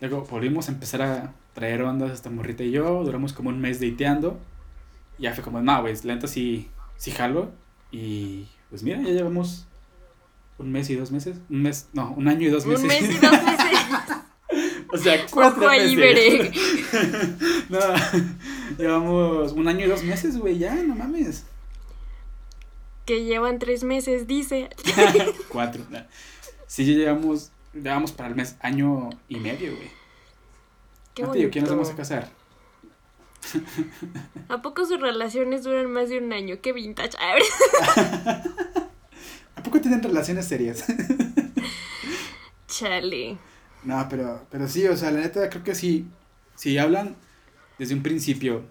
Luego 0.00 0.22
volvimos 0.22 0.68
a 0.68 0.72
empezar 0.72 1.02
a 1.02 1.34
traer 1.54 1.82
ondas 1.82 2.12
esta 2.12 2.30
morrita 2.30 2.62
y 2.62 2.72
yo. 2.72 3.02
Duramos 3.04 3.32
como 3.32 3.48
un 3.48 3.60
mes 3.60 3.80
dateando. 3.80 4.38
Y 5.18 5.22
ya 5.22 5.32
fue 5.32 5.42
como, 5.42 5.62
no, 5.62 5.80
güey, 5.80 5.94
la 6.04 6.14
neta 6.14 6.26
sí, 6.26 6.68
sí 6.96 7.10
jalo. 7.10 7.52
Y 7.90 8.46
pues 8.70 8.82
mira, 8.82 9.00
ya 9.00 9.10
llevamos 9.10 9.66
un 10.58 10.72
mes 10.72 10.90
y 10.90 10.96
dos 10.96 11.10
meses. 11.10 11.38
Un 11.48 11.62
mes, 11.62 11.88
no, 11.92 12.12
un 12.16 12.28
año 12.28 12.48
y 12.48 12.50
dos 12.50 12.66
meses. 12.66 12.82
Un 12.82 12.88
mes 12.88 13.02
y 13.02 13.14
dos 13.14 13.32
meses. 13.44 13.78
o 14.92 14.98
sea, 14.98 15.26
cuatro 15.30 15.68
meses. 15.70 15.96
veré. 15.96 16.52
no, 17.68 17.78
llevamos 18.78 19.52
un 19.52 19.68
año 19.68 19.86
y 19.86 19.88
dos 19.88 20.02
meses, 20.02 20.36
güey, 20.36 20.58
ya, 20.58 20.74
no 20.74 20.94
mames. 20.94 21.44
Que 23.04 23.24
llevan 23.24 23.58
tres 23.58 23.84
meses, 23.84 24.26
dice. 24.26 24.70
Cuatro. 25.48 25.84
no. 25.90 25.98
Sí, 26.66 26.86
ya 26.86 26.94
llevamos, 26.94 27.50
llevamos 27.74 28.12
para 28.12 28.30
el 28.30 28.34
mes 28.34 28.56
año 28.60 29.10
y 29.28 29.36
medio, 29.40 29.76
güey. 29.76 29.90
Qué 31.14 31.48
¿quién 31.50 31.64
nos 31.64 31.70
vamos 31.72 31.90
a 31.90 31.96
casar? 31.96 32.28
¿A 34.48 34.62
poco 34.62 34.84
sus 34.86 35.00
relaciones 35.00 35.64
duran 35.64 35.90
más 35.92 36.08
de 36.08 36.18
un 36.18 36.32
año? 36.32 36.56
Qué 36.60 36.72
vintage. 36.72 37.16
¿A 37.18 37.36
poco 39.62 39.80
tienen 39.80 40.02
relaciones 40.02 40.46
serias? 40.46 40.84
Chale. 42.66 43.38
No, 43.84 44.06
pero, 44.08 44.46
pero 44.50 44.66
sí, 44.66 44.86
o 44.86 44.96
sea, 44.96 45.10
la 45.10 45.20
neta, 45.20 45.48
creo 45.50 45.62
que 45.62 45.74
sí. 45.74 46.06
Si 46.56 46.78
hablan 46.78 47.16
desde 47.78 47.94
un 47.94 48.02
principio, 48.02 48.64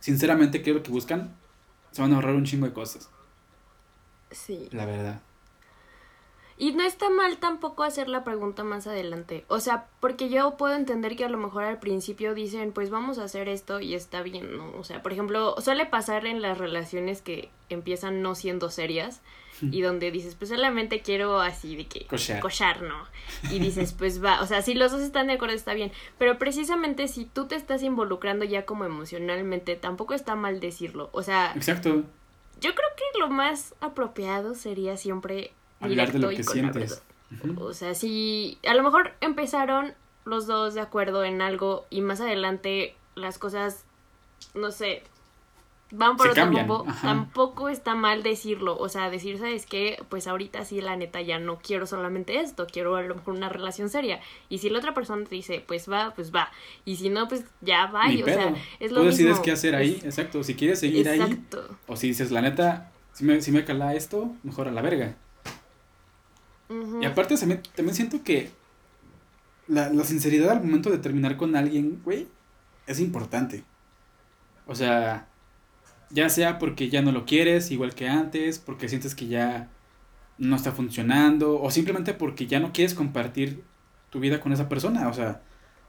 sinceramente, 0.00 0.62
qué 0.62 0.70
es 0.70 0.76
lo 0.76 0.82
que 0.82 0.90
buscan, 0.90 1.34
se 1.92 2.02
van 2.02 2.12
a 2.12 2.16
ahorrar 2.16 2.34
un 2.34 2.44
chingo 2.44 2.66
de 2.66 2.72
cosas, 2.72 3.08
Sí. 4.30 4.68
la 4.72 4.84
verdad. 4.86 5.20
Y 6.56 6.72
no 6.72 6.84
está 6.84 7.10
mal 7.10 7.38
tampoco 7.38 7.82
hacer 7.82 8.08
la 8.08 8.22
pregunta 8.22 8.62
más 8.62 8.86
adelante. 8.86 9.44
O 9.48 9.58
sea, 9.58 9.86
porque 10.00 10.28
yo 10.28 10.56
puedo 10.56 10.74
entender 10.74 11.16
que 11.16 11.24
a 11.24 11.28
lo 11.28 11.38
mejor 11.38 11.64
al 11.64 11.80
principio 11.80 12.32
dicen, 12.34 12.72
pues 12.72 12.90
vamos 12.90 13.18
a 13.18 13.24
hacer 13.24 13.48
esto 13.48 13.80
y 13.80 13.94
está 13.94 14.22
bien, 14.22 14.56
¿no? 14.56 14.72
O 14.78 14.84
sea, 14.84 15.02
por 15.02 15.12
ejemplo, 15.12 15.56
suele 15.60 15.84
pasar 15.84 16.26
en 16.26 16.42
las 16.42 16.58
relaciones 16.58 17.22
que 17.22 17.50
empiezan 17.70 18.22
no 18.22 18.34
siendo 18.36 18.70
serias 18.70 19.20
y 19.62 19.82
donde 19.82 20.10
dices, 20.10 20.34
pues 20.34 20.50
solamente 20.50 21.00
quiero 21.00 21.40
así 21.40 21.76
de 21.76 21.86
que 21.86 22.06
Cochar. 22.06 22.40
cochar, 22.40 22.82
¿no? 22.82 23.04
Y 23.50 23.60
dices, 23.60 23.92
pues 23.92 24.22
va, 24.22 24.40
o 24.42 24.46
sea, 24.46 24.62
si 24.62 24.74
los 24.74 24.90
dos 24.92 25.00
están 25.00 25.28
de 25.28 25.34
acuerdo 25.34 25.54
está 25.54 25.74
bien, 25.74 25.92
pero 26.18 26.38
precisamente 26.38 27.06
si 27.08 27.24
tú 27.24 27.46
te 27.46 27.54
estás 27.54 27.82
involucrando 27.84 28.44
ya 28.44 28.66
como 28.66 28.84
emocionalmente, 28.84 29.76
tampoco 29.76 30.12
está 30.14 30.34
mal 30.34 30.58
decirlo. 30.60 31.08
O 31.12 31.22
sea, 31.22 31.52
Exacto. 31.54 32.02
yo 32.60 32.74
creo 32.74 32.88
que 32.96 33.18
lo 33.18 33.28
más 33.28 33.74
apropiado 33.80 34.54
sería 34.54 34.96
siempre 34.96 35.52
Hablar 35.84 36.12
de 36.12 36.18
lo 36.18 36.28
que 36.30 36.42
sientes. 36.42 37.02
O 37.58 37.72
sea, 37.72 37.94
si 37.94 38.58
a 38.66 38.74
lo 38.74 38.82
mejor 38.82 39.12
empezaron 39.20 39.92
los 40.24 40.46
dos 40.46 40.74
de 40.74 40.80
acuerdo 40.80 41.24
en 41.24 41.42
algo 41.42 41.84
y 41.90 42.00
más 42.00 42.20
adelante 42.20 42.94
las 43.14 43.38
cosas, 43.38 43.84
no 44.54 44.70
sé, 44.70 45.02
van 45.90 46.16
por 46.16 46.26
Se 46.32 46.40
otro 46.42 46.46
rumbo, 46.52 46.86
tampoco 47.02 47.68
está 47.68 47.94
mal 47.94 48.22
decirlo. 48.22 48.76
O 48.78 48.88
sea, 48.88 49.10
decir, 49.10 49.38
¿sabes 49.38 49.66
qué? 49.66 50.02
Pues 50.08 50.26
ahorita 50.26 50.64
sí, 50.64 50.80
la 50.80 50.96
neta, 50.96 51.20
ya 51.22 51.38
no 51.38 51.58
quiero 51.58 51.86
solamente 51.86 52.40
esto, 52.40 52.66
quiero 52.70 52.96
a 52.96 53.02
lo 53.02 53.16
mejor 53.16 53.34
una 53.34 53.48
relación 53.48 53.90
seria. 53.90 54.20
Y 54.48 54.58
si 54.58 54.70
la 54.70 54.78
otra 54.78 54.94
persona 54.94 55.24
te 55.24 55.34
dice, 55.34 55.62
pues 55.66 55.90
va, 55.90 56.12
pues 56.14 56.32
va. 56.34 56.50
Y 56.84 56.96
si 56.96 57.10
no, 57.10 57.28
pues 57.28 57.44
ya 57.60 57.86
va. 57.86 58.10
Y, 58.10 58.22
o 58.22 58.24
pedo. 58.24 58.38
sea, 58.38 58.54
es 58.80 58.92
lo 58.92 59.00
Tú 59.00 59.06
decides 59.06 59.28
mismo. 59.30 59.42
qué 59.44 59.52
hacer 59.52 59.74
ahí, 59.74 59.96
Es- 59.98 60.04
exacto. 60.04 60.42
Si 60.42 60.54
quieres 60.54 60.78
seguir 60.80 61.08
ahí, 61.08 61.44
o 61.86 61.96
si 61.96 62.08
dices, 62.08 62.30
la 62.30 62.40
neta, 62.42 62.90
si 63.12 63.24
me, 63.24 63.40
si 63.40 63.52
me 63.52 63.64
cala 63.64 63.94
esto, 63.94 64.30
mejor 64.42 64.68
a 64.68 64.72
la 64.72 64.82
verga. 64.82 65.16
Y 66.68 67.04
aparte 67.04 67.36
también, 67.36 67.62
también 67.74 67.94
siento 67.94 68.22
que 68.22 68.50
la, 69.68 69.90
la 69.90 70.04
sinceridad 70.04 70.50
al 70.50 70.60
momento 70.62 70.90
de 70.90 70.98
terminar 70.98 71.36
con 71.36 71.56
alguien, 71.56 72.00
güey, 72.04 72.26
es 72.86 73.00
importante. 73.00 73.64
O 74.66 74.74
sea, 74.74 75.28
ya 76.10 76.28
sea 76.28 76.58
porque 76.58 76.88
ya 76.88 77.02
no 77.02 77.12
lo 77.12 77.26
quieres 77.26 77.70
igual 77.70 77.94
que 77.94 78.08
antes, 78.08 78.58
porque 78.58 78.88
sientes 78.88 79.14
que 79.14 79.26
ya 79.26 79.68
no 80.38 80.56
está 80.56 80.72
funcionando, 80.72 81.60
o 81.60 81.70
simplemente 81.70 82.14
porque 82.14 82.46
ya 82.46 82.60
no 82.60 82.72
quieres 82.72 82.94
compartir 82.94 83.62
tu 84.10 84.20
vida 84.20 84.40
con 84.40 84.52
esa 84.52 84.68
persona. 84.68 85.08
O 85.08 85.12
sea, 85.12 85.42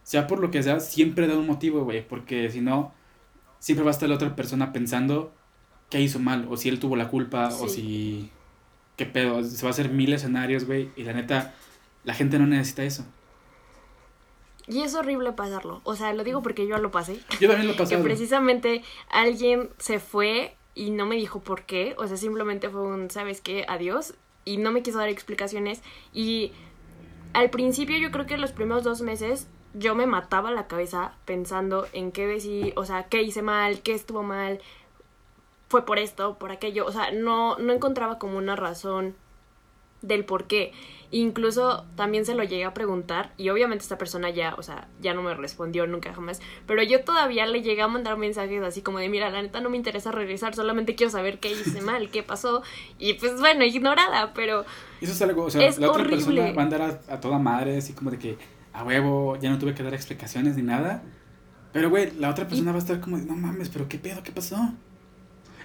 sea 0.04 0.28
por 0.28 0.40
lo 0.40 0.52
que 0.52 0.64
sea, 0.64 0.80
siempre 0.80 1.28
da 1.28 1.38
un 1.38 1.48
motivo, 1.48 1.84
güey, 1.84 2.08
porque 2.08 2.50
si 2.50 2.62
no, 2.62 2.94
siempre 3.60 3.84
va 3.84 3.92
a 3.92 3.94
estar 3.94 4.10
la 4.10 4.16
otra 4.16 4.36
persona 4.36 4.74
pensando 4.74 5.34
qué 5.90 6.02
hizo 6.02 6.20
mal, 6.20 6.48
o 6.50 6.58
si 6.58 6.70
él 6.70 6.80
tuvo 6.80 6.96
la 6.96 7.08
culpa, 7.08 7.50
o 7.50 7.68
si... 7.68 8.32
¿Qué 8.96 9.06
pedo? 9.06 9.43
Se 9.43 9.62
va 9.64 9.70
a 9.70 9.72
hacer 9.72 9.89
mil 9.89 10.14
escenarios, 10.14 10.66
güey, 10.66 10.89
y 10.96 11.04
la 11.04 11.14
neta, 11.14 11.54
la 12.04 12.14
gente 12.14 12.39
no 12.39 12.48
necesita 12.48 12.84
eso. 12.84 13.06
Y 14.68 14.82
es 14.82 14.96
horrible 14.96 15.32
pasarlo. 15.34 15.82
O 15.84 15.96
sea, 15.96 16.14
lo 16.14 16.24
digo 16.24 16.41
porque 16.41 16.68
yo 16.68 16.78
lo 16.78 16.91
pasé. 16.91 17.20
Yo 17.39 17.50
también 17.50 17.68
lo 17.68 17.74
he 17.74 17.88
que 17.89 17.98
precisamente 17.98 18.84
alguien 19.10 19.70
se 19.78 20.00
fue 20.00 20.56
y 20.74 20.91
no 20.91 21.06
me 21.06 21.16
dijo 21.16 21.39
por 21.41 21.64
qué, 21.64 21.96
o 21.98 22.08
sea, 22.08 22.18
simplemente 22.18 22.70
fue 22.70 22.82
un, 22.82 23.10
¿sabes 23.10 23.41
qué? 23.41 23.66
Adiós. 23.68 24.16
Y 24.43 24.58
no 24.58 24.72
me 24.72 24.84
quiso 24.84 24.98
dar 24.98 25.10
explicaciones. 25.10 25.82
Y 26.14 26.52
al 27.34 27.50
principio 27.50 27.98
yo 27.98 28.12
creo 28.12 28.26
que 28.26 28.38
los 28.38 28.52
primeros 28.52 28.84
dos 28.84 29.02
meses 29.02 29.48
yo 29.74 29.96
me 29.96 30.08
mataba 30.08 30.52
la 30.52 30.68
cabeza 30.68 31.14
pensando 31.26 31.88
en 31.93 32.12
qué 32.12 32.28
decir, 32.28 32.74
o 32.76 32.86
sea, 32.86 33.04
qué 33.04 33.22
hice 33.24 33.41
mal, 33.41 33.82
qué 33.82 33.93
estuvo 33.93 34.24
mal, 34.24 34.62
fue 35.68 35.86
por 35.86 35.99
esto, 35.99 36.38
por 36.38 36.51
aquello, 36.51 36.86
o 36.86 36.91
sea, 36.91 37.11
no, 37.11 37.57
no 37.57 37.74
encontraba 37.74 38.20
como 38.20 38.38
una 38.38 38.55
razón 38.55 39.16
del 40.01 40.26
por 40.26 40.45
qué. 40.45 40.72
Incluso 41.11 41.86
también 41.95 42.26
se 42.26 42.36
lo 42.36 42.43
llegué 42.43 42.66
a 42.66 42.74
preguntar 42.74 43.32
y 43.38 43.49
obviamente 43.49 43.84
esta 43.84 43.97
persona 43.97 44.30
ya, 44.32 44.55
o 44.57 44.63
sea, 44.63 44.88
ya 45.01 45.13
no 45.13 45.22
me 45.22 45.34
respondió 45.34 45.88
nunca 45.88 46.13
jamás, 46.13 46.41
pero 46.68 46.84
yo 46.84 47.03
todavía 47.03 47.45
le 47.45 47.61
llegué 47.61 47.82
a 47.84 47.88
mandar 47.88 48.18
mensajes 48.18 48.61
así 48.63 48.82
como 48.82 48.99
de, 48.99 49.07
mira, 49.07 49.30
la 49.30 49.41
neta 49.41 49.61
no 49.61 49.70
me 49.70 49.78
interesa 49.78 50.11
regresar, 50.11 50.55
solamente 50.55 50.95
quiero 50.95 51.11
saber 51.11 51.39
qué 51.39 51.51
hice 51.51 51.80
mal, 51.82 52.09
qué 52.09 52.22
pasó 52.24 52.63
y 52.97 53.13
pues 53.13 53.39
bueno, 53.39 53.63
ignorada, 53.63 54.34
pero 54.34 54.66
Eso 54.99 55.13
es 55.13 55.22
algo, 55.22 55.43
o 55.45 55.49
sea, 55.51 55.66
Es 55.68 55.78
la 55.80 55.89
otra 55.89 56.01
horrible. 56.01 56.26
persona 56.26 56.51
va 56.53 56.61
a 56.61 56.66
andar 56.66 56.82
a, 56.82 57.13
a 57.13 57.20
toda 57.22 57.38
madre, 57.39 57.78
así 57.78 57.93
como 57.93 58.11
de 58.11 58.20
que, 58.20 58.38
a 58.74 58.84
huevo, 58.84 59.38
ya 59.38 59.49
no 59.51 59.57
tuve 59.59 59.74
que 59.74 59.84
dar 59.84 59.93
explicaciones 59.93 60.55
ni 60.57 60.63
nada. 60.63 61.03
Pero, 61.72 61.89
güey, 61.89 62.11
la 62.18 62.30
otra 62.30 62.47
persona 62.47 62.72
va 62.72 62.78
a 62.78 62.82
estar 62.82 62.99
como 62.99 63.18
de, 63.18 63.26
no 63.26 63.36
mames, 63.36 63.70
pero 63.70 63.88
qué 63.88 63.99
pedo, 63.99 64.24
qué 64.24 64.32
pasó. 64.32 64.57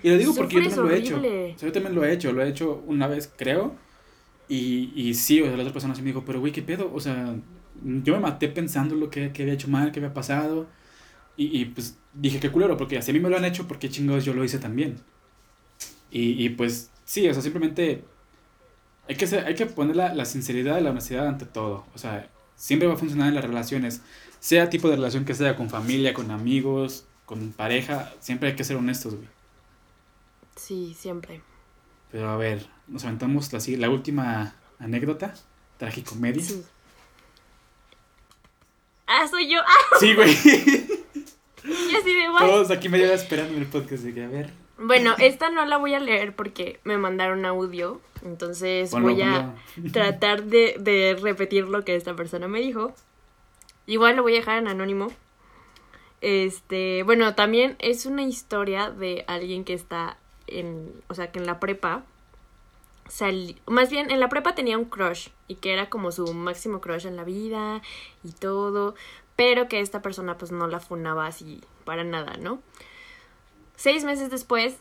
Y 0.02 0.10
lo 0.10 0.18
digo 0.18 0.36
porque 0.36 0.56
yo 0.56 0.62
también 0.62 0.82
lo 0.82 0.90
he 0.90 0.98
hecho. 0.98 1.16
O 1.54 1.58
sea, 1.58 1.68
yo 1.68 1.72
también 1.72 1.94
lo 1.94 2.04
he 2.04 2.12
hecho, 2.12 2.32
lo 2.32 2.42
he 2.42 2.48
hecho 2.48 2.82
una 2.86 3.06
vez, 3.08 3.32
creo. 3.36 3.76
Y, 4.48 4.92
y 4.96 5.14
sí, 5.14 5.40
o 5.42 5.46
sea, 5.46 5.56
la 5.56 5.62
otra 5.62 5.72
persona 5.72 5.94
sí 5.94 6.02
me 6.02 6.08
dijo, 6.08 6.24
pero 6.24 6.40
güey, 6.40 6.52
qué 6.52 6.62
pedo. 6.62 6.90
O 6.94 7.00
sea, 7.00 7.36
yo 7.84 8.14
me 8.14 8.20
maté 8.20 8.48
pensando 8.48 8.94
lo 8.96 9.10
que, 9.10 9.32
que 9.32 9.42
había 9.42 9.54
hecho 9.54 9.68
mal, 9.68 9.92
que 9.92 10.00
había 10.00 10.14
pasado. 10.14 10.68
Y, 11.36 11.60
y 11.60 11.66
pues 11.66 11.98
dije, 12.14 12.40
qué 12.40 12.50
culero, 12.50 12.76
porque 12.76 12.98
así 12.98 13.10
a 13.12 13.14
mí 13.14 13.20
me 13.20 13.30
lo 13.30 13.36
han 13.36 13.44
hecho, 13.46 13.68
porque 13.68 13.90
chingados 13.90 14.24
yo 14.24 14.34
lo 14.34 14.44
hice 14.44 14.58
también. 14.58 14.96
Y, 16.10 16.44
y 16.44 16.48
pues 16.50 16.90
sí, 17.04 17.28
o 17.28 17.32
sea, 17.32 17.42
simplemente 17.42 18.04
hay 19.08 19.16
que, 19.16 19.26
ser- 19.26 19.44
hay 19.46 19.54
que 19.54 19.66
poner 19.66 19.96
la, 19.96 20.14
la 20.14 20.24
sinceridad 20.24 20.78
y 20.78 20.82
la 20.82 20.90
honestidad 20.90 21.26
ante 21.28 21.46
todo. 21.46 21.86
O 21.94 21.98
sea, 21.98 22.28
siempre 22.56 22.88
va 22.88 22.94
a 22.94 22.96
funcionar 22.96 23.28
en 23.28 23.34
las 23.34 23.44
relaciones. 23.44 24.02
Sea 24.38 24.70
tipo 24.70 24.88
de 24.88 24.96
relación 24.96 25.24
que 25.24 25.34
sea, 25.34 25.56
con 25.56 25.68
familia, 25.70 26.14
con 26.14 26.30
amigos, 26.30 27.06
con 27.26 27.52
pareja, 27.52 28.12
siempre 28.20 28.50
hay 28.50 28.56
que 28.56 28.64
ser 28.64 28.76
honestos, 28.76 29.14
güey. 29.16 29.28
Sí, 30.60 30.94
siempre. 30.98 31.40
Pero 32.12 32.28
a 32.28 32.36
ver, 32.36 32.66
nos 32.88 33.04
aventamos 33.04 33.52
la, 33.52 33.60
la 33.78 33.90
última 33.90 34.54
anécdota, 34.78 35.34
tragicomedia. 35.78 36.42
Sí. 36.42 36.62
Ah, 39.06 39.26
soy 39.28 39.48
yo. 39.50 39.60
Ah, 39.60 39.96
Sí, 39.98 40.14
güey. 40.14 40.30
y 40.30 41.94
así 41.96 42.14
de 42.14 42.28
"Bye". 42.28 42.38
Todos 42.38 42.70
aquí 42.70 42.88
medio 42.88 43.06
hora 43.06 43.14
esperando 43.14 43.54
en 43.54 43.60
el 43.60 43.66
podcast 43.66 44.02
de 44.04 44.14
que, 44.14 44.24
a 44.24 44.28
ver. 44.28 44.50
Bueno, 44.78 45.14
esta 45.18 45.50
no 45.50 45.64
la 45.66 45.76
voy 45.76 45.94
a 45.94 46.00
leer 46.00 46.34
porque 46.34 46.80
me 46.84 46.96
mandaron 46.96 47.44
audio, 47.44 48.00
entonces 48.24 48.92
voy 48.92 49.20
a 49.20 49.54
tratar 49.92 50.44
de, 50.44 50.76
de 50.80 51.18
repetir 51.20 51.68
lo 51.68 51.84
que 51.84 51.96
esta 51.96 52.14
persona 52.16 52.48
me 52.48 52.60
dijo. 52.60 52.94
Igual 53.86 54.16
lo 54.16 54.22
voy 54.22 54.34
a 54.34 54.38
dejar 54.38 54.58
en 54.58 54.68
anónimo. 54.68 55.08
Este, 56.22 57.02
bueno, 57.02 57.34
también 57.34 57.76
es 57.78 58.06
una 58.06 58.22
historia 58.22 58.90
de 58.90 59.24
alguien 59.26 59.64
que 59.64 59.74
está 59.74 60.16
o 61.08 61.14
sea, 61.14 61.30
que 61.32 61.38
en 61.38 61.46
la 61.46 61.60
prepa 61.60 62.04
más 63.66 63.90
bien 63.90 64.10
en 64.10 64.20
la 64.20 64.28
prepa 64.28 64.54
tenía 64.54 64.78
un 64.78 64.84
crush 64.84 65.28
y 65.48 65.56
que 65.56 65.72
era 65.72 65.90
como 65.90 66.12
su 66.12 66.32
máximo 66.32 66.80
crush 66.80 67.06
en 67.06 67.16
la 67.16 67.24
vida 67.24 67.82
y 68.22 68.32
todo, 68.32 68.94
pero 69.36 69.68
que 69.68 69.80
esta 69.80 70.02
persona 70.02 70.38
pues 70.38 70.52
no 70.52 70.66
la 70.68 70.80
funaba 70.80 71.26
así 71.26 71.60
para 71.84 72.04
nada, 72.04 72.36
¿no? 72.36 72.60
Seis 73.76 74.04
meses 74.04 74.30
después 74.30 74.76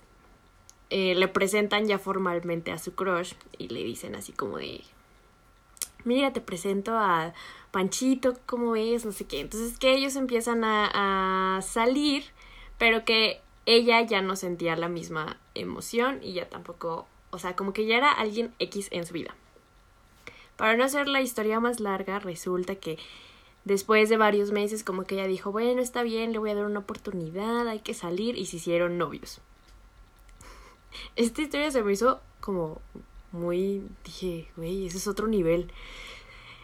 eh, 0.89 1.15
le 1.15 1.27
presentan 1.27 1.87
ya 1.87 1.97
formalmente 1.97 2.71
a 2.71 2.77
su 2.77 2.93
crush 2.93 3.33
y 3.57 3.69
le 3.69 3.83
dicen 3.83 4.15
así 4.15 4.33
como 4.33 4.57
de, 4.57 4.83
mira, 6.03 6.33
te 6.33 6.41
presento 6.41 6.97
a 6.97 7.33
Panchito, 7.71 8.37
¿cómo 8.45 8.71
ves? 8.71 9.05
No 9.05 9.11
sé 9.11 9.25
qué. 9.25 9.39
Entonces 9.39 9.77
que 9.79 9.93
ellos 9.93 10.15
empiezan 10.15 10.63
a 10.63 11.59
salir, 11.63 12.25
pero 12.77 13.05
que 13.05 13.41
ella 13.69 14.01
ya 14.01 14.23
no 14.23 14.35
sentía 14.35 14.75
la 14.75 14.89
misma 14.89 15.37
emoción 15.53 16.23
y 16.23 16.33
ya 16.33 16.49
tampoco, 16.49 17.07
o 17.29 17.37
sea, 17.37 17.55
como 17.55 17.71
que 17.71 17.85
ya 17.85 17.97
era 17.97 18.11
alguien 18.11 18.51
X 18.57 18.87
en 18.89 19.05
su 19.05 19.13
vida. 19.13 19.35
Para 20.57 20.75
no 20.75 20.83
hacer 20.83 21.07
la 21.07 21.21
historia 21.21 21.59
más 21.59 21.79
larga, 21.79 22.17
resulta 22.17 22.75
que 22.75 22.97
después 23.65 24.09
de 24.09 24.17
varios 24.17 24.51
meses 24.51 24.83
como 24.83 25.03
que 25.03 25.15
ella 25.15 25.27
dijo, 25.27 25.51
bueno, 25.51 25.81
está 25.81 26.01
bien, 26.01 26.31
le 26.31 26.39
voy 26.39 26.49
a 26.49 26.55
dar 26.55 26.65
una 26.65 26.79
oportunidad, 26.79 27.67
hay 27.67 27.81
que 27.81 27.93
salir 27.93 28.39
y 28.39 28.47
se 28.47 28.55
hicieron 28.55 28.97
novios. 28.97 29.39
Esta 31.15 31.43
historia 31.43 31.69
se 31.69 31.83
me 31.83 31.93
hizo 31.93 32.21
como 32.39 32.81
muy, 33.31 33.83
dije, 34.03 34.49
güey, 34.57 34.87
ese 34.87 34.97
es 34.97 35.07
otro 35.07 35.27
nivel. 35.27 35.71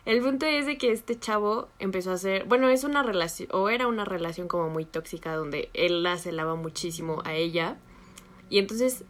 El 0.06 0.22
punto 0.22 0.46
es 0.46 0.68
de 0.68 0.78
que 0.78 0.92
este 0.92 1.20
chavo 1.20 1.68
empezó 1.80 2.12
a 2.12 2.14
hacer, 2.14 2.46
bueno, 2.46 2.70
es 2.70 2.84
una 2.84 3.02
relación, 3.02 3.50
o 3.52 3.70
era 3.70 3.88
una 3.88 4.06
relación 4.06 4.48
como 4.48 4.70
muy 4.70 4.86
tóxica 4.86 5.36
donde 5.36 5.70
él 5.74 6.04
la 6.04 6.18
celaba 6.18 6.54
muchísimo 6.54 7.24
a 7.26 7.34
ella. 7.34 7.78
Y 8.52 8.60
entonces, 8.60 9.04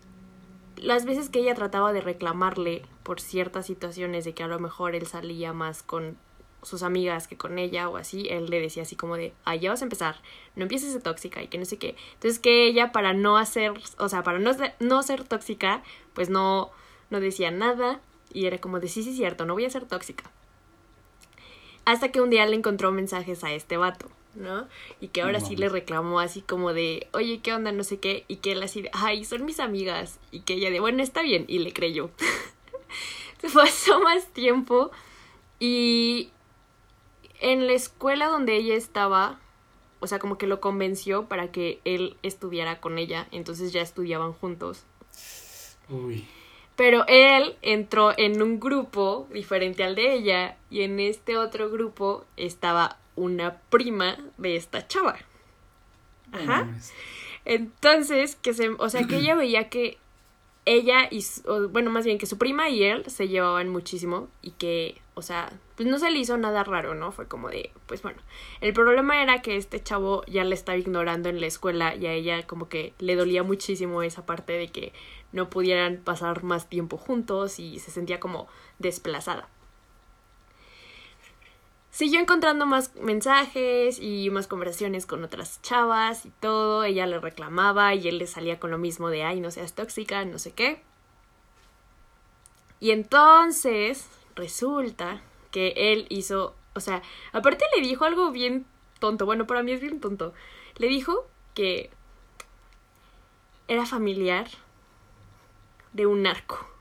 las 0.77 1.05
veces 1.05 1.29
que 1.29 1.39
ella 1.39 1.53
trataba 1.53 1.91
de 1.91 1.99
reclamarle 1.99 2.83
por 3.03 3.19
ciertas 3.19 3.65
situaciones 3.65 4.23
de 4.23 4.33
que 4.33 4.43
a 4.43 4.47
lo 4.47 4.57
mejor 4.57 4.95
él 4.95 5.05
salía 5.05 5.51
más 5.51 5.83
con 5.83 6.17
sus 6.63 6.81
amigas 6.81 7.27
que 7.27 7.37
con 7.37 7.59
ella 7.59 7.89
o 7.89 7.97
así, 7.97 8.27
él 8.29 8.47
le 8.47 8.61
decía 8.61 8.83
así 8.83 8.95
como 8.95 9.17
de, 9.17 9.33
ah, 9.43 9.55
ya 9.55 9.71
vas 9.71 9.81
a 9.81 9.85
empezar, 9.85 10.15
no 10.55 10.63
empieces 10.63 10.93
de 10.93 11.01
tóxica 11.01 11.43
y 11.43 11.47
que 11.47 11.57
no 11.57 11.65
sé 11.65 11.77
qué. 11.77 11.95
Entonces 12.13 12.39
que 12.39 12.67
ella 12.67 12.93
para 12.93 13.13
no 13.13 13.37
hacer, 13.37 13.73
o 13.99 14.09
sea, 14.09 14.23
para 14.23 14.39
no 14.39 14.51
no 14.79 15.03
ser 15.03 15.25
tóxica, 15.25 15.83
pues 16.13 16.29
no, 16.29 16.71
no 17.09 17.19
decía 17.19 17.51
nada 17.51 17.99
y 18.33 18.45
era 18.47 18.59
como 18.59 18.79
de, 18.79 18.87
sí, 18.87 19.03
sí, 19.03 19.13
cierto, 19.13 19.45
no 19.45 19.53
voy 19.53 19.65
a 19.65 19.69
ser 19.69 19.85
tóxica. 19.85 20.31
Hasta 21.86 22.11
que 22.11 22.21
un 22.21 22.29
día 22.29 22.45
le 22.45 22.55
encontró 22.55 22.91
mensajes 22.91 23.43
a 23.43 23.53
este 23.53 23.77
vato, 23.77 24.09
¿no? 24.33 24.67
Y 24.99 25.09
que 25.09 25.21
ahora 25.21 25.39
No 25.39 25.45
sí 25.45 25.55
le 25.55 25.69
reclamó 25.69 26.19
así 26.19 26.41
como 26.41 26.73
de, 26.73 27.07
oye, 27.13 27.39
¿qué 27.41 27.53
onda? 27.53 27.71
No 27.71 27.83
sé 27.83 27.99
qué. 27.99 28.25
Y 28.27 28.38
que 28.38 28.53
él 28.53 28.63
así 28.63 28.81
de, 28.81 28.89
ay, 28.93 29.23
son 29.23 29.45
mis 29.45 29.59
amigas. 29.59 30.19
Y 30.31 30.41
que 30.41 30.55
ella 30.55 30.71
de, 30.71 30.79
bueno, 30.79 31.03
está 31.03 31.21
bien. 31.21 31.45
Y 31.47 31.59
le 31.59 31.73
creyó. 31.73 32.09
Se 33.39 33.49
pasó 33.49 33.99
más 34.01 34.27
tiempo 34.27 34.91
y 35.59 36.31
en 37.39 37.67
la 37.67 37.73
escuela 37.73 38.27
donde 38.27 38.55
ella 38.55 38.75
estaba, 38.75 39.39
o 39.99 40.07
sea, 40.07 40.19
como 40.19 40.38
que 40.38 40.47
lo 40.47 40.59
convenció 40.59 41.27
para 41.27 41.51
que 41.51 41.79
él 41.86 42.17
estudiara 42.23 42.79
con 42.81 42.97
ella. 42.97 43.27
Entonces 43.31 43.71
ya 43.71 43.81
estudiaban 43.81 44.33
juntos. 44.33 44.83
Uy. 45.89 46.27
Pero 46.76 47.05
él 47.07 47.55
entró 47.61 48.13
en 48.17 48.41
un 48.41 48.59
grupo 48.59 49.28
diferente 49.32 49.84
al 49.84 49.95
de 49.95 50.13
ella 50.13 50.57
y 50.69 50.82
en 50.82 50.99
este 50.99 51.38
otro 51.38 51.69
grupo 51.69 52.26
estaba 52.36 52.97
una 53.15 53.61
prima 53.69 54.17
de 54.38 54.55
esta 54.57 54.88
chava. 54.88 55.15
Ajá. 56.32 56.67
Entonces, 57.45 58.36
que 58.36 58.53
se, 58.53 58.69
o 58.69 58.89
sea, 58.89 59.05
que 59.07 59.17
ella 59.17 59.36
veía 59.36 59.69
que 59.69 59.97
ella 60.66 61.07
y, 61.11 61.24
bueno, 61.70 61.91
más 61.91 62.05
bien 62.05 62.18
que 62.18 62.26
su 62.26 62.38
prima 62.38 62.70
y 62.70 62.84
él 62.84 63.03
se 63.09 63.28
llevaban 63.28 63.70
muchísimo 63.70 64.28
y 64.41 64.51
que, 64.51 64.99
o 65.13 65.22
sea, 65.22 65.51
pues 65.76 65.88
no 65.88 65.99
se 65.99 66.09
le 66.09 66.20
hizo 66.20 66.38
nada 66.38 66.63
raro, 66.63 66.95
¿no? 66.95 67.11
Fue 67.11 67.28
como 67.28 67.49
de, 67.49 67.72
pues 67.86 68.01
bueno, 68.01 68.20
el 68.61 68.74
problema 68.74 69.22
era 69.22 69.41
que 69.41 69.57
este 69.57 69.82
chavo 69.82 70.24
ya 70.26 70.43
le 70.43 70.55
estaba 70.55 70.78
ignorando 70.78 71.30
en 71.30 71.39
la 71.39 71.47
escuela 71.47 71.95
y 71.95 72.07
a 72.07 72.13
ella 72.13 72.47
como 72.47 72.68
que 72.70 72.93
le 72.99 73.16
dolía 73.16 73.43
muchísimo 73.43 74.01
esa 74.01 74.26
parte 74.26 74.53
de 74.53 74.70
que 74.70 74.93
no 75.32 75.49
pudieran 75.49 75.97
pasar 75.97 76.43
más 76.43 76.70
tiempo 76.70 76.97
juntos 76.97 77.59
y 77.59 77.80
se 77.80 77.91
sentía 77.91 78.20
como 78.20 78.47
desplazada. 78.80 79.49
Siguió 81.95 82.19
encontrando 82.19 82.65
más 82.65 82.93
mensajes 82.95 83.99
y 84.01 84.29
más 84.29 84.47
conversaciones 84.47 85.05
con 85.05 85.23
otras 85.23 85.61
chavas 85.61 86.25
y 86.25 86.29
todo. 86.29 86.83
Ella 86.83 87.07
le 87.07 87.21
reclamaba 87.21 87.95
y 87.95 88.09
él 88.09 88.17
le 88.17 88.27
salía 88.27 88.59
con 88.59 88.69
lo 88.69 88.77
mismo 88.77 89.07
de, 89.07 89.23
ay, 89.23 89.39
no 89.39 89.49
seas 89.49 89.75
tóxica, 89.75 90.25
no 90.25 90.37
sé 90.37 90.51
qué. 90.51 90.81
Y 92.81 92.91
entonces 92.91 94.09
resulta 94.35 95.21
que 95.51 95.73
él 95.77 96.05
hizo, 96.09 96.53
o 96.73 96.81
sea, 96.81 97.01
aparte 97.31 97.63
le 97.73 97.81
dijo 97.81 98.03
algo 98.03 98.29
bien 98.31 98.65
tonto, 98.99 99.25
bueno, 99.25 99.47
para 99.47 99.63
mí 99.63 99.71
es 99.71 99.79
bien 99.79 100.01
tonto. 100.01 100.33
Le 100.75 100.87
dijo 100.89 101.25
que 101.53 101.91
era 103.69 103.85
familiar 103.85 104.49
de 105.93 106.07
un 106.07 106.23
narco 106.23 106.74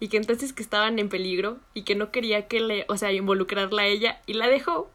y 0.00 0.08
que 0.08 0.16
entonces 0.16 0.52
que 0.52 0.62
estaban 0.62 0.98
en 0.98 1.08
peligro 1.08 1.58
y 1.74 1.82
que 1.82 1.94
no 1.94 2.10
quería 2.10 2.46
que 2.48 2.60
le, 2.60 2.84
o 2.88 2.96
sea, 2.96 3.12
involucrarla 3.12 3.82
a 3.82 3.86
ella 3.86 4.20
y 4.26 4.34
la 4.34 4.48
dejó. 4.48 4.90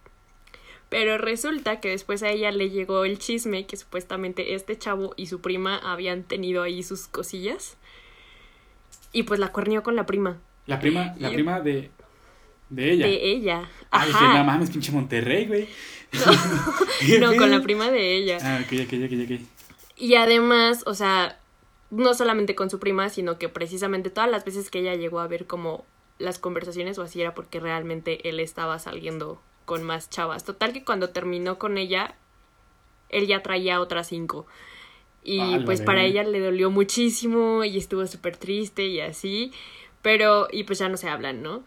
Pero 0.89 1.17
resulta 1.17 1.82
que 1.82 1.89
después 1.89 2.23
a 2.23 2.30
ella 2.30 2.51
le 2.51 2.69
llegó 2.69 3.03
el 3.03 3.19
chisme 3.19 3.65
que 3.65 3.75
supuestamente 3.75 4.53
este 4.53 4.78
chavo 4.78 5.13
y 5.17 5.28
su 5.28 5.41
prima 5.41 5.78
habían 5.78 6.23
tenido 6.23 6.63
ahí 6.63 6.82
sus 6.84 7.07
cosillas. 7.07 7.78
Y 9.11 9.23
pues 9.23 9.39
la 9.39 9.51
cuernió 9.51 9.84
con 9.84 9.95
la 9.95 10.05
prima. 10.05 10.38
La 10.65 10.80
prima, 10.80 11.13
la 11.17 11.30
prima 11.32 11.59
de, 11.59 11.91
de 12.69 12.91
ella. 12.91 13.05
De 13.05 13.32
ella. 13.32 13.69
Ah, 13.91 14.05
dije, 14.05 14.23
no 14.23 14.43
mames, 14.43 14.69
pinche 14.69 14.91
Monterrey, 14.91 15.45
güey. 15.45 15.67
No, 17.19 17.36
con 17.36 17.51
la 17.51 17.61
prima 17.61 17.91
de 17.91 18.15
ella. 18.15 18.38
Ah, 18.41 18.59
ok, 18.63 18.80
ok, 18.86 18.93
ok, 19.05 19.11
ok. 19.23 19.41
Y 19.97 20.15
además, 20.15 20.84
o 20.86 20.93
sea, 20.93 21.39
no 21.89 22.13
solamente 22.13 22.55
con 22.55 22.69
su 22.69 22.79
prima, 22.79 23.09
sino 23.09 23.38
que 23.38 23.49
precisamente 23.49 24.09
todas 24.09 24.29
las 24.29 24.45
veces 24.45 24.69
que 24.69 24.79
ella 24.79 24.95
llegó 24.95 25.19
a 25.19 25.27
ver 25.27 25.47
como 25.47 25.85
las 26.19 26.39
conversaciones 26.39 26.97
o 26.97 27.03
así 27.03 27.21
era 27.21 27.33
porque 27.33 27.59
realmente 27.59 28.27
él 28.27 28.39
estaba 28.39 28.79
saliendo 28.79 29.41
con 29.65 29.83
más 29.83 30.09
chavas. 30.09 30.43
Total 30.43 30.73
que 30.73 30.83
cuando 30.83 31.09
terminó 31.09 31.59
con 31.59 31.77
ella, 31.77 32.15
él 33.09 33.27
ya 33.27 33.43
traía 33.43 33.79
otras 33.79 34.07
cinco. 34.07 34.47
Y 35.23 35.39
Ah, 35.39 35.61
pues 35.65 35.81
para 35.81 36.03
ella 36.03 36.23
le 36.23 36.39
dolió 36.39 36.71
muchísimo 36.71 37.63
y 37.63 37.77
estuvo 37.77 38.05
súper 38.07 38.38
triste 38.38 38.85
y 38.88 39.01
así. 39.01 39.51
Pero, 40.01 40.47
y 40.51 40.63
pues 40.63 40.79
ya 40.79 40.89
no 40.89 40.97
se 40.97 41.09
hablan, 41.09 41.41
¿no? 41.41 41.63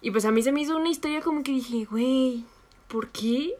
Y 0.00 0.10
pues 0.10 0.24
a 0.24 0.32
mí 0.32 0.42
se 0.42 0.50
me 0.50 0.62
hizo 0.62 0.76
una 0.76 0.88
historia 0.88 1.20
como 1.20 1.42
que 1.42 1.52
dije, 1.52 1.84
güey, 1.84 2.44
¿por 2.88 3.10
qué? 3.10 3.54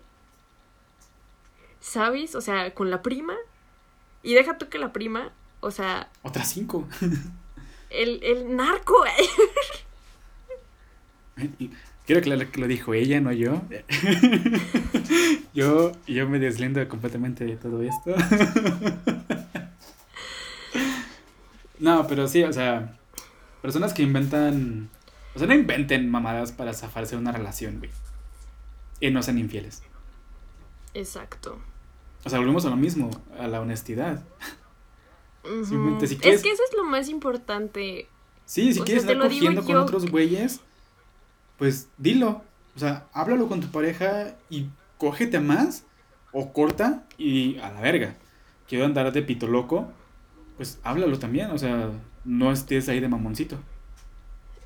¿Sabes? 1.80 2.35
O 2.35 2.41
sea, 2.41 2.74
con 2.74 2.91
la 2.91 3.03
prima. 3.03 3.37
Y 4.23 4.35
deja 4.35 4.59
tú 4.59 4.68
que 4.68 4.79
la 4.79 4.93
prima, 4.93 5.33
o 5.61 5.70
sea, 5.70 6.11
Otras 6.23 6.51
cinco. 6.51 6.89
el, 7.91 8.23
el 8.23 8.55
narco. 8.57 9.05
Quiero 12.07 12.20
aclarar 12.20 12.49
que 12.49 12.61
lo 12.61 12.66
dijo 12.66 12.95
ella, 12.95 13.20
no 13.20 13.33
yo. 13.33 13.62
yo, 15.55 15.93
yo 16.07 16.29
me 16.29 16.39
deslindo 16.39 16.87
completamente 16.89 17.45
de 17.45 17.57
todo 17.57 17.81
esto. 17.83 18.14
no, 21.79 22.07
pero 22.09 22.27
sí, 22.27 22.43
o 22.43 22.53
sea, 22.53 22.99
personas 23.61 23.95
que 23.95 24.03
inventan, 24.03 24.91
o 25.35 25.39
sea, 25.39 25.47
no 25.47 25.55
inventen 25.55 26.11
mamadas 26.11 26.51
para 26.51 26.75
zafarse 26.75 27.14
de 27.14 27.23
una 27.23 27.33
relación, 27.33 27.79
güey. 27.79 27.91
Y 29.01 29.11
no 29.11 29.23
sean 29.23 29.39
infieles. 29.39 29.83
Exacto. 30.95 31.61
O 32.25 32.31
sea, 32.31 32.39
volvemos 32.39 32.64
a 32.66 32.70
lo 32.70 32.77
mismo, 32.77 33.11
a 33.39 33.47
la 33.49 33.61
honestidad. 33.61 34.23
Ujú. 35.45 35.64
Simplemente, 35.64 36.07
si 36.07 36.16
quieres- 36.16 36.39
Es 36.41 36.45
que 36.45 36.53
eso 36.53 36.62
es 36.70 36.77
lo 36.77 36.85
más 36.85 37.09
importante. 37.09 38.09
Sí, 38.45 38.73
si 38.75 38.81
O 38.81 38.85
quieres 38.85 39.03
sea, 39.05 39.12
estar 39.12 39.27
cogiendo 39.29 39.62
con 39.64 39.73
yo. 39.75 39.83
otros 39.83 40.11
güeyes, 40.11 40.61
pues 41.59 41.89
dilo. 41.99 42.43
O 42.77 42.79
sea, 42.79 43.07
háblalo 43.12 43.49
con 43.49 43.61
tu 43.61 43.68
pareja 43.68 44.37
y 44.51 44.68
cógete 44.99 45.41
más 45.41 45.85
o 46.33 46.53
corta 46.53 47.05
y 47.18 47.59
a 47.59 47.70
la 47.73 47.81
verga. 47.81 48.14
Quiero 48.68 48.85
andar 48.85 49.12
de 49.12 49.23
pito 49.23 49.47
loco, 49.49 49.91
pues 50.57 50.79
háblalo 50.85 51.18
también. 51.18 51.51
O 51.51 51.59
sea, 51.59 51.91
no 52.25 52.53
estés 52.53 52.89
ahí 52.89 53.01
de 53.01 53.09
mamoncito. 53.09 53.57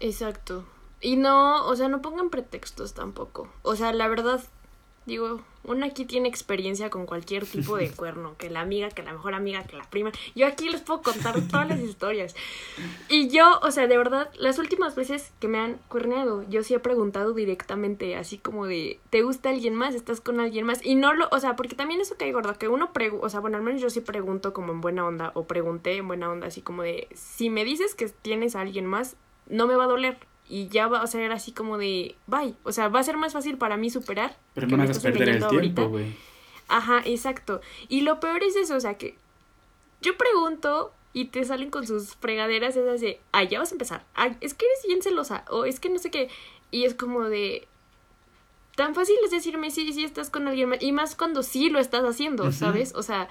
Exacto. 0.00 0.64
Y 1.00 1.16
no, 1.16 1.66
o 1.66 1.76
sea, 1.76 1.88
no 1.88 2.02
pongan 2.02 2.30
pretextos 2.30 2.94
tampoco. 2.94 3.50
O 3.62 3.76
sea, 3.76 3.92
la 3.92 4.08
verdad, 4.08 4.42
digo, 5.06 5.40
uno 5.64 5.86
aquí 5.86 6.04
tiene 6.04 6.28
experiencia 6.28 6.90
con 6.90 7.06
cualquier 7.06 7.46
tipo 7.46 7.76
de 7.76 7.90
cuerno, 7.96 8.34
que 8.36 8.50
la 8.50 8.60
amiga, 8.60 8.88
que 8.90 9.02
la 9.02 9.12
mejor 9.12 9.34
amiga, 9.34 9.64
que 9.64 9.76
la 9.76 9.88
prima. 9.88 10.12
Yo 10.34 10.46
aquí 10.46 10.68
les 10.68 10.80
puedo 10.80 11.02
contar 11.02 11.40
todas 11.48 11.68
las 11.68 11.80
historias. 11.80 12.34
Y 13.08 13.28
yo, 13.28 13.58
o 13.62 13.70
sea, 13.70 13.86
de 13.86 13.96
verdad, 13.96 14.30
las 14.38 14.58
últimas 14.58 14.94
veces 14.94 15.32
que 15.40 15.48
me 15.48 15.58
han 15.58 15.78
cuerneado, 15.88 16.44
yo 16.48 16.62
sí 16.62 16.74
he 16.74 16.78
preguntado 16.78 17.32
directamente, 17.32 18.16
así 18.16 18.38
como 18.38 18.66
de, 18.66 19.00
¿te 19.10 19.22
gusta 19.22 19.50
alguien 19.50 19.74
más? 19.74 19.94
¿Estás 19.94 20.20
con 20.20 20.40
alguien 20.40 20.66
más? 20.66 20.84
Y 20.84 20.94
no 20.94 21.14
lo, 21.14 21.28
o 21.30 21.40
sea, 21.40 21.56
porque 21.56 21.76
también 21.76 22.00
eso 22.00 22.16
cae 22.18 22.32
gordo, 22.32 22.58
que 22.58 22.68
uno 22.68 22.92
pregunta, 22.92 23.26
o 23.26 23.28
sea, 23.28 23.40
bueno, 23.40 23.56
al 23.56 23.62
menos 23.62 23.80
yo 23.80 23.90
sí 23.90 24.00
pregunto 24.00 24.52
como 24.52 24.72
en 24.72 24.80
buena 24.80 25.06
onda, 25.06 25.30
o 25.34 25.46
pregunté 25.46 25.96
en 25.96 26.08
buena 26.08 26.30
onda, 26.30 26.48
así 26.48 26.62
como 26.62 26.82
de, 26.82 27.08
si 27.14 27.50
me 27.50 27.64
dices 27.64 27.94
que 27.94 28.08
tienes 28.08 28.56
a 28.56 28.60
alguien 28.60 28.86
más, 28.86 29.16
no 29.48 29.66
me 29.66 29.76
va 29.76 29.84
a 29.84 29.88
doler. 29.88 30.18
Y 30.48 30.68
ya 30.68 30.86
va 30.86 31.00
a 31.00 31.06
ser 31.06 31.32
así 31.32 31.52
como 31.52 31.78
de, 31.78 32.14
bye. 32.26 32.54
O 32.62 32.72
sea, 32.72 32.88
va 32.88 33.00
a 33.00 33.02
ser 33.02 33.16
más 33.16 33.32
fácil 33.32 33.58
para 33.58 33.76
mí 33.76 33.90
superar. 33.90 34.36
Pero 34.54 34.68
no 34.68 34.76
me 34.76 34.84
hagas 34.84 35.00
perder 35.00 35.28
el 35.28 35.48
tiempo, 35.48 35.88
güey. 35.88 36.14
Ajá, 36.68 37.02
exacto. 37.04 37.60
Y 37.88 38.02
lo 38.02 38.20
peor 38.20 38.42
es 38.42 38.56
eso, 38.56 38.76
o 38.76 38.80
sea, 38.80 38.98
que 38.98 39.16
yo 40.00 40.16
pregunto 40.16 40.92
y 41.12 41.26
te 41.26 41.44
salen 41.44 41.70
con 41.70 41.86
sus 41.86 42.14
fregaderas 42.16 42.76
esas 42.76 43.00
de, 43.00 43.20
ay, 43.32 43.48
ya 43.48 43.58
vas 43.58 43.70
a 43.72 43.74
empezar. 43.74 44.04
Ay, 44.14 44.36
es 44.40 44.54
que 44.54 44.66
eres 44.66 44.84
bien 44.86 45.02
celosa. 45.02 45.44
O 45.48 45.64
es 45.64 45.80
que 45.80 45.88
no 45.88 45.98
sé 45.98 46.10
qué. 46.10 46.28
Y 46.70 46.84
es 46.84 46.94
como 46.94 47.24
de... 47.24 47.66
Tan 48.74 48.94
fácil 48.94 49.16
es 49.24 49.30
decirme 49.30 49.70
sí, 49.70 49.90
sí 49.94 50.04
estás 50.04 50.28
con 50.28 50.46
alguien 50.46 50.68
más. 50.68 50.82
Y 50.82 50.92
más 50.92 51.16
cuando 51.16 51.42
sí 51.42 51.70
lo 51.70 51.78
estás 51.78 52.04
haciendo. 52.04 52.52
¿sabes? 52.52 52.94
O 52.94 53.02
sea, 53.02 53.28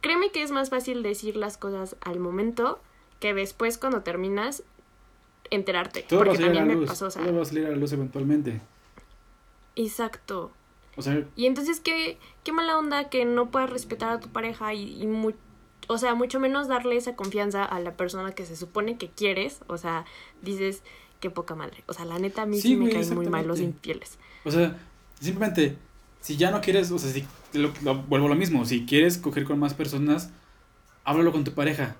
créeme 0.00 0.30
que 0.30 0.44
es 0.44 0.52
más 0.52 0.70
fácil 0.70 1.02
decir 1.02 1.36
las 1.36 1.58
cosas 1.58 1.96
al 2.00 2.20
momento 2.20 2.78
que 3.18 3.34
después 3.34 3.78
cuando 3.78 4.02
terminas 4.02 4.62
enterarte. 5.50 6.02
Todo 6.08 6.20
va 6.20 6.24
a 6.24 6.26
porque 6.26 6.42
salir 6.42 6.50
a 6.50 6.54
también 6.54 6.68
la 6.68 6.74
me 6.74 6.80
luz. 6.80 6.88
pasó, 6.90 7.06
o 7.06 7.10
sea, 7.10 7.22
Todo 7.24 7.36
va 7.36 7.42
a 7.42 7.44
salir 7.44 7.66
a 7.66 7.70
la 7.70 7.76
luz 7.76 7.92
eventualmente. 7.92 8.60
exacto. 9.74 10.52
O 10.96 11.02
sea, 11.02 11.24
Y 11.36 11.46
entonces, 11.46 11.80
qué, 11.80 12.18
qué 12.42 12.52
mala 12.52 12.78
onda 12.78 13.10
que 13.10 13.24
no 13.26 13.50
puedas 13.50 13.68
respetar 13.68 14.10
a 14.10 14.20
tu 14.20 14.28
pareja 14.28 14.72
y, 14.72 15.02
y 15.02 15.34
o 15.88 15.98
sea, 15.98 16.14
mucho 16.14 16.40
menos 16.40 16.68
darle 16.68 16.96
esa 16.96 17.14
confianza 17.16 17.64
a 17.64 17.78
la 17.80 17.96
persona 17.96 18.32
que 18.32 18.46
se 18.46 18.56
supone 18.56 18.96
que 18.96 19.08
quieres. 19.10 19.60
O 19.66 19.76
sea, 19.76 20.04
dices, 20.42 20.82
qué 21.20 21.28
poca 21.30 21.54
madre. 21.54 21.84
O 21.86 21.92
sea, 21.92 22.06
la 22.06 22.18
neta, 22.18 22.42
a 22.42 22.46
mí 22.46 22.56
sí, 22.60 22.68
Sí, 22.68 22.76
me 22.76 22.90
caen 22.90 23.14
muy 23.14 23.26
mal 23.28 23.46
los 23.46 23.60
infieles. 23.60 24.18
O 24.44 24.50
sea, 24.50 24.76
simplemente, 25.20 25.76
si 26.22 26.36
ya 26.38 26.50
no 26.50 26.60
quieres, 26.62 26.90
o 26.90 26.98
sea, 26.98 27.10
si, 27.12 27.26
lo, 27.52 27.70
lo- 27.82 27.96
vuelvo 28.02 28.26
a 28.26 28.30
lo 28.30 28.34
mismo, 28.34 28.64
si 28.64 28.86
quieres 28.86 29.18
coger 29.18 29.44
con 29.44 29.58
más 29.58 29.74
personas, 29.74 30.30
háblalo 31.04 31.30
con 31.30 31.44
tu 31.44 31.52
pareja. 31.52 31.96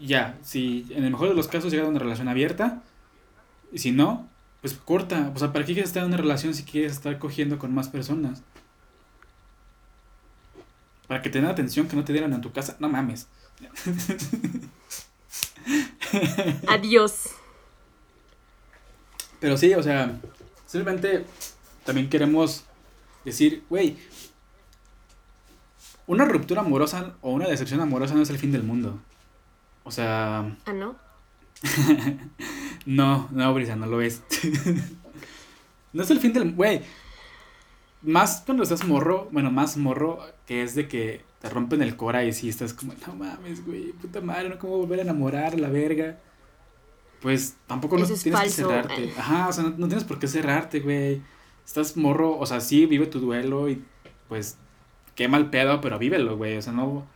Ya, 0.00 0.38
si 0.42 0.86
en 0.90 1.04
el 1.04 1.10
mejor 1.10 1.28
de 1.28 1.34
los 1.34 1.48
casos 1.48 1.72
llega 1.72 1.84
a 1.84 1.88
una 1.88 1.98
relación 1.98 2.28
abierta, 2.28 2.82
y 3.72 3.78
si 3.78 3.92
no, 3.92 4.28
pues 4.60 4.74
corta. 4.74 5.32
O 5.34 5.38
sea, 5.38 5.52
¿para 5.52 5.64
qué 5.64 5.74
quieres 5.74 5.90
estar 5.90 6.02
en 6.02 6.08
una 6.08 6.16
relación 6.16 6.54
si 6.54 6.64
quieres 6.64 6.92
estar 6.92 7.18
cogiendo 7.18 7.58
con 7.58 7.74
más 7.74 7.88
personas? 7.88 8.42
Para 11.06 11.22
que 11.22 11.30
te 11.30 11.40
den 11.40 11.48
atención 11.48 11.88
que 11.88 11.96
no 11.96 12.04
te 12.04 12.12
dieran 12.12 12.32
en 12.32 12.40
tu 12.40 12.52
casa, 12.52 12.76
no 12.78 12.88
mames. 12.88 13.28
Adiós. 16.68 17.30
Pero 19.40 19.56
sí, 19.56 19.74
o 19.74 19.82
sea, 19.82 20.20
simplemente 20.66 21.24
también 21.84 22.08
queremos 22.08 22.64
decir, 23.24 23.64
güey, 23.68 23.96
una 26.06 26.24
ruptura 26.24 26.60
amorosa 26.60 27.14
o 27.20 27.32
una 27.32 27.48
decepción 27.48 27.80
amorosa 27.80 28.14
no 28.14 28.22
es 28.22 28.30
el 28.30 28.38
fin 28.38 28.52
del 28.52 28.62
mundo. 28.62 29.00
O 29.84 29.90
sea, 29.90 30.56
Ah, 30.64 30.72
¿no? 30.72 30.96
no, 32.86 33.28
no, 33.30 33.54
Brisa, 33.54 33.76
no 33.76 33.86
lo 33.86 34.00
es. 34.00 34.22
no 35.92 36.02
es 36.02 36.10
el 36.10 36.20
fin 36.20 36.32
del... 36.32 36.52
Güey, 36.54 36.82
más 38.02 38.42
cuando 38.44 38.62
estás 38.64 38.84
morro, 38.84 39.28
bueno, 39.30 39.50
más 39.50 39.76
morro, 39.76 40.20
que 40.46 40.62
es 40.62 40.74
de 40.74 40.88
que 40.88 41.24
te 41.40 41.48
rompen 41.48 41.82
el 41.82 41.96
cora 41.96 42.24
y 42.24 42.32
si 42.32 42.48
estás 42.48 42.74
como, 42.74 42.94
no 43.06 43.14
mames, 43.14 43.64
güey, 43.64 43.92
puta 43.92 44.20
madre, 44.20 44.48
no 44.48 44.58
cómo 44.58 44.78
volver 44.78 45.00
a 45.00 45.02
enamorar, 45.02 45.58
la 45.58 45.68
verga. 45.68 46.18
Pues 47.20 47.56
tampoco 47.68 47.96
no 47.98 48.04
tienes 48.04 48.24
que 48.24 48.32
falso. 48.32 48.68
cerrarte. 48.68 49.12
Ajá, 49.16 49.48
o 49.48 49.52
sea, 49.52 49.64
no, 49.64 49.70
no 49.70 49.86
tienes 49.86 50.04
por 50.04 50.18
qué 50.18 50.26
cerrarte, 50.26 50.80
güey. 50.80 51.22
Estás 51.64 51.96
morro, 51.96 52.36
o 52.38 52.46
sea, 52.46 52.60
sí, 52.60 52.86
vive 52.86 53.06
tu 53.06 53.20
duelo 53.20 53.68
y 53.68 53.84
pues 54.28 54.56
qué 55.14 55.28
mal 55.28 55.50
pedo, 55.50 55.80
pero 55.80 55.98
vívelo, 55.98 56.36
güey. 56.36 56.56
O 56.56 56.62
sea, 56.62 56.72
no, 56.72 57.06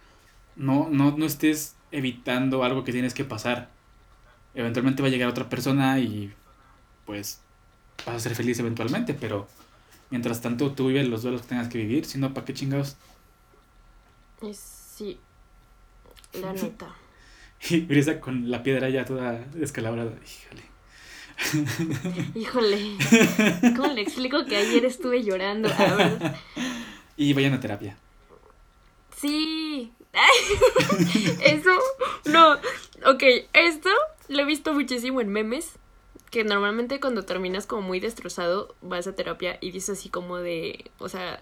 no, 0.55 0.89
no, 0.91 1.17
no 1.17 1.27
estés 1.27 1.76
evitando 1.91 2.65
algo 2.65 2.85
que 2.85 2.93
tienes 2.93 3.15
que 3.15 3.25
pasar. 3.25 3.71
Eventualmente 4.55 5.03
va 5.03 5.09
a 5.09 5.11
llegar 5.11 5.29
otra 5.29 5.49
persona 5.49 5.99
y 5.99 6.33
pues 7.05 7.41
vas 8.05 8.17
a 8.17 8.21
ser 8.21 8.35
feliz 8.35 8.59
eventualmente, 8.59 9.15
pero 9.15 9.47
mientras 10.11 10.41
tanto 10.41 10.73
tú 10.73 10.89
vives 10.89 11.09
los 11.09 11.23
duelos 11.23 11.43
que 11.43 11.49
tengas 11.49 11.69
que 11.69 11.79
vivir, 11.79 12.05
si 12.05 12.19
no, 12.19 12.33
¿para 12.35 12.45
qué 12.45 12.55
chingados? 12.55 12.97
Sí, 14.53 15.19
la 16.35 16.53
neta. 16.53 16.95
y 17.71 17.81
Brisa 17.81 18.21
con 18.21 18.51
la 18.51 18.63
piedra 18.63 18.89
ya 18.89 19.05
toda 19.05 19.33
descalabrada, 19.55 20.13
híjole. 20.13 20.77
Híjole. 22.35 22.97
¿Cómo 23.77 23.93
le 23.93 24.01
explico 24.01 24.47
que 24.47 24.57
ayer 24.57 24.85
estuve 24.85 25.23
llorando? 25.23 25.69
Y 27.19 27.33
vayan 27.33 27.55
a 27.55 27.61
terapia. 27.61 27.97
Sí. 29.17 29.91
Eso, 31.41 31.71
no. 32.25 32.55
Ok, 33.05 33.23
esto 33.53 33.91
lo 34.29 34.41
he 34.41 34.45
visto 34.45 34.73
muchísimo 34.73 35.21
en 35.21 35.29
memes. 35.29 35.73
Que 36.31 36.43
normalmente 36.45 37.01
cuando 37.01 37.25
terminas 37.25 37.67
como 37.67 37.83
muy 37.83 38.01
destrozado, 38.01 38.75
vas 38.83 39.07
a 39.07 39.15
terapia 39.15 39.59
y 39.61 39.71
dices 39.71 39.99
así 39.99 40.09
como 40.09 40.39
de, 40.39 40.91
o 40.99 41.09
sea, 41.09 41.41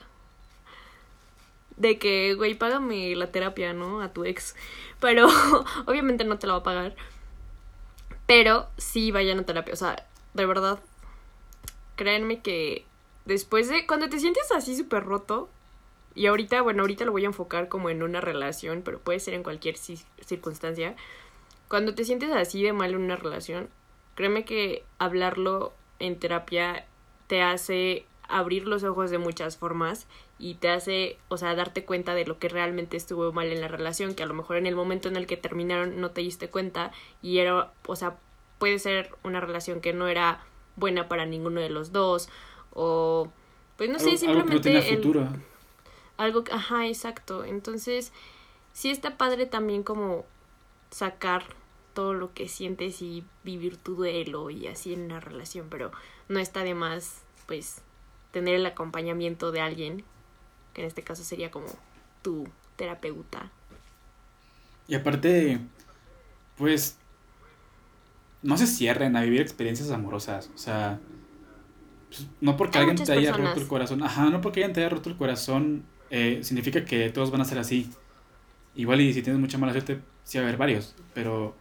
de 1.77 1.99
que, 1.99 2.35
güey, 2.35 2.55
págame 2.55 3.17
la 3.17 3.33
terapia, 3.33 3.73
¿no? 3.73 4.01
A 4.01 4.13
tu 4.13 4.25
ex. 4.25 4.55
Pero 5.01 5.27
obviamente 5.87 6.25
no 6.25 6.39
te 6.39 6.47
la 6.47 6.55
va 6.55 6.59
a 6.61 6.65
pagar. 6.65 6.95
Pero 8.27 8.69
sí 8.77 9.11
vayan 9.11 9.39
a 9.41 9.45
terapia. 9.45 9.75
O 9.75 9.77
sea, 9.77 10.07
de 10.35 10.47
verdad, 10.47 10.81
créanme 11.97 12.41
que 12.41 12.85
después 13.25 13.69
de, 13.69 13.87
cuando 13.87 14.09
te 14.09 14.21
sientes 14.21 14.51
así 14.53 14.77
súper 14.77 15.05
roto, 15.05 15.49
y 16.15 16.27
ahorita, 16.27 16.63
bueno, 16.63 16.83
ahorita 16.83 17.05
lo 17.05 17.13
voy 17.13 17.25
a 17.25 17.29
enfocar 17.29 17.69
como 17.69 17.91
en 17.91 18.03
una 18.03 18.21
relación, 18.21 18.83
pero 18.85 19.01
puede 19.01 19.21
ser 19.21 19.35
en 19.35 19.43
cualquier 19.43 19.77
circunstancia. 19.77 20.95
Cuando 21.69 21.95
te 21.95 22.05
sientes 22.05 22.31
así 22.31 22.63
de 22.63 22.73
mal 22.73 22.93
en 22.93 23.03
una 23.03 23.17
relación, 23.17 23.69
créeme 24.15 24.45
que 24.45 24.85
hablarlo 24.99 25.73
en 25.99 26.19
terapia 26.19 26.87
te 27.27 27.43
hace 27.43 28.07
abrir 28.29 28.67
los 28.67 28.85
ojos 28.85 29.11
de 29.11 29.19
muchas 29.19 29.57
formas 29.57 30.07
y 30.39 30.55
te 30.55 30.69
hace, 30.69 31.19
o 31.29 31.37
sea, 31.37 31.55
darte 31.55 31.85
cuenta 31.85 32.15
de 32.15 32.25
lo 32.25 32.39
que 32.39 32.49
realmente 32.49 32.97
estuvo 32.97 33.33
mal 33.33 33.49
en 33.49 33.61
la 33.61 33.69
relación, 33.69 34.15
que 34.15 34.23
a 34.23 34.27
lo 34.27 34.35
mejor 34.35 34.57
en 34.57 34.67
el 34.67 34.77
momento 34.77 35.09
en 35.09 35.17
el 35.17 35.27
que 35.27 35.37
terminaron 35.37 36.01
no 36.01 36.11
te 36.11 36.21
diste 36.21 36.49
cuenta 36.49 36.93
y 37.23 37.39
era, 37.39 37.73
o 37.87 37.97
sea, 37.97 38.17
puede 38.59 38.79
ser 38.79 39.11
una 39.25 39.41
relación 39.41 39.81
que 39.81 39.93
no 39.93 40.07
era 40.09 40.45
buena 40.77 41.09
para 41.09 41.27
ninguno 41.27 41.61
de 41.61 41.71
los 41.71 41.93
dos 41.93 42.29
o 42.73 43.31
pues 43.77 43.91
no 43.91 43.99
sé, 43.99 44.17
simplemente 44.17 44.81
futuro 44.83 45.29
algo, 46.17 46.45
ajá, 46.51 46.87
exacto. 46.87 47.45
Entonces, 47.45 48.13
sí 48.73 48.91
está 48.91 49.17
padre 49.17 49.47
también 49.47 49.83
como 49.83 50.25
sacar 50.91 51.45
todo 51.95 52.13
lo 52.13 52.35
que 52.35 52.49
sientes 52.49 53.01
y 53.03 53.25
vivir 53.45 53.77
tu 53.77 53.95
duelo 53.95 54.51
y 54.51 54.67
así 54.67 54.93
en 54.93 55.05
una 55.05 55.21
relación, 55.21 55.69
pero 55.71 55.93
no 56.29 56.41
está 56.41 56.65
de 56.65 56.75
más, 56.75 57.23
pues, 57.47 57.83
tener 58.33 58.55
el 58.55 58.67
acompañamiento 58.67 59.53
de 59.53 59.61
alguien, 59.61 60.05
que 60.73 60.83
en 60.83 60.89
este 60.89 61.03
caso 61.03 61.23
sería 61.23 61.51
como 61.51 61.67
tu 62.23 62.49
terapeuta. 62.77 63.51
Y 64.89 64.97
aparte, 64.97 65.61
pues, 66.59 66.99
no 68.43 68.57
se 68.59 68.67
cierren 68.67 69.17
a 69.17 69.23
vivir 69.23 69.41
experiencias 69.41 69.91
amorosas, 69.91 70.51
o 70.55 70.59
sea, 70.59 70.99
pues, 72.09 72.27
no 72.41 72.57
porque 72.57 72.79
alguien 72.79 72.97
te 72.97 73.13
haya 73.13 73.33
roto 73.33 73.61
el 73.61 73.69
corazón, 73.69 74.03
ajá, 74.03 74.31
no 74.31 74.41
porque 74.41 74.61
alguien 74.61 74.75
te 74.75 74.81
haya 74.81 74.91
roto 74.91 75.11
el 75.11 75.17
corazón 75.17 75.85
eh, 76.17 76.45
significa 76.45 76.85
que 76.85 77.11
todos 77.11 77.33
van 77.33 77.41
a 77.41 77.45
ser 77.45 77.59
así. 77.59 77.91
Igual 78.77 79.01
y 79.01 79.13
si 79.13 79.21
tienes 79.21 79.41
mucha 79.41 79.59
mala 79.59 79.73
suerte, 79.73 79.99
sí 80.23 80.39
va 80.39 80.45
a 80.45 80.47
haber 80.47 80.57
varios, 80.57 80.95
pero 81.13 81.57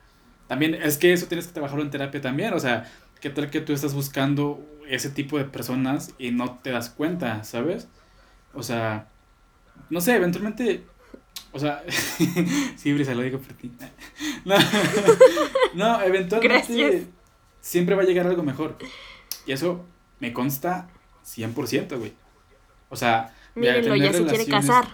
también 0.47 0.75
es 0.75 0.99
que 0.99 1.11
eso 1.11 1.25
tienes 1.25 1.47
que 1.47 1.53
trabajarlo 1.53 1.83
en 1.83 1.89
terapia 1.89 2.21
también, 2.21 2.53
o 2.53 2.59
sea, 2.59 2.87
¿qué 3.19 3.31
tal 3.31 3.49
que 3.49 3.61
tú 3.61 3.73
estás 3.73 3.95
buscando 3.95 4.63
ese 4.87 5.09
tipo 5.09 5.39
de 5.39 5.45
personas 5.45 6.13
y 6.19 6.29
no 6.29 6.59
te 6.59 6.69
das 6.69 6.91
cuenta, 6.91 7.43
¿sabes? 7.43 7.87
O 8.53 8.61
sea, 8.61 9.07
no 9.89 10.01
sé, 10.01 10.17
eventualmente, 10.17 10.83
o 11.51 11.57
sea, 11.57 11.83
sí, 12.77 12.93
Brisa, 12.93 13.15
lo 13.15 13.23
digo 13.23 13.39
por 13.39 13.53
ti. 13.53 13.71
No, 14.45 14.55
no 15.73 16.01
eventualmente 16.03 17.07
siempre 17.59 17.95
va 17.95 18.03
a 18.03 18.05
llegar 18.05 18.27
algo 18.27 18.43
mejor. 18.43 18.77
Y 19.47 19.53
eso 19.53 19.83
me 20.19 20.31
consta 20.31 20.89
100%, 21.25 21.97
güey. 21.97 22.13
O 22.89 22.95
sea, 22.95 23.33
Mírenlo, 23.55 23.95
ya 23.95 24.13
se 24.13 24.25
quiere 24.25 24.45
casar. 24.45 24.87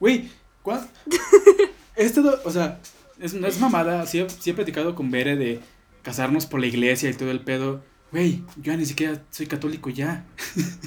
Güey, 0.00 0.30
¿cuál? 0.62 0.88
Esto, 1.96 2.40
o 2.44 2.50
sea, 2.50 2.80
es, 3.20 3.34
no 3.34 3.46
es 3.46 3.60
mamada. 3.60 4.06
Sí, 4.06 4.24
he 4.46 4.54
platicado 4.54 4.94
con 4.94 5.10
Bere 5.10 5.36
de 5.36 5.60
casarnos 6.02 6.46
por 6.46 6.60
la 6.60 6.66
iglesia 6.66 7.10
y 7.10 7.14
todo 7.14 7.30
el 7.30 7.40
pedo. 7.40 7.82
Güey, 8.10 8.42
yo 8.56 8.76
ni 8.76 8.86
siquiera 8.86 9.22
soy 9.30 9.46
católico 9.46 9.90
ya. 9.90 10.24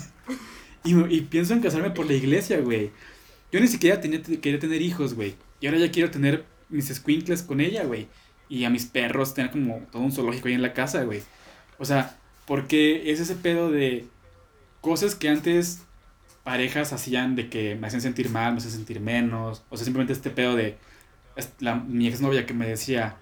y, 0.83 0.95
y, 1.15 1.21
pienso 1.21 1.53
en 1.53 1.61
casarme 1.61 1.91
por 1.91 2.05
la 2.05 2.13
iglesia, 2.13 2.59
güey. 2.59 2.91
Yo 3.51 3.59
ni 3.59 3.67
siquiera 3.67 3.99
tenía, 4.01 4.21
quería 4.21 4.59
tener 4.59 4.81
hijos, 4.81 5.13
güey. 5.13 5.35
Y 5.59 5.67
ahora 5.67 5.79
ya 5.79 5.91
quiero 5.91 6.11
tener 6.11 6.45
mis 6.69 6.87
squinkles 6.87 7.43
con 7.43 7.61
ella, 7.61 7.83
güey. 7.83 8.07
Y 8.49 8.63
a 8.65 8.69
mis 8.69 8.85
perros 8.85 9.33
tener 9.33 9.51
como 9.51 9.79
todo 9.91 10.01
un 10.01 10.11
zoológico 10.11 10.47
ahí 10.47 10.53
en 10.53 10.61
la 10.61 10.73
casa, 10.73 11.03
güey. 11.03 11.21
O 11.77 11.85
sea, 11.85 12.17
porque 12.45 13.11
es 13.11 13.19
ese 13.19 13.35
pedo 13.35 13.71
de 13.71 14.05
cosas 14.81 15.15
que 15.15 15.29
antes 15.29 15.81
parejas 16.47 16.93
hacían 16.93 17.35
de 17.35 17.49
que 17.49 17.75
me 17.75 17.87
hacían 17.87 18.01
sentir 18.01 18.29
mal, 18.29 18.53
me 18.53 18.59
hacían 18.59 18.71
sentir 18.71 19.01
menos, 19.01 19.63
o 19.69 19.75
sea, 19.75 19.83
simplemente 19.83 20.13
este 20.13 20.29
pedo 20.29 20.55
de 20.55 20.77
la, 21.59 21.75
mi 21.75 22.07
exnovia 22.07 22.45
que 22.45 22.53
me 22.53 22.65
decía, 22.65 23.17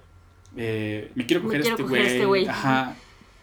eh, 0.55 1.11
me 1.15 1.25
quiero 1.25 1.41
coger, 1.41 1.61
este, 1.61 1.71
este 1.71 2.25
güey, 2.25 2.47
ajá, 2.47 2.95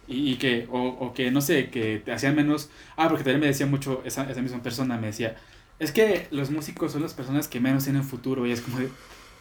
y, 0.07 0.37
que, 0.37 0.69
o, 0.71 0.81
o, 0.87 1.13
que, 1.13 1.33
no 1.33 1.41
sé, 1.41 1.69
que 1.69 2.01
te 2.05 2.13
hacían 2.13 2.37
menos, 2.37 2.71
ah, 2.97 3.09
porque 3.09 3.25
también 3.25 3.41
me 3.41 3.49
decía 3.49 3.67
mucho 3.67 4.03
esa, 4.05 4.31
esa 4.31 4.41
misma 4.41 4.63
persona, 4.63 4.99
me 4.99 5.09
decía, 5.09 5.35
es 5.81 5.91
que 5.91 6.29
los 6.31 6.53
músicos 6.53 6.93
son 6.93 7.03
las 7.03 7.15
personas 7.15 7.49
que 7.49 7.59
menos 7.59 7.83
tienen 7.83 8.05
futuro, 8.05 8.47
y 8.47 8.53
es 8.53 8.61
como 8.61 8.79
de, 8.79 8.89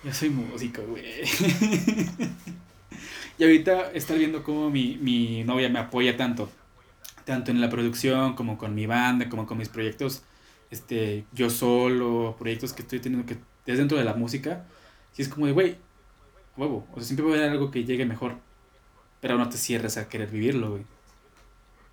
yo 0.04 0.12
soy 0.12 0.32
músico, 0.32 0.82
güey. 0.82 1.04
y 3.38 3.44
ahorita 3.44 3.92
estar 3.92 4.18
viendo 4.18 4.42
cómo 4.42 4.72
mi, 4.72 4.98
mi 5.00 5.44
novia 5.44 5.70
me 5.70 5.78
apoya 5.78 6.18
tanto, 6.18 6.50
tanto 7.26 7.52
en 7.52 7.62
la 7.62 7.70
producción 7.70 8.34
como 8.34 8.58
con 8.58 8.74
mi 8.74 8.88
banda, 8.88 9.30
como 9.30 9.46
con 9.46 9.60
mis 9.60 9.70
proyectos 9.70 10.24
este, 10.72 11.26
yo 11.34 11.49
solo, 11.49 12.35
proyectos 12.39 12.73
que 12.73 12.81
estoy 12.81 12.99
teniendo 12.99 13.27
que 13.27 13.38
es 13.72 13.77
dentro 13.77 13.98
de 13.98 14.03
la 14.03 14.14
música, 14.14 14.65
si 15.11 15.22
es 15.22 15.27
como 15.27 15.45
de, 15.45 15.52
güey, 15.52 15.77
huevo, 16.57 16.88
o 16.91 16.95
sea, 16.95 17.03
siempre 17.03 17.26
va 17.26 17.34
a 17.34 17.35
haber 17.35 17.49
algo 17.49 17.69
que 17.72 17.84
llegue 17.84 18.06
mejor, 18.06 18.38
pero 19.19 19.38
no 19.38 19.49
te 19.49 19.57
cierres 19.57 19.98
a 19.98 20.10
querer 20.10 20.30
vivirlo, 20.30 20.72
güey. 20.72 20.84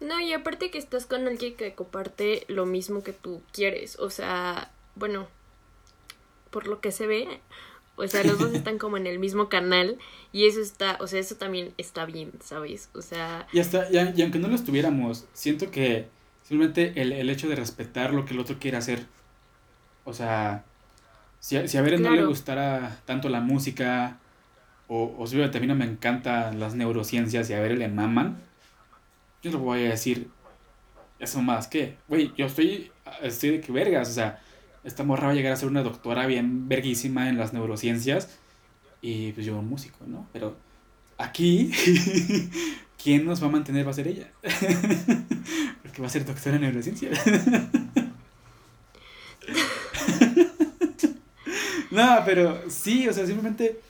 No, 0.01 0.21
y 0.21 0.33
aparte 0.33 0.71
que 0.71 0.79
estás 0.79 1.07
con 1.07 1.27
alguien 1.27 1.57
que 1.57 1.75
comparte 1.75 2.45
lo 2.47 2.67
mismo 2.67 3.03
que 3.03 3.13
tú 3.13 3.43
quieres, 3.53 3.99
o 3.99 4.11
sea, 4.11 4.71
bueno, 4.95 5.27
por 6.51 6.69
lo 6.69 6.81
que 6.81 6.93
se 6.93 7.09
ve, 7.09 7.41
o 7.97 8.07
sea, 8.07 8.23
los 8.23 8.39
dos 8.39 8.53
están 8.55 8.79
como 8.79 8.97
en 8.97 9.09
el 9.09 9.19
mismo 9.19 9.49
canal 9.49 9.99
y 10.33 10.47
eso 10.47 10.61
está, 10.61 10.97
o 11.01 11.09
sea, 11.09 11.19
eso 11.19 11.35
también 11.35 11.75
está 11.79 12.05
bien, 12.07 12.33
¿sabes? 12.41 12.91
O 12.95 13.03
sea... 13.03 13.49
Y 13.53 13.59
hasta, 13.59 13.91
y 13.91 14.23
aunque 14.23 14.39
no 14.39 14.47
lo 14.47 14.55
estuviéramos, 14.55 15.25
siento 15.33 15.73
que 15.73 16.07
Simplemente 16.49 16.95
el, 16.97 17.13
el, 17.13 17.29
hecho 17.29 17.47
de 17.47 17.57
respetar 17.57 18.15
lo 18.15 18.25
que 18.25 18.33
el 18.33 18.41
otro 18.41 18.57
quiere 18.59 18.79
hacer. 18.79 19.05
O 20.05 20.15
sea, 20.15 20.65
si, 21.41 21.69
si 21.69 21.77
a 21.77 21.83
ver 21.83 22.01
no 22.01 22.11
le 22.11 22.25
gustara 22.25 23.01
tanto 23.05 23.29
la 23.29 23.41
música, 23.41 24.17
o, 24.87 25.15
o 25.19 25.27
si 25.27 25.37
también 25.51 25.77
me 25.77 25.85
encantan 25.85 26.59
las 26.59 26.75
neurociencias 26.75 27.51
y 27.51 27.53
a 27.53 27.61
ver 27.61 27.77
le 27.77 27.89
maman, 27.89 28.39
yo 29.43 29.51
le 29.51 29.59
voy 29.59 29.85
a 29.85 29.91
decir, 29.91 30.31
eso 31.19 31.43
más 31.43 31.69
que, 31.69 31.99
güey, 32.09 32.33
yo 32.35 32.47
estoy, 32.47 32.93
estoy 33.21 33.51
de 33.51 33.61
que 33.61 33.71
vergas, 33.71 34.09
o 34.09 34.13
sea, 34.13 34.41
esta 34.85 35.05
morra 35.05 35.27
va 35.27 35.33
a 35.33 35.35
llegar 35.35 35.53
a 35.53 35.57
ser 35.57 35.69
una 35.69 35.83
doctora 35.83 36.27
bien 36.27 36.67
verguísima 36.67 37.29
en 37.29 37.37
las 37.37 37.53
neurociencias 37.53 38.39
y 39.03 39.33
pues 39.33 39.45
yo 39.45 39.59
un 39.59 39.69
músico, 39.69 39.99
¿no? 40.07 40.27
Pero 40.33 40.57
aquí, 41.19 41.71
¿quién 43.03 43.25
nos 43.25 43.43
va 43.43 43.47
a 43.47 43.51
mantener? 43.51 43.87
Va 43.87 43.93
a 43.93 43.95
ser 43.95 44.09
ella. 44.09 44.31
que 45.99 46.03
va 46.03 46.07
a 46.07 46.11
ser 46.11 46.25
doctora 46.25 46.57
en 46.57 46.63
neurociencia. 46.63 47.11
no, 51.91 52.23
pero 52.25 52.63
sí, 52.71 53.09
o 53.09 53.13
sea, 53.13 53.27
simplemente 53.27 53.81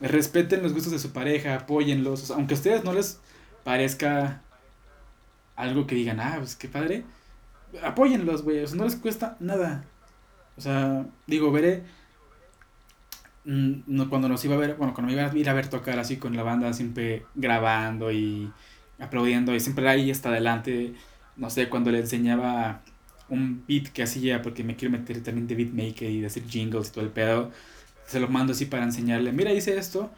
respeten 0.00 0.62
los 0.62 0.72
gustos 0.72 0.92
de 0.92 1.00
su 1.00 1.10
pareja, 1.10 1.56
apóyenlos, 1.56 2.30
aunque 2.30 2.54
a 2.54 2.56
ustedes 2.56 2.84
no 2.84 2.92
les 2.92 3.18
parezca 3.64 4.42
algo 5.56 5.88
que 5.88 5.96
digan, 5.96 6.20
ah, 6.20 6.36
pues 6.38 6.54
qué 6.54 6.68
padre, 6.68 7.02
apóyenlos, 7.82 8.42
güey, 8.42 8.62
o 8.62 8.66
sea, 8.68 8.76
no 8.76 8.84
les 8.84 8.94
cuesta 8.94 9.36
nada. 9.40 9.84
O 10.56 10.60
sea, 10.60 11.06
digo, 11.26 11.50
veré, 11.50 11.82
cuando 14.10 14.28
nos 14.28 14.44
iba 14.44 14.56
a 14.56 14.58
ver, 14.58 14.74
bueno, 14.74 14.92
cuando 14.94 15.12
me 15.12 15.20
iba 15.20 15.30
a 15.30 15.36
ir 15.36 15.48
a 15.48 15.54
ver 15.54 15.68
tocar 15.68 15.98
así 15.98 16.16
con 16.16 16.36
la 16.36 16.42
banda, 16.42 16.72
siempre 16.72 17.24
grabando 17.34 18.10
y 18.10 18.50
aplaudiendo 18.98 19.54
y 19.54 19.60
siempre 19.60 19.88
ahí 19.88 20.10
hasta 20.10 20.30
adelante 20.30 20.94
no 21.36 21.50
sé, 21.50 21.68
cuando 21.68 21.90
le 21.90 22.00
enseñaba 22.00 22.82
un 23.28 23.64
beat 23.66 23.88
que 23.88 24.02
hacía, 24.02 24.42
porque 24.42 24.64
me 24.64 24.76
quiero 24.76 24.92
meter 24.92 25.22
también 25.22 25.46
de 25.46 25.54
beatmaker 25.54 26.10
y 26.10 26.20
de 26.20 26.26
hacer 26.26 26.44
jingles 26.48 26.88
y 26.88 26.92
todo 26.92 27.04
el 27.04 27.10
pedo, 27.10 27.50
se 28.06 28.20
lo 28.20 28.28
mando 28.28 28.52
así 28.52 28.66
para 28.66 28.84
enseñarle, 28.84 29.32
mira, 29.32 29.52
hice 29.52 29.76
esto, 29.76 30.10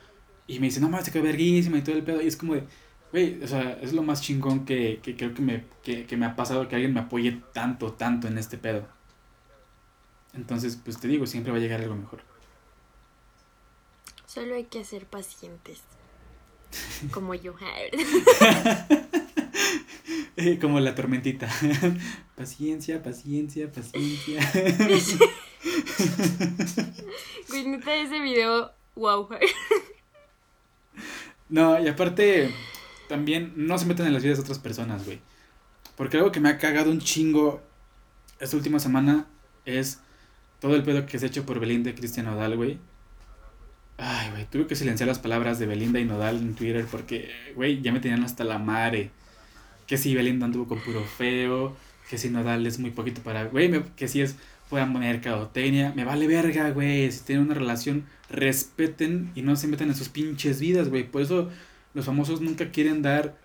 y 0.47 0.61
me 0.61 0.67
dice, 0.67 0.81
no 0.81 0.89
mames, 0.89 1.07
te 1.07 1.13
quedó 1.13 1.25
verguísima 1.25 1.79
y 1.79 1.83
todo 1.83 1.97
el 1.97 2.03
pedo, 2.03 2.23
y 2.23 2.27
es 2.27 2.37
como 2.37 2.55
de, 2.55 2.65
güey, 3.13 3.43
o 3.43 3.49
sea, 3.49 3.79
es 3.83 3.93
lo 3.93 4.03
más 4.03 4.23
chingón 4.23 4.65
que, 4.65 5.01
que 5.03 5.17
creo 5.17 5.35
que 5.35 5.43
me, 5.43 5.65
que, 5.83 6.05
que 6.07 6.17
me 6.17 6.27
ha 6.27 6.37
pasado 6.37 6.69
que 6.69 6.77
alguien 6.77 6.95
me 6.95 7.01
apoye 7.01 7.41
tanto, 7.53 7.93
tanto 7.93 8.29
en 8.29 8.39
este 8.39 8.59
pedo. 8.59 8.87
Entonces, 10.35 10.79
pues 10.83 11.01
te 11.01 11.09
digo, 11.09 11.27
siempre 11.27 11.53
va 11.53 11.59
a 11.59 11.61
llegar 11.61 11.81
algo 11.81 11.97
mejor. 11.97 12.23
Solo 14.29 14.55
hay 14.57 14.65
que 14.65 14.85
ser 14.85 15.07
pacientes. 15.07 15.81
Como 17.13 17.35
yo. 17.35 17.55
Como 20.61 20.81
la 20.81 20.95
tormentita. 20.95 21.49
paciencia, 22.37 23.03
paciencia, 23.03 23.73
paciencia. 23.73 24.53
Güey, 27.49 27.69
neta, 27.69 27.97
ese 27.97 28.21
video, 28.21 28.71
wow. 28.97 29.31
no, 31.49 31.81
y 31.81 31.89
aparte, 31.89 32.55
también 33.09 33.55
no 33.57 33.79
se 33.79 33.87
meten 33.87 34.07
en 34.07 34.13
las 34.13 34.23
vidas 34.23 34.37
de 34.39 34.43
otras 34.43 34.59
personas, 34.59 35.07
güey. 35.07 35.21
Porque 35.97 36.19
algo 36.19 36.31
que 36.31 36.41
me 36.41 36.51
ha 36.51 36.59
cagado 36.59 36.91
un 36.91 37.01
chingo 37.01 37.63
esta 38.39 38.57
última 38.57 38.79
semana 38.79 39.27
es 39.65 40.01
todo 40.61 40.77
el 40.77 40.85
pedo 40.85 41.07
que 41.07 41.19
se 41.19 41.25
ha 41.25 41.29
hecho 41.29 41.47
por 41.47 41.59
Belinda 41.59 41.89
y 41.91 41.95
Cristian 41.95 42.27
Nodal, 42.27 42.57
güey. 42.57 42.79
Ay, 43.99 44.31
güey, 44.31 44.47
tuve 44.47 44.67
que 44.67 44.77
silenciar 44.77 45.09
las 45.09 45.19
palabras 45.19 45.59
de 45.59 45.67
Belinda 45.67 45.99
y 45.99 46.05
Nodal 46.05 46.37
en 46.39 46.55
Twitter 46.55 46.87
porque, 46.91 47.31
güey, 47.57 47.83
ya 47.83 47.93
me 47.93 48.01
tenían 48.01 48.23
hasta 48.23 48.45
la 48.45 48.59
madre. 48.59 49.11
Que 49.87 49.99
si 49.99 50.15
Belinda 50.15 50.47
anduvo 50.47 50.69
con 50.69 50.81
puro 50.81 51.03
feo, 51.05 51.77
que 52.09 52.19
si 52.19 52.31
Nodal 52.31 52.67
es 52.67 52.79
muy 52.79 52.93
poquito 52.93 53.23
para, 53.23 53.45
güey, 53.45 53.83
que 53.97 54.07
si 54.09 54.21
es 54.21 54.37
fuera 54.69 54.87
mercadotecnia, 54.87 55.93
me 55.97 56.05
vale 56.05 56.27
verga, 56.29 56.71
güey. 56.71 57.11
Si 57.11 57.25
tienen 57.25 57.47
una 57.47 57.55
relación, 57.55 58.05
respeten 58.31 59.33
y 59.35 59.43
no 59.43 59.57
se 59.57 59.67
metan 59.67 59.89
en 59.89 59.97
sus 59.97 60.09
pinches 60.09 60.61
vidas, 60.61 60.89
güey. 60.91 61.05
Por 61.11 61.23
eso 61.23 61.51
los 61.95 62.05
famosos 62.07 62.41
nunca 62.41 62.71
quieren 62.71 63.03
dar 63.03 63.37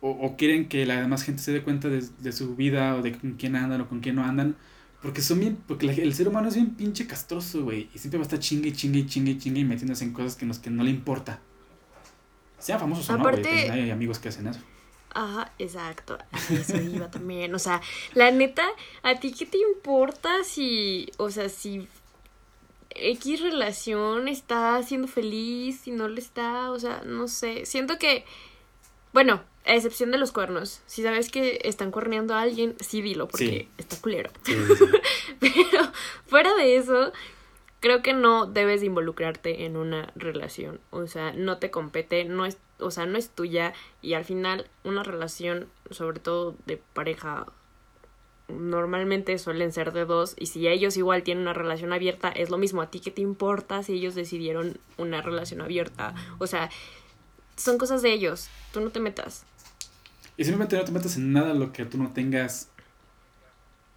o, 0.00 0.10
o 0.10 0.36
quieren 0.36 0.68
que 0.68 0.84
la 0.86 1.00
demás 1.00 1.22
gente 1.22 1.42
se 1.42 1.52
dé 1.52 1.62
cuenta 1.62 1.88
de, 1.88 2.04
de, 2.20 2.32
su 2.32 2.56
vida 2.56 2.94
o 2.96 3.02
de 3.02 3.12
con 3.12 3.32
quién 3.34 3.56
andan 3.56 3.80
o 3.80 3.88
con 3.88 4.00
quién 4.00 4.16
no 4.16 4.24
andan. 4.24 4.56
Porque 5.02 5.22
son 5.22 5.38
bien, 5.38 5.56
porque 5.66 5.86
la, 5.86 5.92
el 5.92 6.12
ser 6.14 6.28
humano 6.28 6.48
es 6.48 6.54
bien 6.54 6.74
pinche 6.74 7.06
castroso, 7.06 7.62
güey. 7.62 7.88
Y 7.94 7.98
siempre 7.98 8.18
va 8.18 8.22
a 8.22 8.26
estar 8.26 8.38
chingue, 8.38 8.72
chingue, 8.72 9.06
chingue, 9.06 9.38
chingue 9.38 9.60
y 9.60 9.64
metiéndose 9.64 10.04
en 10.04 10.12
cosas 10.12 10.34
que, 10.34 10.44
nos, 10.44 10.58
que 10.58 10.70
no 10.70 10.82
le 10.82 10.90
importa. 10.90 11.40
Sean 12.58 12.80
famosos 12.80 13.08
o 13.08 13.12
Aparte, 13.12 13.42
no, 13.42 13.66
güey. 13.68 13.82
Hay 13.82 13.90
amigos 13.90 14.18
que 14.18 14.28
hacen 14.28 14.48
eso. 14.48 14.60
Ajá, 15.14 15.52
exacto. 15.58 16.18
A 16.32 16.54
eso 16.54 16.76
iba 16.80 17.10
también. 17.10 17.54
O 17.54 17.58
sea, 17.58 17.80
la 18.14 18.30
neta, 18.30 18.64
¿a 19.02 19.14
ti 19.14 19.32
qué 19.32 19.46
te 19.46 19.58
importa 19.58 20.44
si, 20.44 21.10
o 21.16 21.30
sea, 21.30 21.48
si 21.48 21.88
X 22.90 23.40
relación 23.40 24.28
está 24.28 24.82
siendo 24.82 25.08
feliz, 25.08 25.80
si 25.82 25.92
no 25.92 26.08
le 26.08 26.20
está, 26.20 26.70
o 26.70 26.78
sea, 26.78 27.02
no 27.04 27.28
sé. 27.28 27.66
Siento 27.66 27.98
que, 27.98 28.24
bueno, 29.12 29.42
a 29.68 29.74
excepción 29.76 30.10
de 30.10 30.18
los 30.18 30.32
cuernos. 30.32 30.80
Si 30.86 31.02
sabes 31.02 31.30
que 31.30 31.60
están 31.64 31.90
cuerneando 31.92 32.34
a 32.34 32.40
alguien, 32.42 32.74
sí 32.80 33.02
dilo, 33.02 33.28
porque 33.28 33.46
Sí. 33.46 33.68
está 33.78 33.96
culero. 34.00 34.30
Sí, 34.42 34.54
sí, 34.54 34.74
sí. 34.78 34.86
Pero 35.38 35.92
fuera 36.26 36.54
de 36.54 36.76
eso, 36.76 37.12
creo 37.80 38.02
que 38.02 38.14
no 38.14 38.46
debes 38.46 38.80
de 38.80 38.86
involucrarte 38.86 39.64
en 39.66 39.76
una 39.76 40.12
relación. 40.16 40.80
O 40.90 41.06
sea, 41.06 41.32
no 41.32 41.58
te 41.58 41.70
compete, 41.70 42.24
no 42.24 42.46
es, 42.46 42.58
o 42.80 42.90
sea, 42.90 43.06
no 43.06 43.18
es 43.18 43.28
tuya. 43.30 43.74
Y 44.02 44.14
al 44.14 44.24
final, 44.24 44.66
una 44.84 45.02
relación, 45.04 45.68
sobre 45.90 46.18
todo 46.18 46.56
de 46.66 46.78
pareja, 46.94 47.46
normalmente 48.48 49.36
suelen 49.38 49.72
ser 49.72 49.92
de 49.92 50.04
dos. 50.06 50.34
Y 50.38 50.46
si 50.46 50.66
ellos 50.68 50.96
igual 50.96 51.22
tienen 51.22 51.42
una 51.42 51.52
relación 51.52 51.92
abierta, 51.92 52.30
es 52.30 52.50
lo 52.50 52.58
mismo. 52.58 52.80
A 52.82 52.90
ti 52.90 53.00
que 53.00 53.10
te 53.10 53.20
importa 53.20 53.82
si 53.82 53.92
ellos 53.94 54.14
decidieron 54.14 54.78
una 54.96 55.20
relación 55.22 55.60
abierta. 55.60 56.14
O 56.38 56.46
sea, 56.46 56.70
son 57.56 57.76
cosas 57.76 58.00
de 58.02 58.12
ellos. 58.12 58.48
Tú 58.72 58.80
no 58.80 58.90
te 58.90 59.00
metas. 59.00 59.44
Y 60.38 60.44
simplemente 60.44 60.76
no 60.76 60.84
te 60.84 60.92
metas 60.92 61.16
en 61.16 61.32
nada 61.32 61.52
lo 61.52 61.72
que 61.72 61.84
tú 61.84 61.98
no 61.98 62.12
tengas 62.12 62.70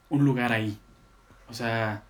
un 0.09 0.25
lugar 0.25 0.51
ahí. 0.51 0.77
O 1.47 1.53
sea, 1.53 2.03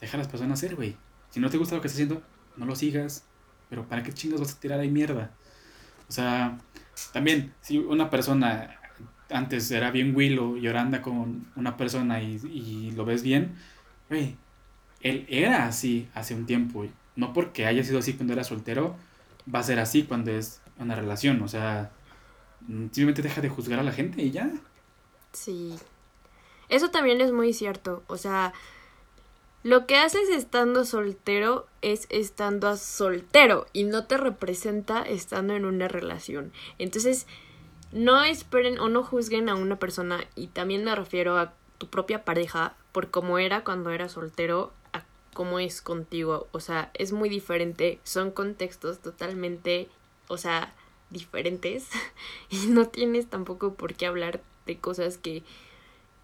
deja 0.00 0.16
a 0.16 0.18
las 0.18 0.26
personas 0.26 0.58
ser, 0.58 0.74
güey. 0.74 0.96
Si 1.30 1.38
no 1.38 1.48
te 1.50 1.56
gusta 1.56 1.76
lo 1.76 1.80
que 1.80 1.86
estás 1.86 2.02
haciendo, 2.02 2.20
no 2.56 2.66
lo 2.66 2.74
sigas. 2.74 3.24
Pero 3.68 3.86
¿para 3.86 4.02
qué 4.02 4.12
chingas 4.12 4.40
vas 4.40 4.54
a 4.54 4.60
tirar 4.60 4.80
ahí 4.80 4.90
mierda? 4.90 5.30
O 6.08 6.12
sea, 6.12 6.58
también, 7.12 7.54
si 7.60 7.78
una 7.78 8.10
persona 8.10 8.76
antes 9.30 9.70
era 9.70 9.92
bien 9.92 10.16
Willow 10.16 10.56
y 10.56 10.66
ahora 10.66 10.80
anda 10.80 11.00
con 11.00 11.46
una 11.54 11.76
persona 11.76 12.20
y, 12.20 12.90
lo 12.96 13.04
ves 13.04 13.22
bien, 13.22 13.54
güey, 14.08 14.36
él 15.00 15.26
era 15.28 15.66
así 15.66 16.08
hace 16.12 16.34
un 16.34 16.44
tiempo. 16.44 16.84
No 17.14 17.32
porque 17.32 17.66
haya 17.66 17.84
sido 17.84 18.00
así 18.00 18.14
cuando 18.14 18.32
era 18.32 18.42
soltero, 18.42 18.96
va 19.52 19.60
a 19.60 19.62
ser 19.62 19.78
así 19.78 20.02
cuando 20.02 20.32
es 20.32 20.60
una 20.76 20.96
relación. 20.96 21.40
O 21.42 21.46
sea, 21.46 21.92
simplemente 22.66 23.22
deja 23.22 23.40
de 23.40 23.48
juzgar 23.48 23.80
a 23.80 23.84
la 23.84 23.92
gente 23.92 24.22
y 24.22 24.30
ya. 24.30 24.50
Sí. 25.32 25.74
Eso 26.68 26.90
también 26.90 27.20
es 27.20 27.32
muy 27.32 27.52
cierto. 27.52 28.02
O 28.06 28.16
sea, 28.16 28.52
lo 29.62 29.86
que 29.86 29.96
haces 29.96 30.28
estando 30.30 30.84
soltero 30.84 31.66
es 31.82 32.06
estando 32.08 32.76
soltero 32.76 33.66
y 33.72 33.84
no 33.84 34.06
te 34.06 34.16
representa 34.16 35.02
estando 35.02 35.54
en 35.54 35.64
una 35.64 35.88
relación. 35.88 36.52
Entonces, 36.78 37.26
no 37.92 38.22
esperen 38.22 38.78
o 38.78 38.88
no 38.88 39.02
juzguen 39.02 39.48
a 39.48 39.56
una 39.56 39.78
persona 39.78 40.24
y 40.36 40.46
también 40.46 40.84
me 40.84 40.94
refiero 40.94 41.36
a 41.38 41.52
tu 41.78 41.88
propia 41.88 42.24
pareja 42.24 42.74
por 42.92 43.10
cómo 43.10 43.38
era 43.38 43.64
cuando 43.64 43.90
era 43.90 44.08
soltero 44.08 44.72
a 44.92 45.02
cómo 45.34 45.58
es 45.58 45.82
contigo. 45.82 46.48
O 46.52 46.60
sea, 46.60 46.90
es 46.94 47.12
muy 47.12 47.28
diferente. 47.28 48.00
Son 48.04 48.30
contextos 48.30 49.00
totalmente, 49.00 49.88
o 50.28 50.36
sea, 50.38 50.72
diferentes 51.10 51.88
y 52.50 52.66
no 52.68 52.88
tienes 52.88 53.26
tampoco 53.26 53.74
por 53.74 53.94
qué 53.94 54.06
hablar 54.06 54.40
de 54.66 54.78
cosas 54.78 55.18
que 55.18 55.42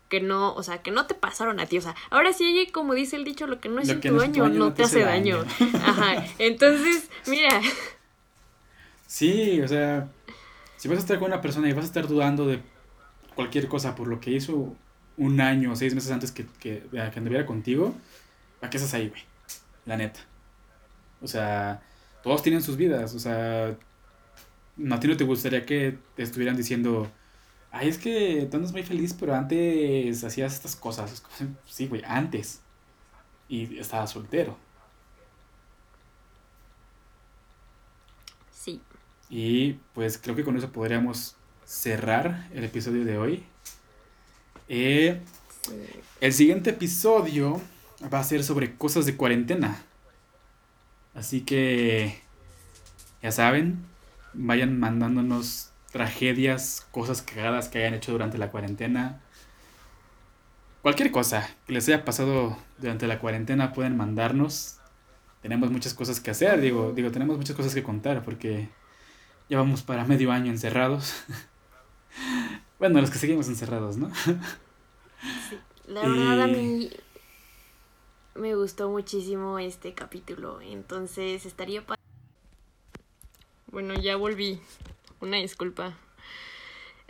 que 0.09 0.21
no, 0.21 0.55
o 0.55 0.63
sea, 0.63 0.83
que 0.83 0.93
no 0.93 1.09
te 1.09 1.15
pasaron 1.15 1.59
a 1.59 1.67
ti, 1.67 1.79
o 1.79 1.81
sea, 1.81 1.97
ahora 2.11 2.33
sí, 2.33 2.69
como 2.73 2.95
dice 2.95 3.17
el 3.17 3.25
dicho, 3.25 3.49
lo 3.49 3.61
que 3.61 3.69
no 3.69 3.81
es 3.81 3.89
en 3.89 4.01
tu 4.01 4.13
no 4.13 4.23
es 4.23 4.27
en 4.29 4.35
tu 4.35 4.39
daño, 4.39 4.53
daño 4.53 4.65
no 4.67 4.73
te 4.73 4.85
hace 4.85 5.01
daño. 5.01 5.45
Ajá, 5.83 6.25
entonces, 6.39 7.11
mira, 7.27 7.61
Sí, 9.07 9.61
o 9.63 9.69
sea, 9.69 10.09
si 10.77 10.89
vas 10.89 10.99
a 10.99 11.01
estar 11.01 11.19
con 11.19 11.29
una 11.29 11.41
persona 11.41 11.69
y 11.69 11.73
vas 11.73 11.85
a 11.85 11.89
estar 11.89 12.09
dudando 12.09 12.47
de 12.47 12.61
cualquier 13.35 13.69
cosa 13.69 13.95
por 13.95 14.09
lo 14.09 14.21
que 14.21 14.31
hizo 14.33 14.75
un 15.17 15.41
año 15.41 15.73
o 15.73 15.77
seis 15.77 15.95
meses 15.95 16.11
antes 16.11 16.33
que, 16.33 16.45
que, 16.61 16.83
que 16.91 17.19
anduviera 17.19 17.47
contigo, 17.47 17.95
¿para 18.61 18.71
qué 18.71 18.77
estás 18.77 18.95
ahí, 18.95 19.09
güey? 19.09 19.23
La 19.87 19.97
neta. 19.97 20.21
O 21.23 21.29
sea, 21.29 21.83
todos 22.23 22.43
tienen 22.43 22.63
sus 22.63 22.77
vidas, 22.77 23.15
o 23.15 23.19
sea, 23.19 23.77
a 24.91 25.01
ti 25.01 25.09
no 25.09 25.17
te 25.17 25.25
gustaría 25.25 25.65
que 25.67 25.99
te 26.15 26.23
estuvieran 26.23 26.57
diciendo, 26.57 27.11
ay, 27.71 27.89
es 27.89 27.99
que 27.99 28.47
tú 28.51 28.57
andas 28.57 28.73
muy 28.73 28.83
feliz, 28.83 29.15
pero 29.15 29.35
antes 29.35 30.23
hacías 30.25 30.55
estas 30.55 30.77
cosas. 30.77 31.23
Sí, 31.67 31.87
güey, 31.89 32.03
antes. 32.05 32.61
Y 33.49 33.79
estaba 33.79 34.07
soltero. 34.07 34.57
sí, 38.53 38.81
Y 39.29 39.75
pues 39.95 40.19
creo 40.19 40.35
que 40.37 40.45
con 40.45 40.57
eso 40.57 40.71
podríamos 40.73 41.37
cerrar 41.65 42.49
el 42.53 42.65
episodio 42.65 43.05
de 43.05 43.19
hoy. 43.19 43.45
Eh, 44.69 45.21
sí. 45.63 45.73
el 46.21 46.33
siguiente 46.33 46.71
episodio 46.71 47.61
va 48.13 48.21
a 48.21 48.25
ser 48.25 48.43
sobre 48.45 48.77
cosas 48.77 49.07
de 49.07 49.17
cuarentena. 49.17 49.83
Así 51.15 51.41
que 51.43 52.21
ya 53.23 53.33
saben, 53.33 53.85
vayan 54.37 54.79
mandándonos 54.79 55.73
tragedias, 55.91 56.87
cosas 56.91 57.23
cagadas 57.23 57.69
que 57.69 57.79
hayan 57.79 57.95
hecho 57.95 58.13
durante 58.13 58.39
la 58.39 58.51
cuarentena. 58.51 59.21
Cualquier 60.83 61.11
cosa 61.11 61.49
que 61.67 61.73
les 61.73 61.89
haya 61.89 62.05
pasado 62.05 62.57
durante 62.79 63.07
la 63.07 63.19
cuarentena 63.19 63.73
pueden 63.73 63.97
mandarnos. 63.97 64.79
Tenemos 65.43 65.71
muchas 65.71 65.95
cosas 65.95 66.21
que 66.21 66.31
hacer, 66.31 66.61
digo, 66.61 66.93
digo, 66.93 67.11
tenemos 67.11 67.37
muchas 67.37 67.57
cosas 67.57 67.75
que 67.75 67.83
contar 67.83 68.23
porque 68.25 68.69
ya 69.49 69.59
vamos 69.59 69.83
para 69.83 70.05
medio 70.05 70.31
año 70.33 70.51
encerrados. 70.51 71.25
bueno, 72.79 73.01
los 73.01 73.11
que 73.11 73.19
seguimos 73.19 73.49
encerrados, 73.49 73.97
¿no? 73.97 74.11
La 75.87 76.03
verdad 76.03 76.43
a 76.43 76.47
mí 76.47 76.91
me 78.35 78.55
gustó 78.55 78.91
muchísimo 78.91 79.59
este 79.59 79.95
capítulo, 79.95 80.61
entonces 80.61 81.47
estaría 81.47 81.87
Bueno, 83.77 83.93
ya 83.93 84.17
volví. 84.17 84.59
Una 85.21 85.37
disculpa. 85.37 85.99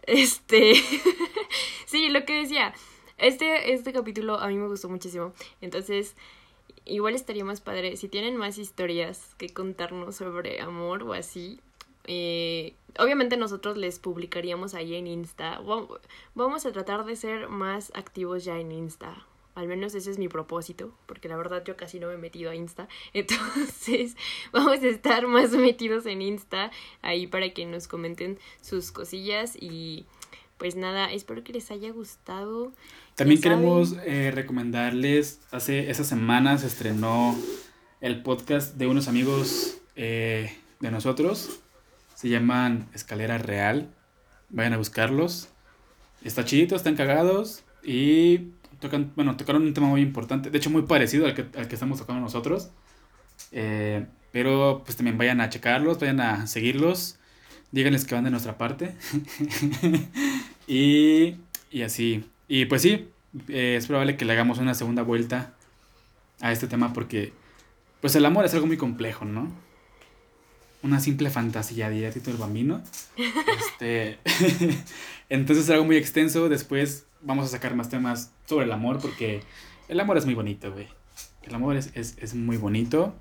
Este 0.02 0.72
Sí, 1.86 2.08
lo 2.08 2.24
que 2.24 2.40
decía, 2.40 2.74
este 3.18 3.72
este 3.72 3.92
capítulo 3.92 4.38
a 4.40 4.48
mí 4.48 4.56
me 4.56 4.66
gustó 4.66 4.88
muchísimo. 4.88 5.32
Entonces, 5.60 6.16
igual 6.84 7.14
estaría 7.14 7.44
más 7.44 7.60
padre 7.60 7.96
si 7.96 8.08
tienen 8.08 8.36
más 8.36 8.58
historias 8.58 9.34
que 9.38 9.48
contarnos 9.50 10.16
sobre 10.16 10.60
amor 10.60 11.02
o 11.04 11.12
así. 11.12 11.60
eh, 12.04 12.74
obviamente 12.98 13.36
nosotros 13.36 13.76
les 13.76 13.98
publicaríamos 14.00 14.74
ahí 14.74 14.94
en 14.96 15.06
Insta. 15.06 15.60
Vam- 15.60 16.00
Vamos 16.34 16.66
a 16.66 16.72
tratar 16.72 17.04
de 17.04 17.16
ser 17.16 17.48
más 17.48 17.92
activos 17.94 18.44
ya 18.44 18.58
en 18.58 18.72
Insta. 18.72 19.26
Al 19.56 19.68
menos 19.68 19.94
ese 19.94 20.10
es 20.10 20.18
mi 20.18 20.28
propósito, 20.28 20.94
porque 21.06 21.28
la 21.28 21.36
verdad 21.36 21.64
yo 21.64 21.76
casi 21.76 21.98
no 21.98 22.08
me 22.08 22.14
he 22.14 22.18
metido 22.18 22.50
a 22.50 22.54
Insta. 22.54 22.88
Entonces 23.14 24.14
vamos 24.52 24.82
a 24.82 24.86
estar 24.86 25.26
más 25.26 25.50
metidos 25.52 26.04
en 26.04 26.20
Insta 26.20 26.70
ahí 27.00 27.26
para 27.26 27.48
que 27.54 27.64
nos 27.64 27.88
comenten 27.88 28.38
sus 28.60 28.92
cosillas 28.92 29.56
y 29.58 30.04
pues 30.58 30.76
nada, 30.76 31.10
espero 31.10 31.42
que 31.42 31.54
les 31.54 31.70
haya 31.70 31.90
gustado. 31.90 32.72
También 33.14 33.40
queremos 33.40 33.96
eh, 34.04 34.30
recomendarles, 34.30 35.40
hace 35.50 35.90
esas 35.90 36.06
semanas 36.06 36.60
se 36.60 36.66
estrenó 36.66 37.34
el 38.02 38.22
podcast 38.22 38.76
de 38.76 38.86
unos 38.86 39.08
amigos 39.08 39.78
eh, 39.96 40.54
de 40.80 40.90
nosotros. 40.90 41.60
Se 42.14 42.28
llaman 42.28 42.90
Escalera 42.92 43.38
Real. 43.38 43.90
Vayan 44.50 44.74
a 44.74 44.76
buscarlos. 44.76 45.48
Está 46.22 46.44
chidito, 46.44 46.76
están 46.76 46.94
cagados 46.94 47.64
y 47.82 48.52
tocan, 48.80 49.12
bueno, 49.16 49.36
tocaron 49.36 49.62
un 49.62 49.74
tema 49.74 49.88
muy 49.88 50.00
importante, 50.00 50.50
de 50.50 50.58
hecho 50.58 50.70
muy 50.70 50.82
parecido 50.82 51.26
al 51.26 51.34
que, 51.34 51.46
al 51.58 51.68
que 51.68 51.74
estamos 51.74 51.98
tocando 51.98 52.20
nosotros. 52.20 52.70
Eh, 53.52 54.06
pero 54.32 54.82
pues 54.84 54.96
también 54.96 55.16
vayan 55.18 55.40
a 55.40 55.48
checarlos, 55.48 55.98
vayan 55.98 56.20
a 56.20 56.46
seguirlos, 56.46 57.18
díganles 57.72 58.04
que 58.04 58.14
van 58.14 58.24
de 58.24 58.30
nuestra 58.30 58.58
parte. 58.58 58.94
y, 60.66 61.36
y 61.70 61.82
así. 61.82 62.24
Y 62.48 62.66
pues 62.66 62.82
sí, 62.82 63.08
eh, 63.48 63.76
es 63.76 63.86
probable 63.86 64.16
que 64.16 64.24
le 64.24 64.32
hagamos 64.32 64.58
una 64.58 64.74
segunda 64.74 65.02
vuelta 65.02 65.54
a 66.40 66.52
este 66.52 66.66
tema 66.66 66.92
porque 66.92 67.32
pues 68.00 68.14
el 68.14 68.24
amor 68.24 68.44
es 68.44 68.54
algo 68.54 68.66
muy 68.66 68.76
complejo, 68.76 69.24
¿no? 69.24 69.50
Una 70.82 71.00
simple 71.00 71.30
fantasía, 71.30 71.90
diría 71.90 72.10
Tito 72.10 72.30
el 72.30 72.36
Bambino. 72.36 72.82
Este, 73.58 74.18
entonces 75.28 75.64
es 75.64 75.70
algo 75.70 75.84
muy 75.84 75.96
extenso. 75.96 76.48
Después 76.48 77.06
vamos 77.22 77.46
a 77.46 77.48
sacar 77.48 77.74
más 77.74 77.88
temas 77.88 78.32
sobre 78.46 78.64
el 78.64 78.72
amor 78.72 78.98
porque 79.00 79.42
el 79.88 80.00
amor 80.00 80.16
es 80.16 80.24
muy 80.24 80.34
bonito, 80.34 80.72
güey. 80.72 80.88
El 81.42 81.54
amor 81.54 81.76
es, 81.76 81.92
es, 81.94 82.34
muy 82.34 82.56
bonito. 82.56 83.14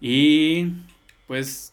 Y 0.00 0.72
pues 1.26 1.72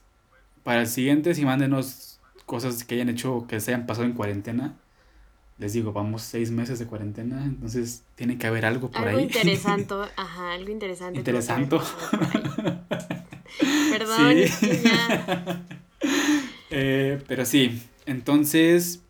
para 0.63 0.81
el 0.81 0.87
siguiente, 0.87 1.35
si 1.35 1.43
mándenos 1.43 2.19
cosas 2.45 2.83
que 2.83 2.95
hayan 2.95 3.09
hecho 3.09 3.45
que 3.47 3.59
se 3.59 3.73
hayan 3.73 3.85
pasado 3.85 4.05
en 4.05 4.13
cuarentena. 4.13 4.75
Les 5.57 5.71
digo, 5.71 5.93
vamos 5.93 6.21
seis 6.21 6.51
meses 6.51 6.79
de 6.79 6.85
cuarentena, 6.85 7.45
entonces 7.45 8.03
tiene 8.15 8.37
que 8.37 8.45
haber 8.45 8.65
algo 8.65 8.91
por 8.91 9.07
ahí. 9.07 9.15
Algo 9.15 9.21
interesante, 9.21 9.93
ajá, 10.17 10.51
algo 10.51 10.69
interesante. 10.69 11.17
Interesante. 11.17 11.77
Perdón, 13.89 14.33
eh, 16.71 17.23
pero 17.25 17.45
sí, 17.45 17.81
entonces, 18.05 19.01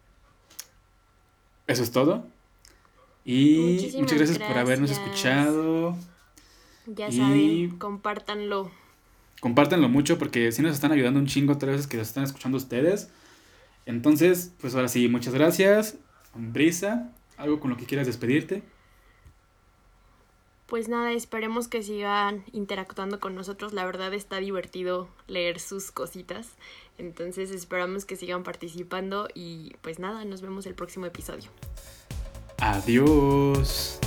eso 1.65 1.81
es 1.81 1.91
todo. 1.91 2.27
Y 3.26 3.91
muchas 3.97 4.18
gracias, 4.19 4.38
por 4.38 4.57
habernos 4.57 4.91
escuchado. 4.91 5.97
Ya 6.85 7.11
saben, 7.11 7.77
compártanlo. 7.80 8.72
Compártanlo 9.41 9.89
mucho 9.89 10.19
porque 10.19 10.52
si 10.52 10.61
nos 10.61 10.73
están 10.73 10.91
ayudando 10.91 11.19
un 11.19 11.26
chingo 11.26 11.53
otra 11.53 11.72
vez 11.72 11.88
que 11.88 11.97
los 11.97 12.07
están 12.07 12.23
escuchando 12.23 12.57
ustedes. 12.57 13.10
Entonces, 13.88 14.53
pues 14.61 14.76
ahora 14.76 14.88
sí, 14.88 15.07
muchas 15.07 15.34
gracias. 15.34 15.97
Brisa, 16.35 17.11
algo 17.38 17.60
con 17.60 17.72
lo 17.72 17.77
que 17.77 17.85
quieras 17.85 18.06
despedirte. 18.06 18.61
Pues 20.68 20.88
nada, 20.88 21.11
esperemos 21.11 21.68
que 21.68 21.84
sigan 21.84 22.43
interactuando 22.52 23.19
con 23.19 23.35
nosotros. 23.35 23.73
La 23.73 23.85
verdad 23.85 24.14
está 24.14 24.38
divertido 24.38 25.10
leer 25.27 25.60
sus 25.60 25.91
cositas. 25.91 26.49
Entonces 26.97 27.52
esperamos 27.52 28.06
que 28.06 28.15
sigan 28.15 28.43
participando 28.43 29.27
y 29.34 29.76
pues 29.81 29.99
nada, 29.99 30.26
nos 30.26 30.41
vemos 30.41 30.65
el 30.65 30.76
próximo 30.76 31.06
episodio. 31.06 31.49
Adiós. 32.57 33.99